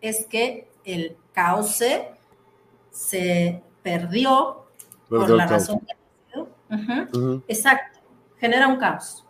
es 0.00 0.26
que 0.26 0.68
el 0.84 1.16
cauce 1.32 2.10
se 2.90 3.62
perdió 3.82 4.66
por 5.08 5.30
la 5.30 5.46
razón 5.46 5.80
que 5.80 5.92
ha 5.92 7.06
sido. 7.06 7.42
Exacto, 7.48 7.97
genera 8.38 8.68
un 8.68 8.76
caos. 8.76 9.24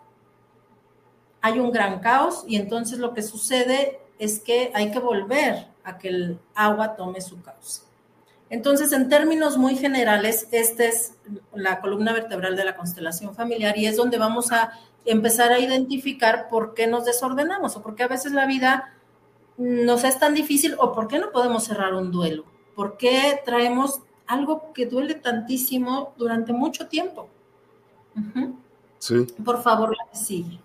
Hay 1.41 1.59
un 1.59 1.71
gran 1.71 2.01
caos 2.01 2.45
y 2.47 2.57
entonces 2.57 2.99
lo 2.99 3.15
que 3.15 3.23
sucede 3.23 4.01
es 4.19 4.41
que 4.41 4.73
hay 4.75 4.91
que 4.91 4.99
volver 4.99 5.69
a 5.85 5.99
que 5.99 6.09
el 6.09 6.39
agua 6.55 6.97
tome 6.97 7.21
su 7.21 7.41
cauce. 7.43 7.83
Entonces, 8.51 8.93
en 8.93 9.09
términos 9.09 9.59
muy 9.59 9.77
generales, 9.77 10.49
esta 10.53 10.85
es 10.85 11.15
la 11.55 11.81
columna 11.81 12.13
vertebral 12.13 12.57
de 12.57 12.65
la 12.65 12.77
constelación 12.77 13.35
familiar 13.35 13.77
y 13.77 13.87
es 13.87 13.97
donde 13.97 14.19
vamos 14.19 14.53
a 14.53 14.73
empezar 15.05 15.53
a 15.53 15.59
identificar 15.59 16.49
por 16.49 16.75
qué 16.75 16.87
nos 16.87 17.05
desordenamos 17.05 17.77
o 17.77 17.83
por 17.83 17.95
qué 17.95 18.05
a 18.05 18.09
veces 18.09 18.33
la 18.33 18.47
vida 18.47 18.95
nos 19.59 20.05
es 20.05 20.19
tan 20.19 20.35
difícil 20.35 20.77
o 20.79 20.93
por 20.93 21.09
qué 21.09 21.19
no 21.19 21.31
podemos 21.31 21.65
cerrar 21.65 21.95
un 21.95 22.11
duelo? 22.11 22.45
¿Por 22.75 22.97
qué 22.97 23.41
traemos 23.45 24.01
algo 24.27 24.73
que 24.73 24.87
duele 24.87 25.15
tantísimo 25.15 26.15
durante 26.17 26.53
mucho 26.53 26.87
tiempo? 26.89 27.29
Sí. 28.99 29.27
Por 29.45 29.63
favor, 29.63 29.97
la 29.97 30.15
sigue. 30.15 30.59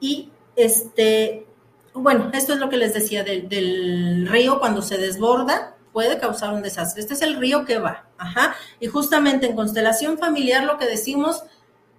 Y 0.00 0.30
este, 0.56 1.46
bueno, 1.94 2.30
esto 2.32 2.52
es 2.52 2.58
lo 2.58 2.68
que 2.68 2.76
les 2.76 2.94
decía 2.94 3.24
del, 3.24 3.48
del, 3.48 4.26
río 4.28 4.58
cuando 4.58 4.82
se 4.82 4.98
desborda, 4.98 5.76
puede 5.92 6.18
causar 6.18 6.52
un 6.52 6.62
desastre. 6.62 7.00
Este 7.00 7.14
es 7.14 7.22
el 7.22 7.36
río 7.36 7.64
que 7.64 7.78
va. 7.78 8.06
Ajá. 8.18 8.54
Y 8.80 8.86
justamente 8.86 9.46
en 9.46 9.56
constelación 9.56 10.18
familiar 10.18 10.64
lo 10.64 10.78
que 10.78 10.86
decimos, 10.86 11.42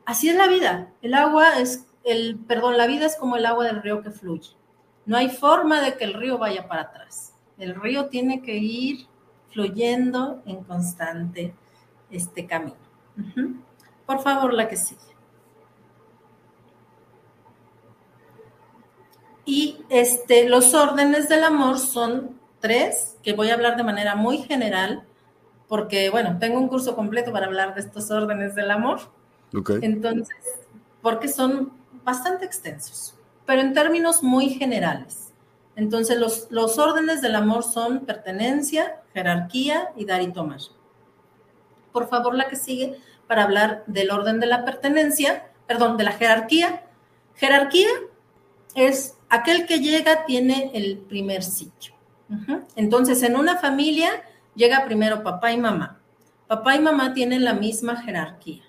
así 0.06 0.30
es 0.30 0.36
la 0.36 0.48
vida. 0.48 0.90
El 1.02 1.14
agua 1.14 1.60
es, 1.60 1.86
el, 2.03 2.38
perdón, 2.38 2.78
la 2.78 2.88
vida 2.88 3.06
es 3.06 3.16
como 3.16 3.36
el 3.36 3.45
agua 3.45 3.66
del 3.66 3.82
río 3.82 4.02
que 4.02 4.11
fluye. 4.11 4.52
No 5.06 5.18
hay 5.18 5.30
forma 5.30 5.82
de 5.82 5.95
que 5.98 6.03
el 6.03 6.14
río 6.14 6.38
vaya 6.38 6.68
para 6.68 6.84
atrás. 6.84 7.34
El 7.57 7.76
río 7.76 8.07
tiene 8.07 8.41
que 8.41 8.57
ir 8.57 9.07
fluyendo 9.52 10.41
en 10.45 10.64
constante 10.64 11.53
este 12.11 12.45
camino. 12.45 12.78
Por 14.10 14.22
favor, 14.22 14.56
la 14.56 14.68
que 14.68 14.76
sigue. 14.76 14.99
Y 19.45 19.86
este, 19.90 20.49
los 20.49 20.73
órdenes 20.73 21.30
del 21.30 21.44
amor 21.44 21.77
son 21.77 22.40
tres, 22.60 23.18
que 23.22 23.34
voy 23.34 23.52
a 23.52 23.53
hablar 23.53 23.77
de 23.77 23.84
manera 23.84 24.15
muy 24.15 24.40
general, 24.40 25.03
porque, 25.68 26.10
bueno, 26.10 26.40
tengo 26.40 26.57
un 26.57 26.69
curso 26.69 26.95
completo 26.95 27.31
para 27.31 27.45
hablar 27.45 27.76
de 27.76 27.81
estos 27.81 28.10
órdenes 28.10 28.56
del 28.56 28.72
amor. 28.72 28.99
Entonces, 29.84 30.36
porque 31.03 31.27
son 31.27 31.72
bastante 32.03 32.45
extensos, 32.45 33.14
pero 33.45 33.61
en 33.61 33.76
términos 33.76 34.23
muy 34.23 34.49
generales. 34.49 35.34
Entonces, 35.76 36.18
los, 36.18 36.48
los 36.49 36.80
órdenes 36.80 37.22
del 37.22 37.36
amor 37.36 37.61
son 37.61 38.07
pertenencia, 38.07 39.03
jerarquía 39.14 39.91
y 39.95 40.06
dar 40.06 40.23
y 40.23 40.34
tomar. 40.34 40.61
Por 41.91 42.10
favor, 42.10 42.34
la 42.34 42.48
que 42.48 42.56
sigue 42.56 42.99
para 43.30 43.43
hablar 43.43 43.84
del 43.85 44.10
orden 44.10 44.39
de 44.39 44.47
la 44.47 44.65
pertenencia, 44.65 45.45
perdón, 45.68 45.97
de 45.97 46.03
la 46.03 46.14
jerarquía. 46.14 46.81
Jerarquía 47.35 47.88
es 48.73 49.18
aquel 49.30 49.68
que 49.68 49.81
llega 49.81 50.26
tiene 50.26 50.72
el 50.73 50.97
primer 50.97 51.43
sitio. 51.43 51.93
Entonces, 52.76 53.22
en 53.22 53.35
una 53.35 53.57
familia 53.57 54.10
llega 54.56 54.84
primero 54.85 55.22
papá 55.22 55.51
y 55.51 55.60
mamá. 55.60 55.99
Papá 56.47 56.76
y 56.76 56.80
mamá 56.80 57.14
tienen 57.14 57.45
la 57.45 57.53
misma 57.53 58.01
jerarquía. 58.01 58.64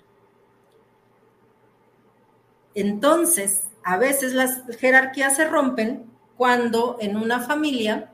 Entonces, 2.75 3.63
a 3.83 3.97
veces 3.97 4.33
las 4.33 4.61
jerarquías 4.77 5.37
se 5.37 5.47
rompen 5.47 6.05
cuando 6.37 6.97
en 6.99 7.17
una 7.17 7.39
familia 7.39 8.11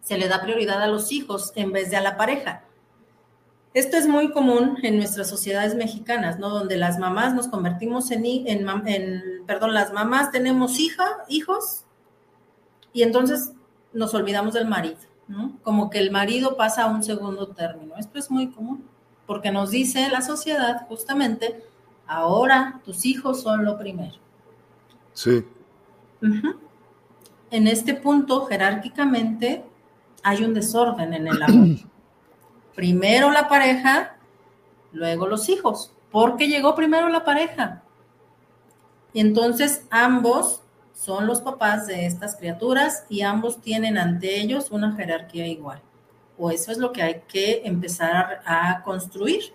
se 0.00 0.16
le 0.16 0.28
da 0.28 0.42
prioridad 0.42 0.80
a 0.80 0.86
los 0.86 1.10
hijos 1.10 1.52
en 1.56 1.72
vez 1.72 1.90
de 1.90 1.96
a 1.96 2.00
la 2.00 2.16
pareja. 2.16 2.62
Esto 3.74 3.96
es 3.96 4.06
muy 4.06 4.30
común 4.30 4.78
en 4.84 4.98
nuestras 4.98 5.28
sociedades 5.28 5.74
mexicanas, 5.74 6.38
¿no? 6.38 6.48
Donde 6.48 6.76
las 6.76 7.00
mamás 7.00 7.34
nos 7.34 7.48
convertimos 7.48 8.12
en, 8.12 8.24
en, 8.24 9.46
perdón, 9.46 9.74
las 9.74 9.92
mamás 9.92 10.30
tenemos 10.30 10.78
hija, 10.78 11.04
hijos, 11.28 11.84
y 12.92 13.02
entonces 13.02 13.52
nos 13.92 14.14
olvidamos 14.14 14.54
del 14.54 14.68
marido, 14.68 14.98
¿no? 15.26 15.58
Como 15.64 15.90
que 15.90 15.98
el 15.98 16.12
marido 16.12 16.56
pasa 16.56 16.84
a 16.84 16.86
un 16.86 17.02
segundo 17.02 17.48
término. 17.48 17.96
Esto 17.96 18.20
es 18.20 18.30
muy 18.30 18.52
común, 18.52 18.84
porque 19.26 19.50
nos 19.50 19.72
dice 19.72 20.08
la 20.08 20.22
sociedad 20.22 20.86
justamente, 20.86 21.60
ahora 22.06 22.80
tus 22.84 23.04
hijos 23.04 23.42
son 23.42 23.64
lo 23.64 23.76
primero. 23.76 24.14
Sí. 25.14 25.44
En 27.50 27.66
este 27.66 27.94
punto, 27.94 28.46
jerárquicamente, 28.46 29.64
hay 30.22 30.44
un 30.44 30.54
desorden 30.54 31.12
en 31.12 31.26
el 31.26 31.42
amor. 31.42 31.68
primero 32.74 33.30
la 33.30 33.48
pareja, 33.48 34.16
luego 34.92 35.26
los 35.26 35.48
hijos, 35.48 35.92
porque 36.10 36.48
llegó 36.48 36.74
primero 36.74 37.08
la 37.08 37.24
pareja. 37.24 37.82
Y 39.12 39.20
entonces 39.20 39.86
ambos 39.90 40.60
son 40.92 41.26
los 41.26 41.40
papás 41.40 41.86
de 41.86 42.06
estas 42.06 42.36
criaturas 42.36 43.04
y 43.08 43.22
ambos 43.22 43.60
tienen 43.60 43.98
ante 43.98 44.40
ellos 44.40 44.70
una 44.70 44.94
jerarquía 44.94 45.46
igual. 45.46 45.80
O 46.38 46.50
eso 46.50 46.72
es 46.72 46.78
lo 46.78 46.92
que 46.92 47.02
hay 47.02 47.22
que 47.28 47.62
empezar 47.64 48.42
a 48.44 48.82
construir. 48.82 49.54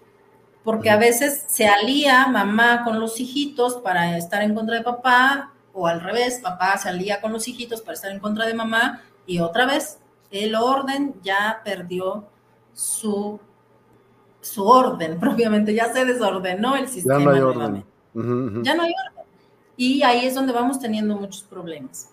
Porque 0.63 0.89
a 0.89 0.97
veces 0.97 1.45
se 1.47 1.67
alía 1.67 2.27
mamá 2.27 2.83
con 2.83 2.99
los 2.99 3.19
hijitos 3.19 3.75
para 3.75 4.17
estar 4.17 4.43
en 4.43 4.53
contra 4.53 4.75
de 4.75 4.83
papá, 4.83 5.53
o 5.73 5.87
al 5.87 6.01
revés, 6.01 6.39
papá 6.41 6.77
se 6.77 6.89
alía 6.89 7.21
con 7.21 7.31
los 7.31 7.47
hijitos 7.47 7.81
para 7.81 7.93
estar 7.93 8.11
en 8.11 8.19
contra 8.19 8.45
de 8.45 8.53
mamá, 8.53 9.01
y 9.25 9.39
otra 9.39 9.65
vez 9.65 9.99
el 10.31 10.55
orden 10.55 11.15
ya 11.23 11.61
perdió 11.63 12.27
su, 12.79 13.39
su 14.41 14.65
orden 14.65 15.19
propiamente, 15.19 15.73
ya 15.73 15.91
se 15.91 16.05
desordenó 16.05 16.75
el 16.75 16.87
sistema. 16.87 17.19
Ya 17.19 17.25
no 17.25 17.31
hay 17.31 17.41
orden. 17.41 17.85
Ya 18.63 18.75
no 18.75 18.83
hay 18.83 18.93
orden. 19.07 19.25
Y 19.75 20.03
ahí 20.03 20.25
es 20.25 20.35
donde 20.35 20.53
vamos 20.53 20.79
teniendo 20.79 21.15
muchos 21.15 21.43
problemas. 21.43 22.09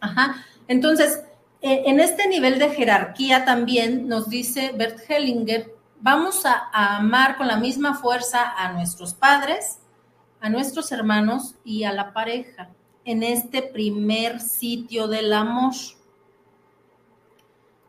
Ajá. 0.00 0.44
Entonces, 0.68 1.22
eh, 1.60 1.82
en 1.86 2.00
este 2.00 2.28
nivel 2.28 2.58
de 2.58 2.70
jerarquía 2.70 3.44
también 3.44 4.08
nos 4.08 4.28
dice 4.28 4.72
Bert 4.76 5.00
Hellinger, 5.08 5.74
vamos 6.00 6.46
a, 6.46 6.68
amar 6.72 7.36
con 7.36 7.48
la 7.48 7.56
misma 7.56 7.94
fuerza 7.94 8.52
a 8.56 8.72
nuestros 8.72 9.14
padres, 9.14 9.78
a 10.40 10.48
nuestros 10.50 10.92
hermanos 10.92 11.56
y 11.64 11.84
a 11.84 11.92
la 11.92 12.12
pareja 12.12 12.70
en 13.04 13.22
este 13.22 13.62
primer 13.62 14.40
sitio 14.40 15.08
del 15.08 15.32
amor. 15.32 15.74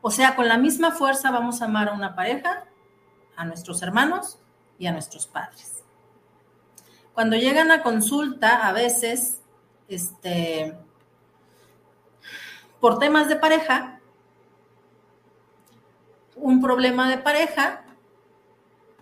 O 0.01 0.11
sea, 0.11 0.35
con 0.35 0.47
la 0.47 0.57
misma 0.57 0.91
fuerza 0.91 1.31
vamos 1.31 1.61
a 1.61 1.65
amar 1.65 1.89
a 1.89 1.93
una 1.93 2.15
pareja, 2.15 2.65
a 3.35 3.45
nuestros 3.45 3.81
hermanos 3.81 4.39
y 4.77 4.87
a 4.87 4.91
nuestros 4.91 5.27
padres. 5.27 5.83
Cuando 7.13 7.35
llegan 7.35 7.69
a 7.71 7.83
consulta, 7.83 8.65
a 8.67 8.71
veces, 8.71 9.41
este, 9.89 10.77
por 12.79 12.97
temas 12.97 13.27
de 13.27 13.35
pareja, 13.35 13.99
un 16.35 16.61
problema 16.61 17.09
de 17.09 17.17
pareja, 17.17 17.83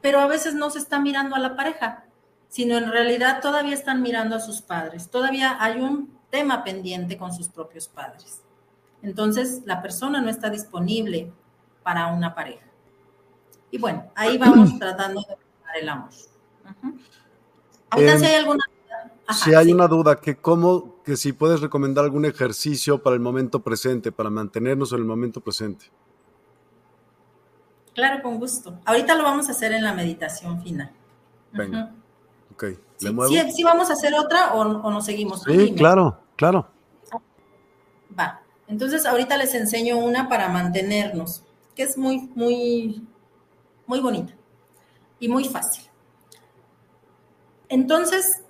pero 0.01 0.19
a 0.19 0.27
veces 0.27 0.55
no 0.55 0.71
se 0.71 0.79
está 0.79 0.99
mirando 0.99 1.35
a 1.35 1.39
la 1.39 1.55
pareja, 1.55 2.05
sino 2.49 2.77
en 2.77 2.91
realidad 2.91 3.41
todavía 3.41 3.75
están 3.75 4.01
mirando 4.01 4.35
a 4.35 4.39
sus 4.39 4.61
padres. 4.61 5.11
Todavía 5.11 5.57
hay 5.59 5.79
un 5.79 6.17
tema 6.31 6.63
pendiente 6.63 7.17
con 7.17 7.33
sus 7.33 7.49
propios 7.49 7.87
padres. 7.87 8.41
Entonces, 9.01 9.61
la 9.65 9.81
persona 9.81 10.21
no 10.21 10.29
está 10.29 10.49
disponible 10.49 11.31
para 11.83 12.07
una 12.07 12.33
pareja. 12.35 12.65
Y 13.71 13.77
bueno, 13.77 14.11
ahí 14.15 14.37
vamos 14.39 14.77
tratando 14.77 15.21
de 15.21 15.35
buscar 15.35 15.77
el 15.81 15.89
amor. 15.89 16.09
si 17.95 18.25
hay 18.25 18.35
alguna 18.35 18.63
duda. 18.67 19.33
si 19.33 19.53
hay 19.53 19.71
una 19.71 19.87
duda, 19.87 20.15
que 20.17 20.37
cómo, 20.37 21.01
que 21.03 21.15
si 21.15 21.33
puedes 21.33 21.61
recomendar 21.61 22.03
algún 22.03 22.25
ejercicio 22.25 23.01
para 23.01 23.15
el 23.15 23.21
momento 23.21 23.61
presente, 23.61 24.11
para 24.11 24.29
mantenernos 24.29 24.91
en 24.91 24.99
el 24.99 25.05
momento 25.05 25.41
presente. 25.41 25.85
Claro, 27.93 28.21
con 28.21 28.37
gusto. 28.37 28.79
Ahorita 28.85 29.15
lo 29.15 29.23
vamos 29.23 29.47
a 29.47 29.51
hacer 29.51 29.71
en 29.73 29.83
la 29.83 29.93
meditación 29.93 30.61
final. 30.61 30.91
Venga. 31.51 31.95
Ok. 32.53 32.63
¿Le 32.99 33.51
sí, 33.51 33.63
vamos 33.63 33.89
a 33.89 33.93
hacer 33.93 34.13
otra 34.13 34.53
o, 34.53 34.61
o 34.61 34.91
nos 34.91 35.05
seguimos? 35.05 35.43
Sí, 35.43 35.73
claro, 35.75 36.19
claro. 36.35 36.67
Va. 38.17 38.41
Entonces, 38.67 39.05
ahorita 39.05 39.37
les 39.37 39.53
enseño 39.55 39.97
una 39.97 40.27
para 40.27 40.49
mantenernos, 40.49 41.43
que 41.75 41.83
es 41.83 41.97
muy, 41.97 42.29
muy, 42.35 43.07
muy 43.85 43.99
bonita 43.99 44.33
y 45.19 45.29
muy 45.29 45.45
fácil. 45.45 45.85
Entonces, 47.69 48.43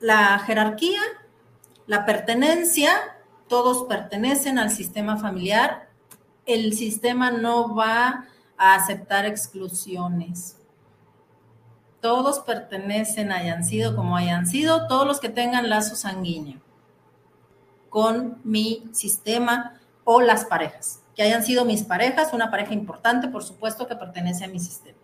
la 0.00 0.38
jerarquía, 0.40 1.00
la 1.86 2.04
pertenencia, 2.04 2.90
todos 3.48 3.84
pertenecen 3.88 4.58
al 4.58 4.70
sistema 4.70 5.16
familiar. 5.16 5.88
El 6.44 6.74
sistema 6.74 7.30
no 7.30 7.74
va 7.74 8.26
a 8.58 8.74
aceptar 8.74 9.24
exclusiones. 9.24 10.56
Todos 12.00 12.40
pertenecen, 12.40 13.32
hayan 13.32 13.64
sido 13.64 13.96
como 13.96 14.16
hayan 14.16 14.46
sido, 14.46 14.86
todos 14.86 15.06
los 15.06 15.20
que 15.20 15.30
tengan 15.30 15.68
lazo 15.68 15.96
sanguíneo 15.96 16.67
con 17.88 18.40
mi 18.44 18.88
sistema 18.92 19.80
o 20.04 20.20
las 20.20 20.44
parejas, 20.44 21.02
que 21.14 21.22
hayan 21.22 21.42
sido 21.42 21.64
mis 21.64 21.82
parejas, 21.82 22.32
una 22.32 22.50
pareja 22.50 22.72
importante, 22.72 23.28
por 23.28 23.42
supuesto, 23.42 23.86
que 23.86 23.96
pertenece 23.96 24.44
a 24.44 24.48
mi 24.48 24.60
sistema. 24.60 24.98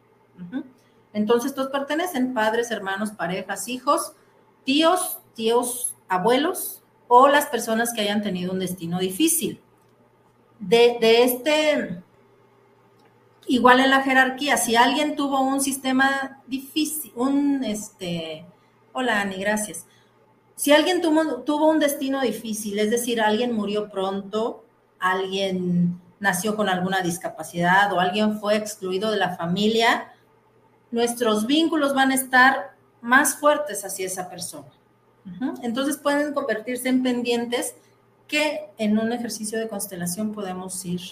Entonces, 1.12 1.54
todos 1.54 1.70
pertenecen, 1.70 2.34
padres, 2.34 2.70
hermanos, 2.70 3.12
parejas, 3.12 3.68
hijos, 3.68 4.14
tíos, 4.64 5.18
tíos, 5.34 5.94
abuelos 6.08 6.82
o 7.08 7.28
las 7.28 7.46
personas 7.46 7.92
que 7.92 8.00
hayan 8.00 8.22
tenido 8.22 8.52
un 8.52 8.58
destino 8.58 8.98
difícil. 8.98 9.60
De, 10.58 10.96
de 11.00 11.24
este, 11.24 12.02
igual 13.46 13.80
en 13.80 13.90
la 13.90 14.02
jerarquía, 14.02 14.56
si 14.56 14.76
alguien 14.76 15.16
tuvo 15.16 15.40
un 15.40 15.60
sistema 15.60 16.42
difícil, 16.46 17.12
un, 17.14 17.62
este, 17.64 18.46
hola 18.92 19.20
Ani, 19.20 19.36
gracias 19.36 19.86
si 20.64 20.72
alguien 20.72 21.02
tuvo, 21.02 21.68
un 21.68 21.78
destino 21.78 22.22
difícil, 22.22 22.78
es 22.78 22.90
decir, 22.90 23.20
alguien 23.20 23.52
murió 23.52 23.90
pronto, 23.90 24.64
alguien 24.98 26.00
nació 26.20 26.56
con 26.56 26.70
alguna 26.70 27.02
discapacidad 27.02 27.92
o 27.92 28.00
alguien 28.00 28.40
fue 28.40 28.56
excluido 28.56 29.10
de 29.10 29.18
la 29.18 29.36
familia, 29.36 30.14
nuestros 30.90 31.46
vínculos 31.46 31.92
van 31.92 32.12
a 32.12 32.14
estar 32.14 32.76
más 33.02 33.36
fuertes 33.36 33.84
hacia 33.84 34.06
esa 34.06 34.30
persona. 34.30 34.70
Entonces 35.60 35.98
pueden 35.98 36.32
convertirse 36.32 36.88
en 36.88 37.02
pendientes 37.02 37.74
que 38.26 38.70
en 38.78 38.98
un 38.98 39.12
ejercicio 39.12 39.58
de 39.58 39.68
constelación 39.68 40.32
podemos 40.32 40.82
ir 40.86 41.02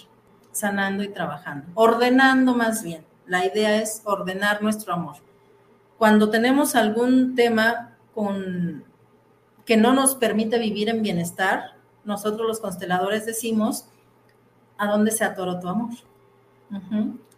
sanando 0.51 1.03
y 1.03 1.09
trabajando, 1.09 1.67
ordenando 1.75 2.55
más 2.55 2.81
bien. 2.81 3.05
La 3.27 3.45
idea 3.45 3.75
es 3.75 4.01
ordenar 4.03 4.63
nuestro 4.63 4.95
amor. 4.95 5.17
Cuando 5.99 6.31
tenemos 6.31 6.73
algún 6.73 7.35
tema 7.35 7.95
con 8.15 8.91
que 9.65 9.77
no 9.77 9.93
nos 9.93 10.15
permite 10.15 10.59
vivir 10.59 10.89
en 10.89 11.01
bienestar, 11.01 11.75
nosotros 12.03 12.47
los 12.47 12.59
consteladores 12.59 13.25
decimos, 13.25 13.85
¿a 14.77 14.87
dónde 14.87 15.11
se 15.11 15.23
atoró 15.23 15.59
tu 15.59 15.67
amor? 15.67 15.91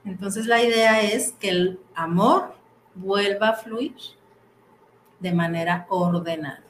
Entonces 0.06 0.48
la 0.48 0.64
idea 0.64 1.02
es 1.02 1.34
que 1.34 1.50
el 1.50 1.80
amor 1.94 2.56
vuelva 2.96 3.50
a 3.50 3.54
fluir 3.54 3.96
de 5.20 5.34
manera 5.34 5.86
ordenada. 5.90 6.64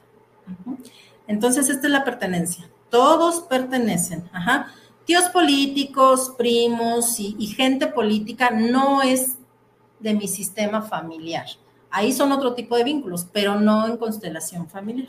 Entonces 1.26 1.68
esta 1.68 1.86
es 1.86 1.92
la 1.92 2.04
pertenencia. 2.04 2.68
Todos 2.90 3.40
pertenecen. 3.40 4.28
tíos 5.04 5.24
políticos, 5.24 6.34
primos 6.36 7.18
y, 7.20 7.36
y 7.38 7.46
gente 7.46 7.86
política 7.86 8.50
no 8.50 9.02
es 9.02 9.36
de 10.00 10.14
mi 10.14 10.28
sistema 10.28 10.82
familiar. 10.82 11.46
Ahí 11.90 12.12
son 12.12 12.32
otro 12.32 12.54
tipo 12.54 12.76
de 12.76 12.84
vínculos, 12.84 13.26
pero 13.32 13.58
no 13.58 13.86
en 13.86 13.96
constelación 13.96 14.68
familiar. 14.68 15.08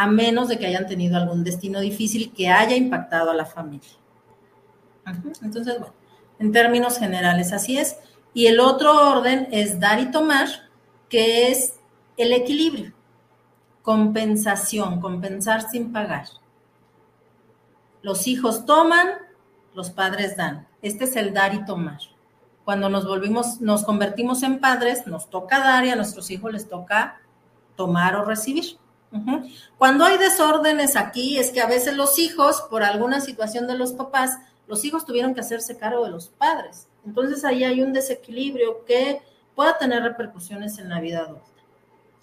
A 0.00 0.06
menos 0.06 0.46
de 0.46 0.60
que 0.60 0.66
hayan 0.66 0.86
tenido 0.86 1.16
algún 1.16 1.42
destino 1.42 1.80
difícil 1.80 2.32
que 2.32 2.48
haya 2.48 2.76
impactado 2.76 3.32
a 3.32 3.34
la 3.34 3.44
familia. 3.44 3.90
Entonces, 5.42 5.76
bueno, 5.76 5.92
en 6.38 6.52
términos 6.52 6.98
generales 6.98 7.52
así 7.52 7.78
es. 7.78 7.96
Y 8.32 8.46
el 8.46 8.60
otro 8.60 8.92
orden 9.10 9.48
es 9.50 9.80
dar 9.80 9.98
y 9.98 10.12
tomar, 10.12 10.46
que 11.08 11.50
es 11.50 11.80
el 12.16 12.32
equilibrio, 12.32 12.92
compensación, 13.82 15.00
compensar 15.00 15.68
sin 15.68 15.90
pagar. 15.90 16.26
Los 18.00 18.28
hijos 18.28 18.66
toman, 18.66 19.08
los 19.74 19.90
padres 19.90 20.36
dan. 20.36 20.68
Este 20.80 21.06
es 21.06 21.16
el 21.16 21.34
dar 21.34 21.54
y 21.54 21.64
tomar. 21.64 21.98
Cuando 22.64 22.88
nos 22.88 23.04
volvimos, 23.04 23.60
nos 23.60 23.82
convertimos 23.82 24.44
en 24.44 24.60
padres, 24.60 25.08
nos 25.08 25.28
toca 25.28 25.58
dar 25.58 25.84
y 25.84 25.90
a 25.90 25.96
nuestros 25.96 26.30
hijos 26.30 26.52
les 26.52 26.68
toca 26.68 27.20
tomar 27.74 28.14
o 28.14 28.24
recibir. 28.24 28.78
Cuando 29.78 30.04
hay 30.04 30.18
desórdenes 30.18 30.96
aquí, 30.96 31.38
es 31.38 31.50
que 31.50 31.60
a 31.60 31.66
veces 31.66 31.96
los 31.96 32.18
hijos, 32.18 32.62
por 32.68 32.82
alguna 32.82 33.20
situación 33.20 33.66
de 33.66 33.76
los 33.76 33.92
papás, 33.92 34.38
los 34.66 34.84
hijos 34.84 35.06
tuvieron 35.06 35.34
que 35.34 35.40
hacerse 35.40 35.78
cargo 35.78 36.04
de 36.04 36.10
los 36.10 36.28
padres. 36.28 36.88
Entonces 37.06 37.44
ahí 37.44 37.64
hay 37.64 37.80
un 37.80 37.92
desequilibrio 37.92 38.84
que 38.84 39.22
pueda 39.54 39.78
tener 39.78 40.02
repercusiones 40.02 40.78
en 40.78 40.90
la 40.90 41.00
vida 41.00 41.20
adulta. 41.20 41.42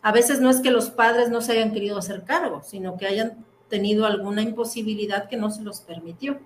A 0.01 0.11
veces 0.11 0.39
no 0.39 0.51
es 0.51 0.61
que 0.61 0.69
los 0.69 0.91
padres 0.91 1.29
no 1.29 1.41
se 1.41 1.53
hayan 1.53 1.73
querido 1.73 1.97
hacer 1.97 2.23
cargo, 2.23 2.61
sino 2.63 2.97
que 2.97 3.07
hayan 3.07 3.43
tenido 3.69 4.05
alguna 4.05 4.43
imposibilidad 4.43 5.27
que 5.27 5.37
no 5.37 5.49
se 5.49 5.63
los 5.63 5.81
permitió. 5.81 6.39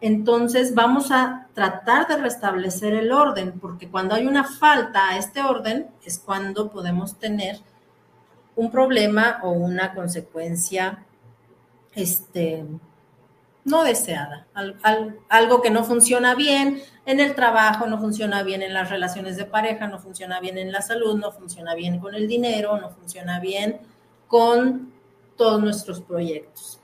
Entonces 0.00 0.74
vamos 0.74 1.10
a 1.10 1.48
tratar 1.54 2.06
de 2.06 2.16
restablecer 2.16 2.94
el 2.94 3.10
orden, 3.10 3.58
porque 3.58 3.90
cuando 3.90 4.14
hay 4.14 4.26
una 4.26 4.44
falta 4.44 5.08
a 5.08 5.18
este 5.18 5.42
orden 5.42 5.88
es 6.04 6.18
cuando 6.18 6.70
podemos 6.70 7.18
tener 7.18 7.58
un 8.56 8.70
problema 8.70 9.40
o 9.42 9.50
una 9.50 9.94
consecuencia 9.94 11.04
este, 11.94 12.64
no 13.64 13.82
deseada, 13.84 14.46
algo 15.28 15.62
que 15.62 15.70
no 15.70 15.84
funciona 15.84 16.34
bien 16.34 16.82
en 17.06 17.20
el 17.20 17.34
trabajo, 17.34 17.86
no 17.86 17.98
funciona 17.98 18.42
bien 18.42 18.62
en 18.62 18.74
las 18.74 18.90
relaciones 18.90 19.36
de 19.36 19.46
pareja, 19.46 19.86
no 19.86 19.98
funciona 19.98 20.40
bien 20.40 20.58
en 20.58 20.70
la 20.70 20.82
salud, 20.82 21.16
no 21.16 21.32
funciona 21.32 21.74
bien 21.74 21.98
con 21.98 22.14
el 22.14 22.28
dinero, 22.28 22.78
no 22.78 22.90
funciona 22.90 23.40
bien 23.40 23.80
con 24.28 24.92
todos 25.36 25.60
nuestros 25.60 26.00
proyectos. 26.00 26.80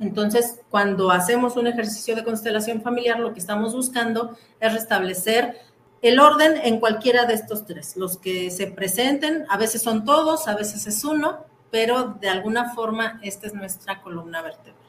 Entonces, 0.00 0.60
cuando 0.68 1.10
hacemos 1.10 1.56
un 1.56 1.68
ejercicio 1.68 2.16
de 2.16 2.24
constelación 2.24 2.82
familiar, 2.82 3.20
lo 3.20 3.32
que 3.32 3.38
estamos 3.38 3.74
buscando 3.74 4.36
es 4.58 4.72
restablecer 4.72 5.58
el 6.02 6.18
orden 6.18 6.56
en 6.56 6.80
cualquiera 6.80 7.24
de 7.24 7.34
estos 7.34 7.64
tres. 7.64 7.96
Los 7.96 8.18
que 8.18 8.50
se 8.50 8.66
presenten, 8.66 9.46
a 9.48 9.56
veces 9.56 9.82
son 9.82 10.04
todos, 10.04 10.48
a 10.48 10.56
veces 10.56 10.86
es 10.86 11.04
uno, 11.04 11.46
pero 11.70 12.16
de 12.20 12.28
alguna 12.28 12.74
forma 12.74 13.20
esta 13.22 13.46
es 13.46 13.54
nuestra 13.54 14.02
columna 14.02 14.42
vertebral. 14.42 14.82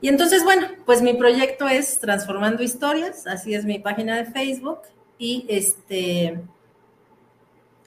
Y 0.00 0.08
entonces, 0.08 0.44
bueno, 0.44 0.68
pues 0.86 1.02
mi 1.02 1.14
proyecto 1.14 1.66
es 1.68 1.98
Transformando 1.98 2.62
Historias, 2.62 3.26
así 3.26 3.54
es 3.54 3.64
mi 3.64 3.78
página 3.78 4.16
de 4.16 4.26
Facebook 4.26 4.80
y 5.18 5.44
este, 5.48 6.40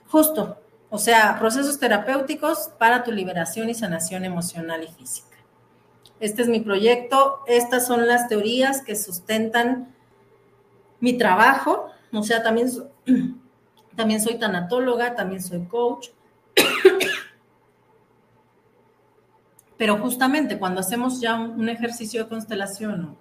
justo, 0.07 0.57
o 0.89 0.97
sea, 0.97 1.37
procesos 1.39 1.79
terapéuticos 1.79 2.69
para 2.77 3.03
tu 3.03 3.11
liberación 3.11 3.69
y 3.69 3.73
sanación 3.73 4.25
emocional 4.25 4.83
y 4.83 4.87
física. 4.87 5.37
Este 6.19 6.41
es 6.41 6.49
mi 6.49 6.59
proyecto, 6.59 7.43
estas 7.47 7.87
son 7.87 8.07
las 8.07 8.27
teorías 8.27 8.81
que 8.81 8.95
sustentan 8.95 9.95
mi 11.01 11.17
trabajo, 11.17 11.87
o 12.13 12.23
sea, 12.23 12.41
también, 12.41 12.69
también 13.95 14.21
soy 14.21 14.39
tanatóloga, 14.39 15.15
también 15.15 15.43
soy 15.43 15.65
coach, 15.65 16.07
Pero 19.77 19.97
justamente 19.97 20.59
cuando 20.59 20.81
hacemos 20.81 21.19
ya 21.19 21.35
un, 21.35 21.67
ejercicio 21.67 22.23
de 22.23 22.29
constelación 22.29 23.17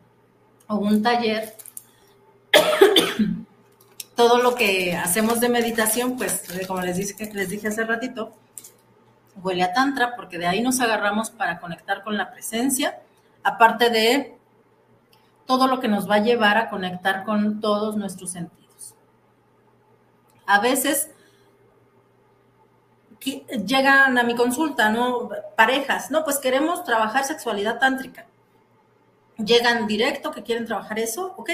o, 0.66 0.76
un 0.76 1.02
taller, 1.02 1.56
todo 4.14 4.42
lo 4.42 4.54
que 4.54 4.94
hacemos 4.94 5.40
de 5.40 5.48
meditación, 5.48 6.18
pues 6.18 6.50
eh, 6.50 6.66
como 6.66 6.82
les 6.82 6.98
dije, 6.98 7.30
les 7.32 7.48
dije 7.48 7.68
hace 7.68 7.84
ratito, 7.84 8.34
huele 9.42 9.62
a 9.62 9.72
tantra 9.72 10.14
porque 10.16 10.36
de 10.36 10.46
ahí 10.46 10.60
nos 10.60 10.80
agarramos 10.80 11.30
para 11.30 11.60
conectar 11.60 12.02
con 12.04 12.18
la 12.18 12.30
presencia, 12.30 13.00
aparte 13.42 13.88
de 13.88 14.36
todo 15.50 15.66
lo 15.66 15.80
que 15.80 15.88
nos 15.88 16.08
va 16.08 16.14
a 16.14 16.22
llevar 16.22 16.58
a 16.58 16.70
conectar 16.70 17.24
con 17.24 17.60
todos 17.60 17.96
nuestros 17.96 18.30
sentidos. 18.30 18.94
A 20.46 20.60
veces 20.60 21.10
llegan 23.66 24.16
a 24.16 24.22
mi 24.22 24.36
consulta, 24.36 24.90
¿no? 24.90 25.28
Parejas, 25.56 26.12
no, 26.12 26.22
pues 26.22 26.38
queremos 26.38 26.84
trabajar 26.84 27.24
sexualidad 27.24 27.80
tántrica. 27.80 28.28
Llegan 29.38 29.88
directo 29.88 30.30
que 30.30 30.44
quieren 30.44 30.66
trabajar 30.66 31.00
eso, 31.00 31.34
ok. 31.36 31.50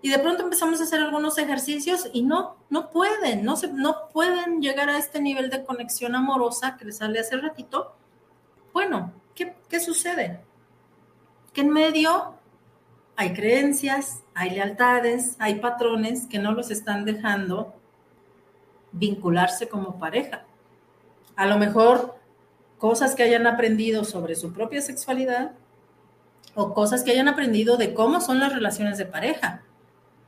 Y 0.00 0.10
de 0.10 0.18
pronto 0.20 0.44
empezamos 0.44 0.80
a 0.80 0.84
hacer 0.84 1.00
algunos 1.00 1.36
ejercicios 1.36 2.08
y 2.12 2.22
no, 2.22 2.54
no 2.70 2.90
pueden, 2.90 3.44
no, 3.44 3.56
se, 3.56 3.66
no 3.66 4.10
pueden 4.12 4.62
llegar 4.62 4.88
a 4.90 4.98
este 4.98 5.20
nivel 5.20 5.50
de 5.50 5.64
conexión 5.64 6.14
amorosa 6.14 6.76
que 6.76 6.84
les 6.84 6.98
sale 6.98 7.18
hace 7.18 7.36
ratito. 7.36 7.96
Bueno, 8.72 9.12
¿qué, 9.34 9.56
qué 9.68 9.80
sucede? 9.80 10.40
Que 11.52 11.62
en 11.62 11.70
medio 11.70 12.36
hay 13.16 13.32
creencias, 13.32 14.22
hay 14.34 14.50
lealtades, 14.50 15.36
hay 15.38 15.56
patrones 15.56 16.26
que 16.26 16.38
no 16.38 16.52
los 16.52 16.70
están 16.70 17.04
dejando 17.04 17.74
vincularse 18.92 19.68
como 19.68 19.98
pareja 19.98 20.44
a 21.36 21.46
lo 21.46 21.58
mejor 21.58 22.16
cosas 22.78 23.14
que 23.14 23.22
hayan 23.22 23.46
aprendido 23.46 24.04
sobre 24.04 24.34
su 24.34 24.52
propia 24.52 24.80
sexualidad 24.82 25.52
o 26.54 26.74
cosas 26.74 27.02
que 27.02 27.10
hayan 27.10 27.28
aprendido 27.28 27.76
de 27.76 27.94
cómo 27.94 28.20
son 28.20 28.38
las 28.38 28.52
relaciones 28.52 28.98
de 28.98 29.06
pareja 29.06 29.62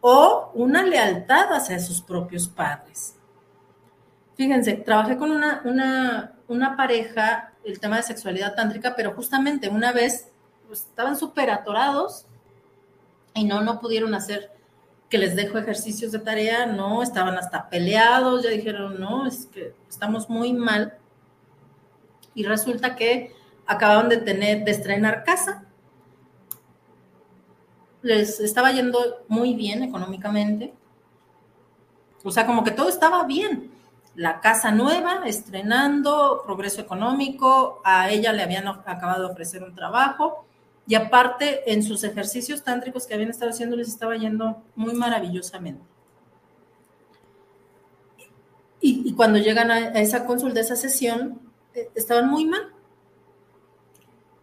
o 0.01 0.51
una 0.55 0.83
lealtad 0.83 1.53
hacia 1.53 1.79
sus 1.79 2.03
propios 2.03 2.49
padres. 2.49 3.15
Fíjense, 4.37 4.75
trabajé 4.75 5.17
con 5.17 5.31
una, 5.31 5.63
una, 6.49 6.77
pareja, 6.77 7.53
el 7.65 7.81
tema 7.81 7.97
de 7.97 8.03
sexualidad 8.03 8.55
tántrica, 8.55 8.95
pero 8.95 9.15
justamente 9.15 9.69
una 9.69 9.93
vez 9.93 10.29
pues, 10.67 10.81
estaban 10.81 11.17
súper 11.17 11.51
atorados 11.51 12.27
y 13.37 13.45
no, 13.45 13.61
no 13.61 13.81
pudieron 13.81 14.15
hacer 14.15 14.51
que 15.09 15.19
les 15.19 15.37
dejo 15.37 15.59
ejercicios 15.59 16.11
de 16.11 16.19
tarea, 16.19 16.67
no, 16.67 17.03
estaban 17.03 17.37
hasta 17.37 17.69
peleados, 17.69 18.43
ya 18.43 18.51
dijeron, 18.51 18.99
no, 18.99 19.27
es 19.27 19.47
que 19.47 19.75
estamos 19.89 20.29
muy 20.29 20.53
mal. 20.53 20.99
Y 22.35 22.45
resulta 22.45 22.97
que 22.97 23.33
acababan 23.67 24.09
de 24.09 24.17
tener, 24.17 24.65
de 24.65 24.71
estrenar 24.73 25.23
casa. 25.25 25.65
Les 28.03 28.41
estaba 28.41 28.73
yendo 28.73 29.25
muy 29.29 29.55
bien 29.55 29.83
económicamente. 29.83 30.75
O 32.25 32.31
sea, 32.31 32.47
como 32.47 32.65
que 32.65 32.73
todo 32.73 32.89
estaba 32.89 33.25
bien. 33.25 33.71
La 34.17 34.41
casa 34.41 34.73
nueva, 34.73 35.23
estrenando, 35.27 36.43
progreso 36.45 36.81
económico, 36.81 37.81
a 37.85 38.11
ella 38.11 38.33
le 38.33 38.43
habían 38.43 38.67
acabado 38.67 39.27
de 39.27 39.33
ofrecer 39.33 39.63
un 39.63 39.75
trabajo 39.75 40.47
y 40.87 40.95
aparte, 40.95 41.73
en 41.73 41.83
sus 41.83 42.05
ejercicios 42.05 42.63
tántricos 42.63 43.07
que 43.07 43.15
habían 43.15 43.31
estado 43.31 43.51
haciendo, 43.51 43.77
les 43.77 43.89
estaba 43.89 44.17
yendo 44.17 44.63
muy 44.77 44.95
maravillosamente. 44.95 45.83
Y, 48.81 49.13
cuando 49.15 49.39
llegan 49.39 49.71
a, 49.73 49.89
esa 50.01 50.27
consulta, 50.27 50.61
a 50.61 50.63
esa 50.63 50.77
sesión, 50.77 51.41
eh, 51.75 51.91
estaban 51.97 52.31
muy 52.31 52.45
mal. 52.45 52.73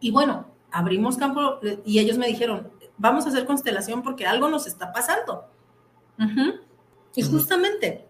Y 0.02 0.11
bueno, 0.11 0.48
abrimos 0.70 1.15
campo 1.15 1.60
y 1.86 1.99
ellos 1.99 2.18
me 2.18 2.28
dijeron, 2.28 2.70
vamos 2.98 3.26
a 3.26 3.30
hacer 3.30 3.45
constelación 3.45 4.03
porque 4.03 4.26
algo 4.26 4.49
nos 4.49 4.68
está 4.68 4.91
pasando. 4.91 5.45
Y 7.15 7.22
justamente, 7.22 8.06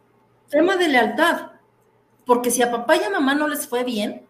tema 0.50 0.76
de 0.76 0.88
lealtad, 0.88 1.52
porque 2.26 2.50
si 2.50 2.64
a 2.64 2.72
papá 2.72 2.96
y 2.96 3.04
a 3.04 3.12
mamá 3.12 3.36
no 3.36 3.48
les 3.48 3.68
fue 3.68 3.84
bien, 3.84 4.26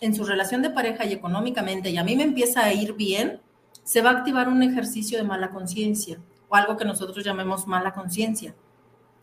en 0.00 0.14
su 0.14 0.24
relación 0.24 0.62
de 0.62 0.70
pareja 0.70 1.04
y 1.04 1.12
económicamente 1.12 1.90
y 1.90 1.98
a 1.98 2.04
mí 2.04 2.16
me 2.16 2.22
empieza 2.22 2.64
a 2.64 2.72
ir 2.72 2.94
bien, 2.94 3.40
se 3.84 4.02
va 4.02 4.10
a 4.10 4.12
activar 4.18 4.48
un 4.48 4.62
ejercicio 4.62 5.18
de 5.18 5.24
mala 5.24 5.50
conciencia 5.50 6.18
o 6.48 6.56
algo 6.56 6.76
que 6.76 6.84
nosotros 6.84 7.24
llamemos 7.24 7.66
mala 7.66 7.92
conciencia, 7.92 8.54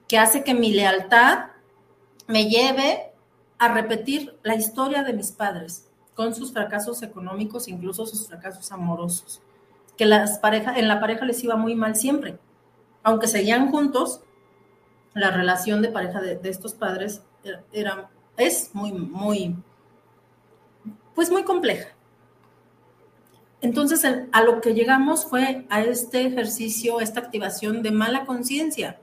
que 0.08 0.18
hace 0.18 0.44
que 0.44 0.54
mi 0.54 0.72
lealtad 0.72 1.48
me 2.28 2.48
lleve 2.50 3.12
a 3.58 3.74
repetir 3.74 4.38
la 4.44 4.56
historia 4.56 5.04
de 5.04 5.14
mis 5.14 5.32
padres 5.32 5.90
con 6.14 6.34
sus 6.34 6.54
fracasos 6.54 7.04
económicos, 7.04 7.68
incluso 7.68 8.06
sus 8.06 8.28
fracasos 8.28 8.72
amorosos, 8.72 9.42
que 9.98 10.06
las 10.06 10.40
parejas, 10.40 10.78
en 10.78 10.88
la 10.88 11.00
pareja 11.00 11.26
les 11.26 11.44
iba 11.44 11.56
muy 11.56 11.76
mal 11.76 11.96
siempre, 11.96 12.40
aunque 13.04 13.28
seguían 13.28 13.72
juntos, 13.72 14.22
la 15.14 15.32
relación 15.32 15.82
de 15.82 15.90
pareja 15.90 16.22
de 16.22 16.40
estos 16.50 16.74
padres 16.74 17.24
era, 17.72 18.10
es 18.38 18.74
muy, 18.74 18.92
muy, 18.92 19.56
pues 21.18 21.32
muy 21.32 21.44
compleja. 21.44 21.96
entonces 23.60 24.06
a 24.32 24.44
lo 24.44 24.62
que 24.62 24.76
llegamos 24.76 25.26
fue 25.26 25.66
a 25.68 25.82
este 25.82 26.28
ejercicio, 26.28 27.02
esta 27.02 27.22
activación 27.22 27.82
de 27.82 27.90
mala 27.90 28.24
conciencia. 28.28 29.00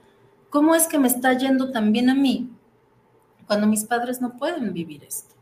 ¿Cómo 0.48 0.76
es 0.76 0.86
que 0.86 1.00
me 1.00 1.08
está 1.08 1.32
yendo 1.32 1.72
tan 1.72 1.90
bien 1.90 2.08
a 2.10 2.14
mí 2.14 2.52
cuando 3.48 3.66
mis 3.66 3.82
padres 3.82 4.20
no 4.20 4.36
pueden 4.36 4.72
vivir 4.72 5.02
esto? 5.02 5.34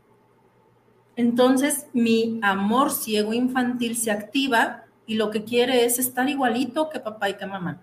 Entonces 1.15 1.85
mi 1.93 2.39
amor 2.41 2.89
ciego 2.89 3.33
infantil 3.33 3.95
se 3.95 4.09
activa 4.09 4.85
y 5.05 5.13
lo 5.13 5.29
que 5.29 5.43
quiere 5.43 5.85
es 5.85 5.99
estar 5.99 6.27
igualito 6.27 6.89
que 6.89 6.99
papá 6.99 7.29
y 7.29 7.35
que 7.35 7.45
mamá. 7.45 7.81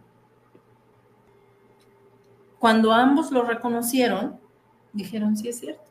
Cuando 2.58 2.92
ambos 2.92 3.30
lo 3.30 3.42
reconocieron, 3.44 4.40
dijeron, 4.92 5.36
sí 5.36 5.48
es 5.48 5.60
cierto. 5.60 5.89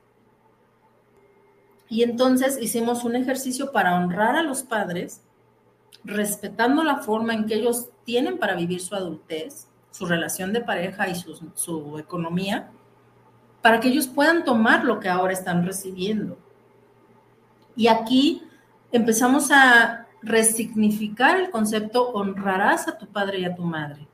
Y 1.89 2.03
entonces 2.03 2.59
hicimos 2.61 3.03
un 3.03 3.15
ejercicio 3.15 3.71
para 3.71 3.95
honrar 3.95 4.35
a 4.35 4.43
los 4.43 4.61
padres, 4.61 5.21
respetando 6.03 6.83
la 6.83 6.97
forma 6.97 7.33
en 7.33 7.47
que 7.47 7.55
ellos 7.55 7.89
tienen 8.05 8.37
para 8.37 8.55
vivir 8.55 8.79
su 8.79 8.93
adultez, 8.93 9.67
su 9.89 10.05
relación 10.05 10.53
de 10.53 10.61
pareja 10.61 11.09
y 11.09 11.15
su, 11.15 11.97
economía, 11.97 12.69
para 13.63 13.79
que 13.79 13.87
ellos 13.89 14.07
puedan 14.07 14.45
tomar 14.45 14.85
lo 14.85 14.99
que 14.99 15.09
ahora 15.09 15.33
están 15.33 15.65
recibiendo. 15.65 16.37
Y 17.75 17.87
aquí 17.87 18.43
empezamos 18.91 19.49
a 19.51 20.05
resignificar 20.21 21.39
el 21.39 21.49
concepto 21.49 22.09
honrarás 22.11 22.87
a 22.87 22.97
tu 22.97 23.07
padre 23.07 23.39
y 23.39 23.45
a 23.45 23.55
tu 23.55 23.63
madre. 23.63 24.07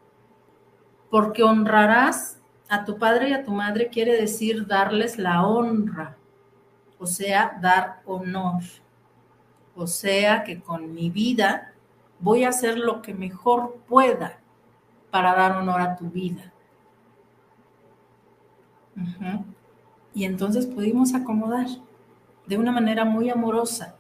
Porque 1.10 1.44
honrarás 1.44 2.40
a 2.70 2.86
tu 2.86 2.98
padre 2.98 3.30
y 3.30 3.34
a 3.34 3.44
tu 3.44 3.52
madre 3.52 3.90
quiere 3.90 4.20
decir 4.20 4.66
darles 4.66 5.18
la 5.18 5.46
honra, 5.46 6.18
o 7.06 7.08
sea, 7.08 7.56
dar 7.62 8.02
honor. 8.08 8.64
O 9.76 9.86
sea 9.86 10.44
que 10.44 10.60
con 10.60 10.92
mi 10.92 11.12
vida 11.12 11.72
voy 12.20 12.46
a 12.46 12.50
hacer 12.50 12.80
lo 12.80 13.04
que 13.04 13.14
mejor 13.14 13.78
pueda 13.88 14.40
para 15.12 15.36
dar 15.36 15.56
honor 15.56 15.82
a 15.82 15.96
tu 15.96 16.10
vida. 16.10 16.52
Y 20.16 20.24
entonces 20.24 20.66
pudimos 20.66 21.14
acomodar 21.14 21.68
de 22.48 22.58
una 22.58 22.72
manera 22.72 23.06
muy 23.06 23.30
amorosa. 23.30 23.96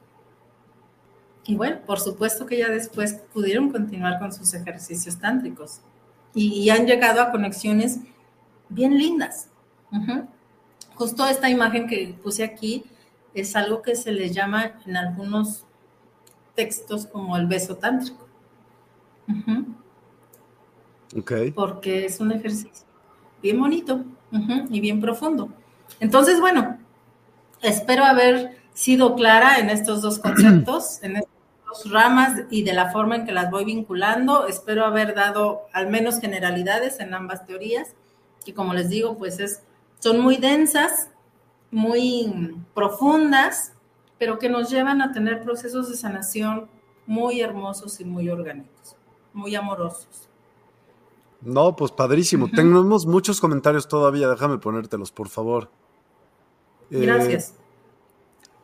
Y 1.43 1.55
bueno, 1.55 1.77
por 1.85 1.99
supuesto 1.99 2.47
que 2.47 2.57
ya 2.57 2.69
después 2.69 3.21
pudieron 3.31 3.71
continuar 3.71 4.17
con 4.17 4.33
sus 4.33 4.51
ejercicios 4.55 5.19
tántricos 5.19 5.79
y, 6.33 6.71
han 6.71 6.87
llegado 6.87 7.21
a 7.21 7.31
conexiones 7.31 7.99
bien 8.67 8.97
lindas. 8.97 9.49
Justo 10.95 11.27
esta 11.27 11.51
imagen 11.51 11.85
que 11.85 12.15
puse 12.23 12.43
aquí 12.43 12.83
es 13.35 13.55
algo 13.55 13.81
que 13.81 13.95
se 13.95 14.11
le 14.11 14.31
llama 14.31 14.79
en 14.85 14.97
algunos 14.97 15.65
textos 16.55 17.05
como 17.05 17.37
el 17.37 17.47
beso 17.47 17.75
tántrico. 17.77 18.27
Porque 21.53 22.05
es 22.05 22.19
un 22.19 22.31
ejercicio 22.31 22.85
bien 23.41 23.59
bonito 23.59 24.03
y 24.69 24.79
bien 24.79 24.99
profundo. 24.99 25.49
Entonces, 25.99 26.39
bueno, 26.39 26.77
espero 27.61 28.03
haber 28.03 28.57
sido 28.73 29.15
clara 29.15 29.59
en 29.59 29.69
estos 29.69 30.01
dos 30.01 30.19
conceptos, 30.19 31.01
en 31.03 31.17
estas 31.17 31.31
dos 31.67 31.91
ramas 31.91 32.41
y 32.49 32.63
de 32.63 32.73
la 32.73 32.91
forma 32.91 33.15
en 33.15 33.25
que 33.25 33.31
las 33.31 33.51
voy 33.51 33.65
vinculando. 33.65 34.47
Espero 34.47 34.85
haber 34.85 35.13
dado 35.13 35.67
al 35.73 35.89
menos 35.89 36.19
generalidades 36.19 36.99
en 36.99 37.13
ambas 37.13 37.45
teorías 37.45 37.95
que 38.45 38.53
como 38.53 38.73
les 38.73 38.89
digo, 38.89 39.17
pues 39.17 39.39
es, 39.39 39.63
son 39.99 40.21
muy 40.21 40.37
densas, 40.37 41.09
muy 41.71 42.55
profundas, 42.73 43.73
pero 44.17 44.39
que 44.39 44.49
nos 44.49 44.69
llevan 44.69 45.01
a 45.01 45.11
tener 45.11 45.43
procesos 45.43 45.89
de 45.89 45.95
sanación 45.95 46.67
muy 47.05 47.41
hermosos 47.41 47.99
y 47.99 48.05
muy 48.05 48.29
orgánicos, 48.29 48.95
muy 49.33 49.55
amorosos. 49.55 50.29
No, 51.41 51.75
pues 51.75 51.91
padrísimo. 51.91 52.49
Tenemos 52.49 53.05
muchos 53.05 53.39
comentarios 53.39 53.87
todavía, 53.87 54.27
déjame 54.27 54.57
ponértelos, 54.57 55.11
por 55.11 55.29
favor. 55.29 55.69
Eh, 56.89 57.01
Gracias. 57.01 57.53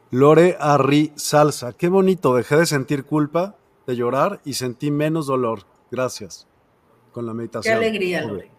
Lore 0.10 0.58
Arri 0.60 1.14
Salsa, 1.16 1.74
qué 1.74 1.88
bonito, 1.88 2.36
dejé 2.36 2.58
de 2.58 2.66
sentir 2.66 3.06
culpa, 3.06 3.56
de 3.88 3.96
llorar 3.96 4.42
y 4.44 4.54
sentí 4.54 4.92
menos 4.92 5.28
dolor. 5.28 5.64
Gracias. 5.90 6.48
Con 7.14 7.26
la 7.26 7.34
meditación. 7.34 7.80
Qué 7.80 7.86
alegría, 7.86 8.26
Lore. 8.26 8.51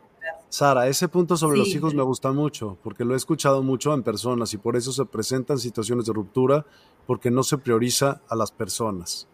Sara, 0.53 0.87
ese 0.87 1.09
punto 1.09 1.39
sobre 1.39 1.57
los 1.57 1.69
hijos 1.69 1.95
me 1.95 2.03
gusta 2.03 2.31
mucho, 2.31 2.77
porque 2.83 3.07
lo 3.07 3.15
he 3.15 3.16
escuchado 3.16 3.62
mucho 3.62 3.95
en 3.95 4.03
personas 4.03 4.53
y 4.53 4.59
por 4.59 4.77
eso 4.77 4.93
se 4.93 5.07
presentan 5.07 5.59
situaciones 5.59 6.05
de 6.05 6.12
ruptura, 6.12 6.66
porque 7.07 7.31
no 7.31 7.43
se 7.43 7.57
prioriza 7.57 8.20
a 8.29 8.37
las 8.37 8.53
personas. 8.53 9.27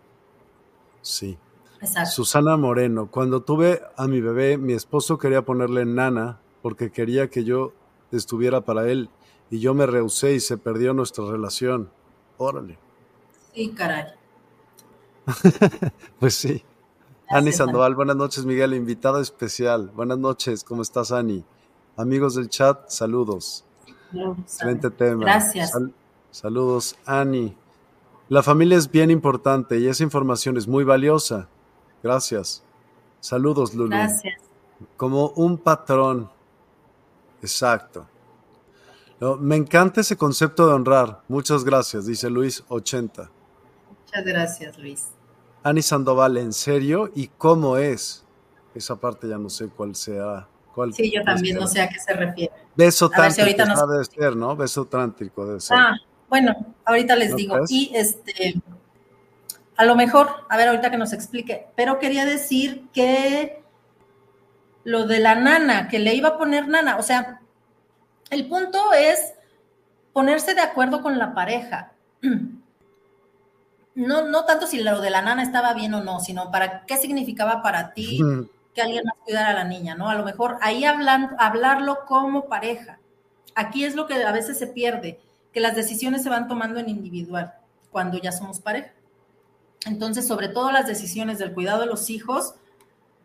Sí. 1.03 1.36
Exacto. 1.81 2.12
Susana 2.12 2.57
Moreno, 2.57 3.11
cuando 3.11 3.43
tuve 3.43 3.82
a 3.97 4.07
mi 4.07 4.20
bebé, 4.20 4.59
mi 4.59 4.74
esposo 4.74 5.19
quería 5.19 5.45
ponerle 5.45 5.85
nana 5.85 6.39
porque 6.62 6.93
quería 6.93 7.28
que 7.28 7.43
yo 7.43 7.73
estuviera 8.12 8.61
para 8.61 8.89
él 8.89 9.11
y 9.51 9.59
yo 9.59 9.74
me 9.74 9.86
rehusé 9.86 10.35
y 10.35 10.40
se 10.40 10.57
perdió 10.57 10.95
nuestra 10.95 11.24
relación. 11.24 11.90
Órale. 12.36 12.78
Sí, 13.53 13.70
caray. 13.70 14.05
pues 16.20 16.36
sí. 16.36 16.62
Ani 17.30 17.52
Sandoval, 17.52 17.94
buenas 17.94 18.16
noches, 18.16 18.46
Miguel, 18.46 18.72
invitado 18.72 19.20
especial. 19.20 19.90
Buenas 19.94 20.16
noches, 20.18 20.64
¿cómo 20.64 20.80
estás, 20.80 21.12
Ani? 21.12 21.44
Amigos 21.96 22.36
del 22.36 22.48
chat, 22.48 22.88
saludos. 22.88 23.64
Excelente 24.40 24.90
tema. 24.90 25.24
Gracias. 25.24 25.72
saludos, 26.30 26.96
Ani. 27.05 27.55
La 28.30 28.42
familia 28.42 28.78
es 28.78 28.90
bien 28.90 29.10
importante 29.10 29.78
y 29.78 29.88
esa 29.88 30.02
información 30.05 30.56
es 30.56 30.66
muy 30.66 30.84
valiosa. 30.84 31.48
Gracias. 32.02 32.62
Saludos, 33.20 33.74
Lulu. 33.74 33.90
Gracias. 33.90 34.40
Como 34.96 35.28
un 35.30 35.59
patrón. 35.59 36.30
Exacto. 37.42 38.06
me 39.38 39.56
encanta 39.56 40.00
ese 40.00 40.16
concepto 40.16 40.66
de 40.66 40.72
honrar. 40.72 41.22
Muchas 41.28 41.62
gracias, 41.62 42.06
dice 42.06 42.30
Luis 42.30 42.64
80. 42.68 43.30
Muchas 44.06 44.24
gracias, 44.24 44.78
Luis. 44.78 45.09
Ani 45.69 45.82
Sandoval, 45.82 46.39
¿en 46.39 46.55
serio? 46.55 47.11
¿Y 47.15 47.28
cómo 47.28 47.77
es? 47.77 48.24
Esa 48.74 48.97
parte 48.97 49.28
ya 49.28 49.36
no 49.36 49.51
sé 49.51 49.69
cuál 49.69 49.95
sea. 49.95 50.49
Cuál 50.74 50.95
sí, 50.95 51.11
yo 51.11 51.23
también 51.23 51.57
no 51.57 51.66
sé 51.66 51.82
a 51.82 51.89
qué 51.90 51.99
se 51.99 52.15
refiere. 52.15 52.53
Beso 52.74 53.11
trántico 53.11 53.86
debe 53.86 54.05
ser, 54.05 54.35
¿no? 54.35 54.57
Beso 54.57 54.86
trántico 54.86 55.45
debe 55.47 55.61
ser. 55.61 55.77
Ah, 55.78 55.95
bueno, 56.31 56.74
ahorita 56.86 57.16
les 57.16 57.36
digo. 57.36 57.59
Y 57.69 57.90
este, 57.95 58.55
a 59.77 59.85
lo 59.85 59.95
mejor, 59.95 60.31
a 60.49 60.57
ver, 60.57 60.69
ahorita 60.69 60.90
que 60.90 60.97
nos 60.97 61.12
explique, 61.12 61.66
pero 61.77 61.99
quería 61.99 62.24
decir 62.24 62.86
que 62.95 63.62
lo 64.85 65.07
de 65.07 65.19
la 65.19 65.35
nana, 65.35 65.89
que 65.89 65.99
le 65.99 66.15
iba 66.15 66.31
a 66.31 66.39
poner 66.39 66.66
nana, 66.66 66.97
o 66.97 67.03
sea, 67.03 67.43
el 68.31 68.49
punto 68.49 68.95
es 68.95 69.35
ponerse 70.15 70.55
de 70.55 70.62
acuerdo 70.62 71.03
con 71.03 71.19
la 71.19 71.35
pareja. 71.35 71.93
no, 73.98 74.28
no 74.28 74.44
tanto 74.44 74.68
si 74.68 74.80
lo 74.80 75.00
de 75.00 75.10
la 75.10 75.22
nana 75.22 75.42
estaba 75.42 75.74
bien 75.74 75.92
o 75.92 76.04
no, 76.04 76.20
sino 76.20 76.52
para 76.52 76.86
qué 76.86 76.96
significaba 76.96 77.62
para 77.62 77.94
ti 77.94 78.20
que 78.72 78.80
alguien 78.80 79.02
más 79.04 79.16
cuidara 79.24 79.50
a 79.50 79.54
la 79.54 79.64
niña, 79.64 79.96
¿no? 79.96 80.08
A 80.08 80.14
lo 80.14 80.24
mejor 80.24 80.56
ahí 80.60 80.84
hablan, 80.84 81.34
hablarlo 81.36 82.04
como 82.06 82.46
pareja. 82.46 83.00
Aquí 83.56 83.84
es 83.84 83.96
lo 83.96 84.06
que 84.06 84.14
a 84.22 84.30
veces 84.30 84.56
se 84.56 84.68
pierde, 84.68 85.18
que 85.52 85.58
las 85.58 85.74
decisiones 85.74 86.22
se 86.22 86.28
van 86.28 86.46
tomando 86.46 86.78
en 86.78 86.88
individual 86.88 87.54
cuando 87.90 88.18
ya 88.18 88.30
somos 88.30 88.60
pareja. 88.60 88.92
Entonces, 89.84 90.28
sobre 90.28 90.48
todo 90.48 90.70
las 90.70 90.86
decisiones 90.86 91.40
del 91.40 91.52
cuidado 91.52 91.80
de 91.80 91.86
los 91.86 92.08
hijos, 92.08 92.54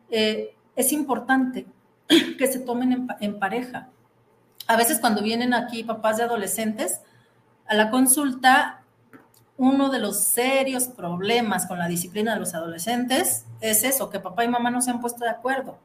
eh, 0.09 0.55
es 0.75 0.91
importante 0.91 1.67
que 2.07 2.47
se 2.47 2.57
tomen 2.57 2.91
en, 2.93 3.07
en 3.19 3.37
pareja. 3.37 3.89
A 4.65 4.75
veces 4.75 4.99
cuando 4.99 5.21
vienen 5.21 5.53
aquí 5.53 5.83
papás 5.83 6.17
de 6.17 6.23
adolescentes 6.23 7.01
a 7.67 7.75
la 7.75 7.91
consulta, 7.91 8.82
uno 9.57 9.89
de 9.89 9.99
los 9.99 10.17
serios 10.17 10.85
problemas 10.85 11.67
con 11.67 11.77
la 11.77 11.87
disciplina 11.87 12.33
de 12.33 12.39
los 12.39 12.53
adolescentes 12.53 13.45
es 13.61 13.83
eso, 13.83 14.09
que 14.09 14.19
papá 14.19 14.43
y 14.43 14.47
mamá 14.47 14.71
no 14.71 14.81
se 14.81 14.91
han 14.91 14.99
puesto 14.99 15.23
de 15.23 15.29
acuerdo. 15.29 15.77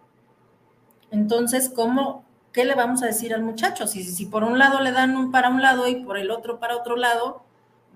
Entonces, 1.10 1.70
¿cómo, 1.74 2.24
qué 2.52 2.64
le 2.64 2.74
vamos 2.74 3.02
a 3.02 3.06
decir 3.06 3.34
al 3.34 3.42
muchacho? 3.42 3.86
Si, 3.86 4.02
si 4.04 4.26
por 4.26 4.44
un 4.44 4.58
lado 4.58 4.80
le 4.80 4.92
dan 4.92 5.16
un 5.16 5.30
para 5.30 5.50
un 5.50 5.62
lado 5.62 5.86
y 5.86 5.96
por 5.96 6.18
el 6.18 6.30
otro 6.30 6.58
para 6.58 6.76
otro 6.76 6.96
lado, 6.96 7.42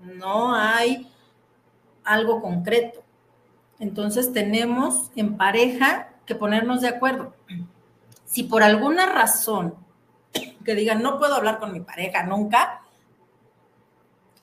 no 0.01 0.55
hay 0.55 1.11
algo 2.03 2.41
concreto. 2.41 3.01
Entonces, 3.79 4.31
tenemos 4.31 5.11
en 5.15 5.37
pareja 5.37 6.09
que 6.25 6.35
ponernos 6.35 6.81
de 6.81 6.89
acuerdo. 6.89 7.33
Si 8.25 8.43
por 8.43 8.63
alguna 8.63 9.07
razón 9.07 9.75
que 10.63 10.75
digan, 10.75 11.01
no 11.03 11.19
puedo 11.19 11.35
hablar 11.35 11.59
con 11.59 11.73
mi 11.73 11.81
pareja 11.81 12.23
nunca, 12.23 12.82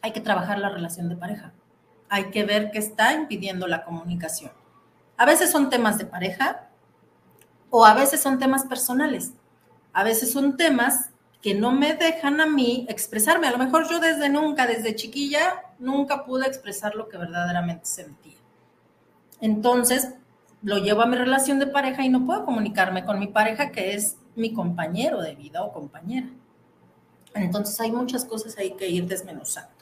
hay 0.03 0.13
que 0.13 0.21
trabajar 0.21 0.59
la 0.59 0.69
relación 0.69 1.09
de 1.09 1.17
pareja. 1.17 1.53
Hay 2.09 2.31
que 2.31 2.45
ver 2.45 2.71
qué 2.71 2.79
está 2.79 3.13
impidiendo 3.13 3.67
la 3.67 3.85
comunicación. 3.85 4.53
A 5.17 5.27
veces 5.27 5.51
son 5.51 5.71
temas 5.71 5.99
de 5.99 6.07
pareja 6.07 6.69
o 7.69 7.85
a 7.85 7.95
veces 7.95 8.21
son 8.21 8.39
temas 8.39 8.65
personales. 8.65 9.33
A 9.93 10.05
veces 10.05 10.33
son 10.33 10.57
temas 10.57 11.11
que 11.43 11.55
no 11.55 11.73
me 11.73 11.95
dejan 11.95 12.41
a 12.41 12.47
mí 12.47 12.87
expresarme. 12.89 13.47
A 13.47 13.53
lo 13.53 13.59
mejor 13.59 13.89
yo 13.89 13.99
desde 14.01 14.29
nunca, 14.29 14.67
desde 14.67 14.95
chiquilla, 14.95 15.63
nunca 15.79 16.25
pude 16.25 16.47
expresar 16.47 16.95
lo 16.95 17.09
que 17.09 17.17
verdaderamente 17.17 17.87
sentía. 17.87 18.39
Entonces, 19.41 20.15
lo 20.63 20.79
llevo 20.79 21.03
a 21.03 21.07
mi 21.07 21.17
relación 21.17 21.59
de 21.59 21.67
pareja 21.67 22.05
y 22.05 22.11
no 22.11 22.27
puedo 22.27 22.45
comunicarme 22.45 23.05
con 23.05 23.19
mi 23.19 23.29
pareja, 23.29 23.71
que 23.71 23.95
es 23.95 24.17
mi 24.37 24.53
compañero 24.53 25.23
de 25.23 25.35
vida 25.35 25.63
o 25.63 25.73
compañera. 25.73 26.29
Entonces, 27.35 27.81
hay 27.81 27.91
muchas 27.91 28.25
cosas 28.25 28.59
ahí 28.59 28.73
que 28.73 28.89
ir 28.89 29.07
desmenuzando. 29.07 29.80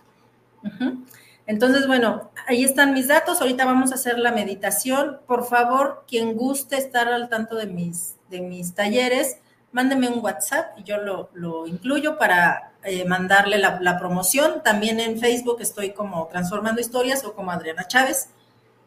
Entonces, 1.47 1.87
bueno, 1.87 2.31
ahí 2.47 2.63
están 2.63 2.93
mis 2.93 3.09
datos. 3.09 3.41
Ahorita 3.41 3.65
vamos 3.65 3.93
a 3.93 3.95
hacer 3.95 4.19
la 4.19 4.33
meditación. 4.33 5.21
Por 5.27 5.47
favor, 5.47 6.05
quien 6.07 6.37
guste 6.37 6.77
estar 6.77 7.09
al 7.09 7.29
tanto 7.29 7.57
de 7.57 7.67
mis, 7.67 8.17
de 8.29 8.41
mis 8.41 8.75
talleres, 8.75 9.39
mándeme 9.73 10.09
un 10.09 10.23
WhatsApp 10.23 10.79
y 10.79 10.83
yo 10.83 10.97
lo, 10.99 11.67
incluyo 11.67 12.19
para 12.19 12.73
eh, 12.85 13.05
mandarle 13.05 13.59
la, 13.59 13.99
promoción. 13.99 14.63
También 14.63 15.01
en 15.01 15.19
Facebook 15.19 15.59
estoy 15.61 15.93
como 15.93 16.27
Transformando 16.29 16.81
Historias 16.81 17.25
o 17.25 17.35
como 17.35 17.51
Adriana 17.51 17.87
Chávez 17.87 18.29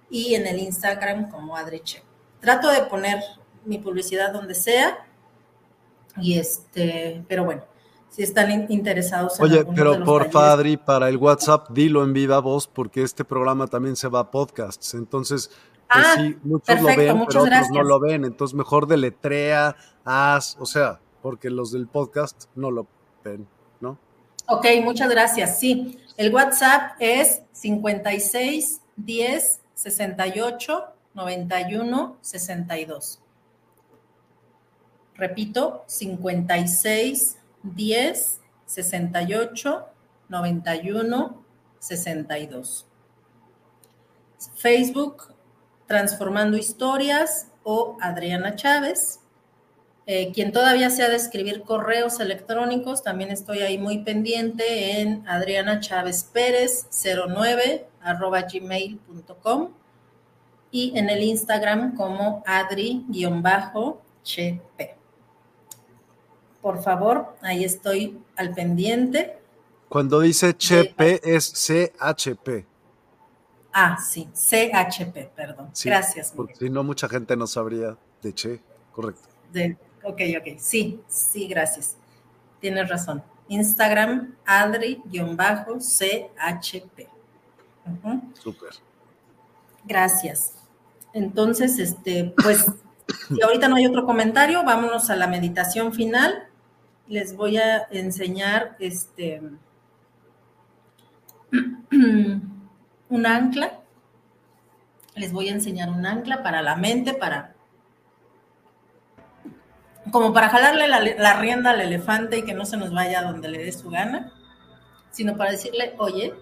y 0.10 0.36
en 0.36 0.48
el 0.48 0.60
Instagram 0.60 1.30
como 1.30 1.58
Adreche. 1.58 2.04
Trato 2.40 2.70
de 2.70 2.84
poner 2.84 3.24
mi 3.66 3.78
publicidad 3.78 4.32
donde 4.34 4.56
sea 4.56 5.06
y 6.18 6.38
este, 6.38 7.24
pero 7.28 7.46
bueno, 7.46 7.64
si 8.12 8.24
están 8.24 8.70
interesados 8.70 9.40
en 9.40 9.46
Oye, 9.46 9.66
pero 9.74 10.04
por 10.04 10.30
Adri, 10.38 10.76
para 10.76 11.08
el 11.08 11.16
WhatsApp, 11.16 11.70
dilo 11.70 12.04
en 12.04 12.12
viva 12.12 12.40
voz, 12.40 12.68
porque 12.68 13.04
este 13.04 13.24
programa 13.24 13.68
también 13.68 13.96
se 13.96 14.10
va 14.10 14.20
a 14.20 14.32
podcasts. 14.32 14.94
Entonces, 14.94 15.50
pues 15.92 16.06
ah, 16.06 16.16
sí, 16.18 16.38
muchos 16.44 16.82
lo 16.82 16.88
ven, 16.88 16.98
pero 16.98 17.44
otros 17.44 17.70
no 17.72 17.84
lo 17.84 18.00
ven. 18.02 18.26
Entonces, 18.26 18.54
mejor 18.54 18.86
deletrea, 18.86 19.78
haz, 20.04 20.58
o 20.60 20.66
sea, 20.66 21.00
porque 21.22 21.50
los 21.50 21.72
del 21.72 21.88
podcast 21.88 22.46
no 22.54 22.70
lo 22.70 22.86
ven, 23.24 23.48
¿no? 23.80 23.98
Ok, 24.48 24.66
muchas 24.84 25.10
gracias. 25.10 25.58
Sí, 25.58 25.98
el 26.18 26.34
WhatsApp 26.34 26.98
es 27.00 27.44
56 27.54 28.82
10 28.98 29.62
68 29.74 30.84
91 31.14 32.18
62. 32.20 33.20
Repito, 35.16 35.84
56 35.88 37.38
10 37.64 38.42
68 38.66 39.86
91 40.30 41.44
62. 41.80 42.88
Facebook 44.56 45.34
Transformando 45.88 46.58
Historias 46.58 47.48
o 47.64 47.98
Adriana 48.02 48.56
Chávez. 48.56 49.20
Eh, 50.08 50.32
quien 50.34 50.52
todavía 50.52 50.90
sea 50.90 51.10
de 51.10 51.16
escribir 51.16 51.62
correos 51.62 52.20
electrónicos, 52.20 53.04
también 53.04 53.30
estoy 53.30 53.60
ahí 53.60 53.78
muy 53.78 54.00
pendiente 54.00 55.00
en 55.00 55.28
Adriana 55.28 55.80
Chávez 55.80 56.24
Pérez 56.24 56.88
09 56.92 57.88
arroba 58.02 58.42
gmail.com 58.42 59.70
y 60.72 60.98
en 60.98 61.10
el 61.10 61.22
Instagram 61.22 61.96
como 61.96 62.44
adri-chp 62.48 63.02
por 66.62 66.82
favor, 66.84 67.36
ahí 67.42 67.64
estoy 67.64 68.22
al 68.36 68.54
pendiente. 68.54 69.38
Cuando 69.90 70.20
dice 70.20 70.54
CHP 70.54 71.20
es 71.24 71.52
CHP. 71.54 72.66
Ah, 73.74 73.98
sí, 73.98 74.30
CHP, 74.34 75.30
perdón. 75.36 75.72
Gracias. 75.84 76.34
Porque 76.36 76.56
si 76.56 76.70
no, 76.70 76.84
mucha 76.84 77.10
gente 77.10 77.36
no 77.36 77.48
sabría 77.48 77.98
de 78.22 78.34
Che, 78.34 78.62
correcto. 78.92 79.28
ok, 80.04 80.22
ok, 80.40 80.58
sí, 80.58 81.02
sí, 81.08 81.48
gracias. 81.48 81.98
Tienes 82.60 82.90
razón. 82.90 83.24
Instagram, 83.48 84.36
adri-chp. 84.46 85.02
Súper. 88.42 88.70
Gracias. 89.86 90.54
Entonces, 91.14 91.80
este, 91.80 92.34
pues, 92.42 92.66
si 93.28 93.42
ahorita 93.42 93.68
no 93.68 93.76
hay 93.76 93.86
otro 93.88 94.06
comentario, 94.06 94.64
vámonos 94.64 95.10
a 95.10 95.16
la 95.16 95.28
meditación 95.28 95.92
final 95.92 96.48
les 97.12 97.36
voy 97.36 97.58
a 97.58 97.90
enseñar 97.92 98.78
este 98.80 99.42
un 103.10 103.26
ancla. 103.26 103.82
Les 105.16 105.34
voy 105.34 105.50
a 105.50 105.52
enseñar 105.52 105.90
un 105.90 106.06
ancla 106.06 106.42
para 106.42 106.62
la 106.62 106.78
mente, 106.78 107.14
para 107.14 107.54
como 110.10 110.32
para 110.32 110.48
jalarle 110.48 110.88
la, 110.88 111.34
rienda 111.34 111.72
al 111.72 111.82
elefante 111.82 112.38
y 112.38 112.46
que 112.46 112.54
no 112.54 112.66
se 112.66 112.78
nos 112.78 112.94
vaya 112.94 113.24
donde 113.24 113.50
le 113.50 113.66
dé 113.66 113.74
su 113.74 113.90
gana, 113.90 114.32
sino 115.12 115.36
para 115.36 115.52
decirle, 115.52 115.96
oye, 115.98 116.34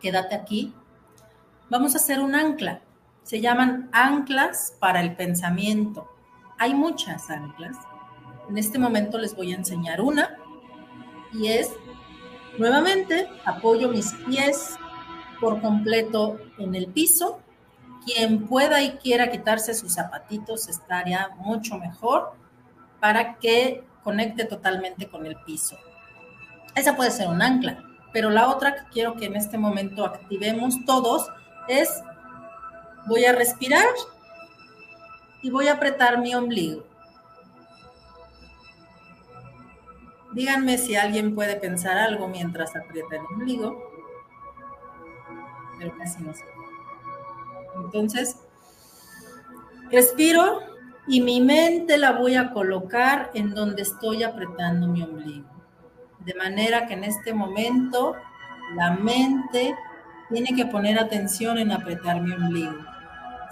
quédate 0.00 0.36
aquí. 0.36 0.72
Vamos 1.68 1.94
a 1.94 1.98
hacer 1.98 2.20
un 2.20 2.36
ancla. 2.36 2.80
Se 3.24 3.40
llaman 3.40 3.90
anclas 3.92 4.76
para 4.78 5.00
el 5.00 5.16
pensamiento. 5.16 6.08
Hay 6.58 6.74
muchas 6.74 7.28
anclas 7.28 7.76
en 8.48 8.58
este 8.58 8.78
momento 8.78 9.18
les 9.18 9.34
voy 9.34 9.52
a 9.52 9.56
enseñar 9.56 10.00
una 10.00 10.36
y 11.32 11.48
es, 11.48 11.70
nuevamente, 12.56 13.28
apoyo 13.44 13.88
mis 13.88 14.12
pies 14.26 14.76
por 15.40 15.60
completo 15.60 16.38
en 16.58 16.74
el 16.74 16.86
piso. 16.88 17.40
Quien 18.04 18.46
pueda 18.46 18.82
y 18.82 18.92
quiera 18.92 19.30
quitarse 19.30 19.74
sus 19.74 19.94
zapatitos 19.94 20.68
estaría 20.68 21.30
mucho 21.36 21.76
mejor 21.76 22.32
para 23.00 23.36
que 23.38 23.84
conecte 24.02 24.44
totalmente 24.44 25.08
con 25.08 25.26
el 25.26 25.36
piso. 25.44 25.76
Esa 26.74 26.96
puede 26.96 27.10
ser 27.10 27.28
un 27.28 27.42
ancla, 27.42 27.84
pero 28.12 28.30
la 28.30 28.48
otra 28.48 28.74
que 28.74 28.90
quiero 28.90 29.14
que 29.16 29.26
en 29.26 29.36
este 29.36 29.58
momento 29.58 30.06
activemos 30.06 30.74
todos 30.86 31.28
es 31.68 32.02
voy 33.06 33.26
a 33.26 33.32
respirar 33.32 33.86
y 35.42 35.50
voy 35.50 35.68
a 35.68 35.74
apretar 35.74 36.18
mi 36.18 36.34
ombligo. 36.34 36.87
Díganme 40.32 40.76
si 40.76 40.94
alguien 40.94 41.34
puede 41.34 41.56
pensar 41.56 41.96
algo 41.96 42.28
mientras 42.28 42.76
aprieta 42.76 43.16
el 43.16 43.22
ombligo. 43.34 43.82
Pero 45.78 45.96
casi 45.96 46.22
no. 46.22 46.32
Entonces, 47.84 48.36
respiro 49.90 50.60
y 51.06 51.20
mi 51.22 51.40
mente 51.40 51.96
la 51.96 52.12
voy 52.12 52.34
a 52.34 52.52
colocar 52.52 53.30
en 53.34 53.54
donde 53.54 53.82
estoy 53.82 54.22
apretando 54.22 54.86
mi 54.88 55.02
ombligo. 55.02 55.48
De 56.20 56.34
manera 56.34 56.86
que 56.86 56.94
en 56.94 57.04
este 57.04 57.32
momento 57.32 58.14
la 58.76 58.90
mente 58.90 59.74
tiene 60.28 60.54
que 60.54 60.66
poner 60.66 60.98
atención 60.98 61.56
en 61.56 61.72
apretar 61.72 62.20
mi 62.20 62.32
ombligo. 62.32 62.76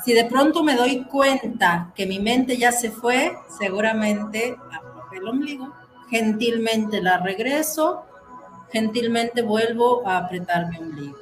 Si 0.05 0.13
de 0.13 0.27
pronto 0.27 0.63
me 0.63 0.75
doy 0.75 1.05
cuenta 1.05 1.91
que 1.95 2.07
mi 2.07 2.19
mente 2.19 2.59
ya 2.59 2.71
se 2.71 2.91
fue, 2.91 3.33
seguramente 3.59 4.55
apreté 4.71 5.17
el 5.17 5.29
ombligo 5.29 5.86
gentilmente 6.09 7.01
la 7.01 7.19
regreso, 7.19 8.05
gentilmente 8.71 9.43
vuelvo 9.43 10.07
a 10.07 10.19
apretar 10.19 10.69
mi 10.69 10.79
ombligo. 10.79 11.17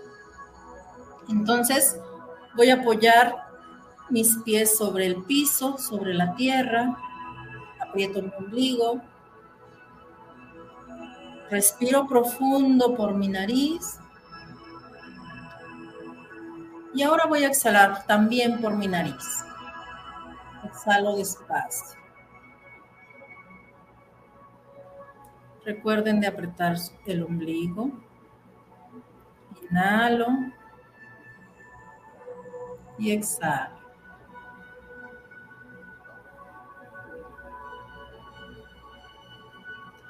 Entonces 1.28 1.98
voy 2.56 2.70
a 2.70 2.74
apoyar 2.74 3.34
mis 4.10 4.36
pies 4.44 4.76
sobre 4.76 5.06
el 5.06 5.24
piso, 5.24 5.78
sobre 5.78 6.14
la 6.14 6.34
tierra, 6.34 6.96
aprieto 7.80 8.22
mi 8.22 8.32
ombligo, 8.38 9.00
respiro 11.50 12.06
profundo 12.06 12.94
por 12.94 13.14
mi 13.14 13.28
nariz 13.28 13.98
y 16.94 17.02
ahora 17.02 17.26
voy 17.26 17.44
a 17.44 17.48
exhalar 17.48 18.04
también 18.06 18.60
por 18.60 18.76
mi 18.76 18.86
nariz. 18.86 19.44
Exhalo 20.64 21.16
despacio. 21.16 22.03
Recuerden 25.64 26.20
de 26.20 26.26
apretar 26.26 26.76
el 27.06 27.22
ombligo. 27.22 27.90
Inhalo 29.70 30.26
y 32.98 33.10
exhalo. 33.12 33.74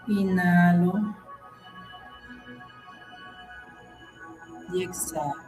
Inhalo 0.09 1.15
y 4.73 4.83
exhalo. 4.83 5.44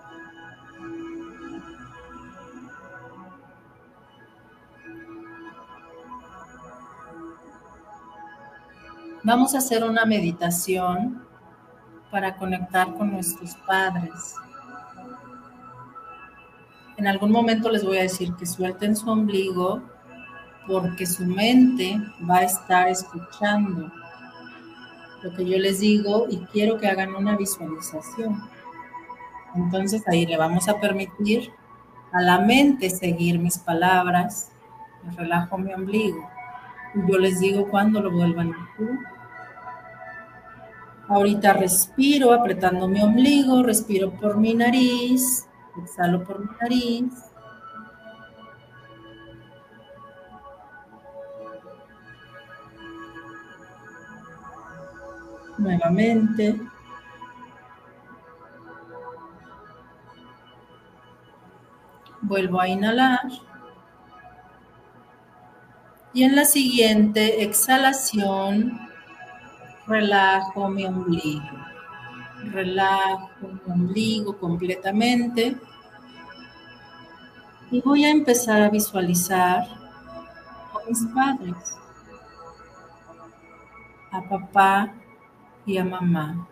Vamos 9.27 9.57
a 9.57 9.59
hacer 9.59 9.83
una 9.83 10.05
meditación 10.05 11.21
para 12.13 12.37
conectar 12.37 12.95
con 12.95 13.11
nuestros 13.11 13.57
padres. 13.67 14.37
En 16.97 17.09
algún 17.09 17.33
momento 17.33 17.69
les 17.69 17.85
voy 17.85 17.99
a 17.99 18.03
decir 18.03 18.33
que 18.35 18.47
suelten 18.47 18.95
su 18.95 19.11
ombligo 19.11 19.83
porque 20.69 21.07
su 21.07 21.27
mente 21.27 22.01
va 22.31 22.37
a 22.37 22.45
estar 22.45 22.89
escuchando 22.89 23.91
lo 25.25 25.33
que 25.33 25.45
yo 25.45 25.59
les 25.59 25.81
digo 25.81 26.27
y 26.31 26.39
quiero 26.53 26.79
que 26.79 26.87
hagan 26.87 27.13
una 27.17 27.37
visualización. 27.37 28.41
Entonces 29.57 30.05
ahí 30.07 30.25
le 30.25 30.37
vamos 30.37 30.69
a 30.69 30.79
permitir 30.79 31.51
a 32.13 32.23
la 32.23 32.39
mente 32.39 32.91
seguir 32.91 33.41
mis 33.41 33.59
palabras, 33.59 34.53
relajo 35.17 35.59
mi 35.59 35.75
ombligo. 35.75 36.31
Yo 37.09 37.19
les 37.19 37.41
digo 37.41 37.69
cuando 37.69 38.01
lo 38.01 38.13
vuelvan 38.13 38.53
a. 38.53 39.16
Ahorita 41.09 41.53
respiro 41.53 42.33
apretando 42.33 42.89
mi 42.89 43.01
ombligo, 43.01 43.63
respiro 43.63 44.11
por 44.11 44.39
mi 44.39 44.55
nariz, 44.55 45.47
exhalo 45.81 46.25
por 46.25 46.41
mi 46.41 46.51
nariz. 46.61 47.13
Nuevamente. 55.59 56.61
Vuelvo 62.23 62.61
a 62.61 62.69
inhalar. 62.69 63.21
Y 66.13 66.25
en 66.25 66.35
la 66.35 66.45
siguiente 66.45 67.45
exhalación, 67.45 68.86
relajo 69.87 70.69
mi 70.69 70.85
ombligo. 70.85 71.43
Relajo 72.53 73.29
mi 73.43 73.73
ombligo 73.73 74.39
completamente. 74.39 75.57
Y 77.71 77.81
voy 77.81 78.05
a 78.05 78.11
empezar 78.11 78.63
a 78.63 78.71
visualizar 78.71 79.65
a 79.65 80.89
mis 80.89 81.05
padres, 81.15 81.77
a 84.13 84.23
papá 84.29 84.95
y 85.65 85.79
a 85.79 85.85
mamá. 85.85 86.47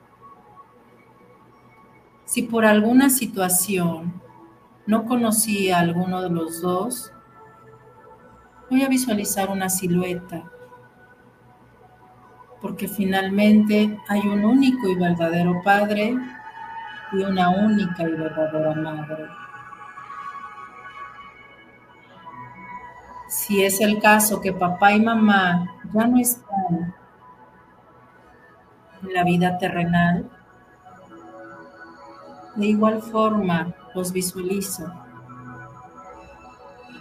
Si 2.25 2.43
por 2.43 2.65
alguna 2.65 3.11
situación 3.11 4.21
no 4.87 5.05
conocí 5.05 5.71
a 5.71 5.79
alguno 5.79 6.21
de 6.21 6.31
los 6.31 6.61
dos, 6.61 7.13
voy 8.69 8.83
a 8.83 8.89
visualizar 8.89 9.51
una 9.51 9.69
silueta, 9.69 10.51
porque 12.65 12.89
finalmente 12.89 13.95
hay 14.09 14.21
un 14.21 14.43
único 14.43 14.89
y 14.89 14.95
verdadero 14.95 15.61
Padre 15.63 16.17
y 17.13 17.17
una 17.17 17.51
única 17.51 18.05
y 18.05 18.13
verdadera 18.13 18.75
Madre. 18.75 19.27
Si 23.29 23.63
es 23.63 23.83
el 23.83 24.01
caso 24.01 24.41
que 24.41 24.55
papá 24.55 24.93
y 24.93 25.01
mamá 25.03 25.75
ya 25.93 26.07
no 26.07 26.19
están 26.19 26.95
en 29.03 29.13
la 29.13 29.25
vida 29.25 29.59
terrenal, 29.59 30.31
de 32.57 32.67
igual 32.67 33.03
forma 33.03 33.75
los 33.95 34.11
visualizo, 34.11 34.91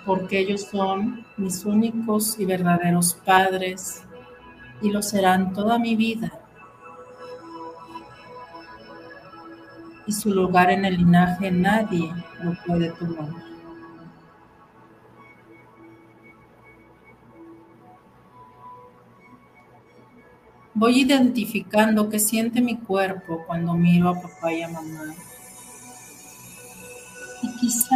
porque 0.06 0.40
ellos 0.40 0.64
son 0.64 1.26
mis 1.38 1.64
únicos 1.64 2.38
y 2.38 2.44
verdaderos 2.44 3.14
padres 3.26 4.04
y 4.84 4.92
lo 4.92 5.02
serán 5.02 5.54
toda 5.54 5.80
mi 5.80 5.96
vida. 5.96 6.32
Y 10.06 10.12
su 10.12 10.30
lugar 10.30 10.70
en 10.70 10.86
el 10.86 10.98
linaje 10.98 11.50
nadie 11.50 12.14
lo 12.44 12.54
puede 12.68 12.92
tomar. 12.92 13.30
Voy 20.76 21.02
identificando 21.02 22.10
qué 22.10 22.20
siente 22.20 22.62
mi 22.62 22.78
cuerpo 22.78 23.44
cuando 23.48 23.74
miro 23.74 24.10
a 24.10 24.22
papá 24.22 24.54
y 24.54 24.62
a 24.62 24.68
mamá 24.68 25.16
y 27.44 27.56
quizá 27.58 27.96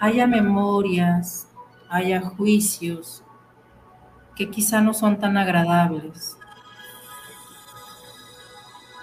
haya 0.00 0.26
memorias, 0.26 1.48
haya 1.88 2.20
juicios 2.20 3.22
que 4.36 4.50
quizá 4.50 4.80
no 4.80 4.92
son 4.92 5.18
tan 5.18 5.36
agradables. 5.38 6.36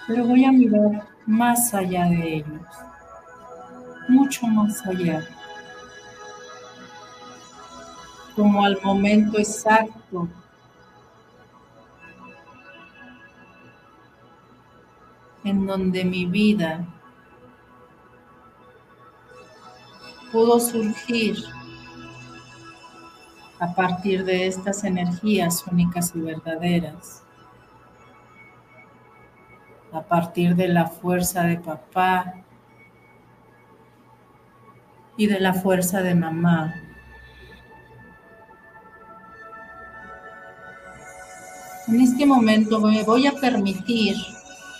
Pero 0.07 0.26
voy 0.26 0.45
a 0.45 0.51
mirar 0.51 1.07
más 1.26 1.73
allá 1.73 2.05
de 2.05 2.35
ellos, 2.35 2.61
mucho 4.07 4.45
más 4.45 4.85
allá, 4.85 5.27
como 8.35 8.64
al 8.64 8.80
momento 8.84 9.39
exacto 9.39 10.27
en 15.43 15.65
donde 15.65 16.05
mi 16.05 16.26
vida 16.26 16.85
pudo 20.31 20.60
surgir 20.60 21.38
a 23.64 23.73
partir 23.73 24.26
de 24.26 24.45
estas 24.48 24.84
energías 24.84 25.65
únicas 25.72 26.14
y 26.14 26.19
verdaderas, 26.19 27.23
a 29.94 30.02
partir 30.02 30.53
de 30.53 30.68
la 30.68 30.88
fuerza 30.88 31.44
de 31.44 31.56
papá 31.60 32.44
y 35.15 35.27
de 35.27 35.40
la 35.40 35.53
fuerza 35.53 36.02
de 36.02 36.14
mamá. 36.14 36.76
En 41.88 42.02
este 42.02 42.26
momento 42.26 42.81
me 42.81 43.02
voy 43.03 43.27
a 43.27 43.31
permitir 43.31 44.18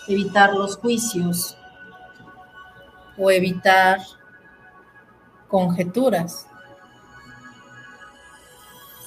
evitar 0.10 0.54
los 0.54 0.76
juicios 0.76 1.58
o 3.18 3.32
evitar 3.32 4.02
conjeturas. 5.48 6.48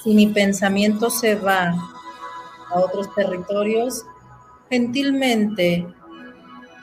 Si 0.06 0.14
mi 0.14 0.28
pensamiento 0.28 1.10
se 1.10 1.34
va 1.34 1.74
a 2.70 2.78
otros 2.78 3.12
territorios, 3.12 4.04
gentilmente 4.70 5.84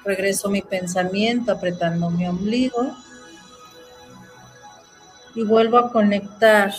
regreso 0.04 0.50
mi 0.50 0.62
pensamiento 0.62 1.54
apretando 1.54 2.10
mi 2.10 2.28
ombligo 2.28 2.94
y 5.36 5.46
vuelvo 5.46 5.78
a 5.78 5.90
conectar 5.90 6.74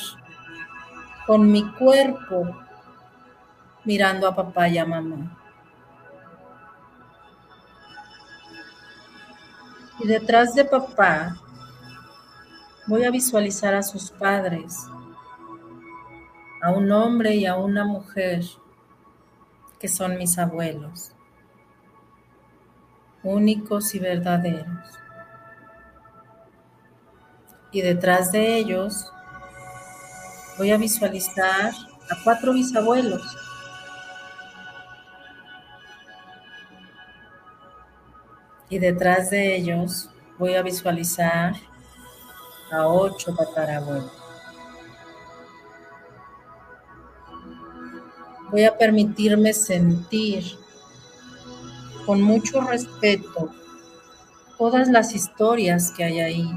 con 1.26 1.50
mi 1.50 1.66
cuerpo 1.78 2.54
mirando 3.86 4.28
a 4.28 4.36
papá 4.36 4.68
y 4.68 4.76
a 4.76 4.84
mamá. 4.84 5.38
Y 9.98 10.06
detrás 10.06 10.54
de 10.54 10.66
papá 10.66 11.40
Voy 12.86 13.02
a 13.04 13.10
visualizar 13.10 13.74
a 13.74 13.82
sus 13.82 14.10
padres, 14.10 14.76
a 16.64 16.70
un 16.70 16.90
hombre 16.92 17.34
y 17.34 17.44
a 17.44 17.56
una 17.56 17.84
mujer 17.84 18.42
que 19.78 19.86
son 19.86 20.16
mis 20.16 20.38
abuelos, 20.38 21.12
únicos 23.22 23.94
y 23.94 23.98
verdaderos. 23.98 24.80
Y 27.70 27.82
detrás 27.82 28.32
de 28.32 28.56
ellos 28.56 29.12
voy 30.56 30.70
a 30.70 30.78
visualizar 30.78 31.74
a 32.10 32.24
cuatro 32.24 32.54
bisabuelos. 32.54 33.36
Y 38.70 38.78
detrás 38.78 39.28
de 39.28 39.54
ellos 39.54 40.08
voy 40.38 40.54
a 40.54 40.62
visualizar 40.62 41.56
a 42.72 42.88
ocho 42.88 43.34
tatarabuelos. 43.34 44.23
Voy 48.54 48.62
a 48.66 48.78
permitirme 48.78 49.52
sentir 49.52 50.44
con 52.06 52.22
mucho 52.22 52.60
respeto 52.60 53.50
todas 54.56 54.86
las 54.86 55.12
historias 55.12 55.90
que 55.90 56.04
hay 56.04 56.20
ahí. 56.20 56.50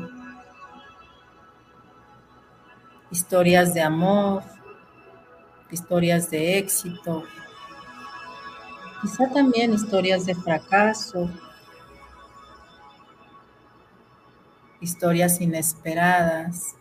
Historias 3.09 3.73
de 3.73 3.81
amor, 3.81 4.43
historias 5.71 6.29
de 6.29 6.59
éxito, 6.59 7.23
quizá 9.01 9.27
también 9.33 9.73
historias 9.73 10.27
de 10.27 10.35
fracaso, 10.35 11.27
historias 14.81 15.41
inesperadas. 15.41 16.75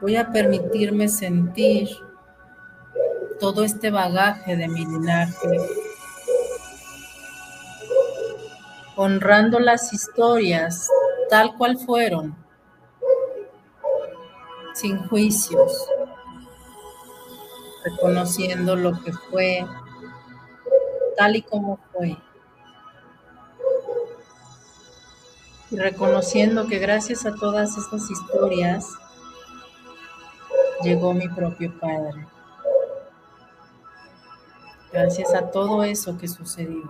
Voy 0.00 0.16
a 0.16 0.32
permitirme 0.32 1.08
sentir 1.08 1.90
todo 3.38 3.64
este 3.64 3.90
bagaje 3.90 4.56
de 4.56 4.66
mi 4.66 4.86
linaje, 4.86 5.48
honrando 8.96 9.58
las 9.58 9.92
historias 9.92 10.88
tal 11.28 11.54
cual 11.56 11.78
fueron, 11.78 12.34
sin 14.74 14.98
juicios, 15.08 15.86
reconociendo 17.84 18.76
lo 18.76 18.92
que 19.02 19.12
fue, 19.12 19.66
tal 21.16 21.36
y 21.36 21.42
como 21.42 21.78
fue. 21.92 22.16
Y 25.70 25.76
reconociendo 25.76 26.66
que 26.66 26.78
gracias 26.78 27.26
a 27.26 27.34
todas 27.34 27.76
estas 27.76 28.10
historias 28.10 28.86
llegó 30.82 31.12
mi 31.14 31.28
propio 31.28 31.72
Padre. 31.78 32.26
Gracias 34.92 35.34
a 35.34 35.50
todo 35.50 35.84
eso 35.84 36.18
que 36.18 36.26
sucedió. 36.26 36.82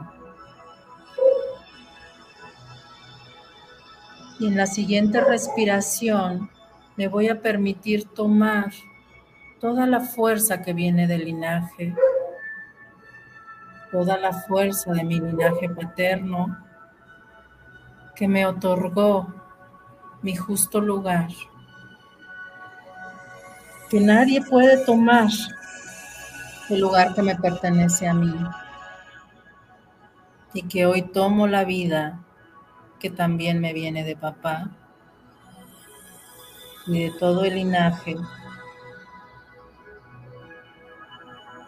Y 4.39 4.47
en 4.47 4.57
la 4.57 4.67
siguiente 4.67 5.21
respiración 5.21 6.51
me 6.97 7.09
voy 7.09 7.29
a 7.29 7.41
permitir 7.41 8.09
tomar 8.09 8.73
toda 9.61 9.87
la 9.87 10.01
fuerza 10.01 10.63
que 10.63 10.73
viene 10.73 11.07
del 11.07 11.27
linaje, 11.27 11.95
toda 13.91 14.17
la 14.17 14.33
fuerza 14.33 14.93
de 14.93 15.05
mi 15.05 15.21
linaje 15.21 15.69
paterno 15.69 16.57
que 18.17 18.29
me 18.29 18.47
otorgó 18.47 19.35
mi 20.23 20.37
justo 20.37 20.81
lugar, 20.81 21.29
que 23.91 24.01
nadie 24.01 24.41
puede 24.41 24.85
tomar 24.85 25.29
el 26.69 26.81
lugar 26.81 27.13
que 27.13 27.23
me 27.23 27.35
pertenece 27.35 28.07
a 28.07 28.15
mí 28.15 28.33
y 30.55 30.63
que 30.63 30.87
hoy 30.87 31.03
tomo 31.03 31.49
la 31.49 31.65
vida 31.65 32.21
que 33.01 33.11
también 33.11 33.61
me 33.61 33.73
viene 33.73 34.05
de 34.05 34.15
papá 34.15 34.71
y 36.87 37.05
de 37.05 37.11
todo 37.19 37.45
el 37.45 37.57
linaje 37.57 38.17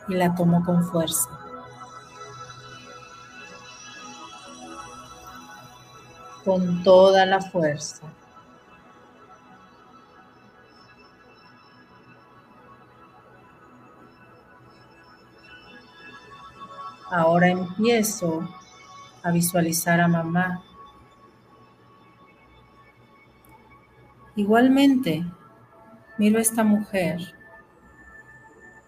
y 0.09 0.15
la 0.15 0.32
tomo 0.35 0.65
con 0.65 0.85
fuerza. 0.85 1.28
Con 6.44 6.82
toda 6.85 7.27
la 7.27 7.40
fuerza. 7.40 8.07
Ahora 17.13 17.49
empiezo 17.49 18.49
a 19.23 19.31
visualizar 19.31 20.01
a 20.01 20.09
mamá. 20.09 20.63
Igualmente, 24.35 25.23
miro 26.17 26.39
a 26.39 26.41
esta 26.41 26.65
mujer, 26.65 27.21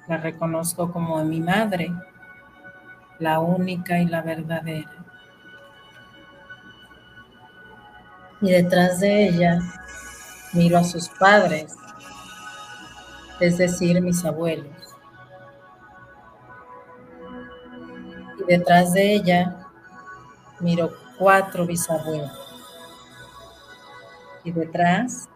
la 0.08 0.16
reconozco 0.16 0.90
como 0.90 1.22
mi 1.22 1.38
madre, 1.38 1.92
la 3.18 3.40
única 3.40 3.98
y 3.98 4.06
la 4.06 4.22
verdadera. 4.22 5.04
Y 8.40 8.52
detrás 8.52 9.00
de 9.00 9.28
ella 9.28 9.58
miro 10.54 10.78
a 10.78 10.84
sus 10.84 11.10
padres, 11.10 11.76
es 13.38 13.58
decir, 13.58 14.00
mis 14.00 14.24
abuelos. 14.24 14.93
Detrás 18.46 18.92
de 18.92 19.14
ella 19.14 19.66
miro 20.60 20.90
cuatro 21.18 21.66
bisabuelos. 21.66 22.32
Y 24.44 24.52
detrás, 24.52 25.28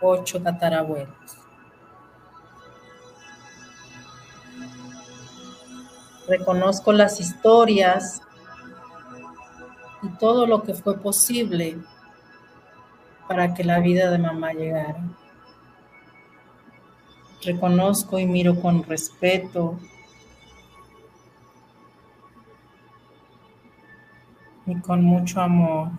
ocho 0.00 0.42
tatarabuelos. 0.42 1.08
Reconozco 6.26 6.92
las 6.92 7.20
historias 7.20 8.22
y 10.02 10.08
todo 10.18 10.46
lo 10.46 10.62
que 10.62 10.74
fue 10.74 10.98
posible 10.98 11.78
para 13.28 13.54
que 13.54 13.64
la 13.64 13.80
vida 13.80 14.10
de 14.10 14.18
mamá 14.18 14.52
llegara. 14.52 15.02
Reconozco 17.42 18.18
y 18.18 18.26
miro 18.26 18.58
con 18.60 18.82
respeto 18.84 19.78
y 24.66 24.80
con 24.80 25.02
mucho 25.02 25.40
amor 25.40 25.90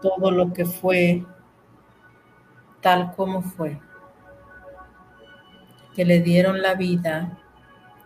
todo 0.00 0.30
lo 0.30 0.52
que 0.52 0.64
fue 0.64 1.24
tal 2.80 3.12
como 3.16 3.42
fue, 3.42 3.80
que 5.94 6.04
le 6.04 6.20
dieron 6.20 6.62
la 6.62 6.74
vida 6.74 7.36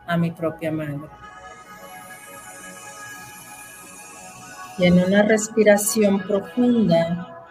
a 0.07 0.16
mi 0.16 0.31
propia 0.31 0.73
madre. 0.73 1.01
Y 4.78 4.86
en 4.86 5.05
una 5.05 5.23
respiración 5.23 6.20
profunda, 6.20 7.44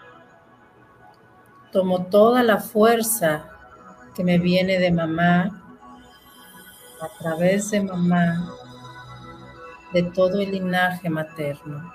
tomo 1.72 2.06
toda 2.06 2.42
la 2.42 2.58
fuerza 2.58 3.46
que 4.16 4.24
me 4.24 4.40
viene 4.40 4.80
de 4.80 4.92
mamá, 4.92 5.62
a 7.00 7.20
través 7.20 7.70
de 7.70 7.82
mamá, 7.82 8.52
de 9.94 10.04
todo 10.04 10.40
el 10.40 10.52
linaje 10.52 11.10
materno. 11.10 11.94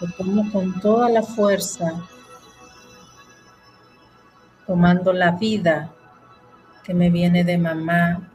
Lo 0.00 0.08
tomo 0.16 0.50
con 0.50 0.80
toda 0.80 1.08
la 1.08 1.22
fuerza, 1.22 2.02
tomando 4.66 5.12
la 5.12 5.32
vida 5.32 5.92
que 6.82 6.92
me 6.92 7.10
viene 7.10 7.44
de 7.44 7.58
mamá 7.58 8.28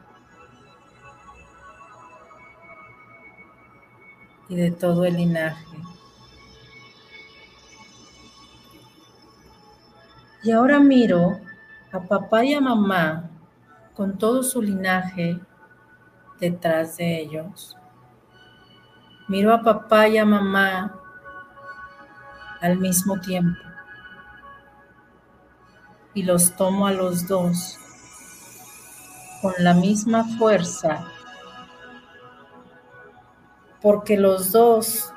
y 4.48 4.56
de 4.56 4.70
todo 4.70 5.04
el 5.04 5.16
linaje. 5.16 5.76
Y 10.42 10.50
ahora 10.52 10.80
miro 10.80 11.38
a 11.92 12.00
papá 12.00 12.44
y 12.44 12.54
a 12.54 12.60
mamá 12.60 13.28
con 13.94 14.16
todo 14.16 14.42
su 14.42 14.62
linaje 14.62 15.38
detrás 16.40 16.96
de 16.96 17.20
ellos. 17.20 17.76
Miro 19.28 19.52
a 19.52 19.62
papá 19.62 20.08
y 20.08 20.18
a 20.18 20.24
mamá 20.24 20.94
al 22.60 22.78
mismo 22.78 23.20
tiempo 23.20 23.60
y 26.14 26.22
los 26.22 26.56
tomo 26.56 26.86
a 26.86 26.92
los 26.92 27.28
dos 27.28 27.78
con 29.40 29.52
la 29.58 29.74
misma 29.74 30.24
fuerza 30.38 31.06
porque 33.80 34.16
los 34.16 34.50
dos 34.50 35.12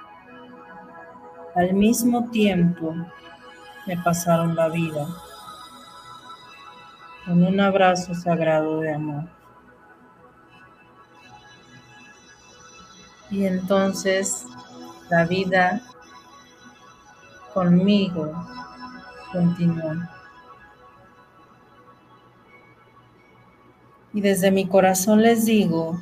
al 1.55 1.73
mismo 1.73 2.29
tiempo 2.29 2.93
me 3.87 3.97
pasaron 3.97 4.55
la 4.55 4.69
vida 4.69 5.07
con 7.25 7.43
un 7.43 7.59
abrazo 7.59 8.13
sagrado 8.13 8.81
de 8.81 8.93
amor. 8.93 9.40
Y 13.31 13.45
entonces 13.45 14.45
la 15.09 15.23
vida 15.25 15.81
conmigo 17.53 18.33
continúa. 19.31 20.09
Y 24.13 24.19
desde 24.19 24.51
mi 24.51 24.67
corazón 24.67 25.21
les 25.21 25.45
digo, 25.45 25.97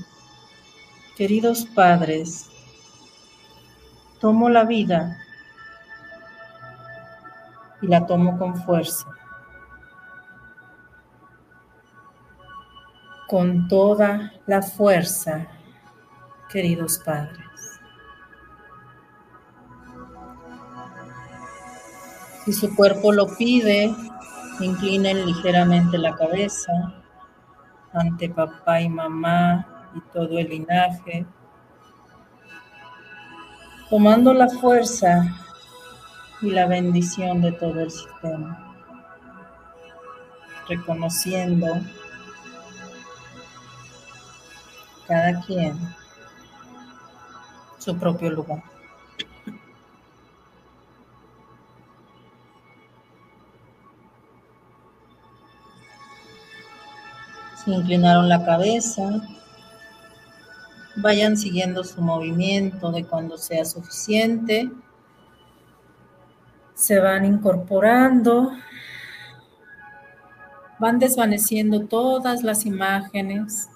queridos 1.15 1.67
padres, 1.67 2.49
tomo 4.19 4.49
la 4.49 4.63
vida 4.63 5.15
y 7.79 7.87
la 7.87 8.07
tomo 8.07 8.39
con 8.39 8.55
fuerza, 8.63 9.05
con 13.27 13.67
toda 13.67 14.33
la 14.47 14.63
fuerza 14.63 15.47
queridos 16.49 16.99
padres. 16.99 17.79
Si 22.43 22.53
su 22.53 22.75
cuerpo 22.75 23.11
lo 23.11 23.27
pide, 23.37 23.93
inclinen 24.59 25.25
ligeramente 25.25 25.97
la 25.97 26.15
cabeza 26.15 26.71
ante 27.93 28.29
papá 28.29 28.81
y 28.81 28.89
mamá 28.89 29.91
y 29.95 30.01
todo 30.11 30.37
el 30.37 30.49
linaje, 30.49 31.25
tomando 33.89 34.33
la 34.33 34.49
fuerza 34.49 35.23
y 36.41 36.51
la 36.51 36.67
bendición 36.67 37.41
de 37.41 37.51
todo 37.51 37.81
el 37.81 37.91
sistema, 37.91 38.75
reconociendo 40.67 41.67
cada 45.07 45.39
quien 45.41 45.98
su 47.89 47.97
propio 47.97 48.29
lugar. 48.29 48.61
Inclinaron 57.65 58.29
la 58.29 58.45
cabeza. 58.45 59.21
Vayan 60.97 61.35
siguiendo 61.35 61.83
su 61.83 62.01
movimiento 62.01 62.91
de 62.91 63.05
cuando 63.05 63.37
sea 63.37 63.65
suficiente. 63.65 64.69
Se 66.75 66.99
van 66.99 67.25
incorporando. 67.25 68.51
Van 70.79 70.99
desvaneciendo 70.99 71.87
todas 71.87 72.43
las 72.43 72.65
imágenes. 72.65 73.67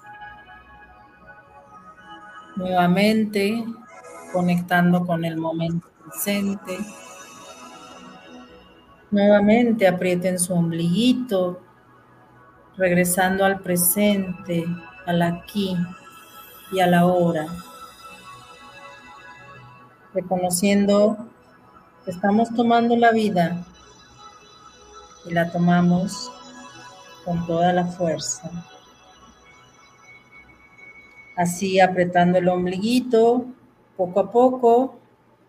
Nuevamente 2.56 3.64
conectando 4.34 5.06
con 5.06 5.24
el 5.24 5.36
momento 5.36 5.88
presente. 6.02 6.76
Nuevamente 9.12 9.86
aprieten 9.86 10.40
su 10.40 10.52
ombliguito, 10.52 11.60
regresando 12.76 13.44
al 13.44 13.60
presente, 13.60 14.66
al 15.06 15.22
aquí 15.22 15.76
y 16.72 16.80
a 16.80 16.88
la 16.88 17.06
hora. 17.06 17.46
Reconociendo 20.12 21.16
que 22.04 22.10
estamos 22.10 22.52
tomando 22.56 22.96
la 22.96 23.12
vida 23.12 23.64
y 25.26 25.32
la 25.32 25.52
tomamos 25.52 26.32
con 27.24 27.46
toda 27.46 27.72
la 27.72 27.86
fuerza. 27.86 28.50
Así 31.36 31.78
apretando 31.78 32.38
el 32.38 32.48
ombliguito, 32.48 33.46
poco 33.96 34.20
a 34.20 34.30
poco 34.30 35.00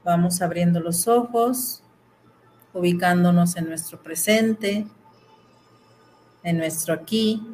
vamos 0.05 0.41
abriendo 0.41 0.79
los 0.79 1.07
ojos, 1.07 1.81
ubicándonos 2.73 3.57
en 3.57 3.67
nuestro 3.67 4.01
presente, 4.01 4.87
en 6.43 6.57
nuestro 6.57 6.93
aquí 6.93 7.45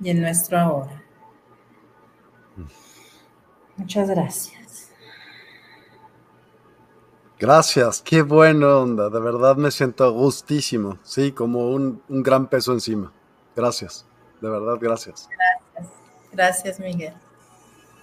y 0.00 0.10
en 0.10 0.22
nuestro 0.22 0.58
ahora. 0.58 1.02
Muchas 3.76 4.08
gracias. 4.08 4.90
Gracias, 7.38 8.02
qué 8.02 8.20
buena 8.20 8.76
onda, 8.76 9.08
de 9.08 9.20
verdad 9.20 9.56
me 9.56 9.70
siento 9.70 10.12
gustísimo, 10.12 10.98
sí, 11.02 11.32
como 11.32 11.70
un, 11.70 12.02
un 12.08 12.22
gran 12.22 12.48
peso 12.48 12.72
encima. 12.72 13.12
Gracias, 13.56 14.04
de 14.42 14.50
verdad, 14.50 14.76
gracias. 14.78 15.28
Gracias, 15.30 15.94
gracias 16.32 16.80
Miguel. 16.80 17.14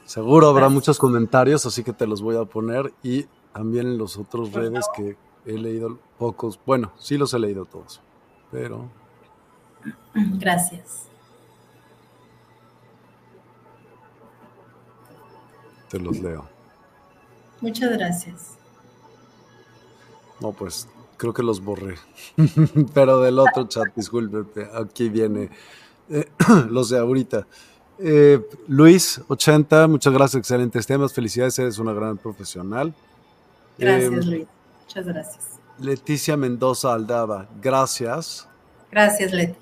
Seguro 0.08 0.48
habrá 0.48 0.70
muchos 0.70 0.98
comentarios, 1.00 1.66
así 1.66 1.84
que 1.84 1.92
te 1.92 2.08
los 2.08 2.22
voy 2.22 2.38
a 2.38 2.46
poner 2.46 2.94
y 3.04 3.26
también 3.52 3.88
en 3.88 3.98
los 3.98 4.16
otros 4.18 4.54
redes 4.54 4.86
que 4.96 5.18
he 5.46 5.58
leído 5.58 6.00
pocos. 6.18 6.58
Bueno, 6.66 6.94
sí 6.98 7.18
los 7.18 7.34
he 7.34 7.40
leído 7.40 7.66
todos, 7.66 8.00
pero... 8.50 8.88
Gracias. 10.14 11.08
Te 15.90 16.00
los 16.00 16.18
leo. 16.20 16.48
Muchas 17.60 17.92
gracias. 17.92 18.58
No, 20.40 20.54
pues 20.54 20.88
creo 21.18 21.34
que 21.34 21.44
los 21.44 21.62
borré. 21.62 21.96
pero 22.94 23.20
del 23.20 23.40
otro 23.40 23.68
chat, 23.68 23.94
disculpe, 23.94 24.70
aquí 24.74 25.10
viene. 25.10 25.50
Eh, 26.10 26.30
los 26.70 26.92
de 26.92 26.98
ahorita. 26.98 27.46
Eh, 28.00 28.40
Luis, 28.68 29.22
80, 29.28 29.88
muchas 29.88 30.14
gracias, 30.14 30.40
excelentes 30.40 30.86
temas, 30.86 31.14
felicidades, 31.14 31.58
eres 31.58 31.80
una 31.80 31.94
gran 31.94 32.18
profesional. 32.18 32.94
Gracias, 33.78 34.12
em, 34.12 34.30
Luis, 34.30 34.48
muchas 34.82 35.06
gracias. 35.06 35.46
Leticia 35.80 36.38
Mendoza 36.38 36.94
Aldaba, 36.94 37.48
gracias. 37.62 38.48
Gracias, 38.92 39.32
Leti. 39.32 39.58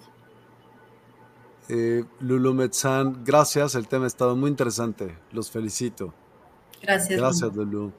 Eh, 1.68 2.04
Lulu 2.20 2.54
Metzán, 2.54 3.24
gracias, 3.24 3.76
el 3.76 3.88
tema 3.88 4.04
ha 4.06 4.08
estado 4.08 4.36
muy 4.36 4.50
interesante, 4.50 5.18
los 5.32 5.50
felicito. 5.50 6.14
Gracias. 6.82 7.20
Gracias, 7.20 7.56
Lulu. 7.56 7.92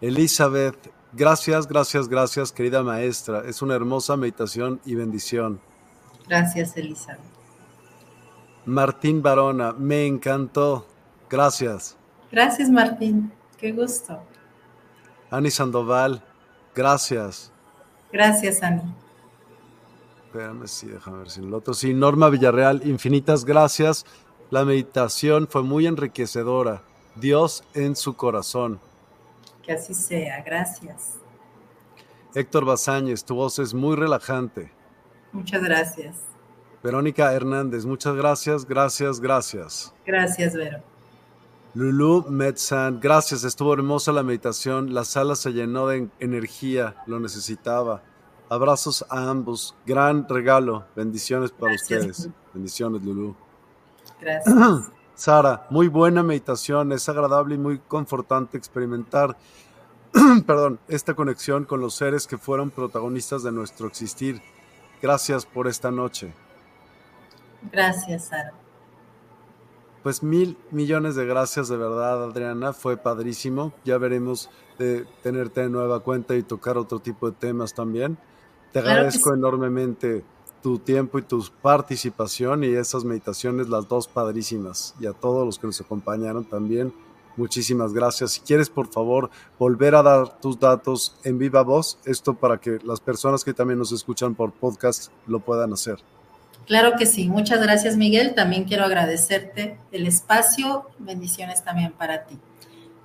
Elizabeth, 0.00 0.76
gracias, 1.12 1.68
gracias, 1.68 2.08
gracias, 2.08 2.52
querida 2.52 2.82
maestra, 2.82 3.44
es 3.46 3.62
una 3.62 3.74
hermosa 3.74 4.16
meditación 4.16 4.80
y 4.84 4.94
bendición. 4.94 5.60
Gracias, 6.26 6.76
Elizabeth. 6.76 7.34
Martín 8.66 9.22
Barona, 9.22 9.72
me 9.72 10.06
encantó. 10.06 10.86
Gracias. 11.28 11.96
Gracias, 12.30 12.70
Martín. 12.70 13.32
Qué 13.58 13.72
gusto. 13.72 14.20
Ani 15.30 15.50
Sandoval, 15.50 16.22
gracias. 16.74 17.52
Gracias, 18.12 18.62
Ani. 18.62 18.82
Espérame, 20.26 20.66
sí, 20.66 20.88
déjame 20.88 21.18
ver 21.18 21.30
si 21.30 21.40
el 21.40 21.54
otro. 21.54 21.74
Sí, 21.74 21.94
Norma 21.94 22.28
Villarreal, 22.28 22.86
infinitas 22.86 23.44
gracias. 23.44 24.04
La 24.50 24.64
meditación 24.64 25.46
fue 25.48 25.62
muy 25.62 25.86
enriquecedora. 25.86 26.82
Dios 27.16 27.64
en 27.74 27.94
su 27.94 28.14
corazón. 28.16 28.80
Que 29.62 29.72
así 29.72 29.94
sea, 29.94 30.42
gracias. 30.42 31.18
Héctor 32.34 32.64
Bazáñez, 32.64 33.24
tu 33.24 33.36
voz 33.36 33.58
es 33.58 33.72
muy 33.74 33.94
relajante. 33.94 34.72
Muchas 35.32 35.62
gracias. 35.62 36.33
Verónica 36.84 37.32
Hernández, 37.32 37.86
muchas 37.86 38.14
gracias, 38.14 38.66
gracias, 38.66 39.18
gracias. 39.18 39.94
Gracias, 40.04 40.52
Vero. 40.52 40.82
Lulu 41.72 42.26
Metzan, 42.28 43.00
gracias, 43.00 43.42
estuvo 43.42 43.72
hermosa 43.72 44.12
la 44.12 44.22
meditación, 44.22 44.92
la 44.92 45.04
sala 45.04 45.34
se 45.34 45.54
llenó 45.54 45.86
de 45.86 46.10
energía, 46.20 46.94
lo 47.06 47.18
necesitaba. 47.20 48.02
Abrazos 48.50 49.02
a 49.08 49.30
ambos, 49.30 49.74
gran 49.86 50.28
regalo, 50.28 50.84
bendiciones 50.94 51.52
para 51.52 51.74
ustedes. 51.74 52.28
Bendiciones, 52.52 53.02
Lulu. 53.02 53.34
Gracias. 54.20 54.54
Sara, 55.14 55.66
muy 55.70 55.88
buena 55.88 56.22
meditación, 56.22 56.92
es 56.92 57.08
agradable 57.08 57.54
y 57.54 57.58
muy 57.58 57.78
confortante 57.78 58.58
experimentar, 58.58 59.38
perdón, 60.46 60.78
esta 60.88 61.14
conexión 61.14 61.64
con 61.64 61.80
los 61.80 61.94
seres 61.94 62.26
que 62.26 62.36
fueron 62.36 62.70
protagonistas 62.70 63.42
de 63.42 63.52
nuestro 63.52 63.86
existir. 63.86 64.42
Gracias 65.00 65.46
por 65.46 65.66
esta 65.66 65.90
noche. 65.90 66.34
Gracias, 67.72 68.26
Sara. 68.26 68.52
Pues 70.02 70.22
mil 70.22 70.58
millones 70.70 71.14
de 71.14 71.24
gracias 71.24 71.68
de 71.68 71.78
verdad, 71.78 72.24
Adriana. 72.24 72.74
Fue 72.74 72.98
padrísimo. 72.98 73.72
Ya 73.84 73.96
veremos 73.96 74.50
de 74.78 75.06
tenerte 75.22 75.62
de 75.62 75.70
nueva 75.70 76.00
cuenta 76.00 76.36
y 76.36 76.42
tocar 76.42 76.76
otro 76.76 76.98
tipo 76.98 77.30
de 77.30 77.36
temas 77.36 77.72
también. 77.72 78.18
Te 78.72 78.80
agradezco 78.80 79.32
enormemente 79.32 80.24
tu 80.62 80.78
tiempo 80.78 81.18
y 81.18 81.22
tu 81.22 81.42
participación 81.62 82.64
y 82.64 82.68
esas 82.68 83.04
meditaciones, 83.04 83.68
las 83.68 83.88
dos 83.88 84.08
padrísimas. 84.08 84.94
Y 85.00 85.06
a 85.06 85.12
todos 85.12 85.46
los 85.46 85.58
que 85.58 85.68
nos 85.68 85.80
acompañaron 85.80 86.44
también, 86.44 86.92
muchísimas 87.36 87.92
gracias. 87.92 88.32
Si 88.32 88.40
quieres, 88.40 88.68
por 88.68 88.88
favor, 88.88 89.30
volver 89.58 89.94
a 89.94 90.02
dar 90.02 90.40
tus 90.40 90.58
datos 90.58 91.16
en 91.24 91.38
viva 91.38 91.62
voz, 91.62 91.98
esto 92.04 92.34
para 92.34 92.58
que 92.58 92.78
las 92.84 93.00
personas 93.00 93.44
que 93.44 93.54
también 93.54 93.78
nos 93.78 93.92
escuchan 93.92 94.34
por 94.34 94.52
podcast 94.52 95.10
lo 95.26 95.40
puedan 95.40 95.72
hacer. 95.72 95.98
Claro 96.66 96.96
que 96.96 97.06
sí, 97.06 97.28
muchas 97.28 97.60
gracias 97.60 97.96
Miguel. 97.96 98.34
También 98.34 98.64
quiero 98.64 98.84
agradecerte 98.84 99.78
el 99.92 100.06
espacio. 100.06 100.90
Bendiciones 100.98 101.62
también 101.62 101.92
para 101.92 102.24
ti. 102.24 102.38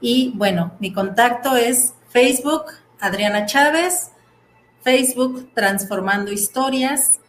Y 0.01 0.31
bueno, 0.35 0.73
mi 0.79 0.93
contacto 0.93 1.57
es 1.57 1.93
Facebook, 2.09 2.65
Adriana 2.99 3.45
Chávez, 3.45 4.11
Facebook 4.81 5.51
Transformando 5.53 6.31
Historias, 6.31 7.19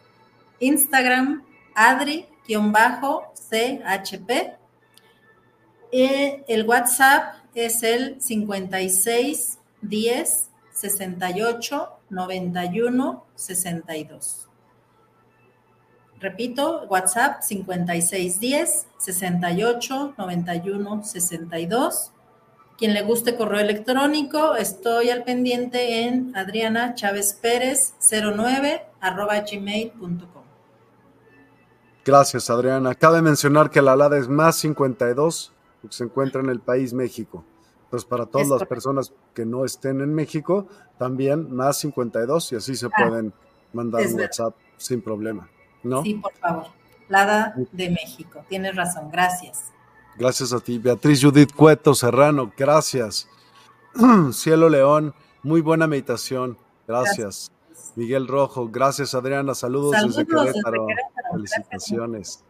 Instagram, 0.59 1.43
Adri-CHP. 1.75 2.27
El 5.91 6.65
WhatsApp 6.65 7.35
es 7.53 7.83
el 7.83 8.21
56 8.21 9.59
10 9.81 10.49
68 10.71 11.89
91 12.09 13.25
62. 13.35 14.47
Repito, 16.21 16.85
WhatsApp 16.87 17.41
5610 17.41 18.87
68 18.99 20.13
91 20.17 21.03
62. 21.03 22.11
Quien 22.77 22.93
le 22.93 23.01
guste 23.01 23.35
correo 23.35 23.59
electrónico, 23.59 24.55
estoy 24.55 25.09
al 25.09 25.23
pendiente 25.23 26.03
en 26.05 26.35
Adriana 26.35 26.93
Chávez 26.93 27.33
Pérez 27.33 27.95
09 28.11 28.83
arroba 28.99 29.39
gmail.com. 29.39 30.43
Gracias, 32.05 32.49
Adriana. 32.51 32.93
Cabe 32.93 33.23
mencionar 33.23 33.71
que 33.71 33.81
la 33.81 33.93
alada 33.93 34.17
es 34.17 34.27
más 34.27 34.57
52, 34.57 35.53
que 35.81 35.87
se 35.91 36.03
encuentra 36.03 36.41
en 36.41 36.49
el 36.49 36.59
país 36.59 36.93
México. 36.93 37.43
Entonces, 37.85 38.07
para 38.07 38.27
todas 38.27 38.47
las 38.47 38.65
personas 38.65 39.11
que 39.33 39.45
no 39.45 39.65
estén 39.65 40.01
en 40.01 40.13
México, 40.13 40.67
también 40.99 41.53
más 41.53 41.77
52 41.79 42.51
y 42.51 42.55
así 42.55 42.75
se 42.75 42.85
ah, 42.87 42.89
pueden 42.95 43.33
mandar 43.73 44.05
un 44.05 44.19
WhatsApp 44.19 44.55
sin 44.77 45.01
problema. 45.01 45.49
Sí, 46.03 46.15
por 46.15 46.33
favor. 46.33 46.67
Lada 47.09 47.55
de 47.71 47.89
México. 47.89 48.43
Tienes 48.47 48.75
razón. 48.75 49.09
Gracias. 49.11 49.71
Gracias 50.17 50.53
a 50.53 50.59
ti. 50.59 50.77
Beatriz 50.77 51.23
Judith 51.23 51.53
Cueto 51.55 51.93
Serrano, 51.95 52.51
gracias. 52.57 53.27
Cielo 54.33 54.69
León, 54.69 55.13
muy 55.43 55.61
buena 55.61 55.87
meditación. 55.87 56.57
Gracias. 56.87 57.51
Miguel 57.95 58.27
Rojo, 58.27 58.69
gracias 58.69 59.15
Adriana. 59.15 59.55
Saludos, 59.55 59.95
desde, 60.03 60.25
Querétaro. 60.25 60.87
Felicitaciones. 61.31 62.43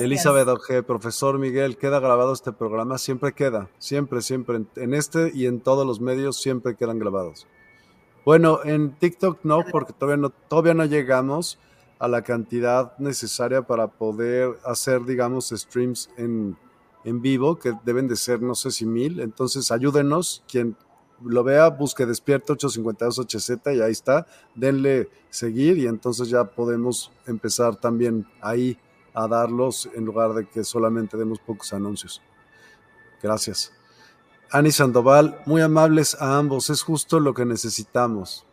Elizabeth 0.00 0.48
Oje, 0.48 0.82
profesor 0.82 1.38
Miguel, 1.38 1.76
queda 1.76 2.00
grabado 2.00 2.32
este 2.32 2.52
programa, 2.52 2.98
siempre 2.98 3.32
queda, 3.32 3.68
siempre, 3.78 4.22
siempre, 4.22 4.62
en 4.76 4.94
este 4.94 5.30
y 5.32 5.46
en 5.46 5.60
todos 5.60 5.86
los 5.86 6.00
medios 6.00 6.36
siempre 6.36 6.74
quedan 6.74 6.98
grabados. 6.98 7.46
Bueno, 8.24 8.60
en 8.64 8.94
TikTok 8.94 9.40
no, 9.44 9.64
porque 9.70 9.92
todavía 9.92 10.16
no, 10.16 10.30
todavía 10.30 10.74
no 10.74 10.84
llegamos 10.84 11.58
a 11.98 12.08
la 12.08 12.22
cantidad 12.22 12.96
necesaria 12.98 13.62
para 13.62 13.86
poder 13.86 14.58
hacer, 14.64 15.04
digamos, 15.04 15.50
streams 15.50 16.10
en, 16.16 16.56
en 17.04 17.22
vivo, 17.22 17.58
que 17.58 17.72
deben 17.84 18.08
de 18.08 18.16
ser, 18.16 18.42
no 18.42 18.54
sé 18.54 18.70
si 18.70 18.86
mil. 18.86 19.20
Entonces, 19.20 19.70
ayúdenos, 19.70 20.42
quien 20.48 20.76
lo 21.22 21.44
vea, 21.44 21.68
busque 21.68 22.06
Despierta 22.06 22.54
852HZ 22.54 23.76
y 23.76 23.80
ahí 23.80 23.92
está. 23.92 24.26
Denle 24.54 25.08
seguir 25.30 25.78
y 25.78 25.86
entonces 25.86 26.28
ya 26.28 26.44
podemos 26.44 27.10
empezar 27.26 27.76
también 27.76 28.26
ahí 28.40 28.78
a 29.14 29.28
darlos 29.28 29.88
en 29.94 30.04
lugar 30.04 30.34
de 30.34 30.46
que 30.48 30.64
solamente 30.64 31.16
demos 31.16 31.38
pocos 31.38 31.72
anuncios. 31.72 32.20
Gracias. 33.22 33.72
Ani 34.50 34.70
Sandoval, 34.70 35.40
muy 35.46 35.62
amables 35.62 36.16
a 36.20 36.36
ambos, 36.36 36.70
es 36.70 36.82
justo 36.82 37.20
lo 37.20 37.32
que 37.32 37.44
necesitamos. 37.44 38.44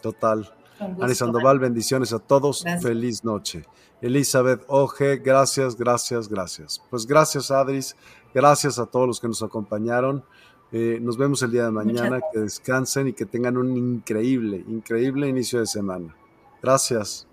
Total. 0.00 0.61
Ani 1.00 1.14
Sandoval, 1.14 1.58
bendiciones 1.58 2.12
a 2.12 2.18
todos, 2.18 2.64
feliz 2.80 3.24
noche. 3.24 3.64
Elizabeth 4.00 4.64
Oje, 4.66 5.18
gracias, 5.18 5.76
gracias, 5.76 6.28
gracias. 6.28 6.82
Pues 6.90 7.06
gracias 7.06 7.50
Adris, 7.50 7.96
gracias 8.34 8.78
a 8.78 8.86
todos 8.86 9.06
los 9.06 9.20
que 9.20 9.28
nos 9.28 9.42
acompañaron. 9.42 10.24
Eh, 10.72 10.98
nos 11.00 11.18
vemos 11.18 11.42
el 11.42 11.52
día 11.52 11.66
de 11.66 11.70
mañana, 11.70 12.20
que 12.32 12.40
descansen 12.40 13.08
y 13.08 13.12
que 13.12 13.26
tengan 13.26 13.56
un 13.58 13.76
increíble, 13.76 14.64
increíble 14.66 15.28
inicio 15.28 15.60
de 15.60 15.66
semana. 15.66 16.16
Gracias. 16.62 17.28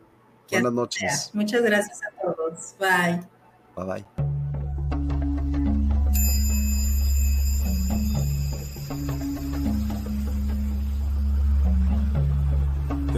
Buenas 0.52 0.74
noches. 0.74 1.32
Muchas 1.34 1.62
gracias 1.62 2.00
a 2.04 2.22
todos. 2.22 2.76
Bye. 2.80 3.22
Bye 3.76 4.04
bye. 4.16 4.29